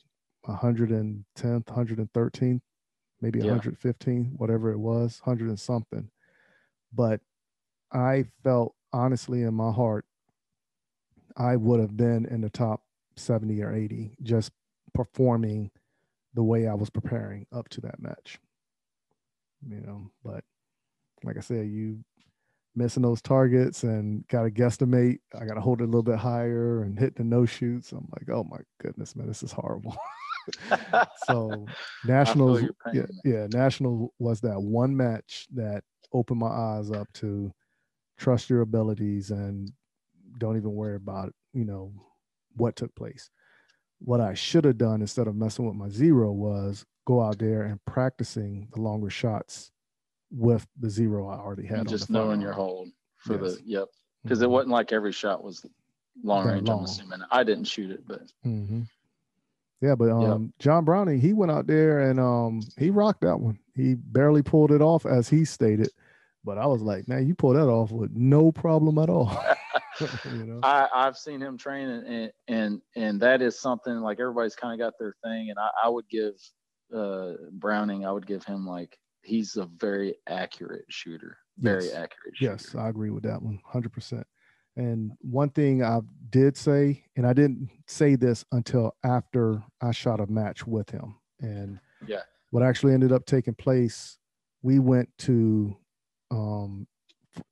110th, 0.47 1.25
113th, 1.65 2.61
maybe 3.21 3.39
yeah. 3.41 3.47
115, 3.47 4.35
whatever 4.37 4.71
it 4.71 4.79
was, 4.79 5.21
100 5.25 5.49
and 5.49 5.61
something. 5.61 6.11
But 6.93 7.21
I 7.93 8.25
felt 8.43 8.75
honestly 8.93 9.43
in 9.43 9.55
my 9.55 9.73
heart, 9.73 10.05
I 11.37 11.57
would 11.57 11.81
have 11.81 11.97
been 11.97 12.27
in 12.27 12.41
the 12.41 12.51
top 12.51 12.83
70 13.17 13.63
or 13.63 13.75
80 13.75 14.17
just 14.23 14.53
performing 14.93 15.71
the 16.35 16.43
way 16.43 16.67
I 16.67 16.75
was 16.75 16.91
preparing 16.91 17.47
up 17.53 17.69
to 17.71 17.81
that 17.83 18.01
match. 18.01 18.39
You 19.69 19.81
know, 19.81 20.11
but 20.25 20.45
like 21.23 21.37
I 21.37 21.41
said, 21.41 21.67
you 21.69 22.05
missing 22.77 23.03
those 23.03 23.23
targets 23.23 23.85
and 23.85 24.27
got 24.29 24.43
to 24.43 24.51
guesstimate. 24.51 25.19
I 25.39 25.45
got 25.45 25.55
to 25.55 25.61
hold 25.61 25.81
it 25.81 25.85
a 25.85 25.87
little 25.87 26.03
bit 26.03 26.19
higher 26.19 26.83
and 26.83 26.99
hit 26.99 27.17
the 27.17 27.25
no 27.25 27.47
shoots. 27.47 27.93
I'm 27.93 28.09
like, 28.13 28.29
oh 28.31 28.45
my 28.45 28.59
goodness, 28.81 29.15
man, 29.15 29.27
this 29.29 29.43
is 29.43 29.53
horrible. 29.53 29.97
so 31.27 31.67
nationals, 32.05 32.63
yeah, 32.93 33.07
yeah, 33.25 33.47
national 33.51 34.13
was 34.19 34.41
that 34.41 34.61
one 34.61 34.97
match 34.97 35.47
that 35.55 35.85
opened 36.13 36.41
my 36.41 36.49
eyes 36.49 36.91
up 36.91 37.13
to 37.15 37.53
trust 38.19 38.51
your 38.51 38.61
abilities 38.61 39.31
and 39.31 39.71
don't 40.39 40.57
even 40.57 40.73
worry 40.73 40.97
about 40.97 41.33
you 41.53 41.65
know 41.65 41.93
what 42.57 42.77
took 42.77 42.95
place. 42.95 43.31
What 44.01 44.21
I 44.21 44.35
should 44.35 44.65
have 44.65 44.79
done 44.79 45.01
instead 45.01 45.29
of 45.29 45.37
messing 45.37 45.67
with 45.67 45.77
my 45.77 45.89
zero 45.89 46.33
was 46.33 46.85
go 47.05 47.23
out 47.23 47.39
there 47.39 47.63
and 47.63 47.85
practicing 47.85 48.69
the 48.73 48.81
longer 48.81 49.11
shots 49.11 49.71
with 50.31 50.67
the 50.81 50.91
zero 50.91 51.29
I 51.29 51.37
already 51.37 51.67
had. 51.67 51.81
And 51.81 51.89
just 51.89 52.11
knowing 52.11 52.41
your 52.41 52.53
hold 52.53 52.89
for 53.19 53.41
yes. 53.43 53.57
the 53.57 53.63
yep, 53.65 53.89
because 54.23 54.39
mm-hmm. 54.39 54.45
it 54.45 54.51
wasn't 54.51 54.73
like 54.73 54.93
every 54.93 55.13
shot 55.13 55.43
was 55.43 55.65
long 56.23 56.47
range. 56.47 56.69
Long. 56.69 56.81
I'm 56.81 56.85
assuming 56.85 57.21
I 57.31 57.45
didn't 57.45 57.65
shoot 57.65 57.91
it, 57.91 58.07
but 58.07 58.23
mm-hmm. 58.45 58.83
Yeah, 59.81 59.95
but 59.95 60.11
um, 60.11 60.43
yep. 60.45 60.51
John 60.61 60.85
Browning, 60.85 61.21
he 61.21 61.35
went 61.35 61.53
out 61.53 61.67
there 61.67 62.01
and 62.01 62.19
um, 62.19 62.63
he 62.79 62.89
rocked 62.89 63.21
that 63.21 63.39
one. 63.39 63.59
He 63.75 63.95
barely 63.95 64.43
pulled 64.43 64.73
it 64.73 64.81
off, 64.81 65.05
as 65.05 65.29
he 65.29 65.45
stated. 65.45 65.91
But 66.43 66.57
I 66.57 66.67
was 66.67 66.81
like, 66.81 67.07
man, 67.07 67.27
you 67.27 67.35
pull 67.35 67.53
that 67.53 67.69
off 67.69 67.91
with 67.91 68.11
no 68.13 68.51
problem 68.51 68.99
at 68.99 69.11
all. 69.11 69.31
you 70.25 70.45
know? 70.45 70.61
I, 70.63 70.89
I've 70.95 71.17
seen 71.17 71.41
him 71.41 71.59
train, 71.59 71.89
and, 71.89 72.33
and 72.49 72.81
and 72.97 73.21
that 73.21 73.43
is 73.43 73.61
something 73.61 73.95
like 73.97 74.21
everybody's 74.21 74.57
kind 74.57 74.73
of 74.73 74.85
got 74.85 74.99
their 74.99 75.15
thing. 75.23 75.51
And 75.51 75.59
I, 75.59 75.69
I 75.85 75.89
would 75.89 76.09
give 76.09 76.35
uh, 76.95 77.33
Browning, 77.53 78.07
I 78.07 78.13
would 78.13 78.27
give 78.27 78.45
him 78.45 78.67
like 78.67 78.99
he's 79.23 79.57
a 79.57 79.67
very 79.79 80.15
accurate 80.29 80.85
shooter, 80.89 81.37
very 81.59 81.85
yes. 81.85 81.95
accurate. 81.95 82.37
Shooter. 82.37 82.53
Yes, 82.53 82.75
I 82.75 82.89
agree 82.89 83.11
with 83.11 83.25
that 83.25 83.43
one, 83.43 83.61
hundred 83.65 83.93
percent. 83.93 84.27
And 84.77 85.13
one 85.21 85.51
thing 85.51 85.85
I 85.85 86.01
did 86.31 86.57
say, 86.57 87.05
and 87.17 87.27
I 87.27 87.33
didn't 87.33 87.71
say 87.87 88.17
this 88.17 88.45
until 88.53 88.97
after 89.05 89.63
I 89.81 89.93
shot 89.93 90.21
a 90.21 90.27
match 90.27 90.67
with 90.67 90.91
him. 90.91 91.15
And 91.41 91.79
yeah, 92.07 92.23
what 92.51 92.63
actually 92.63 92.93
ended 92.93 93.13
up 93.13 93.25
taking 93.25 93.55
place, 93.55 94.19
we 94.63 94.79
went 94.79 95.09
to 95.19 95.77
um, 96.31 96.87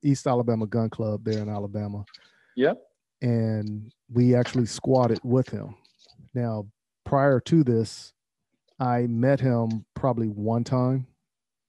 East 0.03 0.27
Alabama 0.27 0.67
Gun 0.67 0.91
Club 0.91 1.25
there 1.25 1.41
in 1.41 1.49
Alabama. 1.49 2.05
Yep. 2.57 2.79
And 3.23 3.93
we 4.13 4.35
actually 4.35 4.67
squatted 4.67 5.21
with 5.23 5.49
him. 5.49 5.77
Now, 6.35 6.67
prior 7.05 7.39
to 7.41 7.63
this, 7.63 8.13
I 8.83 9.07
met 9.07 9.39
him 9.39 9.85
probably 9.95 10.27
one 10.27 10.65
time, 10.65 11.07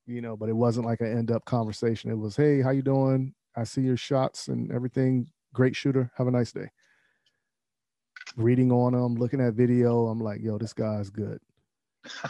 you 0.07 0.19
know, 0.19 0.35
but 0.35 0.49
it 0.49 0.56
wasn't 0.56 0.88
like 0.88 0.99
an 0.99 1.15
end 1.15 1.30
up 1.30 1.45
conversation. 1.45 2.10
It 2.10 2.18
was, 2.18 2.35
hey, 2.35 2.60
how 2.60 2.72
you 2.72 2.81
doing? 2.81 3.35
I 3.56 3.65
see 3.65 3.81
your 3.81 3.98
shots 3.98 4.48
and 4.48 4.72
everything 4.72 5.27
great 5.53 5.76
shooter. 5.76 6.10
Have 6.18 6.26
a 6.26 6.31
nice 6.31 6.52
day. 6.52 6.72
Reading 8.35 8.72
on 8.72 8.95
him, 8.95 9.14
looking 9.14 9.41
at 9.41 9.53
video, 9.53 10.07
I'm 10.07 10.22
like, 10.22 10.41
yo, 10.41 10.57
this 10.57 10.73
guy's 10.73 11.11
good. 11.11 11.40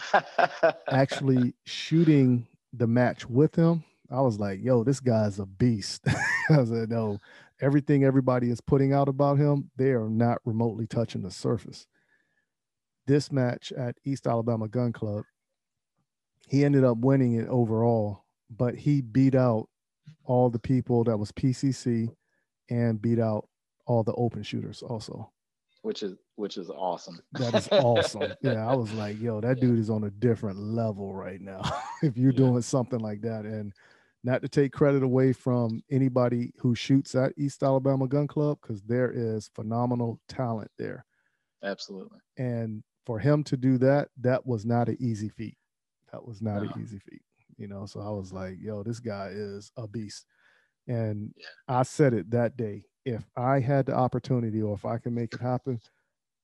Actually, 0.90 1.54
shooting 1.66 2.46
the 2.74 2.88
match 2.88 3.30
with 3.30 3.56
him, 3.56 3.86
I 4.12 4.20
was 4.20 4.38
like, 4.38 4.62
yo, 4.62 4.84
this 4.84 5.00
guy's 5.00 5.40
a 5.40 5.46
beast. 5.46 6.06
I 6.50 6.66
said, 6.66 6.90
no, 6.90 7.20
everything 7.62 8.04
everybody 8.04 8.50
is 8.50 8.60
putting 8.60 8.92
out 8.92 9.08
about 9.08 9.38
him, 9.38 9.72
they 9.78 9.92
are 9.92 10.10
not 10.10 10.40
remotely 10.44 10.88
touching 10.88 11.22
the 11.22 11.32
surface. 11.32 11.88
This 13.06 13.32
match 13.32 13.72
at 13.74 13.98
East 14.06 14.28
Alabama 14.28 14.68
Gun 14.68 14.94
Club, 14.94 15.26
he 16.48 16.64
ended 16.64 16.84
up 16.84 16.98
winning 16.98 17.34
it 17.34 17.48
overall, 17.48 18.24
but 18.50 18.76
he 18.76 19.02
beat 19.02 19.36
out 19.36 19.68
all 20.26 20.50
the 20.50 20.60
people 20.60 21.04
that 21.06 21.18
was 21.18 21.32
PCC 21.32 22.14
and 22.70 23.02
beat 23.02 23.20
out 23.20 23.48
all 23.86 24.04
the 24.04 24.14
open 24.14 24.44
shooters 24.44 24.82
also. 24.82 25.32
Which 25.82 26.02
is 26.02 26.16
which 26.36 26.58
is 26.58 26.70
awesome. 26.70 27.20
That 27.34 27.54
is 27.54 27.68
awesome. 27.72 28.34
yeah, 28.42 28.66
I 28.66 28.74
was 28.74 28.92
like, 28.94 29.20
yo, 29.22 29.42
that 29.42 29.60
dude 29.60 29.80
is 29.80 29.90
on 29.90 30.06
a 30.06 30.10
different 30.10 30.58
level 30.58 31.14
right 31.14 31.42
now. 31.42 31.62
if 32.02 32.18
you're 32.18 32.32
yeah. 32.32 32.38
doing 32.38 32.62
something 32.62 33.00
like 33.00 33.22
that, 33.22 33.44
and 33.46 33.74
not 34.24 34.42
to 34.42 34.48
take 34.48 34.72
credit 34.72 35.04
away 35.04 35.34
from 35.34 35.84
anybody 35.92 36.54
who 36.58 36.74
shoots 36.74 37.16
at 37.16 37.34
East 37.38 37.62
Alabama 37.62 38.08
Gun 38.08 38.28
Club, 38.28 38.60
because 38.62 38.82
there 38.84 39.12
is 39.12 39.50
phenomenal 39.54 40.20
talent 40.30 40.72
there. 40.78 41.06
Absolutely. 41.64 42.20
And 42.38 42.82
for 43.06 43.20
him 43.20 43.44
to 43.46 43.58
do 43.58 43.78
that, 43.80 44.10
that 44.22 44.46
was 44.46 44.66
not 44.66 44.90
an 44.90 44.98
easy 45.00 45.30
feat. 45.30 45.58
That 46.12 46.26
was 46.26 46.42
not 46.42 46.64
no. 46.64 46.70
an 46.70 46.82
easy 46.82 47.00
feat. 47.00 47.22
You 47.58 47.68
know, 47.68 47.86
so 47.86 48.00
I 48.00 48.10
was 48.10 48.34
like, 48.34 48.56
yo, 48.60 48.84
this 48.84 49.00
guy 49.00 49.30
is 49.32 49.72
a 49.78 49.88
beast. 49.88 50.26
And 50.88 51.34
yeah. 51.38 51.46
I 51.68 51.84
said 51.84 52.14
it 52.14 52.32
that 52.32 52.58
day. 52.58 52.84
If 53.06 53.24
I 53.38 53.60
had 53.60 53.86
the 53.86 53.96
opportunity 53.96 54.62
or 54.62 54.74
if 54.74 54.86
I 54.86 54.98
can 54.98 55.14
make 55.14 55.34
it 55.34 55.42
happen, 55.42 55.80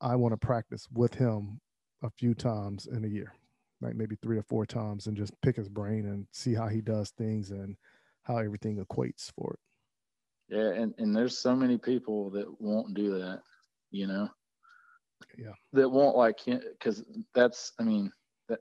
I 0.02 0.16
want 0.16 0.34
to 0.34 0.38
practice 0.38 0.88
with 0.94 1.14
him 1.14 1.60
a 2.04 2.10
few 2.10 2.34
times 2.34 2.88
in 2.88 3.04
a 3.06 3.08
year, 3.08 3.34
like 3.82 3.96
maybe 3.96 4.18
three 4.22 4.38
or 4.38 4.44
four 4.44 4.66
times, 4.66 5.08
and 5.08 5.18
just 5.18 5.40
pick 5.42 5.56
his 5.56 5.70
brain 5.70 6.06
and 6.06 6.28
see 6.32 6.54
how 6.54 6.68
he 6.68 6.82
does 6.82 7.12
things 7.12 7.52
and 7.52 7.76
how 8.24 8.38
everything 8.38 8.78
equates 8.78 9.32
for 9.38 9.54
it. 9.54 10.56
Yeah, 10.56 10.82
and, 10.82 10.94
and 10.98 11.16
there's 11.16 11.38
so 11.38 11.56
many 11.56 11.78
people 11.78 12.30
that 12.32 12.46
won't 12.62 12.94
do 12.94 13.20
that, 13.20 13.42
you 13.92 14.08
know. 14.08 14.30
Yeah. 15.38 15.54
That 15.74 15.90
won't 15.90 16.18
like 16.18 16.40
because 16.46 17.04
that's 17.34 17.74
I 17.80 17.84
mean 17.84 18.12
that 18.48 18.60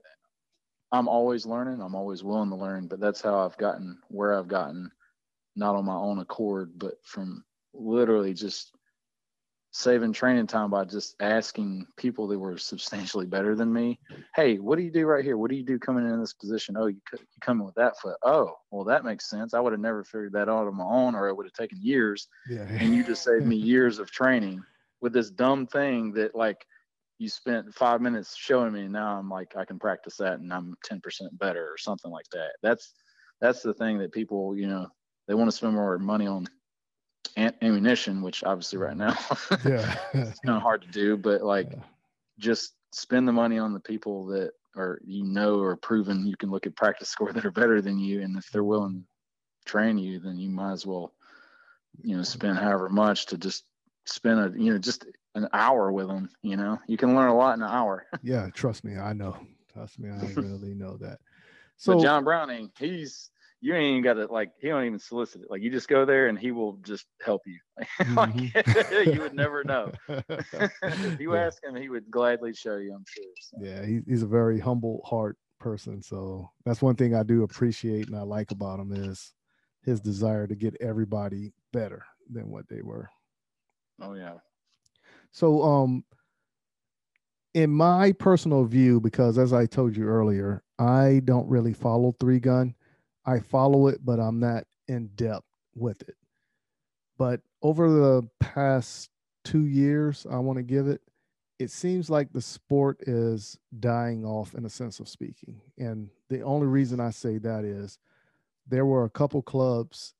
I'm 0.91 1.07
always 1.07 1.45
learning. 1.45 1.81
I'm 1.81 1.95
always 1.95 2.23
willing 2.23 2.49
to 2.49 2.55
learn, 2.55 2.87
but 2.87 2.99
that's 2.99 3.21
how 3.21 3.45
I've 3.45 3.57
gotten 3.57 3.99
where 4.09 4.37
I've 4.37 4.47
gotten 4.47 4.91
not 5.55 5.75
on 5.75 5.85
my 5.85 5.95
own 5.95 6.19
accord, 6.19 6.71
but 6.77 6.95
from 7.03 7.43
literally 7.73 8.33
just 8.33 8.75
saving 9.71 10.11
training 10.13 10.47
time 10.47 10.71
by 10.71 10.83
just 10.83 11.15
asking 11.21 11.85
people 11.95 12.27
that 12.27 12.39
were 12.39 12.57
substantially 12.57 13.25
better 13.25 13.55
than 13.55 13.71
me, 13.71 13.99
hey, 14.35 14.57
what 14.57 14.77
do 14.77 14.83
you 14.83 14.89
do 14.89 15.05
right 15.05 15.23
here? 15.23 15.37
What 15.37 15.51
do 15.51 15.57
you 15.57 15.63
do 15.63 15.77
coming 15.77 16.07
in 16.07 16.19
this 16.19 16.33
position? 16.33 16.75
Oh, 16.75 16.87
you, 16.87 16.99
you 17.13 17.19
come 17.41 17.59
in 17.59 17.65
with 17.65 17.75
that 17.75 17.99
foot. 17.99 18.17
Oh, 18.23 18.55
well, 18.71 18.83
that 18.85 19.05
makes 19.05 19.29
sense. 19.29 19.53
I 19.53 19.59
would 19.59 19.73
have 19.73 19.79
never 19.79 20.03
figured 20.03 20.33
that 20.33 20.49
out 20.49 20.67
on 20.67 20.75
my 20.75 20.85
own, 20.85 21.13
or 21.13 21.27
it 21.27 21.37
would 21.37 21.45
have 21.45 21.53
taken 21.53 21.77
years. 21.81 22.27
Yeah. 22.49 22.65
and 22.67 22.95
you 22.95 23.03
just 23.03 23.23
saved 23.23 23.45
me 23.45 23.55
years 23.55 23.99
of 23.99 24.09
training 24.09 24.63
with 25.01 25.13
this 25.13 25.29
dumb 25.29 25.67
thing 25.67 26.13
that 26.13 26.35
like 26.35 26.65
you 27.19 27.29
spent 27.29 27.73
five 27.75 28.01
minutes 28.01 28.35
showing 28.35 28.73
me. 28.73 28.87
Now 28.87 29.17
I'm 29.17 29.29
like 29.29 29.55
I 29.55 29.65
can 29.65 29.77
practice 29.77 30.17
that, 30.17 30.39
and 30.39 30.51
I'm 30.53 30.75
10% 30.89 31.01
better 31.33 31.65
or 31.65 31.77
something 31.77 32.11
like 32.11 32.29
that. 32.31 32.51
That's 32.63 32.93
that's 33.41 33.61
the 33.61 33.73
thing 33.73 33.99
that 33.99 34.11
people, 34.11 34.55
you 34.57 34.67
know, 34.67 34.87
they 35.27 35.33
want 35.33 35.49
to 35.49 35.55
spend 35.55 35.73
more 35.73 35.97
money 35.99 36.27
on 36.27 36.47
ammunition, 37.37 38.21
which 38.21 38.43
obviously 38.43 38.79
right 38.79 38.97
now 38.97 39.15
yeah. 39.65 39.95
it's 40.13 40.39
kind 40.39 40.57
of 40.57 40.61
hard 40.61 40.81
to 40.81 40.87
do, 40.89 41.17
but 41.17 41.41
like 41.41 41.67
Yeah. 41.71 41.83
just 42.39 42.73
spend 42.91 43.27
the 43.27 43.33
money 43.33 43.59
on 43.59 43.73
the 43.73 43.79
people 43.79 44.25
that 44.27 44.51
are 44.75 44.99
you 45.03 45.23
know 45.23 45.61
are 45.61 45.75
proven 45.75 46.25
you 46.25 46.37
can 46.37 46.49
look 46.51 46.65
at 46.65 46.75
practice 46.75 47.09
score 47.09 47.33
that 47.33 47.45
are 47.45 47.51
better 47.51 47.81
than 47.81 47.99
you, 47.99 48.21
and 48.21 48.37
if 48.37 48.49
they're 48.51 48.63
willing 48.63 49.03
to 49.65 49.69
train 49.69 49.97
you, 49.97 50.19
then 50.19 50.37
you 50.37 50.49
might 50.49 50.71
as 50.71 50.85
well, 50.85 51.13
you 52.01 52.15
know, 52.15 52.23
spend 52.23 52.57
however 52.57 52.89
much 52.89 53.27
to 53.27 53.37
just 53.37 53.65
spend 54.09 54.39
a 54.39 54.59
you 54.59 54.71
know 54.73 54.79
just 54.79 55.05
an 55.35 55.47
hour 55.53 55.91
with 55.91 56.07
them. 56.07 56.29
You 56.41 56.57
know, 56.57 56.79
you 56.87 56.97
can 56.97 57.15
learn 57.15 57.29
a 57.29 57.35
lot 57.35 57.57
in 57.57 57.63
an 57.63 57.69
hour. 57.69 58.05
yeah, 58.23 58.49
trust 58.53 58.83
me, 58.83 58.97
I 58.97 59.13
know. 59.13 59.37
Trust 59.73 59.99
me, 59.99 60.09
I 60.09 60.33
really 60.35 60.73
know 60.73 60.97
that. 60.97 61.19
So 61.77 61.93
So 61.93 62.01
John 62.01 62.23
Browning, 62.23 62.71
he's 62.77 63.29
you 63.61 63.75
ain't 63.75 63.85
even 63.85 64.01
got 64.03 64.13
to 64.13 64.25
like 64.31 64.51
he 64.61 64.69
don't 64.69 64.85
even 64.85 64.99
solicit 64.99 65.41
it. 65.41 65.51
Like 65.51 65.61
you 65.61 65.69
just 65.69 65.87
go 65.87 66.05
there 66.05 66.27
and 66.27 66.39
he 66.39 66.51
will 66.51 66.73
just 66.81 67.05
help 67.21 67.41
you. 67.45 67.59
like 68.15 68.33
mm-hmm. 68.33 69.13
you 69.13 69.21
would 69.21 69.33
never 69.33 69.63
know. 69.63 69.91
if 70.07 71.19
you 71.19 71.35
Yeah. 71.35 71.45
ask 71.45 71.63
him, 71.63 71.75
he 71.75 71.89
would 71.89 72.09
gladly 72.09 72.53
show 72.53 72.77
you. 72.77 72.93
I'm 72.93 73.05
sure. 73.07 73.23
So, 73.41 73.57
yeah, 73.61 73.85
he, 73.85 73.99
he's 74.07 74.23
a 74.23 74.27
very 74.27 74.59
humble 74.59 75.01
heart 75.05 75.37
person. 75.59 76.01
So 76.01 76.49
that's 76.65 76.81
one 76.81 76.95
thing 76.95 77.15
I 77.15 77.23
do 77.23 77.43
appreciate 77.43 78.07
and 78.07 78.15
I 78.15 78.21
like 78.21 78.51
about 78.51 78.79
him 78.79 78.93
is 78.93 79.33
his 79.83 79.99
desire 79.99 80.47
to 80.47 80.55
get 80.55 80.77
everybody 80.79 81.53
better 81.73 82.05
than 82.31 82.49
what 82.49 82.67
they 82.69 82.81
were. 82.81 83.09
Oh 84.01 84.13
yeah. 84.13 84.35
So 85.31 85.61
um 85.61 86.03
in 87.53 87.71
my 87.71 88.11
personal 88.13 88.63
view, 88.63 88.99
because 88.99 89.37
as 89.37 89.53
I 89.53 89.65
told 89.65 89.95
you 89.95 90.05
earlier, 90.05 90.63
I 90.77 91.21
don't 91.25 91.49
really 91.49 91.73
follow 91.73 92.15
three 92.19 92.39
gun. 92.39 92.75
I 93.25 93.39
follow 93.39 93.87
it, 93.87 94.05
but 94.05 94.19
I'm 94.19 94.39
not 94.39 94.65
in 94.87 95.07
depth 95.15 95.45
with 95.75 96.01
it. 96.03 96.15
But 97.17 97.41
over 97.61 97.89
the 97.89 98.27
past 98.39 99.09
two 99.43 99.65
years, 99.65 100.25
I 100.31 100.37
want 100.37 100.57
to 100.57 100.63
give 100.63 100.87
it, 100.87 101.01
it 101.57 101.71
seems 101.71 102.09
like 102.09 102.31
the 102.31 102.41
sport 102.41 103.01
is 103.01 103.57
dying 103.79 104.23
off 104.25 104.53
in 104.53 104.65
a 104.65 104.69
sense 104.69 104.99
of 104.99 105.09
speaking. 105.09 105.59
And 105.77 106.09
the 106.29 106.41
only 106.41 106.67
reason 106.67 106.99
I 106.99 107.09
say 107.09 107.37
that 107.39 107.65
is 107.65 107.97
there 108.67 108.85
were 108.85 109.03
a 109.03 109.09
couple 109.09 109.41
clubs 109.41 110.13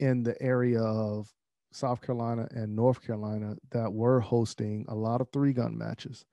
in 0.00 0.24
the 0.24 0.40
area 0.42 0.82
of 0.82 1.30
South 1.72 2.00
Carolina 2.00 2.48
and 2.50 2.76
North 2.76 3.02
Carolina 3.02 3.56
that 3.70 3.92
were 3.92 4.20
hosting 4.20 4.84
a 4.88 4.94
lot 4.94 5.20
of 5.20 5.28
three 5.32 5.52
gun 5.52 5.76
matches. 5.76 6.24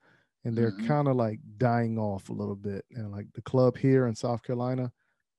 And 0.44 0.56
they're 0.56 0.72
Mhm. 0.72 0.86
kind 0.86 1.08
of 1.08 1.16
like 1.16 1.40
dying 1.58 1.98
off 1.98 2.28
a 2.28 2.32
little 2.32 2.56
bit. 2.56 2.84
And 2.92 3.10
like 3.10 3.32
the 3.34 3.42
club 3.42 3.76
here 3.76 4.06
in 4.06 4.14
South 4.14 4.42
Carolina, 4.42 4.92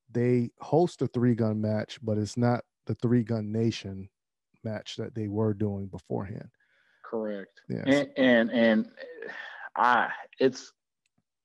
they 0.09 0.51
host 0.59 1.01
a 1.01 1.07
three 1.07 1.35
gun 1.35 1.61
match, 1.61 1.99
but 2.03 2.17
it's 2.17 2.37
not 2.37 2.65
the 2.85 2.95
three 2.95 3.23
gun 3.23 3.51
nation 3.51 4.09
match 4.63 4.95
that 4.97 5.15
they 5.15 5.27
were 5.27 5.53
doing 5.53 5.87
beforehand. 5.87 6.49
Correct. 7.03 7.61
Yeah. 7.67 7.83
And 7.85 8.11
and 8.17 8.51
and 8.51 8.91
uh, 9.27 9.31
I 9.75 10.11
it's 10.39 10.73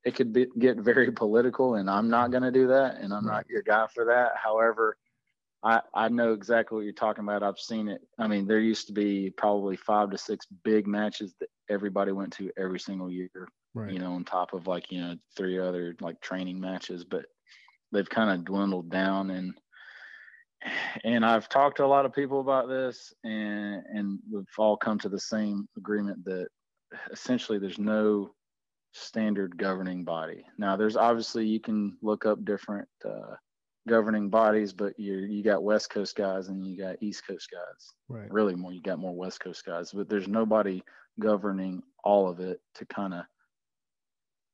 it 0.03 0.15
could 0.15 0.31
be, 0.31 0.47
get 0.59 0.77
very 0.77 1.11
political, 1.11 1.75
and 1.75 1.89
I'm 1.89 2.09
not 2.09 2.31
going 2.31 2.43
to 2.43 2.51
do 2.51 2.67
that, 2.67 2.95
and 2.97 3.13
I'm 3.13 3.25
not 3.25 3.49
your 3.49 3.61
guy 3.61 3.87
for 3.87 4.05
that. 4.05 4.37
However, 4.37 4.97
I 5.63 5.81
I 5.93 6.09
know 6.09 6.33
exactly 6.33 6.75
what 6.75 6.83
you're 6.83 6.93
talking 6.93 7.23
about. 7.23 7.43
I've 7.43 7.59
seen 7.59 7.87
it. 7.87 8.01
I 8.19 8.27
mean, 8.27 8.47
there 8.47 8.59
used 8.59 8.87
to 8.87 8.93
be 8.93 9.31
probably 9.31 9.75
five 9.75 10.11
to 10.11 10.17
six 10.17 10.45
big 10.63 10.87
matches 10.87 11.33
that 11.39 11.49
everybody 11.69 12.11
went 12.11 12.33
to 12.33 12.51
every 12.57 12.79
single 12.79 13.11
year. 13.11 13.47
Right. 13.73 13.91
You 13.91 13.99
know, 13.99 14.13
on 14.13 14.23
top 14.23 14.53
of 14.53 14.67
like 14.67 14.91
you 14.91 15.01
know 15.01 15.15
three 15.35 15.59
other 15.59 15.95
like 16.01 16.21
training 16.21 16.59
matches, 16.59 17.03
but 17.03 17.25
they've 17.91 18.09
kind 18.09 18.29
of 18.29 18.45
dwindled 18.45 18.89
down 18.89 19.31
and 19.31 19.53
and 21.03 21.25
I've 21.25 21.49
talked 21.49 21.77
to 21.77 21.85
a 21.85 21.87
lot 21.87 22.05
of 22.05 22.13
people 22.13 22.39
about 22.39 22.67
this, 22.67 23.13
and 23.23 23.83
and 23.93 24.19
we've 24.31 24.45
all 24.57 24.77
come 24.77 24.99
to 24.99 25.09
the 25.09 25.19
same 25.19 25.67
agreement 25.77 26.23
that 26.25 26.47
essentially 27.11 27.59
there's 27.59 27.79
no 27.79 28.31
standard 28.93 29.57
governing 29.57 30.03
body. 30.03 30.45
Now, 30.57 30.75
there's 30.75 30.95
obviously 30.95 31.45
you 31.45 31.59
can 31.59 31.97
look 32.01 32.25
up 32.25 32.43
different 32.43 32.87
uh, 33.05 33.35
governing 33.87 34.29
bodies, 34.29 34.73
but 34.73 34.99
you 34.99 35.17
you 35.19 35.43
got 35.43 35.63
West 35.63 35.89
Coast 35.89 36.15
guys 36.15 36.49
and 36.49 36.65
you 36.65 36.77
got 36.77 37.01
East 37.01 37.25
Coast 37.25 37.49
guys. 37.51 37.93
Right. 38.07 38.31
Really, 38.31 38.55
more 38.55 38.71
you 38.73 38.81
got 38.81 38.99
more 38.99 39.15
West 39.15 39.39
Coast 39.39 39.65
guys, 39.65 39.91
but 39.91 40.09
there's 40.09 40.27
nobody 40.27 40.81
governing 41.19 41.81
all 42.03 42.29
of 42.29 42.39
it 42.39 42.59
to 42.75 42.85
kind 42.85 43.13
of 43.13 43.23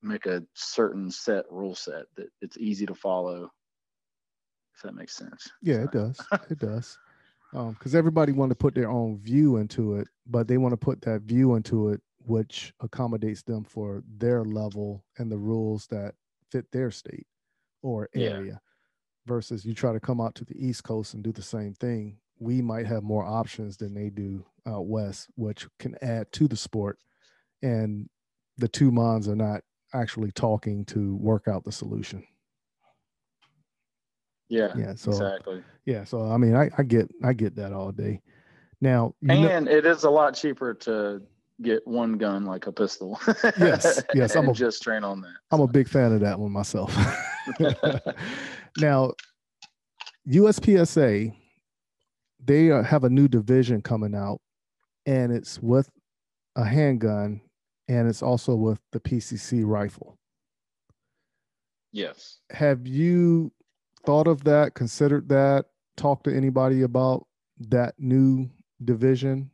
make 0.01 0.25
a 0.25 0.43
certain 0.53 1.09
set 1.11 1.45
rule 1.49 1.75
set 1.75 2.05
that 2.15 2.27
it's 2.41 2.57
easy 2.57 2.85
to 2.85 2.95
follow. 2.95 3.49
If 4.75 4.81
that 4.83 4.95
makes 4.95 5.15
sense. 5.15 5.49
Yeah, 5.61 5.83
it 5.83 5.91
does. 5.91 6.19
It 6.49 6.59
does. 6.59 6.97
Um, 7.53 7.73
because 7.73 7.93
everybody 7.93 8.31
want 8.31 8.49
to 8.49 8.55
put 8.55 8.73
their 8.73 8.89
own 8.89 9.19
view 9.19 9.57
into 9.57 9.95
it, 9.95 10.07
but 10.25 10.47
they 10.47 10.57
want 10.57 10.73
to 10.73 10.77
put 10.77 11.01
that 11.01 11.21
view 11.21 11.53
into 11.53 11.89
it, 11.89 12.01
which 12.25 12.73
accommodates 12.79 13.43
them 13.43 13.63
for 13.63 14.03
their 14.17 14.43
level 14.43 15.05
and 15.19 15.31
the 15.31 15.37
rules 15.37 15.85
that 15.87 16.15
fit 16.49 16.65
their 16.71 16.89
state 16.89 17.27
or 17.83 18.09
Yeah. 18.15 18.57
Versus 19.25 19.63
you 19.65 19.73
try 19.73 19.93
to 19.93 20.01
come 20.01 20.19
out 20.19 20.35
to 20.35 20.43
the 20.45 20.55
East 20.57 20.83
Coast 20.83 21.13
and 21.13 21.23
do 21.23 21.31
the 21.31 21.41
same 21.41 21.73
thing. 21.75 22.17
We 22.39 22.61
might 22.61 22.85
have 22.87 23.03
more 23.03 23.23
options 23.23 23.77
than 23.77 23.93
they 23.93 24.09
do 24.09 24.45
out 24.67 24.85
west, 24.87 25.29
which 25.35 25.65
can 25.79 25.95
add 26.01 26.29
to 26.33 26.47
the 26.47 26.57
sport. 26.57 26.97
And 27.61 28.09
the 28.57 28.67
two 28.67 28.91
minds 28.91 29.29
are 29.29 29.35
not 29.35 29.61
actually 29.93 30.31
talking 30.33 30.83
to 30.85 31.15
work 31.15 31.47
out 31.47 31.63
the 31.63 31.71
solution. 31.71 32.25
Yeah. 34.49 34.73
Yeah, 34.75 34.93
so- 34.95 35.11
exactly. 35.11 35.63
Yeah, 35.85 36.03
so 36.05 36.23
I 36.29 36.37
mean, 36.37 36.55
I, 36.55 36.69
I 36.77 36.83
get 36.83 37.09
I 37.23 37.33
get 37.33 37.55
that 37.57 37.71
all 37.73 37.91
day. 37.91 38.21
Now, 38.81 39.15
you 39.21 39.27
know, 39.29 39.47
And 39.47 39.67
it 39.69 39.85
is 39.85 40.03
a 40.03 40.09
lot 40.09 40.33
cheaper 40.33 40.73
to 40.75 41.21
get 41.61 41.85
one 41.87 42.13
gun 42.17 42.45
like 42.45 42.67
a 42.67 42.71
pistol. 42.73 43.19
Yes, 43.57 44.01
yes, 44.13 44.35
I'm 44.37 44.49
a- 44.49 44.53
just 44.53 44.81
train 44.83 45.03
on 45.05 45.21
that. 45.21 45.33
I'm 45.51 45.61
a 45.61 45.67
big 45.67 45.87
fan 45.87 46.11
of 46.13 46.19
that 46.21 46.37
one 46.39 46.51
myself. 46.51 46.93
now, 48.77 49.13
USPSA, 50.27 51.35
they 52.43 52.71
uh, 52.71 52.83
have 52.83 53.03
a 53.03 53.09
new 53.09 53.27
division 53.27 53.81
coming 53.81 54.15
out, 54.15 54.39
and 55.05 55.31
it's 55.31 55.61
with 55.61 55.89
a 56.55 56.65
handgun, 56.65 57.41
and 57.87 58.07
it's 58.07 58.21
also 58.21 58.55
with 58.55 58.79
the 58.91 58.99
PCC 58.99 59.63
rifle. 59.65 60.17
Yes. 61.91 62.39
Have 62.51 62.87
you 62.87 63.51
thought 64.05 64.27
of 64.27 64.43
that? 64.45 64.73
Considered 64.73 65.29
that? 65.29 65.65
Talked 65.95 66.23
to 66.25 66.35
anybody 66.35 66.81
about 66.81 67.27
that 67.59 67.93
new 67.99 68.49
division? 68.83 69.51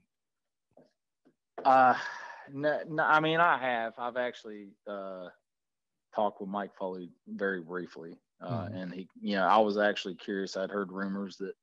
Uh, 1.66 1.96
no, 2.54 2.80
no, 2.88 3.04
I 3.04 3.20
mean, 3.20 3.40
I 3.40 3.58
have. 3.58 3.94
I've 3.98 4.18
actually 4.18 4.70
uh, 4.88 5.28
talked 6.16 6.40
with 6.40 6.50
Mike 6.50 6.72
Foley 6.80 7.12
very 7.28 7.62
briefly, 7.62 8.18
uh, 8.42 8.70
Mhm. 8.70 8.74
and 8.74 8.94
he, 8.94 9.08
you 9.22 9.36
know, 9.36 9.46
I 9.48 9.58
was 9.60 9.78
actually 9.78 10.16
curious. 10.16 10.58
I'd 10.58 10.72
heard 10.72 10.92
rumors 10.92 11.38
that 11.38 11.54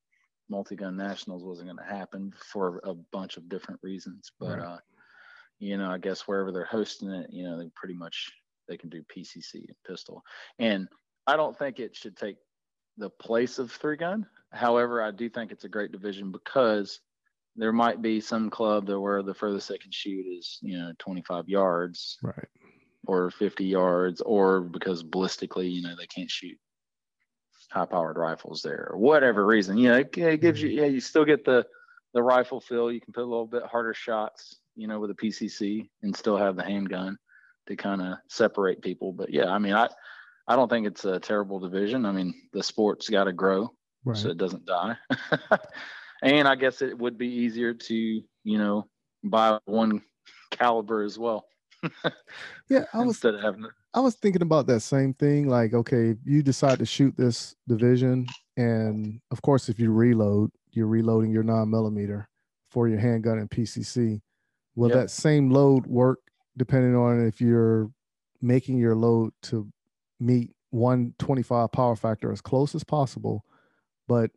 multi-gun 0.48 0.96
nationals 0.96 1.44
wasn't 1.44 1.68
going 1.68 1.78
to 1.78 1.94
happen 1.96 2.32
for 2.38 2.80
a 2.84 2.94
bunch 2.94 3.36
of 3.36 3.48
different 3.48 3.80
reasons, 3.82 4.32
but 4.40 4.58
Right. 4.58 4.60
uh, 4.60 4.78
you 5.58 5.76
know, 5.78 5.90
I 5.90 5.98
guess 5.98 6.22
wherever 6.28 6.52
they're 6.52 6.64
hosting 6.64 7.10
it, 7.10 7.30
you 7.32 7.44
know, 7.44 7.58
they 7.58 7.70
pretty 7.74 7.94
much 7.94 8.30
they 8.68 8.76
can 8.76 8.90
do 8.90 9.04
PCC 9.04 9.54
and 9.68 9.76
pistol, 9.86 10.22
and 10.58 10.88
I 11.26 11.36
don't 11.36 11.56
think 11.58 11.80
it 11.80 11.96
should 11.96 12.16
take 12.16 12.36
the 12.96 13.10
place 13.10 13.58
of 13.58 13.72
three 13.72 13.96
gun. 13.96 14.26
However, 14.52 15.02
I 15.02 15.10
do 15.10 15.28
think 15.28 15.52
it's 15.52 15.64
a 15.64 15.68
great 15.68 15.92
division 15.92 16.32
because 16.32 17.00
there 17.56 17.72
might 17.72 18.02
be 18.02 18.20
some 18.20 18.50
club 18.50 18.86
that 18.86 19.00
where 19.00 19.22
the 19.22 19.34
furthest 19.34 19.68
they 19.68 19.78
can 19.78 19.92
shoot 19.92 20.26
is 20.26 20.58
you 20.62 20.78
know 20.78 20.92
25 20.98 21.48
yards 21.48 22.22
Right. 22.22 22.48
or 23.06 23.30
50 23.30 23.64
yards 23.64 24.20
or 24.20 24.62
because 24.62 25.02
ballistically 25.04 25.72
you 25.72 25.82
know 25.82 25.94
they 25.96 26.06
can't 26.06 26.30
shoot 26.30 26.58
high 27.70 27.86
powered 27.86 28.16
rifles 28.16 28.62
there 28.62 28.88
or 28.90 28.98
whatever 28.98 29.44
reason. 29.44 29.76
You 29.76 29.88
know 29.90 29.98
it, 29.98 30.16
it 30.18 30.40
gives 30.40 30.60
you 30.60 30.68
mm-hmm. 30.70 30.78
yeah 30.78 30.86
you 30.86 31.00
still 31.00 31.24
get 31.24 31.44
the 31.44 31.66
the 32.14 32.22
rifle 32.22 32.60
feel. 32.60 32.90
You 32.90 33.00
can 33.00 33.12
put 33.12 33.22
a 33.22 33.26
little 33.26 33.46
bit 33.46 33.64
harder 33.64 33.94
shots 33.94 34.56
you 34.74 34.86
know 34.86 35.00
with 35.00 35.10
a 35.10 35.14
pcc 35.14 35.88
and 36.02 36.14
still 36.14 36.36
have 36.36 36.56
the 36.56 36.62
handgun 36.62 37.18
to 37.68 37.76
kind 37.76 38.02
of 38.02 38.18
separate 38.28 38.82
people. 38.82 39.12
But 39.12 39.32
yeah 39.32 39.50
i 39.50 39.58
mean 39.58 39.74
i 39.74 39.88
i 40.48 40.56
don't 40.56 40.68
think 40.68 40.86
it's 40.86 41.04
a 41.04 41.18
terrible 41.20 41.58
division. 41.58 42.04
I 42.06 42.12
mean 42.12 42.34
the 42.52 42.62
sport's 42.62 43.08
got 43.08 43.24
to 43.24 43.32
grow 43.32 43.72
Right. 44.04 44.16
so 44.16 44.28
it 44.28 44.38
doesn't 44.38 44.66
die. 44.66 44.96
And 46.22 46.48
i 46.48 46.54
guess 46.54 46.80
it 46.80 46.96
would 46.96 47.18
be 47.18 47.28
easier 47.28 47.74
to 47.74 47.94
you 47.94 48.58
know 48.58 48.88
buy 49.22 49.58
one 49.64 50.02
caliber 50.50 51.02
as 51.02 51.18
well. 51.18 51.44
yeah, 52.68 52.84
I 52.92 52.98
was 52.98 53.08
instead 53.08 53.34
of 53.34 53.42
having 53.42 53.66
I 53.94 54.00
was 54.00 54.14
thinking 54.14 54.42
about 54.42 54.66
that 54.66 54.80
same 54.80 55.14
thing. 55.14 55.48
Like, 55.48 55.74
okay, 55.74 56.14
you 56.24 56.42
decide 56.42 56.78
to 56.80 56.86
shoot 56.86 57.16
this 57.16 57.54
division, 57.66 58.26
and 58.56 59.20
of 59.30 59.42
course, 59.42 59.68
if 59.68 59.78
you 59.78 59.92
reload, 59.92 60.50
you're 60.72 60.86
reloading 60.86 61.30
your 61.30 61.42
nine 61.42 61.70
millimeter 61.70 62.28
for 62.70 62.88
your 62.88 62.98
handgun 62.98 63.38
and 63.38 63.50
PCC. 63.50 64.20
Will 64.74 64.90
yep. 64.90 64.98
that 64.98 65.10
same 65.10 65.50
load 65.50 65.86
work 65.86 66.18
depending 66.58 66.94
on 66.94 67.26
if 67.26 67.40
you're 67.40 67.90
making 68.42 68.78
your 68.78 68.94
load 68.94 69.32
to 69.42 69.70
meet 70.20 70.54
125 70.70 71.72
power 71.72 71.96
factor 71.96 72.32
as 72.32 72.40
close 72.40 72.74
as 72.74 72.84
possible, 72.84 73.44
but 74.08 74.30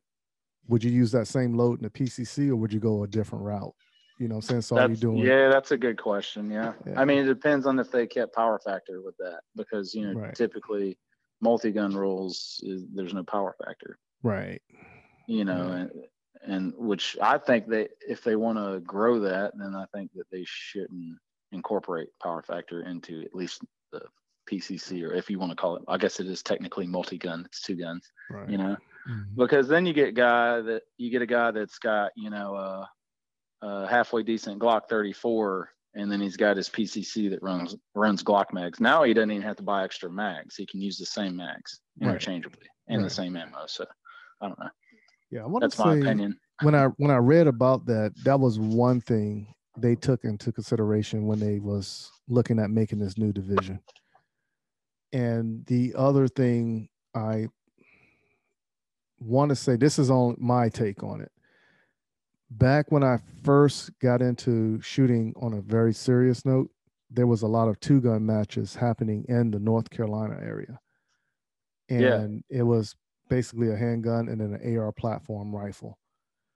would 0.68 0.84
you 0.84 0.92
use 0.92 1.12
that 1.12 1.28
same 1.28 1.54
load 1.54 1.80
in 1.80 1.84
the 1.84 1.90
PCC 1.90 2.50
or 2.50 2.56
would 2.56 2.72
you 2.72 2.80
go 2.80 3.04
a 3.04 3.08
different 3.08 3.44
route? 3.44 3.74
You 4.20 4.28
know, 4.28 4.42
since 4.42 4.72
all 4.72 4.80
you're 4.80 4.90
doing. 4.90 5.18
Yeah, 5.20 5.48
that's 5.48 5.72
a 5.72 5.78
good 5.78 5.98
question. 5.98 6.52
Yeah. 6.52 6.74
yeah. 6.86 7.00
I 7.00 7.06
mean, 7.06 7.20
it 7.20 7.28
depends 7.28 7.66
on 7.66 7.80
if 7.80 7.90
they 7.90 8.06
kept 8.06 8.36
power 8.36 8.60
factor 8.60 9.02
with 9.02 9.16
that 9.18 9.40
because, 9.56 9.96
you 9.96 10.06
know, 10.06 10.20
right. 10.20 10.36
typically 10.36 10.98
multi 11.40 11.72
gun 11.72 11.96
rules, 11.96 12.60
is, 12.64 12.84
there's 12.94 13.14
no 13.14 13.24
power 13.24 13.56
factor. 13.64 13.98
Right. 14.22 14.62
You 15.28 15.46
know, 15.46 15.70
right. 15.70 15.80
and, 15.80 15.92
and 16.44 16.74
which 16.78 17.18
I 17.22 17.38
think 17.38 17.68
that 17.70 17.92
if 18.06 18.22
they 18.22 18.36
want 18.36 18.58
to 18.58 18.82
grow 18.82 19.20
that, 19.22 19.54
then 19.58 19.74
I 19.74 19.86
think 19.94 20.12
that 20.16 20.30
they 20.32 20.44
shouldn't 20.46 21.18
incorporate 21.54 22.10
power 22.22 22.44
factor 22.44 22.82
into 22.82 23.22
at 23.22 23.34
least 23.34 23.64
the 23.94 24.02
PCC, 24.52 25.08
or 25.08 25.14
if 25.14 25.30
you 25.30 25.40
want 25.40 25.52
to 25.52 25.56
call 25.56 25.78
it, 25.78 25.84
I 25.88 25.98
guess 25.98 26.20
it 26.20 26.28
is 26.28 26.44
technically 26.44 26.88
multi-gun. 26.88 27.44
It's 27.46 27.62
two 27.62 27.76
guns, 27.76 28.12
right. 28.30 28.50
you 28.50 28.58
know, 28.58 28.76
mm-hmm. 29.10 29.36
because 29.42 29.68
then 29.68 29.86
you 29.86 29.94
get 29.94 30.16
guy 30.16 30.60
that 30.62 30.82
you 30.98 31.10
get 31.10 31.22
a 31.22 31.28
guy 31.28 31.52
that's 31.52 31.78
got 31.78 32.12
you 32.16 32.30
know 32.30 32.56
a, 32.56 32.90
a 33.62 33.88
halfway 33.88 34.24
decent 34.24 34.60
Glock 34.60 34.88
34, 34.90 35.70
and 35.96 36.12
then 36.12 36.22
he's 36.22 36.38
got 36.38 36.58
his 36.58 36.70
PCC 36.70 37.30
that 37.30 37.42
runs 37.42 37.76
runs 37.96 38.24
Glock 38.24 38.54
mags. 38.54 38.80
Now 38.80 39.04
he 39.04 39.14
doesn't 39.14 39.32
even 39.32 39.44
have 39.44 39.58
to 39.58 39.64
buy 39.64 39.84
extra 39.84 40.10
mags; 40.10 40.56
he 40.56 40.66
can 40.66 40.82
use 40.82 40.98
the 40.98 41.06
same 41.06 41.36
mags 41.36 41.80
interchangeably 42.02 42.62
right. 42.62 42.94
and 42.94 43.02
right. 43.02 43.10
the 43.10 43.14
same 43.14 43.36
ammo. 43.36 43.66
So 43.68 43.86
I 44.42 44.48
don't 44.48 44.60
know. 44.60 44.70
Yeah, 45.32 45.44
I 45.44 45.48
want 45.48 45.62
that's 45.62 45.76
to 45.76 45.86
my 45.86 45.96
opinion. 45.98 46.38
When 46.62 46.76
I 46.76 46.86
when 46.98 47.12
I 47.12 47.18
read 47.18 47.48
about 47.48 47.86
that, 47.86 48.14
that 48.24 48.40
was 48.40 48.60
one 48.60 49.02
thing 49.02 49.54
they 49.78 49.96
took 49.96 50.24
into 50.24 50.52
consideration 50.52 51.26
when 51.26 51.40
they 51.40 51.60
was 51.60 52.12
looking 52.28 52.60
at 52.60 52.70
making 52.70 53.00
this 53.00 53.18
new 53.18 53.32
division. 53.32 53.80
And 55.14 55.66
the 55.66 55.94
other 55.98 56.28
thing 56.28 56.90
I 57.16 57.48
want 59.20 59.50
to 59.50 59.56
say, 59.56 59.76
this 59.76 60.00
is 60.00 60.10
on 60.10 60.36
my 60.38 60.70
take 60.70 61.04
on 61.04 61.22
it. 61.22 61.32
Back 62.52 62.92
when 62.92 63.04
I 63.04 63.20
first 63.44 63.92
got 64.00 64.22
into 64.22 64.82
shooting 64.82 65.34
on 65.40 65.54
a 65.54 65.62
very 65.62 65.94
serious 65.94 66.46
note, 66.46 66.70
there 67.12 67.28
was 67.28 67.42
a 67.42 67.48
lot 67.48 67.68
of 67.68 67.80
two 67.80 68.02
gun 68.02 68.26
matches 68.26 68.76
happening 68.76 69.26
in 69.28 69.52
the 69.52 69.60
North 69.60 69.90
Carolina 69.90 70.38
area. 70.42 70.80
And 71.90 72.44
yeah. 72.50 72.60
it 72.60 72.64
was 72.64 72.96
basically 73.30 73.72
a 73.72 73.76
handgun 73.76 74.30
and 74.30 74.42
then 74.42 74.54
an 74.54 74.78
AR 74.78 74.92
platform 74.92 75.56
rifle. 75.56 75.98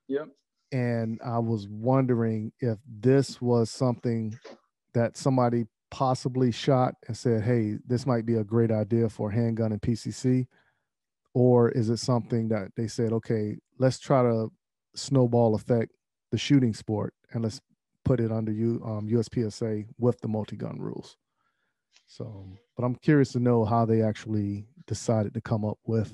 Yep. 0.08 0.28
And 0.72 1.20
I 1.24 1.38
was 1.38 1.68
wondering 1.68 2.52
if 2.60 2.78
this 2.88 3.40
was 3.40 3.70
something 3.70 4.36
that 4.92 5.16
somebody 5.16 5.66
possibly 5.90 6.50
shot 6.50 6.94
and 7.06 7.16
said, 7.16 7.42
hey, 7.42 7.78
this 7.86 8.06
might 8.06 8.26
be 8.26 8.34
a 8.34 8.44
great 8.44 8.72
idea 8.72 9.08
for 9.08 9.30
handgun 9.30 9.72
and 9.72 9.80
PCC? 9.80 10.46
Or 11.34 11.70
is 11.70 11.90
it 11.90 11.98
something 11.98 12.48
that 12.48 12.68
they 12.76 12.88
said, 12.88 13.12
okay, 13.12 13.56
let's 13.78 13.98
try 13.98 14.22
to 14.22 14.50
snowball 14.94 15.54
effect 15.54 15.92
the 16.30 16.38
shooting 16.38 16.74
sport 16.74 17.14
and 17.32 17.42
let's 17.42 17.60
put 18.04 18.20
it 18.20 18.30
under 18.30 18.52
U, 18.52 18.82
um, 18.84 19.08
USPSA 19.08 19.86
with 19.98 20.20
the 20.20 20.28
multi 20.28 20.56
gun 20.56 20.78
rules? 20.78 21.16
So, 22.06 22.46
but 22.76 22.84
I'm 22.84 22.96
curious 22.96 23.32
to 23.32 23.40
know 23.40 23.64
how 23.64 23.84
they 23.84 24.02
actually 24.02 24.66
decided 24.86 25.34
to 25.34 25.40
come 25.40 25.64
up 25.64 25.78
with 25.86 26.12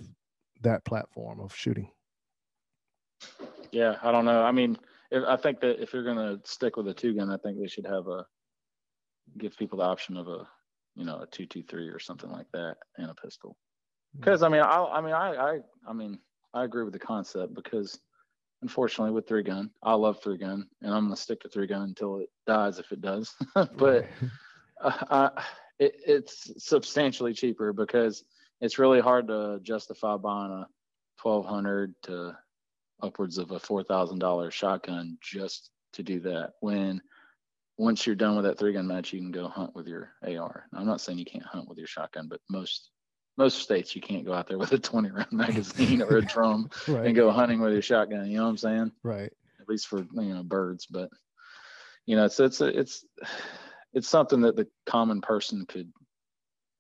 that 0.62 0.84
platform 0.84 1.40
of 1.40 1.54
shooting. 1.54 1.90
Yeah, 3.72 3.96
I 4.02 4.12
don't 4.12 4.24
know. 4.24 4.42
I 4.42 4.52
mean, 4.52 4.78
if, 5.10 5.24
I 5.26 5.36
think 5.36 5.60
that 5.60 5.82
if 5.82 5.92
you're 5.92 6.04
going 6.04 6.16
to 6.16 6.40
stick 6.44 6.76
with 6.76 6.88
a 6.88 6.94
two 6.94 7.14
gun, 7.14 7.30
I 7.30 7.36
think 7.38 7.58
they 7.58 7.66
should 7.66 7.86
have 7.86 8.06
a 8.06 8.24
give 9.38 9.56
people 9.56 9.78
the 9.78 9.84
option 9.84 10.16
of 10.16 10.28
a 10.28 10.46
you 10.94 11.04
know 11.04 11.20
a 11.20 11.26
two 11.26 11.46
two 11.46 11.62
three 11.62 11.88
or 11.88 11.98
something 11.98 12.30
like 12.30 12.46
that 12.52 12.76
and 12.98 13.10
a 13.10 13.14
pistol 13.14 13.56
because 14.18 14.42
i 14.42 14.48
mean 14.48 14.60
i 14.60 14.84
i 14.84 15.00
mean 15.00 15.12
I, 15.12 15.34
I 15.34 15.58
i 15.88 15.92
mean 15.92 16.18
i 16.52 16.64
agree 16.64 16.84
with 16.84 16.92
the 16.92 16.98
concept 16.98 17.54
because 17.54 18.00
unfortunately 18.62 19.12
with 19.12 19.26
three 19.26 19.42
gun. 19.42 19.70
I 19.82 19.94
love 19.94 20.22
three 20.22 20.36
gun 20.36 20.66
and 20.82 20.94
i'm 20.94 21.04
going 21.06 21.16
to 21.16 21.20
stick 21.20 21.40
to 21.40 21.48
three 21.48 21.66
gun 21.66 21.82
until 21.82 22.18
it 22.18 22.30
dies 22.46 22.78
if 22.78 22.92
it 22.92 23.00
does. 23.00 23.34
But 23.76 24.06
uh, 24.80 25.30
I, 25.36 25.42
it, 25.78 25.94
it's 26.06 26.64
substantially 26.64 27.34
cheaper 27.34 27.72
because 27.72 28.24
it's 28.60 28.78
really 28.78 29.00
hard 29.00 29.28
to 29.28 29.60
justify 29.62 30.16
buying 30.16 30.52
a 30.52 30.66
1200 31.22 31.94
to 32.04 32.36
upwards 33.02 33.38
of 33.38 33.50
a 33.50 33.58
$4000 33.58 34.52
shotgun 34.52 35.18
just 35.22 35.70
to 35.94 36.02
do 36.02 36.20
that 36.20 36.52
when 36.60 37.00
once 37.80 38.06
you're 38.06 38.14
done 38.14 38.36
with 38.36 38.44
that 38.44 38.58
three 38.58 38.74
gun 38.74 38.86
match, 38.86 39.10
you 39.10 39.20
can 39.20 39.30
go 39.30 39.48
hunt 39.48 39.74
with 39.74 39.86
your 39.86 40.12
AR. 40.22 40.66
I'm 40.74 40.86
not 40.86 41.00
saying 41.00 41.18
you 41.18 41.24
can't 41.24 41.46
hunt 41.46 41.66
with 41.66 41.78
your 41.78 41.86
shotgun, 41.86 42.28
but 42.28 42.40
most 42.50 42.90
most 43.36 43.58
states 43.58 43.94
you 43.94 44.02
can't 44.02 44.24
go 44.24 44.32
out 44.32 44.48
there 44.48 44.58
with 44.58 44.72
a 44.72 44.78
20 44.78 45.10
round 45.10 45.26
magazine 45.32 46.02
or 46.02 46.18
a 46.18 46.22
drum 46.22 46.70
right. 46.88 47.06
and 47.06 47.16
go 47.16 47.30
hunting 47.30 47.60
with 47.60 47.72
your 47.72 47.82
shotgun. 47.82 48.26
You 48.30 48.38
know 48.38 48.44
what 48.44 48.50
I'm 48.50 48.56
saying? 48.56 48.92
Right. 49.02 49.32
At 49.60 49.68
least 49.68 49.88
for 49.88 49.98
you 49.98 50.34
know 50.34 50.42
birds, 50.42 50.86
but 50.86 51.10
you 52.06 52.16
know 52.16 52.24
it's 52.24 52.40
it's 52.40 52.60
it's 52.60 53.04
it's 53.92 54.08
something 54.08 54.40
that 54.42 54.56
the 54.56 54.66
common 54.86 55.20
person 55.20 55.66
could 55.66 55.92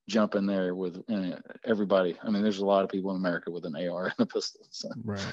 jump 0.08 0.34
in 0.34 0.46
there 0.46 0.74
with 0.74 1.02
you 1.08 1.16
know, 1.16 1.38
everybody. 1.64 2.16
I 2.22 2.30
mean, 2.30 2.42
there's 2.42 2.58
a 2.58 2.66
lot 2.66 2.84
of 2.84 2.90
people 2.90 3.10
in 3.12 3.16
America 3.16 3.50
with 3.50 3.64
an 3.64 3.76
AR 3.76 4.06
and 4.06 4.14
a 4.18 4.26
pistol. 4.26 4.66
So. 4.70 4.90
Right. 5.04 5.32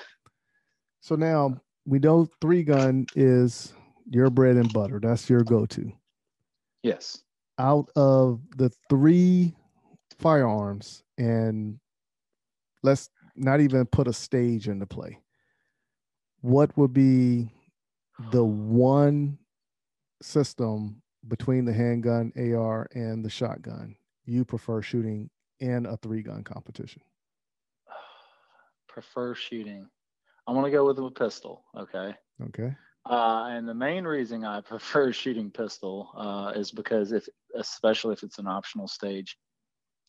So 1.01 1.15
now 1.15 1.59
we 1.85 1.99
know 1.99 2.27
three 2.41 2.63
gun 2.63 3.07
is 3.15 3.73
your 4.09 4.29
bread 4.29 4.55
and 4.55 4.71
butter. 4.71 4.99
That's 5.01 5.29
your 5.29 5.43
go-to. 5.43 5.91
Yes. 6.83 7.21
Out 7.59 7.89
of 7.95 8.41
the 8.55 8.71
three 8.89 9.55
firearms, 10.17 11.03
and 11.17 11.79
let's 12.83 13.09
not 13.35 13.61
even 13.61 13.85
put 13.85 14.07
a 14.07 14.13
stage 14.13 14.67
into 14.67 14.85
play. 14.85 15.19
What 16.41 16.75
would 16.77 16.93
be 16.93 17.49
the 18.31 18.43
one 18.43 19.37
system 20.21 21.01
between 21.27 21.65
the 21.65 21.73
handgun, 21.73 22.31
AR, 22.37 22.87
and 22.93 23.23
the 23.23 23.29
shotgun 23.29 23.95
you 24.25 24.43
prefer 24.43 24.81
shooting 24.81 25.29
in 25.59 25.85
a 25.85 25.97
three 25.97 26.21
gun 26.21 26.43
competition? 26.43 27.01
Prefer 28.87 29.35
shooting. 29.35 29.87
I'm 30.47 30.55
gonna 30.55 30.71
go 30.71 30.85
with 30.85 30.97
a 30.97 31.11
pistol. 31.11 31.65
Okay. 31.77 32.15
Okay. 32.45 32.75
Uh, 33.09 33.47
and 33.49 33.67
the 33.67 33.73
main 33.73 34.03
reason 34.03 34.43
I 34.43 34.61
prefer 34.67 35.11
shooting 35.11 35.51
pistol 35.51 36.09
uh, 36.17 36.53
is 36.55 36.71
because 36.71 37.11
if, 37.11 37.27
especially 37.55 38.13
if 38.13 38.23
it's 38.23 38.39
an 38.39 38.47
optional 38.47 38.87
stage, 38.87 39.37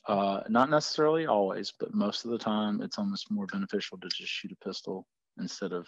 uh, 0.09 0.43
not 0.49 0.71
necessarily 0.71 1.27
always, 1.27 1.73
but 1.79 1.95
most 1.95 2.25
of 2.25 2.31
the 2.31 2.39
time, 2.39 2.81
it's 2.81 2.99
almost 2.99 3.31
more 3.31 3.47
beneficial 3.47 3.99
to 3.99 4.09
just 4.09 4.33
shoot 4.33 4.53
a 4.53 4.65
pistol 4.65 5.07
instead 5.39 5.73
of 5.73 5.87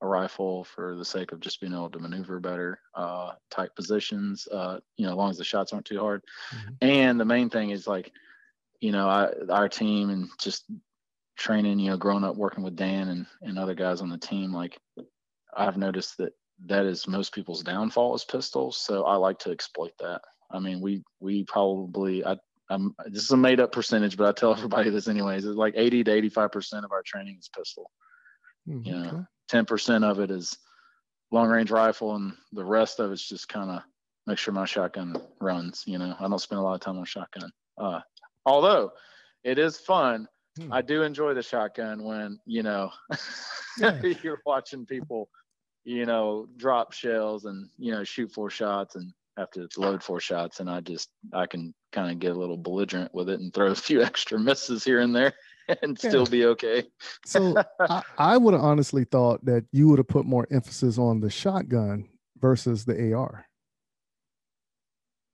a 0.00 0.06
rifle 0.06 0.64
for 0.64 0.96
the 0.96 1.04
sake 1.04 1.32
of 1.32 1.40
just 1.40 1.60
being 1.60 1.72
able 1.74 1.90
to 1.90 1.98
maneuver 1.98 2.40
better, 2.40 2.80
uh, 2.94 3.32
tight 3.50 3.74
positions. 3.76 4.48
Uh, 4.50 4.78
you 4.96 5.04
know, 5.04 5.12
as 5.12 5.16
long 5.16 5.30
as 5.30 5.38
the 5.38 5.44
shots 5.44 5.72
aren't 5.72 5.84
too 5.84 5.98
hard. 5.98 6.22
Mm-hmm. 6.54 6.72
And 6.80 7.20
the 7.20 7.24
main 7.24 7.50
thing 7.50 7.70
is 7.70 7.86
like, 7.86 8.10
you 8.80 8.90
know, 8.90 9.08
I, 9.08 9.32
our 9.50 9.68
team 9.68 10.10
and 10.10 10.30
just 10.40 10.64
training. 11.36 11.78
You 11.78 11.90
know, 11.90 11.96
growing 11.96 12.24
up 12.24 12.36
working 12.36 12.64
with 12.64 12.76
Dan 12.76 13.08
and 13.08 13.26
and 13.42 13.58
other 13.58 13.74
guys 13.74 14.00
on 14.00 14.08
the 14.08 14.18
team, 14.18 14.52
like 14.52 14.78
I've 15.54 15.76
noticed 15.76 16.16
that 16.18 16.32
that 16.66 16.86
is 16.86 17.06
most 17.06 17.34
people's 17.34 17.62
downfall 17.62 18.14
is 18.14 18.24
pistols. 18.24 18.78
So 18.78 19.04
I 19.04 19.16
like 19.16 19.38
to 19.40 19.50
exploit 19.50 19.92
that. 20.00 20.22
I 20.50 20.58
mean, 20.58 20.80
we 20.80 21.02
we 21.20 21.44
probably 21.44 22.24
I 22.24 22.36
I'm 22.70 22.94
this 23.06 23.24
is 23.24 23.30
a 23.30 23.36
made 23.36 23.60
up 23.60 23.72
percentage, 23.72 24.16
but 24.16 24.26
I 24.26 24.32
tell 24.32 24.52
everybody 24.56 24.90
this 24.90 25.08
anyways. 25.08 25.44
It's 25.44 25.56
like 25.56 25.74
80 25.76 26.04
to 26.04 26.12
85 26.12 26.52
percent 26.52 26.84
of 26.84 26.92
our 26.92 27.02
training 27.02 27.36
is 27.38 27.48
pistol. 27.48 27.90
Mm-hmm. 28.68 28.86
You 28.86 28.92
know, 28.94 29.26
10 29.48 29.64
percent 29.64 30.04
of 30.04 30.20
it 30.20 30.30
is 30.30 30.56
long 31.30 31.48
range 31.48 31.70
rifle, 31.70 32.14
and 32.16 32.32
the 32.52 32.64
rest 32.64 33.00
of 33.00 33.12
it's 33.12 33.26
just 33.26 33.48
kind 33.48 33.70
of 33.70 33.82
make 34.26 34.38
sure 34.38 34.52
my 34.52 34.64
shotgun 34.64 35.16
runs. 35.40 35.84
You 35.86 35.98
know, 35.98 36.14
I 36.18 36.28
don't 36.28 36.38
spend 36.38 36.60
a 36.60 36.62
lot 36.62 36.74
of 36.74 36.80
time 36.80 36.98
on 36.98 37.04
shotgun. 37.04 37.50
Uh, 37.76 38.00
although 38.46 38.92
it 39.44 39.58
is 39.58 39.78
fun. 39.78 40.28
Hmm. 40.58 40.72
I 40.72 40.82
do 40.82 41.02
enjoy 41.02 41.34
the 41.34 41.42
shotgun 41.42 42.02
when 42.02 42.40
you 42.44 42.62
know 42.64 42.90
yeah. 43.78 44.02
you're 44.22 44.42
watching 44.44 44.86
people 44.86 45.28
you 45.88 46.04
know, 46.04 46.46
drop 46.58 46.92
shells 46.92 47.46
and, 47.46 47.70
you 47.78 47.90
know, 47.90 48.04
shoot 48.04 48.30
four 48.30 48.50
shots 48.50 48.94
and 48.94 49.10
have 49.38 49.50
to 49.52 49.68
load 49.76 50.02
four 50.02 50.20
shots. 50.20 50.60
And 50.60 50.68
I 50.68 50.80
just, 50.80 51.08
I 51.32 51.46
can 51.46 51.74
kind 51.92 52.10
of 52.10 52.18
get 52.18 52.32
a 52.36 52.38
little 52.38 52.56
belligerent 52.56 53.14
with 53.14 53.28
it 53.30 53.40
and 53.40 53.52
throw 53.52 53.66
a 53.70 53.74
few 53.74 54.02
extra 54.02 54.38
misses 54.38 54.84
here 54.84 55.00
and 55.00 55.14
there 55.14 55.32
and 55.82 55.98
yeah. 56.02 56.08
still 56.10 56.26
be 56.26 56.44
okay. 56.46 56.84
so 57.24 57.54
I, 57.80 58.02
I 58.18 58.36
would 58.36 58.54
have 58.54 58.62
honestly 58.62 59.04
thought 59.04 59.44
that 59.44 59.64
you 59.72 59.88
would 59.88 59.98
have 59.98 60.08
put 60.08 60.26
more 60.26 60.46
emphasis 60.50 60.98
on 60.98 61.20
the 61.20 61.30
shotgun 61.30 62.08
versus 62.38 62.84
the 62.84 63.12
AR. 63.12 63.46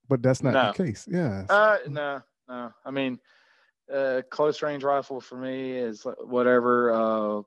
But 0.08 0.22
that's 0.22 0.42
not 0.42 0.52
No. 0.54 0.72
the 0.72 0.84
case. 0.84 1.08
Yeah. 1.10 1.46
Uh, 1.48 1.78
no, 1.88 2.20
no. 2.48 2.72
I 2.84 2.90
mean, 2.90 3.18
uh, 3.92 4.22
close 4.30 4.62
range 4.62 4.84
rifle 4.84 5.20
for 5.20 5.36
me 5.36 5.72
is 5.72 6.06
whatever. 6.24 6.92
Uh, 6.92 7.42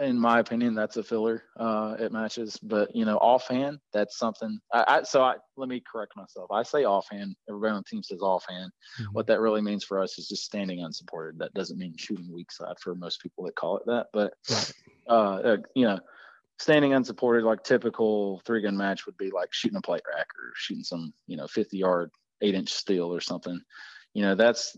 in 0.00 0.18
my 0.18 0.38
opinion, 0.40 0.74
that's 0.74 0.96
a 0.98 1.02
filler. 1.02 1.44
Uh, 1.58 1.96
it 1.98 2.12
matches, 2.12 2.58
but 2.62 2.94
you 2.94 3.04
know, 3.04 3.16
offhand, 3.18 3.78
that's 3.92 4.18
something. 4.18 4.58
I, 4.72 4.84
I 4.86 5.02
so 5.02 5.22
I 5.22 5.36
let 5.56 5.68
me 5.68 5.82
correct 5.90 6.12
myself. 6.16 6.50
I 6.50 6.62
say 6.62 6.84
offhand. 6.84 7.36
Everybody 7.48 7.70
on 7.70 7.76
the 7.78 7.84
team 7.84 8.02
says 8.02 8.20
offhand. 8.20 8.70
What 9.12 9.26
that 9.28 9.40
really 9.40 9.62
means 9.62 9.84
for 9.84 10.00
us 10.00 10.18
is 10.18 10.28
just 10.28 10.44
standing 10.44 10.82
unsupported. 10.82 11.38
That 11.38 11.54
doesn't 11.54 11.78
mean 11.78 11.94
shooting 11.96 12.32
weak 12.32 12.52
side 12.52 12.78
for 12.80 12.94
most 12.94 13.22
people 13.22 13.44
that 13.44 13.54
call 13.54 13.78
it 13.78 13.86
that. 13.86 14.08
But 14.12 14.34
uh, 15.08 15.12
uh, 15.12 15.56
you 15.74 15.86
know, 15.86 15.98
standing 16.58 16.94
unsupported, 16.94 17.44
like 17.44 17.64
typical 17.64 18.40
three 18.44 18.62
gun 18.62 18.76
match 18.76 19.06
would 19.06 19.16
be 19.16 19.30
like 19.30 19.52
shooting 19.52 19.78
a 19.78 19.82
plate 19.82 20.02
rack 20.14 20.26
or 20.38 20.52
shooting 20.54 20.84
some, 20.84 21.12
you 21.26 21.36
know, 21.36 21.46
50 21.46 21.76
yard, 21.78 22.10
eight 22.40 22.54
inch 22.54 22.72
steel 22.72 23.12
or 23.12 23.20
something. 23.20 23.60
You 24.14 24.22
know, 24.22 24.34
that's 24.34 24.76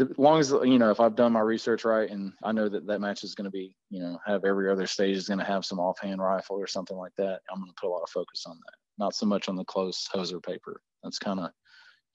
as 0.00 0.18
long 0.18 0.40
as, 0.40 0.50
you 0.50 0.78
know, 0.78 0.90
if 0.90 1.00
I've 1.00 1.16
done 1.16 1.32
my 1.32 1.40
research 1.40 1.84
right 1.84 2.10
and 2.10 2.32
I 2.42 2.52
know 2.52 2.68
that 2.68 2.86
that 2.86 3.00
match 3.00 3.24
is 3.24 3.34
going 3.34 3.44
to 3.44 3.50
be, 3.50 3.74
you 3.90 4.00
know, 4.00 4.18
have 4.26 4.44
every 4.44 4.70
other 4.70 4.86
stage 4.86 5.16
is 5.16 5.28
going 5.28 5.38
to 5.38 5.44
have 5.44 5.64
some 5.64 5.78
offhand 5.78 6.20
rifle 6.20 6.56
or 6.56 6.66
something 6.66 6.96
like 6.96 7.14
that, 7.16 7.40
I'm 7.50 7.60
going 7.60 7.70
to 7.70 7.80
put 7.80 7.88
a 7.88 7.92
lot 7.92 8.02
of 8.02 8.10
focus 8.10 8.44
on 8.46 8.56
that. 8.56 8.74
Not 8.98 9.14
so 9.14 9.26
much 9.26 9.48
on 9.48 9.56
the 9.56 9.64
close 9.64 10.08
hoser 10.12 10.42
paper. 10.42 10.80
That's 11.02 11.18
kind 11.18 11.40
of, 11.40 11.50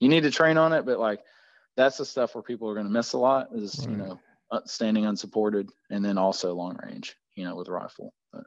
you 0.00 0.08
need 0.08 0.22
to 0.24 0.30
train 0.30 0.58
on 0.58 0.72
it, 0.72 0.84
but 0.84 0.98
like, 0.98 1.20
that's 1.76 1.96
the 1.96 2.04
stuff 2.04 2.34
where 2.34 2.42
people 2.42 2.68
are 2.68 2.74
going 2.74 2.86
to 2.86 2.92
miss 2.92 3.14
a 3.14 3.18
lot 3.18 3.48
is, 3.54 3.84
you 3.86 3.96
know, 3.96 4.20
uh, 4.50 4.60
standing 4.66 5.06
unsupported 5.06 5.70
and 5.90 6.04
then 6.04 6.18
also 6.18 6.54
long 6.54 6.78
range, 6.84 7.16
you 7.34 7.44
know, 7.44 7.56
with 7.56 7.68
rifle. 7.68 8.12
But 8.32 8.44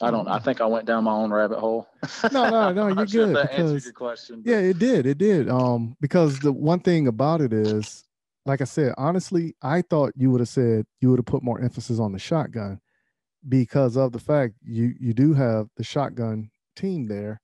I 0.00 0.10
don't. 0.10 0.26
I 0.28 0.38
think 0.38 0.62
I 0.62 0.66
went 0.66 0.86
down 0.86 1.04
my 1.04 1.12
own 1.12 1.30
rabbit 1.30 1.58
hole. 1.58 1.86
no, 2.32 2.48
no, 2.48 2.72
no, 2.72 2.86
you're 2.86 2.94
not 2.94 3.10
sure 3.10 3.22
if 3.24 3.28
good. 3.28 3.36
that 3.36 3.52
answered 3.52 3.66
because- 3.74 3.84
your 3.84 3.92
question. 3.92 4.42
Yeah, 4.46 4.60
it 4.60 4.78
did. 4.78 5.04
It 5.04 5.18
did. 5.18 5.50
Um, 5.50 5.96
because 6.00 6.38
the 6.38 6.52
one 6.52 6.80
thing 6.80 7.06
about 7.08 7.42
it 7.42 7.52
is, 7.52 8.04
like 8.46 8.60
I 8.60 8.64
said, 8.64 8.94
honestly, 8.96 9.54
I 9.62 9.82
thought 9.82 10.12
you 10.16 10.30
would 10.30 10.40
have 10.40 10.48
said 10.48 10.86
you 11.00 11.10
would 11.10 11.18
have 11.18 11.26
put 11.26 11.42
more 11.42 11.60
emphasis 11.60 11.98
on 11.98 12.12
the 12.12 12.18
shotgun 12.18 12.80
because 13.48 13.96
of 13.96 14.12
the 14.12 14.18
fact 14.18 14.54
you 14.62 14.94
you 14.98 15.12
do 15.14 15.34
have 15.34 15.68
the 15.76 15.84
shotgun 15.84 16.50
team 16.76 17.06
there, 17.06 17.40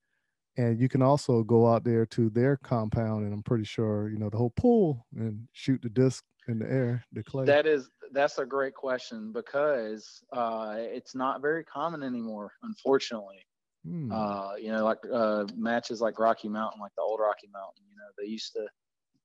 and 0.56 0.80
you 0.80 0.88
can 0.88 1.02
also 1.02 1.42
go 1.42 1.66
out 1.66 1.84
there 1.84 2.06
to 2.06 2.30
their 2.30 2.56
compound, 2.56 3.24
and 3.24 3.32
I'm 3.32 3.42
pretty 3.42 3.64
sure 3.64 4.08
you 4.08 4.18
know 4.18 4.30
the 4.30 4.38
whole 4.38 4.52
pool 4.56 5.06
and 5.16 5.46
shoot 5.52 5.82
the 5.82 5.90
disc 5.90 6.24
in 6.48 6.58
the 6.58 6.70
air, 6.70 7.04
the 7.12 7.22
clay. 7.22 7.44
That 7.44 7.66
is 7.66 7.90
that's 8.12 8.38
a 8.38 8.46
great 8.46 8.74
question 8.74 9.32
because 9.32 10.22
uh, 10.32 10.76
it's 10.78 11.14
not 11.14 11.42
very 11.42 11.64
common 11.64 12.02
anymore, 12.02 12.52
unfortunately. 12.62 13.46
Hmm. 13.86 14.10
Uh, 14.10 14.54
you 14.56 14.72
know, 14.72 14.84
like 14.84 14.98
uh, 15.12 15.44
matches 15.56 16.00
like 16.00 16.18
Rocky 16.18 16.48
Mountain, 16.48 16.80
like 16.80 16.92
the 16.96 17.02
old 17.02 17.20
Rocky 17.20 17.48
Mountain. 17.52 17.84
You 17.88 17.96
know, 17.96 18.08
they 18.18 18.28
used 18.28 18.52
to 18.54 18.66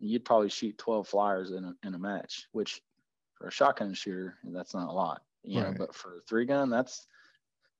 you'd 0.02 0.26
probably 0.26 0.49
shoot 0.49 0.78
12 0.78 1.07
flyers 1.07 1.52
in 1.52 1.64
a, 1.64 1.76
in 1.86 1.94
a 1.94 1.99
match, 1.99 2.48
which 2.52 2.82
for 3.36 3.48
a 3.48 3.52
shotgun 3.52 3.94
shooter, 3.94 4.38
that's 4.44 4.73
not 4.73 4.90
a 4.90 4.91
lot. 4.91 5.22
You 5.44 5.61
know, 5.61 5.73
but 5.76 5.95
for 5.95 6.18
a 6.18 6.22
three 6.22 6.45
gun, 6.45 6.69
that's 6.69 7.07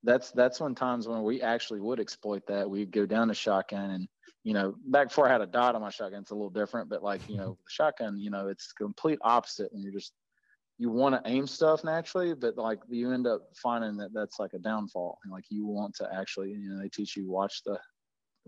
that's 0.02 0.32
that's 0.32 0.60
when 0.60 0.74
times 0.74 1.06
when 1.06 1.22
we 1.22 1.42
actually 1.42 1.80
would 1.80 2.00
exploit 2.00 2.44
that. 2.48 2.68
We'd 2.68 2.90
go 2.90 3.06
down 3.06 3.28
to 3.28 3.34
shotgun 3.34 3.90
and 3.90 4.08
you 4.44 4.54
know, 4.54 4.74
back 4.86 5.08
before 5.08 5.28
I 5.28 5.32
had 5.32 5.40
a 5.40 5.46
dot 5.46 5.76
on 5.76 5.80
my 5.80 5.90
shotgun, 5.90 6.22
it's 6.22 6.32
a 6.32 6.34
little 6.34 6.50
different, 6.50 6.88
but 6.88 7.02
like, 7.02 7.20
you 7.28 7.36
know, 7.36 7.56
the 7.64 7.70
shotgun, 7.70 8.18
you 8.18 8.30
know, 8.30 8.48
it's 8.48 8.72
complete 8.72 9.18
opposite 9.22 9.72
when 9.72 9.82
you're 9.82 9.92
just 9.92 10.12
you 10.78 10.90
want 10.90 11.14
to 11.14 11.30
aim 11.30 11.46
stuff 11.46 11.84
naturally, 11.84 12.34
but 12.34 12.56
like 12.56 12.80
you 12.88 13.12
end 13.12 13.26
up 13.26 13.42
finding 13.54 13.96
that 13.98 14.12
that's 14.12 14.40
like 14.40 14.52
a 14.54 14.58
downfall. 14.58 15.18
And 15.22 15.32
like 15.32 15.44
you 15.48 15.66
want 15.66 15.94
to 15.96 16.08
actually, 16.12 16.50
you 16.50 16.70
know, 16.70 16.82
they 16.82 16.88
teach 16.88 17.16
you 17.16 17.30
watch 17.30 17.62
the 17.64 17.78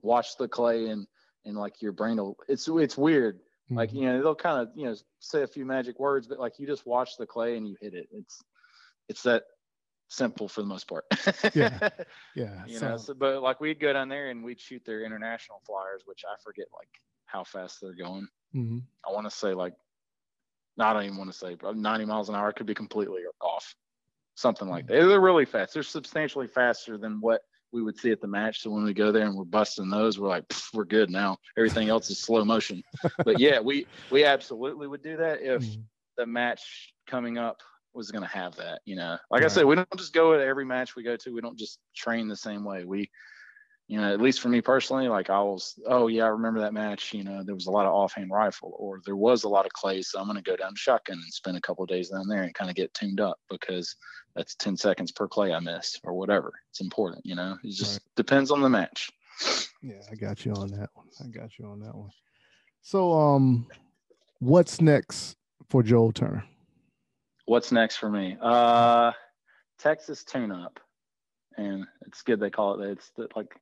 watch 0.01 0.37
the 0.37 0.49
clay 0.49 0.89
and 0.89 1.07
and 1.45 1.57
like 1.57 1.81
your 1.81 1.93
brain 1.93 2.17
will 2.17 2.37
it's 2.49 2.69
it's 2.69 2.99
weird. 2.99 3.39
Like, 3.71 3.93
you 3.95 4.03
know, 4.03 4.23
they'll 4.23 4.35
kind 4.35 4.61
of, 4.61 4.69
you 4.77 4.85
know, 4.87 4.95
say 5.21 5.43
a 5.43 5.47
few 5.47 5.65
magic 5.65 5.99
words, 5.99 6.27
but 6.27 6.39
like 6.39 6.59
you 6.59 6.67
just 6.67 6.87
watch 6.87 7.17
the 7.17 7.27
clay 7.27 7.57
and 7.57 7.67
you 7.67 7.77
hit 7.81 7.95
it. 7.95 8.09
It's 8.13 8.43
it's 9.09 9.23
that 9.23 9.45
simple 10.09 10.49
for 10.49 10.61
the 10.61 10.67
most 10.67 10.87
part. 10.87 11.05
yeah, 11.55 11.79
yeah. 12.35 12.65
you 12.67 12.79
so- 12.79 12.89
know, 12.89 12.97
so, 12.99 13.15
but 13.15 13.43
like 13.43 13.61
we'd 13.61 13.81
go 13.81 13.93
down 13.93 14.09
there 14.09 14.29
and 14.31 14.45
we'd 14.45 14.61
shoot 14.61 14.85
their 14.85 15.03
international 15.05 15.61
flyers, 15.67 16.03
which 16.05 16.25
I 16.31 16.35
forget 16.43 16.67
like 16.77 16.89
how 17.27 17.43
fast 17.45 17.81
they're 17.81 17.95
going. 17.95 18.29
mhm. 18.55 18.83
I 19.09 19.13
want 19.13 19.27
to 19.29 19.35
say 19.37 19.55
like, 19.55 19.75
no, 20.77 20.85
I 20.85 20.93
don't 20.93 21.05
even 21.05 21.17
want 21.17 21.33
to 21.33 21.37
say, 21.39 21.55
but 21.55 21.77
90 21.77 22.05
miles 22.05 22.29
an 22.29 22.35
hour 22.35 22.53
could 22.53 22.67
be 22.67 22.75
completely 22.75 23.23
off, 23.41 23.75
something 24.35 24.69
like 24.69 24.87
that. 24.89 24.93
They're 25.07 25.21
really 25.21 25.45
fast. 25.47 25.73
They're 25.75 25.83
substantially 25.83 26.49
faster 26.49 26.99
than 26.99 27.21
what 27.21 27.41
we 27.75 27.83
would 27.83 27.99
see 27.99 28.13
at 28.13 28.21
the 28.21 28.29
match. 28.29 28.63
So 28.63 28.71
when 28.71 28.85
we 28.85 28.95
go 28.95 29.11
there 29.11 29.27
and 29.27 29.37
we're 29.37 29.45
busting 29.45 29.91
those, 29.91 30.19
we're 30.19 30.29
like, 30.29 30.45
we're 30.73 30.85
good 30.85 31.11
now. 31.11 31.37
Everything 31.59 31.89
else 31.89 32.09
is 32.09 32.21
slow 32.21 32.45
motion. 32.45 32.83
but 33.25 33.41
yeah, 33.41 33.61
we 33.61 33.87
we 34.11 34.25
absolutely 34.25 34.87
would 34.87 35.03
do 35.03 35.17
that 35.17 35.43
if 35.43 35.63
mm-hmm. 35.63 35.81
the 36.17 36.27
match 36.27 36.95
coming 37.09 37.37
up 37.37 37.61
was 37.93 38.13
going 38.13 38.23
to 38.23 38.29
have 38.29 38.55
that. 38.57 38.81
You 38.85 38.97
know, 38.97 39.19
like 39.31 39.43
I 39.43 39.49
said, 39.49 39.65
we 39.65 39.75
don't 39.75 39.89
just 39.97 40.15
go 40.15 40.39
to 40.39 40.43
every 40.43 40.65
match 40.65 40.95
we 40.95 41.03
go 41.03 41.17
to. 41.17 41.35
We 41.35 41.41
don't 41.41 41.59
just 41.59 41.81
train 41.95 42.29
the 42.29 42.37
same 42.37 42.65
way. 42.65 42.85
We 42.85 43.11
you 43.87 44.01
know, 44.01 44.13
at 44.13 44.21
least 44.21 44.41
for 44.41 44.49
me 44.49 44.61
personally, 44.61 45.09
like 45.09 45.29
I 45.29 45.41
was, 45.41 45.79
oh 45.87 46.07
yeah, 46.07 46.25
I 46.25 46.29
remember 46.29 46.61
that 46.61 46.73
match. 46.73 47.13
You 47.13 47.23
know, 47.23 47.43
there 47.43 47.55
was 47.55 47.67
a 47.67 47.71
lot 47.71 47.87
of 47.87 47.93
offhand 47.93 48.31
rifle, 48.31 48.75
or 48.79 49.01
there 49.05 49.17
was 49.17 49.45
a 49.45 49.49
lot 49.49 49.67
of 49.67 49.73
clay, 49.73 50.01
so 50.01 50.19
I'm 50.19 50.27
going 50.27 50.43
to 50.43 50.43
go 50.43 50.57
down 50.57 50.73
to 50.73 50.79
shotgun 50.79 51.19
and 51.19 51.33
spend 51.33 51.57
a 51.57 51.61
couple 51.61 51.85
of 51.85 51.91
days 51.91 52.09
down 52.09 52.27
there 52.27 52.43
and 52.43 52.55
kind 52.55 52.71
of 52.71 52.77
get 52.77 52.95
tuned 52.95 53.21
up 53.21 53.39
because 53.51 53.95
that's 54.35 54.55
10 54.55 54.77
seconds 54.77 55.13
per 55.13 55.29
clay 55.29 55.53
I 55.53 55.61
miss 55.61 55.99
or 56.03 56.15
whatever. 56.15 56.53
It's 56.71 56.81
important, 56.81 57.27
you 57.27 57.35
know. 57.35 57.59
It 57.63 57.73
just 57.73 58.01
depends 58.17 58.51
on 58.51 58.63
the 58.63 58.71
match. 58.71 59.11
Yeah, 59.83 60.01
I 60.11 60.15
got 60.15 60.47
you 60.47 60.53
on 60.55 60.71
that 60.71 60.89
one. 60.95 61.09
I 61.23 61.29
got 61.29 61.59
you 61.59 61.67
on 61.67 61.81
that 61.81 61.95
one. 61.95 62.11
So, 62.81 63.13
um, 63.13 63.67
what's 64.39 64.81
next 64.81 65.37
for 65.69 65.83
Joel 65.83 66.13
Turner? 66.13 66.45
What's 67.45 67.71
next 67.71 67.97
for 67.97 68.09
me? 68.09 68.39
Uh, 68.41 69.13
Texas 69.79 70.25
tune 70.25 70.51
up, 70.51 70.81
and 71.59 71.85
it's 72.07 72.23
good 72.23 72.41
they 72.41 72.49
call 72.49 72.81
it. 72.81 72.91
It's 72.91 73.11
the, 73.17 73.29
like 73.37 73.55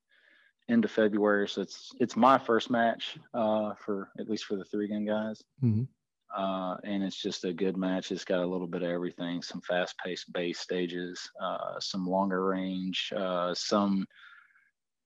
end 0.68 0.84
of 0.84 0.90
February, 0.90 1.48
so 1.48 1.60
it's 1.62 1.92
it's 2.00 2.16
my 2.16 2.38
first 2.38 2.70
match 2.70 3.18
uh, 3.34 3.74
for 3.74 4.10
at 4.18 4.28
least 4.28 4.44
for 4.44 4.56
the 4.56 4.64
three 4.64 4.88
gun 4.88 5.04
guys. 5.04 5.42
Mhm. 5.62 5.86
uh, 6.34 6.76
and 6.84 7.02
it's 7.04 7.20
just 7.20 7.44
a 7.44 7.52
good 7.52 7.76
match. 7.76 8.10
It's 8.10 8.24
got 8.24 8.40
a 8.40 8.46
little 8.46 8.66
bit 8.66 8.82
of 8.82 8.90
everything: 8.90 9.42
some 9.42 9.60
fast-paced 9.60 10.32
base 10.32 10.60
stages, 10.60 11.20
uh, 11.40 11.78
some 11.80 12.06
longer 12.06 12.44
range, 12.46 13.12
uh, 13.14 13.52
some 13.54 14.06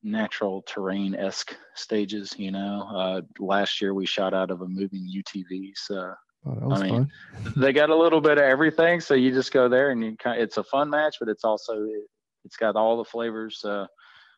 natural 0.02 0.62
terrain 0.62 1.14
esque 1.14 1.56
stages. 1.74 2.34
You 2.38 2.52
know, 2.52 2.88
uh, 2.94 3.20
last 3.40 3.80
year 3.80 3.92
we 3.94 4.06
shot 4.06 4.34
out 4.34 4.50
of 4.50 4.60
a 4.62 4.68
moving 4.68 5.08
UTV, 5.08 5.72
so 5.74 6.14
Oh, 6.48 6.54
that 6.54 6.64
was 6.68 6.80
I 6.80 6.84
mean, 6.84 7.10
fun. 7.42 7.52
they 7.56 7.72
got 7.72 7.90
a 7.90 7.96
little 7.96 8.20
bit 8.20 8.38
of 8.38 8.44
everything. 8.44 9.00
So 9.00 9.14
you 9.14 9.32
just 9.32 9.52
go 9.52 9.68
there 9.68 9.90
and 9.90 10.04
you 10.04 10.16
kind. 10.16 10.38
of, 10.38 10.44
It's 10.44 10.58
a 10.58 10.62
fun 10.64 10.88
match, 10.90 11.16
but 11.18 11.28
it's 11.28 11.42
also 11.42 11.82
it, 11.82 12.04
it's 12.44 12.56
got 12.56 12.76
all 12.76 12.98
the 12.98 13.04
flavors. 13.04 13.64
Uh, 13.64 13.86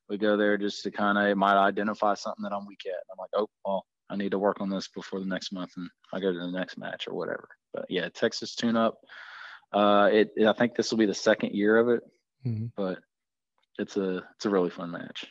we 0.09 0.19
go 0.19 0.37
there 0.37 0.57
just 0.59 0.83
to 0.85 0.91
kind 0.91 1.19
of 1.19 1.25
it 1.27 1.37
might 1.37 1.57
identify 1.63 2.15
something 2.15 2.43
that 2.43 2.53
I'm 2.53 2.67
weak 2.67 2.83
at. 2.87 2.95
I'm 3.11 3.19
like, 3.19 3.31
oh, 3.35 3.49
well, 3.65 3.85
I 4.11 4.17
need 4.17 4.31
to 4.31 4.39
work 4.39 4.61
on 4.61 4.71
this 4.71 4.89
before 4.89 5.21
the 5.21 5.27
next 5.27 5.53
month, 5.53 5.73
and 5.77 5.89
I 6.13 6.21
go 6.21 6.33
to 6.33 6.39
the 6.39 6.51
next 6.51 6.79
match 6.79 7.07
or 7.09 7.15
whatever. 7.15 7.49
But 7.75 7.87
yeah, 7.91 8.09
Texas 8.09 8.55
tune 8.55 8.77
up. 8.77 8.99
Uh, 9.73 10.09
it, 10.11 10.31
I 10.47 10.53
think 10.55 10.75
this 10.75 10.91
will 10.91 10.99
be 10.99 11.07
the 11.07 11.15
second 11.15 11.53
year 11.53 11.77
of 11.77 11.89
it, 11.91 12.03
Mhm. 12.47 12.73
but 12.77 13.01
it's 13.79 13.97
a 13.99 14.25
it's 14.35 14.47
a 14.47 14.51
really 14.51 14.71
fun 14.71 14.91
match. 14.91 15.27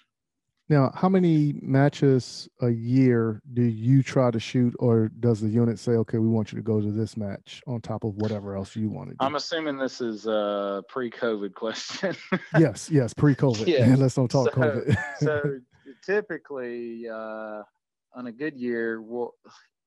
Now, 0.69 0.91
how 0.93 1.07
many 1.07 1.53
matches 1.61 2.49
a 2.61 2.69
year 2.69 3.41
do 3.53 3.63
you 3.63 4.03
try 4.03 4.31
to 4.31 4.39
shoot, 4.39 4.75
or 4.79 5.09
does 5.19 5.39
the 5.39 5.47
unit 5.47 5.79
say, 5.79 5.93
"Okay, 5.93 6.17
we 6.17 6.27
want 6.27 6.51
you 6.51 6.57
to 6.57 6.61
go 6.61 6.81
to 6.81 6.91
this 6.91 7.15
match 7.15 7.61
on 7.67 7.79
top 7.79 8.03
of 8.03 8.15
whatever 8.15 8.55
else 8.55 8.75
you 8.75 8.89
want 8.89 9.09
to 9.09 9.13
do"? 9.13 9.25
I'm 9.25 9.35
assuming 9.35 9.77
this 9.77 10.01
is 10.01 10.27
a 10.27 10.83
pre-COVID 10.89 11.53
question. 11.53 12.15
yes, 12.59 12.89
yes, 12.91 13.13
pre-COVID. 13.13 13.65
Yeah. 13.65 13.95
Let's 13.97 14.15
don't 14.15 14.29
talk 14.29 14.53
so, 14.53 14.59
COVID. 14.59 14.97
so 15.19 15.59
typically, 16.05 17.07
uh, 17.07 17.63
on 18.13 18.27
a 18.27 18.31
good 18.31 18.57
year, 18.57 19.01
we'll, 19.01 19.35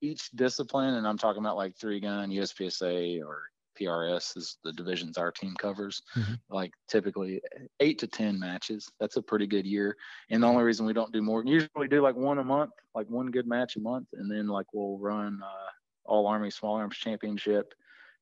each 0.00 0.30
discipline, 0.30 0.94
and 0.94 1.06
I'm 1.06 1.18
talking 1.18 1.42
about 1.42 1.56
like 1.56 1.76
three 1.76 2.00
gun, 2.00 2.30
USPSA, 2.30 3.22
or 3.22 3.42
PRS 3.80 4.36
is 4.36 4.58
the 4.62 4.72
divisions 4.72 5.16
our 5.16 5.32
team 5.32 5.54
covers. 5.58 6.02
Mhm. 6.16 6.38
Like 6.50 6.72
typically 6.88 7.40
eight 7.80 7.98
to 8.00 8.06
ten 8.06 8.38
matches. 8.38 8.90
That's 9.00 9.16
a 9.16 9.22
pretty 9.22 9.46
good 9.46 9.66
year. 9.66 9.96
And 10.30 10.42
the 10.42 10.46
only 10.46 10.64
reason 10.64 10.86
we 10.86 10.92
don't 10.92 11.12
do 11.12 11.22
more, 11.22 11.44
usually 11.44 11.70
we 11.76 11.88
do 11.88 12.02
like 12.02 12.16
one 12.16 12.38
a 12.38 12.44
month, 12.44 12.72
like 12.94 13.08
one 13.08 13.30
good 13.30 13.46
match 13.46 13.76
a 13.76 13.80
month, 13.80 14.08
and 14.12 14.30
then 14.30 14.46
like 14.46 14.66
we'll 14.72 14.98
run 14.98 15.40
uh, 15.42 15.70
All 16.04 16.26
Army 16.26 16.50
Small 16.50 16.74
Arms 16.76 16.96
Championship 16.96 17.72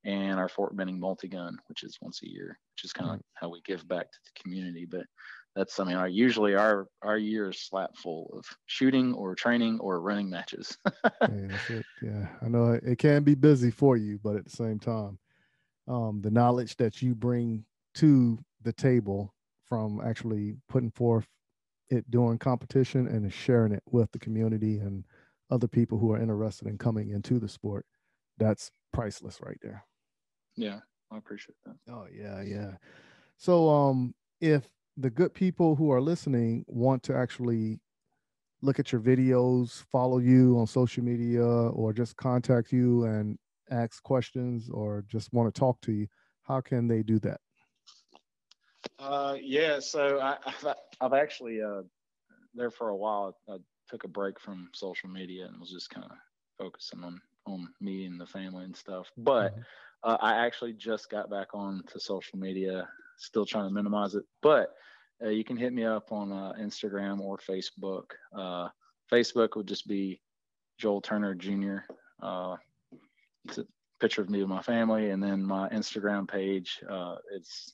and 0.05 0.39
our 0.39 0.49
Fort 0.49 0.77
Benning 0.77 1.01
multi 1.01 1.29
gun, 1.29 1.59
which 1.69 1.83
is 1.83 1.99
once 2.01 2.23
a 2.23 2.29
year, 2.29 2.59
which 2.75 2.85
is 2.85 2.93
kind 2.93 3.11
of 3.11 3.21
how 3.35 3.49
we 3.49 3.61
give 3.65 3.87
back 3.89 4.11
to 4.11 4.19
the 4.25 4.43
community. 4.43 4.87
But 4.89 5.07
that's, 5.57 5.81
I 5.81 5.85
mean, 5.85 5.97
our, 5.97 6.09
usually 6.09 6.55
our 6.55 6.87
our 7.03 7.19
year 7.19 7.51
is 7.51 7.61
slap 7.61 7.97
full 7.97 8.31
of 8.37 8.45
shooting 8.67 9.13
or 9.15 9.35
training 9.35 9.81
or 9.81 10.01
running 10.01 10.31
matches. 10.31 10.77
yeah, 11.05 11.11
that's 11.21 11.71
it. 11.71 11.87
Yeah, 12.01 12.29
I 12.41 12.49
know 12.49 12.79
it 12.81 12.99
can 12.99 13.25
be 13.25 13.35
busy 13.35 13.71
for 13.71 13.97
you, 13.97 14.21
but 14.23 14.37
at 14.37 14.45
the 14.45 14.51
same 14.51 14.79
time, 14.79 15.19
um, 15.89 16.21
the 16.23 16.31
knowledge 16.31 16.77
that 16.77 17.03
you 17.03 17.15
bring 17.15 17.65
to 17.95 18.39
the 18.63 18.73
table 18.73 19.35
from 19.65 20.01
actually 20.05 20.57
putting 20.69 20.91
forth 20.91 21.27
it 21.91 22.11
during 22.11 22.39
competition 22.39 23.07
and 23.07 23.33
sharing 23.33 23.73
it 23.73 23.83
with 23.91 24.11
the 24.13 24.19
community 24.19 24.79
and 24.79 25.05
other 25.51 25.69
people 25.69 25.99
who 25.99 26.13
are 26.13 26.21
interested 26.21 26.69
in 26.69 26.77
coming 26.77 27.11
into 27.11 27.39
the 27.39 27.49
sport. 27.49 27.87
That's 28.37 28.71
priceless 28.93 29.41
right 29.43 29.59
there. 29.63 29.85
Yeah, 30.57 30.81
I 31.11 31.17
appreciate 31.17 31.57
that. 31.65 31.77
Oh 31.91 32.07
yeah, 32.13 32.43
yeah. 32.43 32.73
So 33.37 33.69
um 33.69 34.15
if 34.41 34.69
the 34.97 35.11
good 35.11 35.33
people 35.33 35.77
who 35.77 35.91
are 35.91 36.01
listening 36.01 36.65
want 36.67 37.03
to 37.05 37.17
actually 37.17 37.81
look 38.61 38.79
at 38.79 38.91
your 38.93 39.01
videos, 39.01 39.85
follow 39.85 40.19
you 40.19 40.59
on 40.59 40.67
social 40.67 41.05
media, 41.05 41.45
or 41.45 41.93
just 41.93 42.17
contact 42.17 42.73
you 42.73 43.05
and 43.05 43.39
ask 43.71 44.03
questions 44.03 44.69
or 44.71 45.05
just 45.09 45.33
want 45.33 45.53
to 45.53 45.59
talk 45.59 45.81
to 45.83 45.93
you, 45.93 46.07
how 46.43 46.61
can 46.61 46.89
they 46.89 47.03
do 47.03 47.19
that? 47.21 47.41
Uh, 48.99 49.37
yeah, 49.41 49.79
so 49.81 50.21
I, 50.21 50.37
have 50.45 50.77
I've 51.01 51.13
actually 51.13 51.63
uh, 51.63 51.83
there 52.55 52.71
for 52.71 52.89
a 52.89 52.97
while. 52.97 53.37
I 53.49 53.57
took 53.89 54.05
a 54.05 54.09
break 54.09 54.41
from 54.41 54.69
social 54.75 55.09
media 55.09 55.47
and 55.47 55.61
was 55.61 55.71
just 55.71 55.91
kind 55.91 56.07
of 56.07 56.17
focusing 56.59 57.05
on 57.05 57.21
on 57.47 57.69
me 57.81 58.05
and 58.05 58.21
the 58.21 58.27
family 58.27 58.65
and 58.65 58.77
stuff. 58.77 59.11
But 59.17 59.53
mm-hmm. 59.53 59.61
uh, 60.11 60.19
I 60.21 60.45
actually 60.45 60.75
just 60.75 61.11
got 61.11 61.31
back 61.31 61.49
on 61.55 61.83
to 61.93 62.01
social 62.01 62.39
media. 62.39 62.89
Still 63.19 63.47
trying 63.47 63.69
to 63.69 63.75
minimize 63.75 64.15
it, 64.15 64.25
but 64.43 64.75
uh, 65.23 65.31
you 65.31 65.43
can 65.43 65.57
hit 65.57 65.73
me 65.73 65.85
up 65.85 66.13
on 66.13 66.31
uh, 66.31 66.53
Instagram 66.61 67.21
or 67.21 67.39
Facebook. 67.39 68.05
Uh, 68.37 68.69
Facebook 69.13 69.57
would 69.57 69.67
just 69.67 69.89
be 69.89 70.21
Joel 70.79 71.01
Turner 71.01 71.35
Jr. 71.35 71.79
It's 73.49 73.59
a 73.59 73.67
picture 74.01 74.23
of 74.23 74.31
me 74.31 74.41
with 74.41 74.49
my 74.49 74.63
family, 74.63 75.11
and 75.11 75.23
then 75.23 75.45
my 75.45 75.69
Instagram 75.71 76.29
page. 76.29 76.81
Uh, 76.89 77.17
it's 77.33 77.73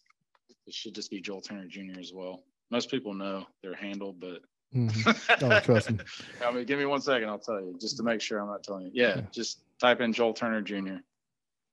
it 0.67 0.75
should 0.75 0.95
just 0.95 1.11
be 1.11 1.21
Joel 1.21 1.41
Turner 1.41 1.67
Jr. 1.67 2.01
as 2.01 2.13
well. 2.13 2.43
Most 2.71 2.91
people 2.91 3.15
know 3.15 3.47
their 3.63 3.75
handle, 3.75 4.13
but 4.13 4.41
mm-hmm. 4.75 5.45
oh, 5.45 5.61
trust 5.61 5.91
me. 5.91 5.99
I 6.45 6.51
mean, 6.51 6.65
give 6.65 6.79
me 6.79 6.87
one 6.87 7.01
second. 7.01 7.29
I'll 7.29 7.39
tell 7.39 7.61
you 7.61 7.77
just 7.81 7.97
to 7.99 8.03
make 8.03 8.21
sure 8.21 8.41
I'm 8.41 8.49
not 8.49 8.63
telling 8.63 8.87
you. 8.87 8.91
Yeah, 8.95 9.17
yeah. 9.17 9.23
just 9.33 9.61
type 9.79 10.01
in 10.01 10.13
Joel 10.13 10.33
Turner 10.33 10.63
Jr. 10.63 10.97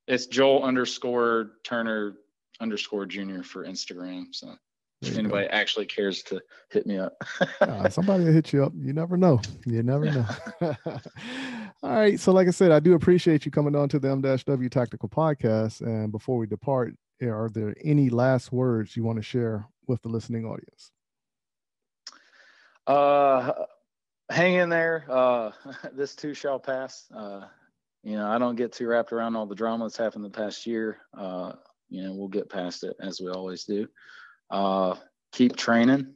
It's 0.07 0.25
Joel 0.25 0.63
underscore 0.63 1.51
Turner 1.63 2.15
underscore 2.59 3.05
Jr. 3.05 3.43
for 3.43 3.65
Instagram. 3.65 4.25
So 4.31 4.55
if 5.01 5.17
anybody 5.17 5.47
go. 5.47 5.53
actually 5.53 5.85
cares 5.85 6.21
to 6.23 6.41
hit 6.69 6.85
me 6.85 6.97
up. 6.97 7.13
uh, 7.61 7.89
somebody 7.89 8.23
will 8.23 8.33
hit 8.33 8.53
you 8.53 8.63
up. 8.63 8.73
You 8.77 8.93
never 8.93 9.17
know. 9.17 9.41
You 9.65 9.83
never 9.83 10.05
know. 10.05 10.25
All 11.83 11.89
right. 11.89 12.19
So, 12.19 12.31
like 12.31 12.47
I 12.47 12.51
said, 12.51 12.71
I 12.71 12.79
do 12.79 12.93
appreciate 12.93 13.43
you 13.43 13.51
coming 13.51 13.75
on 13.75 13.89
to 13.89 13.97
the 13.97 14.09
M-W 14.09 14.69
Tactical 14.69 15.09
Podcast. 15.09 15.81
And 15.81 16.11
before 16.11 16.37
we 16.37 16.45
depart, 16.45 16.93
are 17.23 17.49
there 17.49 17.75
any 17.83 18.09
last 18.09 18.51
words 18.51 18.95
you 18.95 19.03
want 19.03 19.17
to 19.17 19.23
share 19.23 19.65
with 19.87 20.01
the 20.03 20.09
listening 20.09 20.45
audience? 20.45 20.91
Uh, 22.85 23.51
hang 24.29 24.55
in 24.55 24.69
there. 24.69 25.05
Uh, 25.09 25.51
this 25.93 26.15
too 26.15 26.35
shall 26.35 26.59
pass. 26.59 27.07
Uh, 27.15 27.45
you 28.03 28.15
know, 28.15 28.27
I 28.27 28.37
don't 28.37 28.55
get 28.55 28.73
too 28.73 28.87
wrapped 28.87 29.11
around 29.11 29.35
all 29.35 29.47
the 29.47 29.55
drama 29.55 29.85
that's 29.85 29.97
happened 29.97 30.23
the 30.23 30.29
past 30.29 30.67
year. 30.67 30.97
Uh, 31.17 31.53
you 31.89 32.03
know, 32.03 32.13
we'll 32.13 32.27
get 32.27 32.49
past 32.49 32.83
it 32.83 32.95
as 32.99 33.19
we 33.19 33.29
always 33.29 33.63
do. 33.63 33.87
Uh, 34.51 34.95
keep 35.31 35.55
training. 35.55 36.13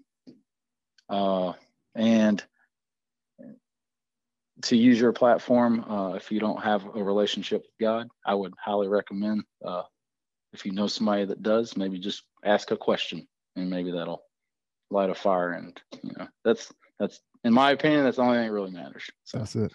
Uh, 1.10 1.54
and 1.96 2.44
to 4.64 4.78
use 4.78 5.00
your 5.00 5.12
platform, 5.12 5.84
uh, 5.90 6.14
if 6.14 6.32
you 6.32 6.40
don't 6.40 6.64
have 6.64 6.86
a 6.96 7.04
relationship 7.04 7.62
with 7.62 7.72
God, 7.80 8.08
I 8.26 8.34
would 8.34 8.54
highly 8.58 8.88
recommend. 8.88 9.44
Uh, 9.64 9.84
if 10.54 10.66
you 10.66 10.72
know 10.72 10.88
somebody 10.88 11.26
that 11.26 11.44
does, 11.44 11.76
maybe 11.76 12.00
just 12.00 12.24
ask 12.44 12.72
a 12.72 12.78
question, 12.78 13.28
and 13.56 13.70
maybe 13.70 13.92
that'll 13.92 14.24
light 14.90 15.10
a 15.10 15.16
fire. 15.16 15.52
And 15.52 15.80
you 16.02 16.14
know, 16.18 16.28
that's 16.44 16.72
that's 17.00 17.20
in 17.44 17.54
my 17.54 17.72
opinion, 17.72 18.04
that's 18.04 18.18
the 18.18 18.24
only 18.24 18.38
thing 18.38 18.48
that 18.48 18.54
really 18.54 18.72
matters. 18.72 19.04
So, 19.24 19.40
that's 19.40 19.56
it. 19.56 19.74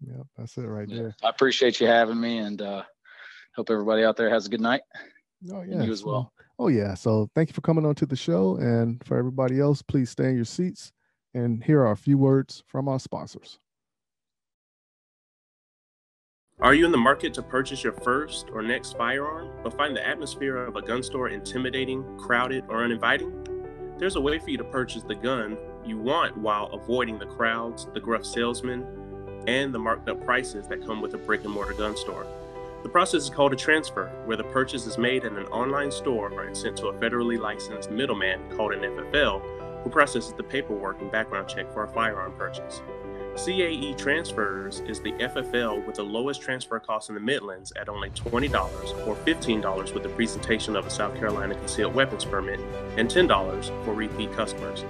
Yeah, 0.00 0.22
that's 0.36 0.56
it 0.56 0.62
right 0.62 0.88
yeah. 0.88 0.96
there. 0.96 1.16
I 1.22 1.28
appreciate 1.28 1.80
you 1.80 1.86
having 1.86 2.20
me, 2.20 2.38
and 2.38 2.62
uh, 2.62 2.82
hope 3.56 3.70
everybody 3.70 4.04
out 4.04 4.16
there 4.16 4.30
has 4.30 4.46
a 4.46 4.50
good 4.50 4.60
night. 4.60 4.82
Oh 5.52 5.62
yeah, 5.62 5.82
you 5.82 5.92
as 5.92 6.04
well. 6.04 6.32
Oh 6.58 6.68
yeah. 6.68 6.94
So 6.94 7.28
thank 7.34 7.48
you 7.48 7.54
for 7.54 7.60
coming 7.60 7.84
on 7.84 7.96
to 7.96 8.06
the 8.06 8.16
show, 8.16 8.56
and 8.56 9.04
for 9.04 9.18
everybody 9.18 9.60
else, 9.60 9.82
please 9.82 10.10
stay 10.10 10.28
in 10.28 10.36
your 10.36 10.44
seats. 10.44 10.92
And 11.34 11.64
here 11.64 11.80
are 11.80 11.92
a 11.92 11.96
few 11.96 12.18
words 12.18 12.62
from 12.66 12.88
our 12.88 13.00
sponsors. 13.00 13.58
Are 16.62 16.74
you 16.74 16.86
in 16.86 16.92
the 16.92 16.96
market 16.96 17.34
to 17.34 17.42
purchase 17.42 17.82
your 17.82 17.92
first 17.92 18.50
or 18.52 18.62
next 18.62 18.96
firearm, 18.96 19.50
but 19.64 19.76
find 19.76 19.96
the 19.96 20.06
atmosphere 20.06 20.58
of 20.58 20.76
a 20.76 20.80
gun 20.80 21.02
store 21.02 21.28
intimidating, 21.28 22.04
crowded, 22.16 22.62
or 22.68 22.84
uninviting? 22.84 23.32
There's 23.98 24.14
a 24.14 24.20
way 24.20 24.38
for 24.38 24.48
you 24.48 24.58
to 24.58 24.64
purchase 24.64 25.02
the 25.02 25.16
gun 25.16 25.58
you 25.84 25.98
want 25.98 26.36
while 26.36 26.66
avoiding 26.66 27.18
the 27.18 27.26
crowds, 27.26 27.88
the 27.94 27.98
gruff 27.98 28.24
salesmen, 28.24 28.86
and 29.48 29.74
the 29.74 29.78
marked 29.80 30.08
up 30.08 30.24
prices 30.24 30.68
that 30.68 30.86
come 30.86 31.02
with 31.02 31.14
a 31.14 31.18
brick 31.18 31.42
and 31.42 31.52
mortar 31.52 31.74
gun 31.74 31.96
store. 31.96 32.28
The 32.84 32.88
process 32.88 33.24
is 33.24 33.30
called 33.30 33.52
a 33.52 33.56
transfer, 33.56 34.06
where 34.26 34.36
the 34.36 34.44
purchase 34.44 34.86
is 34.86 34.96
made 34.96 35.24
at 35.24 35.32
an 35.32 35.46
online 35.46 35.90
store 35.90 36.42
and 36.42 36.56
sent 36.56 36.76
to 36.76 36.86
a 36.86 36.94
federally 36.94 37.40
licensed 37.40 37.90
middleman 37.90 38.38
called 38.56 38.74
an 38.74 38.82
FFL, 38.82 39.82
who 39.82 39.90
processes 39.90 40.32
the 40.32 40.44
paperwork 40.44 41.00
and 41.00 41.10
background 41.10 41.48
check 41.48 41.72
for 41.72 41.82
a 41.82 41.88
firearm 41.88 42.34
purchase. 42.38 42.82
CAE 43.36 43.96
Transfers 43.96 44.80
is 44.80 45.00
the 45.00 45.12
FFL 45.12 45.86
with 45.86 45.96
the 45.96 46.02
lowest 46.02 46.42
transfer 46.42 46.78
cost 46.78 47.08
in 47.08 47.14
the 47.14 47.20
Midlands 47.20 47.72
at 47.76 47.88
only 47.88 48.10
$20 48.10 49.06
or 49.06 49.16
$15 49.16 49.94
with 49.94 50.02
the 50.02 50.08
presentation 50.10 50.76
of 50.76 50.86
a 50.86 50.90
South 50.90 51.16
Carolina 51.16 51.54
concealed 51.54 51.94
weapons 51.94 52.26
permit 52.26 52.60
and 52.98 53.08
$10 53.08 53.84
for 53.84 53.94
repeat 53.94 54.30
customers. 54.34 54.84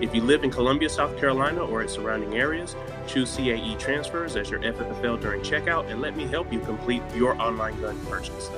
If 0.00 0.14
you 0.14 0.20
live 0.20 0.42
in 0.42 0.50
Columbia, 0.50 0.88
South 0.88 1.16
Carolina 1.16 1.64
or 1.64 1.80
its 1.80 1.94
surrounding 1.94 2.34
areas, 2.34 2.74
choose 3.06 3.34
CAE 3.36 3.78
Transfers 3.78 4.34
as 4.34 4.50
your 4.50 4.60
FFL 4.60 5.20
during 5.20 5.42
checkout 5.42 5.88
and 5.88 6.00
let 6.00 6.16
me 6.16 6.26
help 6.26 6.52
you 6.52 6.58
complete 6.58 7.02
your 7.14 7.40
online 7.40 7.80
gun 7.80 7.98
purchase. 8.06 8.50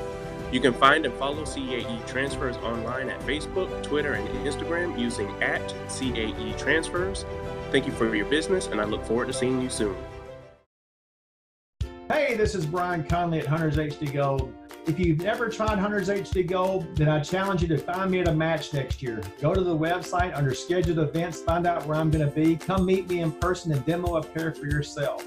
You 0.51 0.61
can 0.61 0.73
find 0.73 1.05
and 1.05 1.15
follow 1.15 1.45
CAE 1.45 2.07
Transfers 2.07 2.57
online 2.57 3.11
at 3.11 3.21
Facebook, 3.21 3.83
Twitter, 3.83 4.15
and 4.15 4.27
Instagram 4.47 4.99
using 4.99 5.31
at 5.43 5.63
CAE 5.91 6.57
Transfers. 6.57 7.27
Thank 7.71 7.87
you 7.87 7.93
for 7.93 8.15
your 8.15 8.25
business, 8.25 8.67
and 8.69 8.81
I 8.81 8.85
look 8.85 9.05
forward 9.05 9.27
to 9.27 9.33
seeing 9.35 9.61
you 9.61 9.69
soon. 9.69 9.95
Hey, 12.11 12.35
this 12.35 12.55
is 12.55 12.65
Brian 12.65 13.05
Conley 13.05 13.41
at 13.41 13.47
Hunters 13.47 13.77
HD 13.77 14.11
Gold. 14.11 14.55
If 14.87 14.99
you've 14.99 15.19
never 15.19 15.51
tried 15.51 15.79
Hunters 15.79 16.09
HD 16.09 16.49
Gold, 16.49 16.97
then 16.97 17.11
I 17.11 17.21
challenge 17.21 17.61
you 17.61 17.69
to 17.69 17.77
find 17.77 18.11
me 18.11 18.21
at 18.21 18.29
a 18.29 18.33
match 18.33 18.73
next 18.73 19.03
year. 19.03 19.21
Go 19.39 19.53
to 19.53 19.61
the 19.61 19.77
website 19.77 20.35
under 20.35 20.55
scheduled 20.55 20.99
events, 20.99 21.43
find 21.43 21.67
out 21.67 21.85
where 21.85 21.99
I'm 21.99 22.11
going 22.11 22.27
to 22.27 22.35
be. 22.35 22.57
Come 22.57 22.87
meet 22.87 23.07
me 23.07 23.21
in 23.21 23.33
person 23.33 23.71
and 23.73 23.85
demo 23.85 24.17
a 24.17 24.23
pair 24.23 24.55
for 24.55 24.65
yourself. 24.65 25.27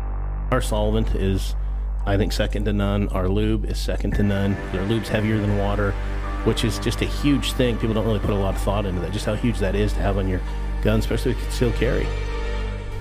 Our 0.51 0.61
solvent 0.61 1.15
is, 1.15 1.55
I 2.05 2.17
think, 2.17 2.33
second 2.33 2.65
to 2.65 2.73
none. 2.73 3.07
Our 3.09 3.29
lube 3.29 3.63
is 3.63 3.79
second 3.79 4.15
to 4.15 4.23
none. 4.23 4.53
Our 4.73 4.85
lube's 4.85 5.07
heavier 5.07 5.37
than 5.37 5.57
water, 5.57 5.91
which 6.43 6.65
is 6.65 6.77
just 6.77 7.01
a 7.01 7.05
huge 7.05 7.53
thing. 7.53 7.77
People 7.77 7.93
don't 7.93 8.05
really 8.05 8.19
put 8.19 8.31
a 8.31 8.35
lot 8.35 8.55
of 8.55 8.61
thought 8.61 8.85
into 8.85 8.99
that, 8.99 9.13
just 9.13 9.25
how 9.25 9.35
huge 9.35 9.59
that 9.59 9.75
is 9.75 9.93
to 9.93 9.99
have 9.99 10.17
on 10.17 10.27
your 10.27 10.41
gun, 10.83 10.99
especially 10.99 11.33
with 11.33 11.43
concealed 11.43 11.75
carry. 11.75 12.05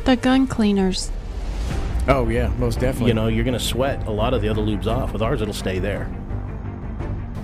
The 0.05 0.15
Gun 0.15 0.47
Cleaners. 0.47 1.11
Oh, 2.07 2.29
yeah, 2.29 2.53
most 2.57 2.79
definitely. 2.79 3.09
You 3.09 3.15
know, 3.15 3.27
you're 3.27 3.45
going 3.45 3.59
to 3.59 3.65
sweat 3.65 4.07
a 4.07 4.13
lot 4.13 4.33
of 4.33 4.43
the 4.43 4.49
other 4.49 4.63
lubes 4.63 4.87
off. 4.87 5.13
With 5.13 5.21
ours, 5.21 5.43
it'll 5.43 5.53
stay 5.53 5.81
there. 5.81 6.09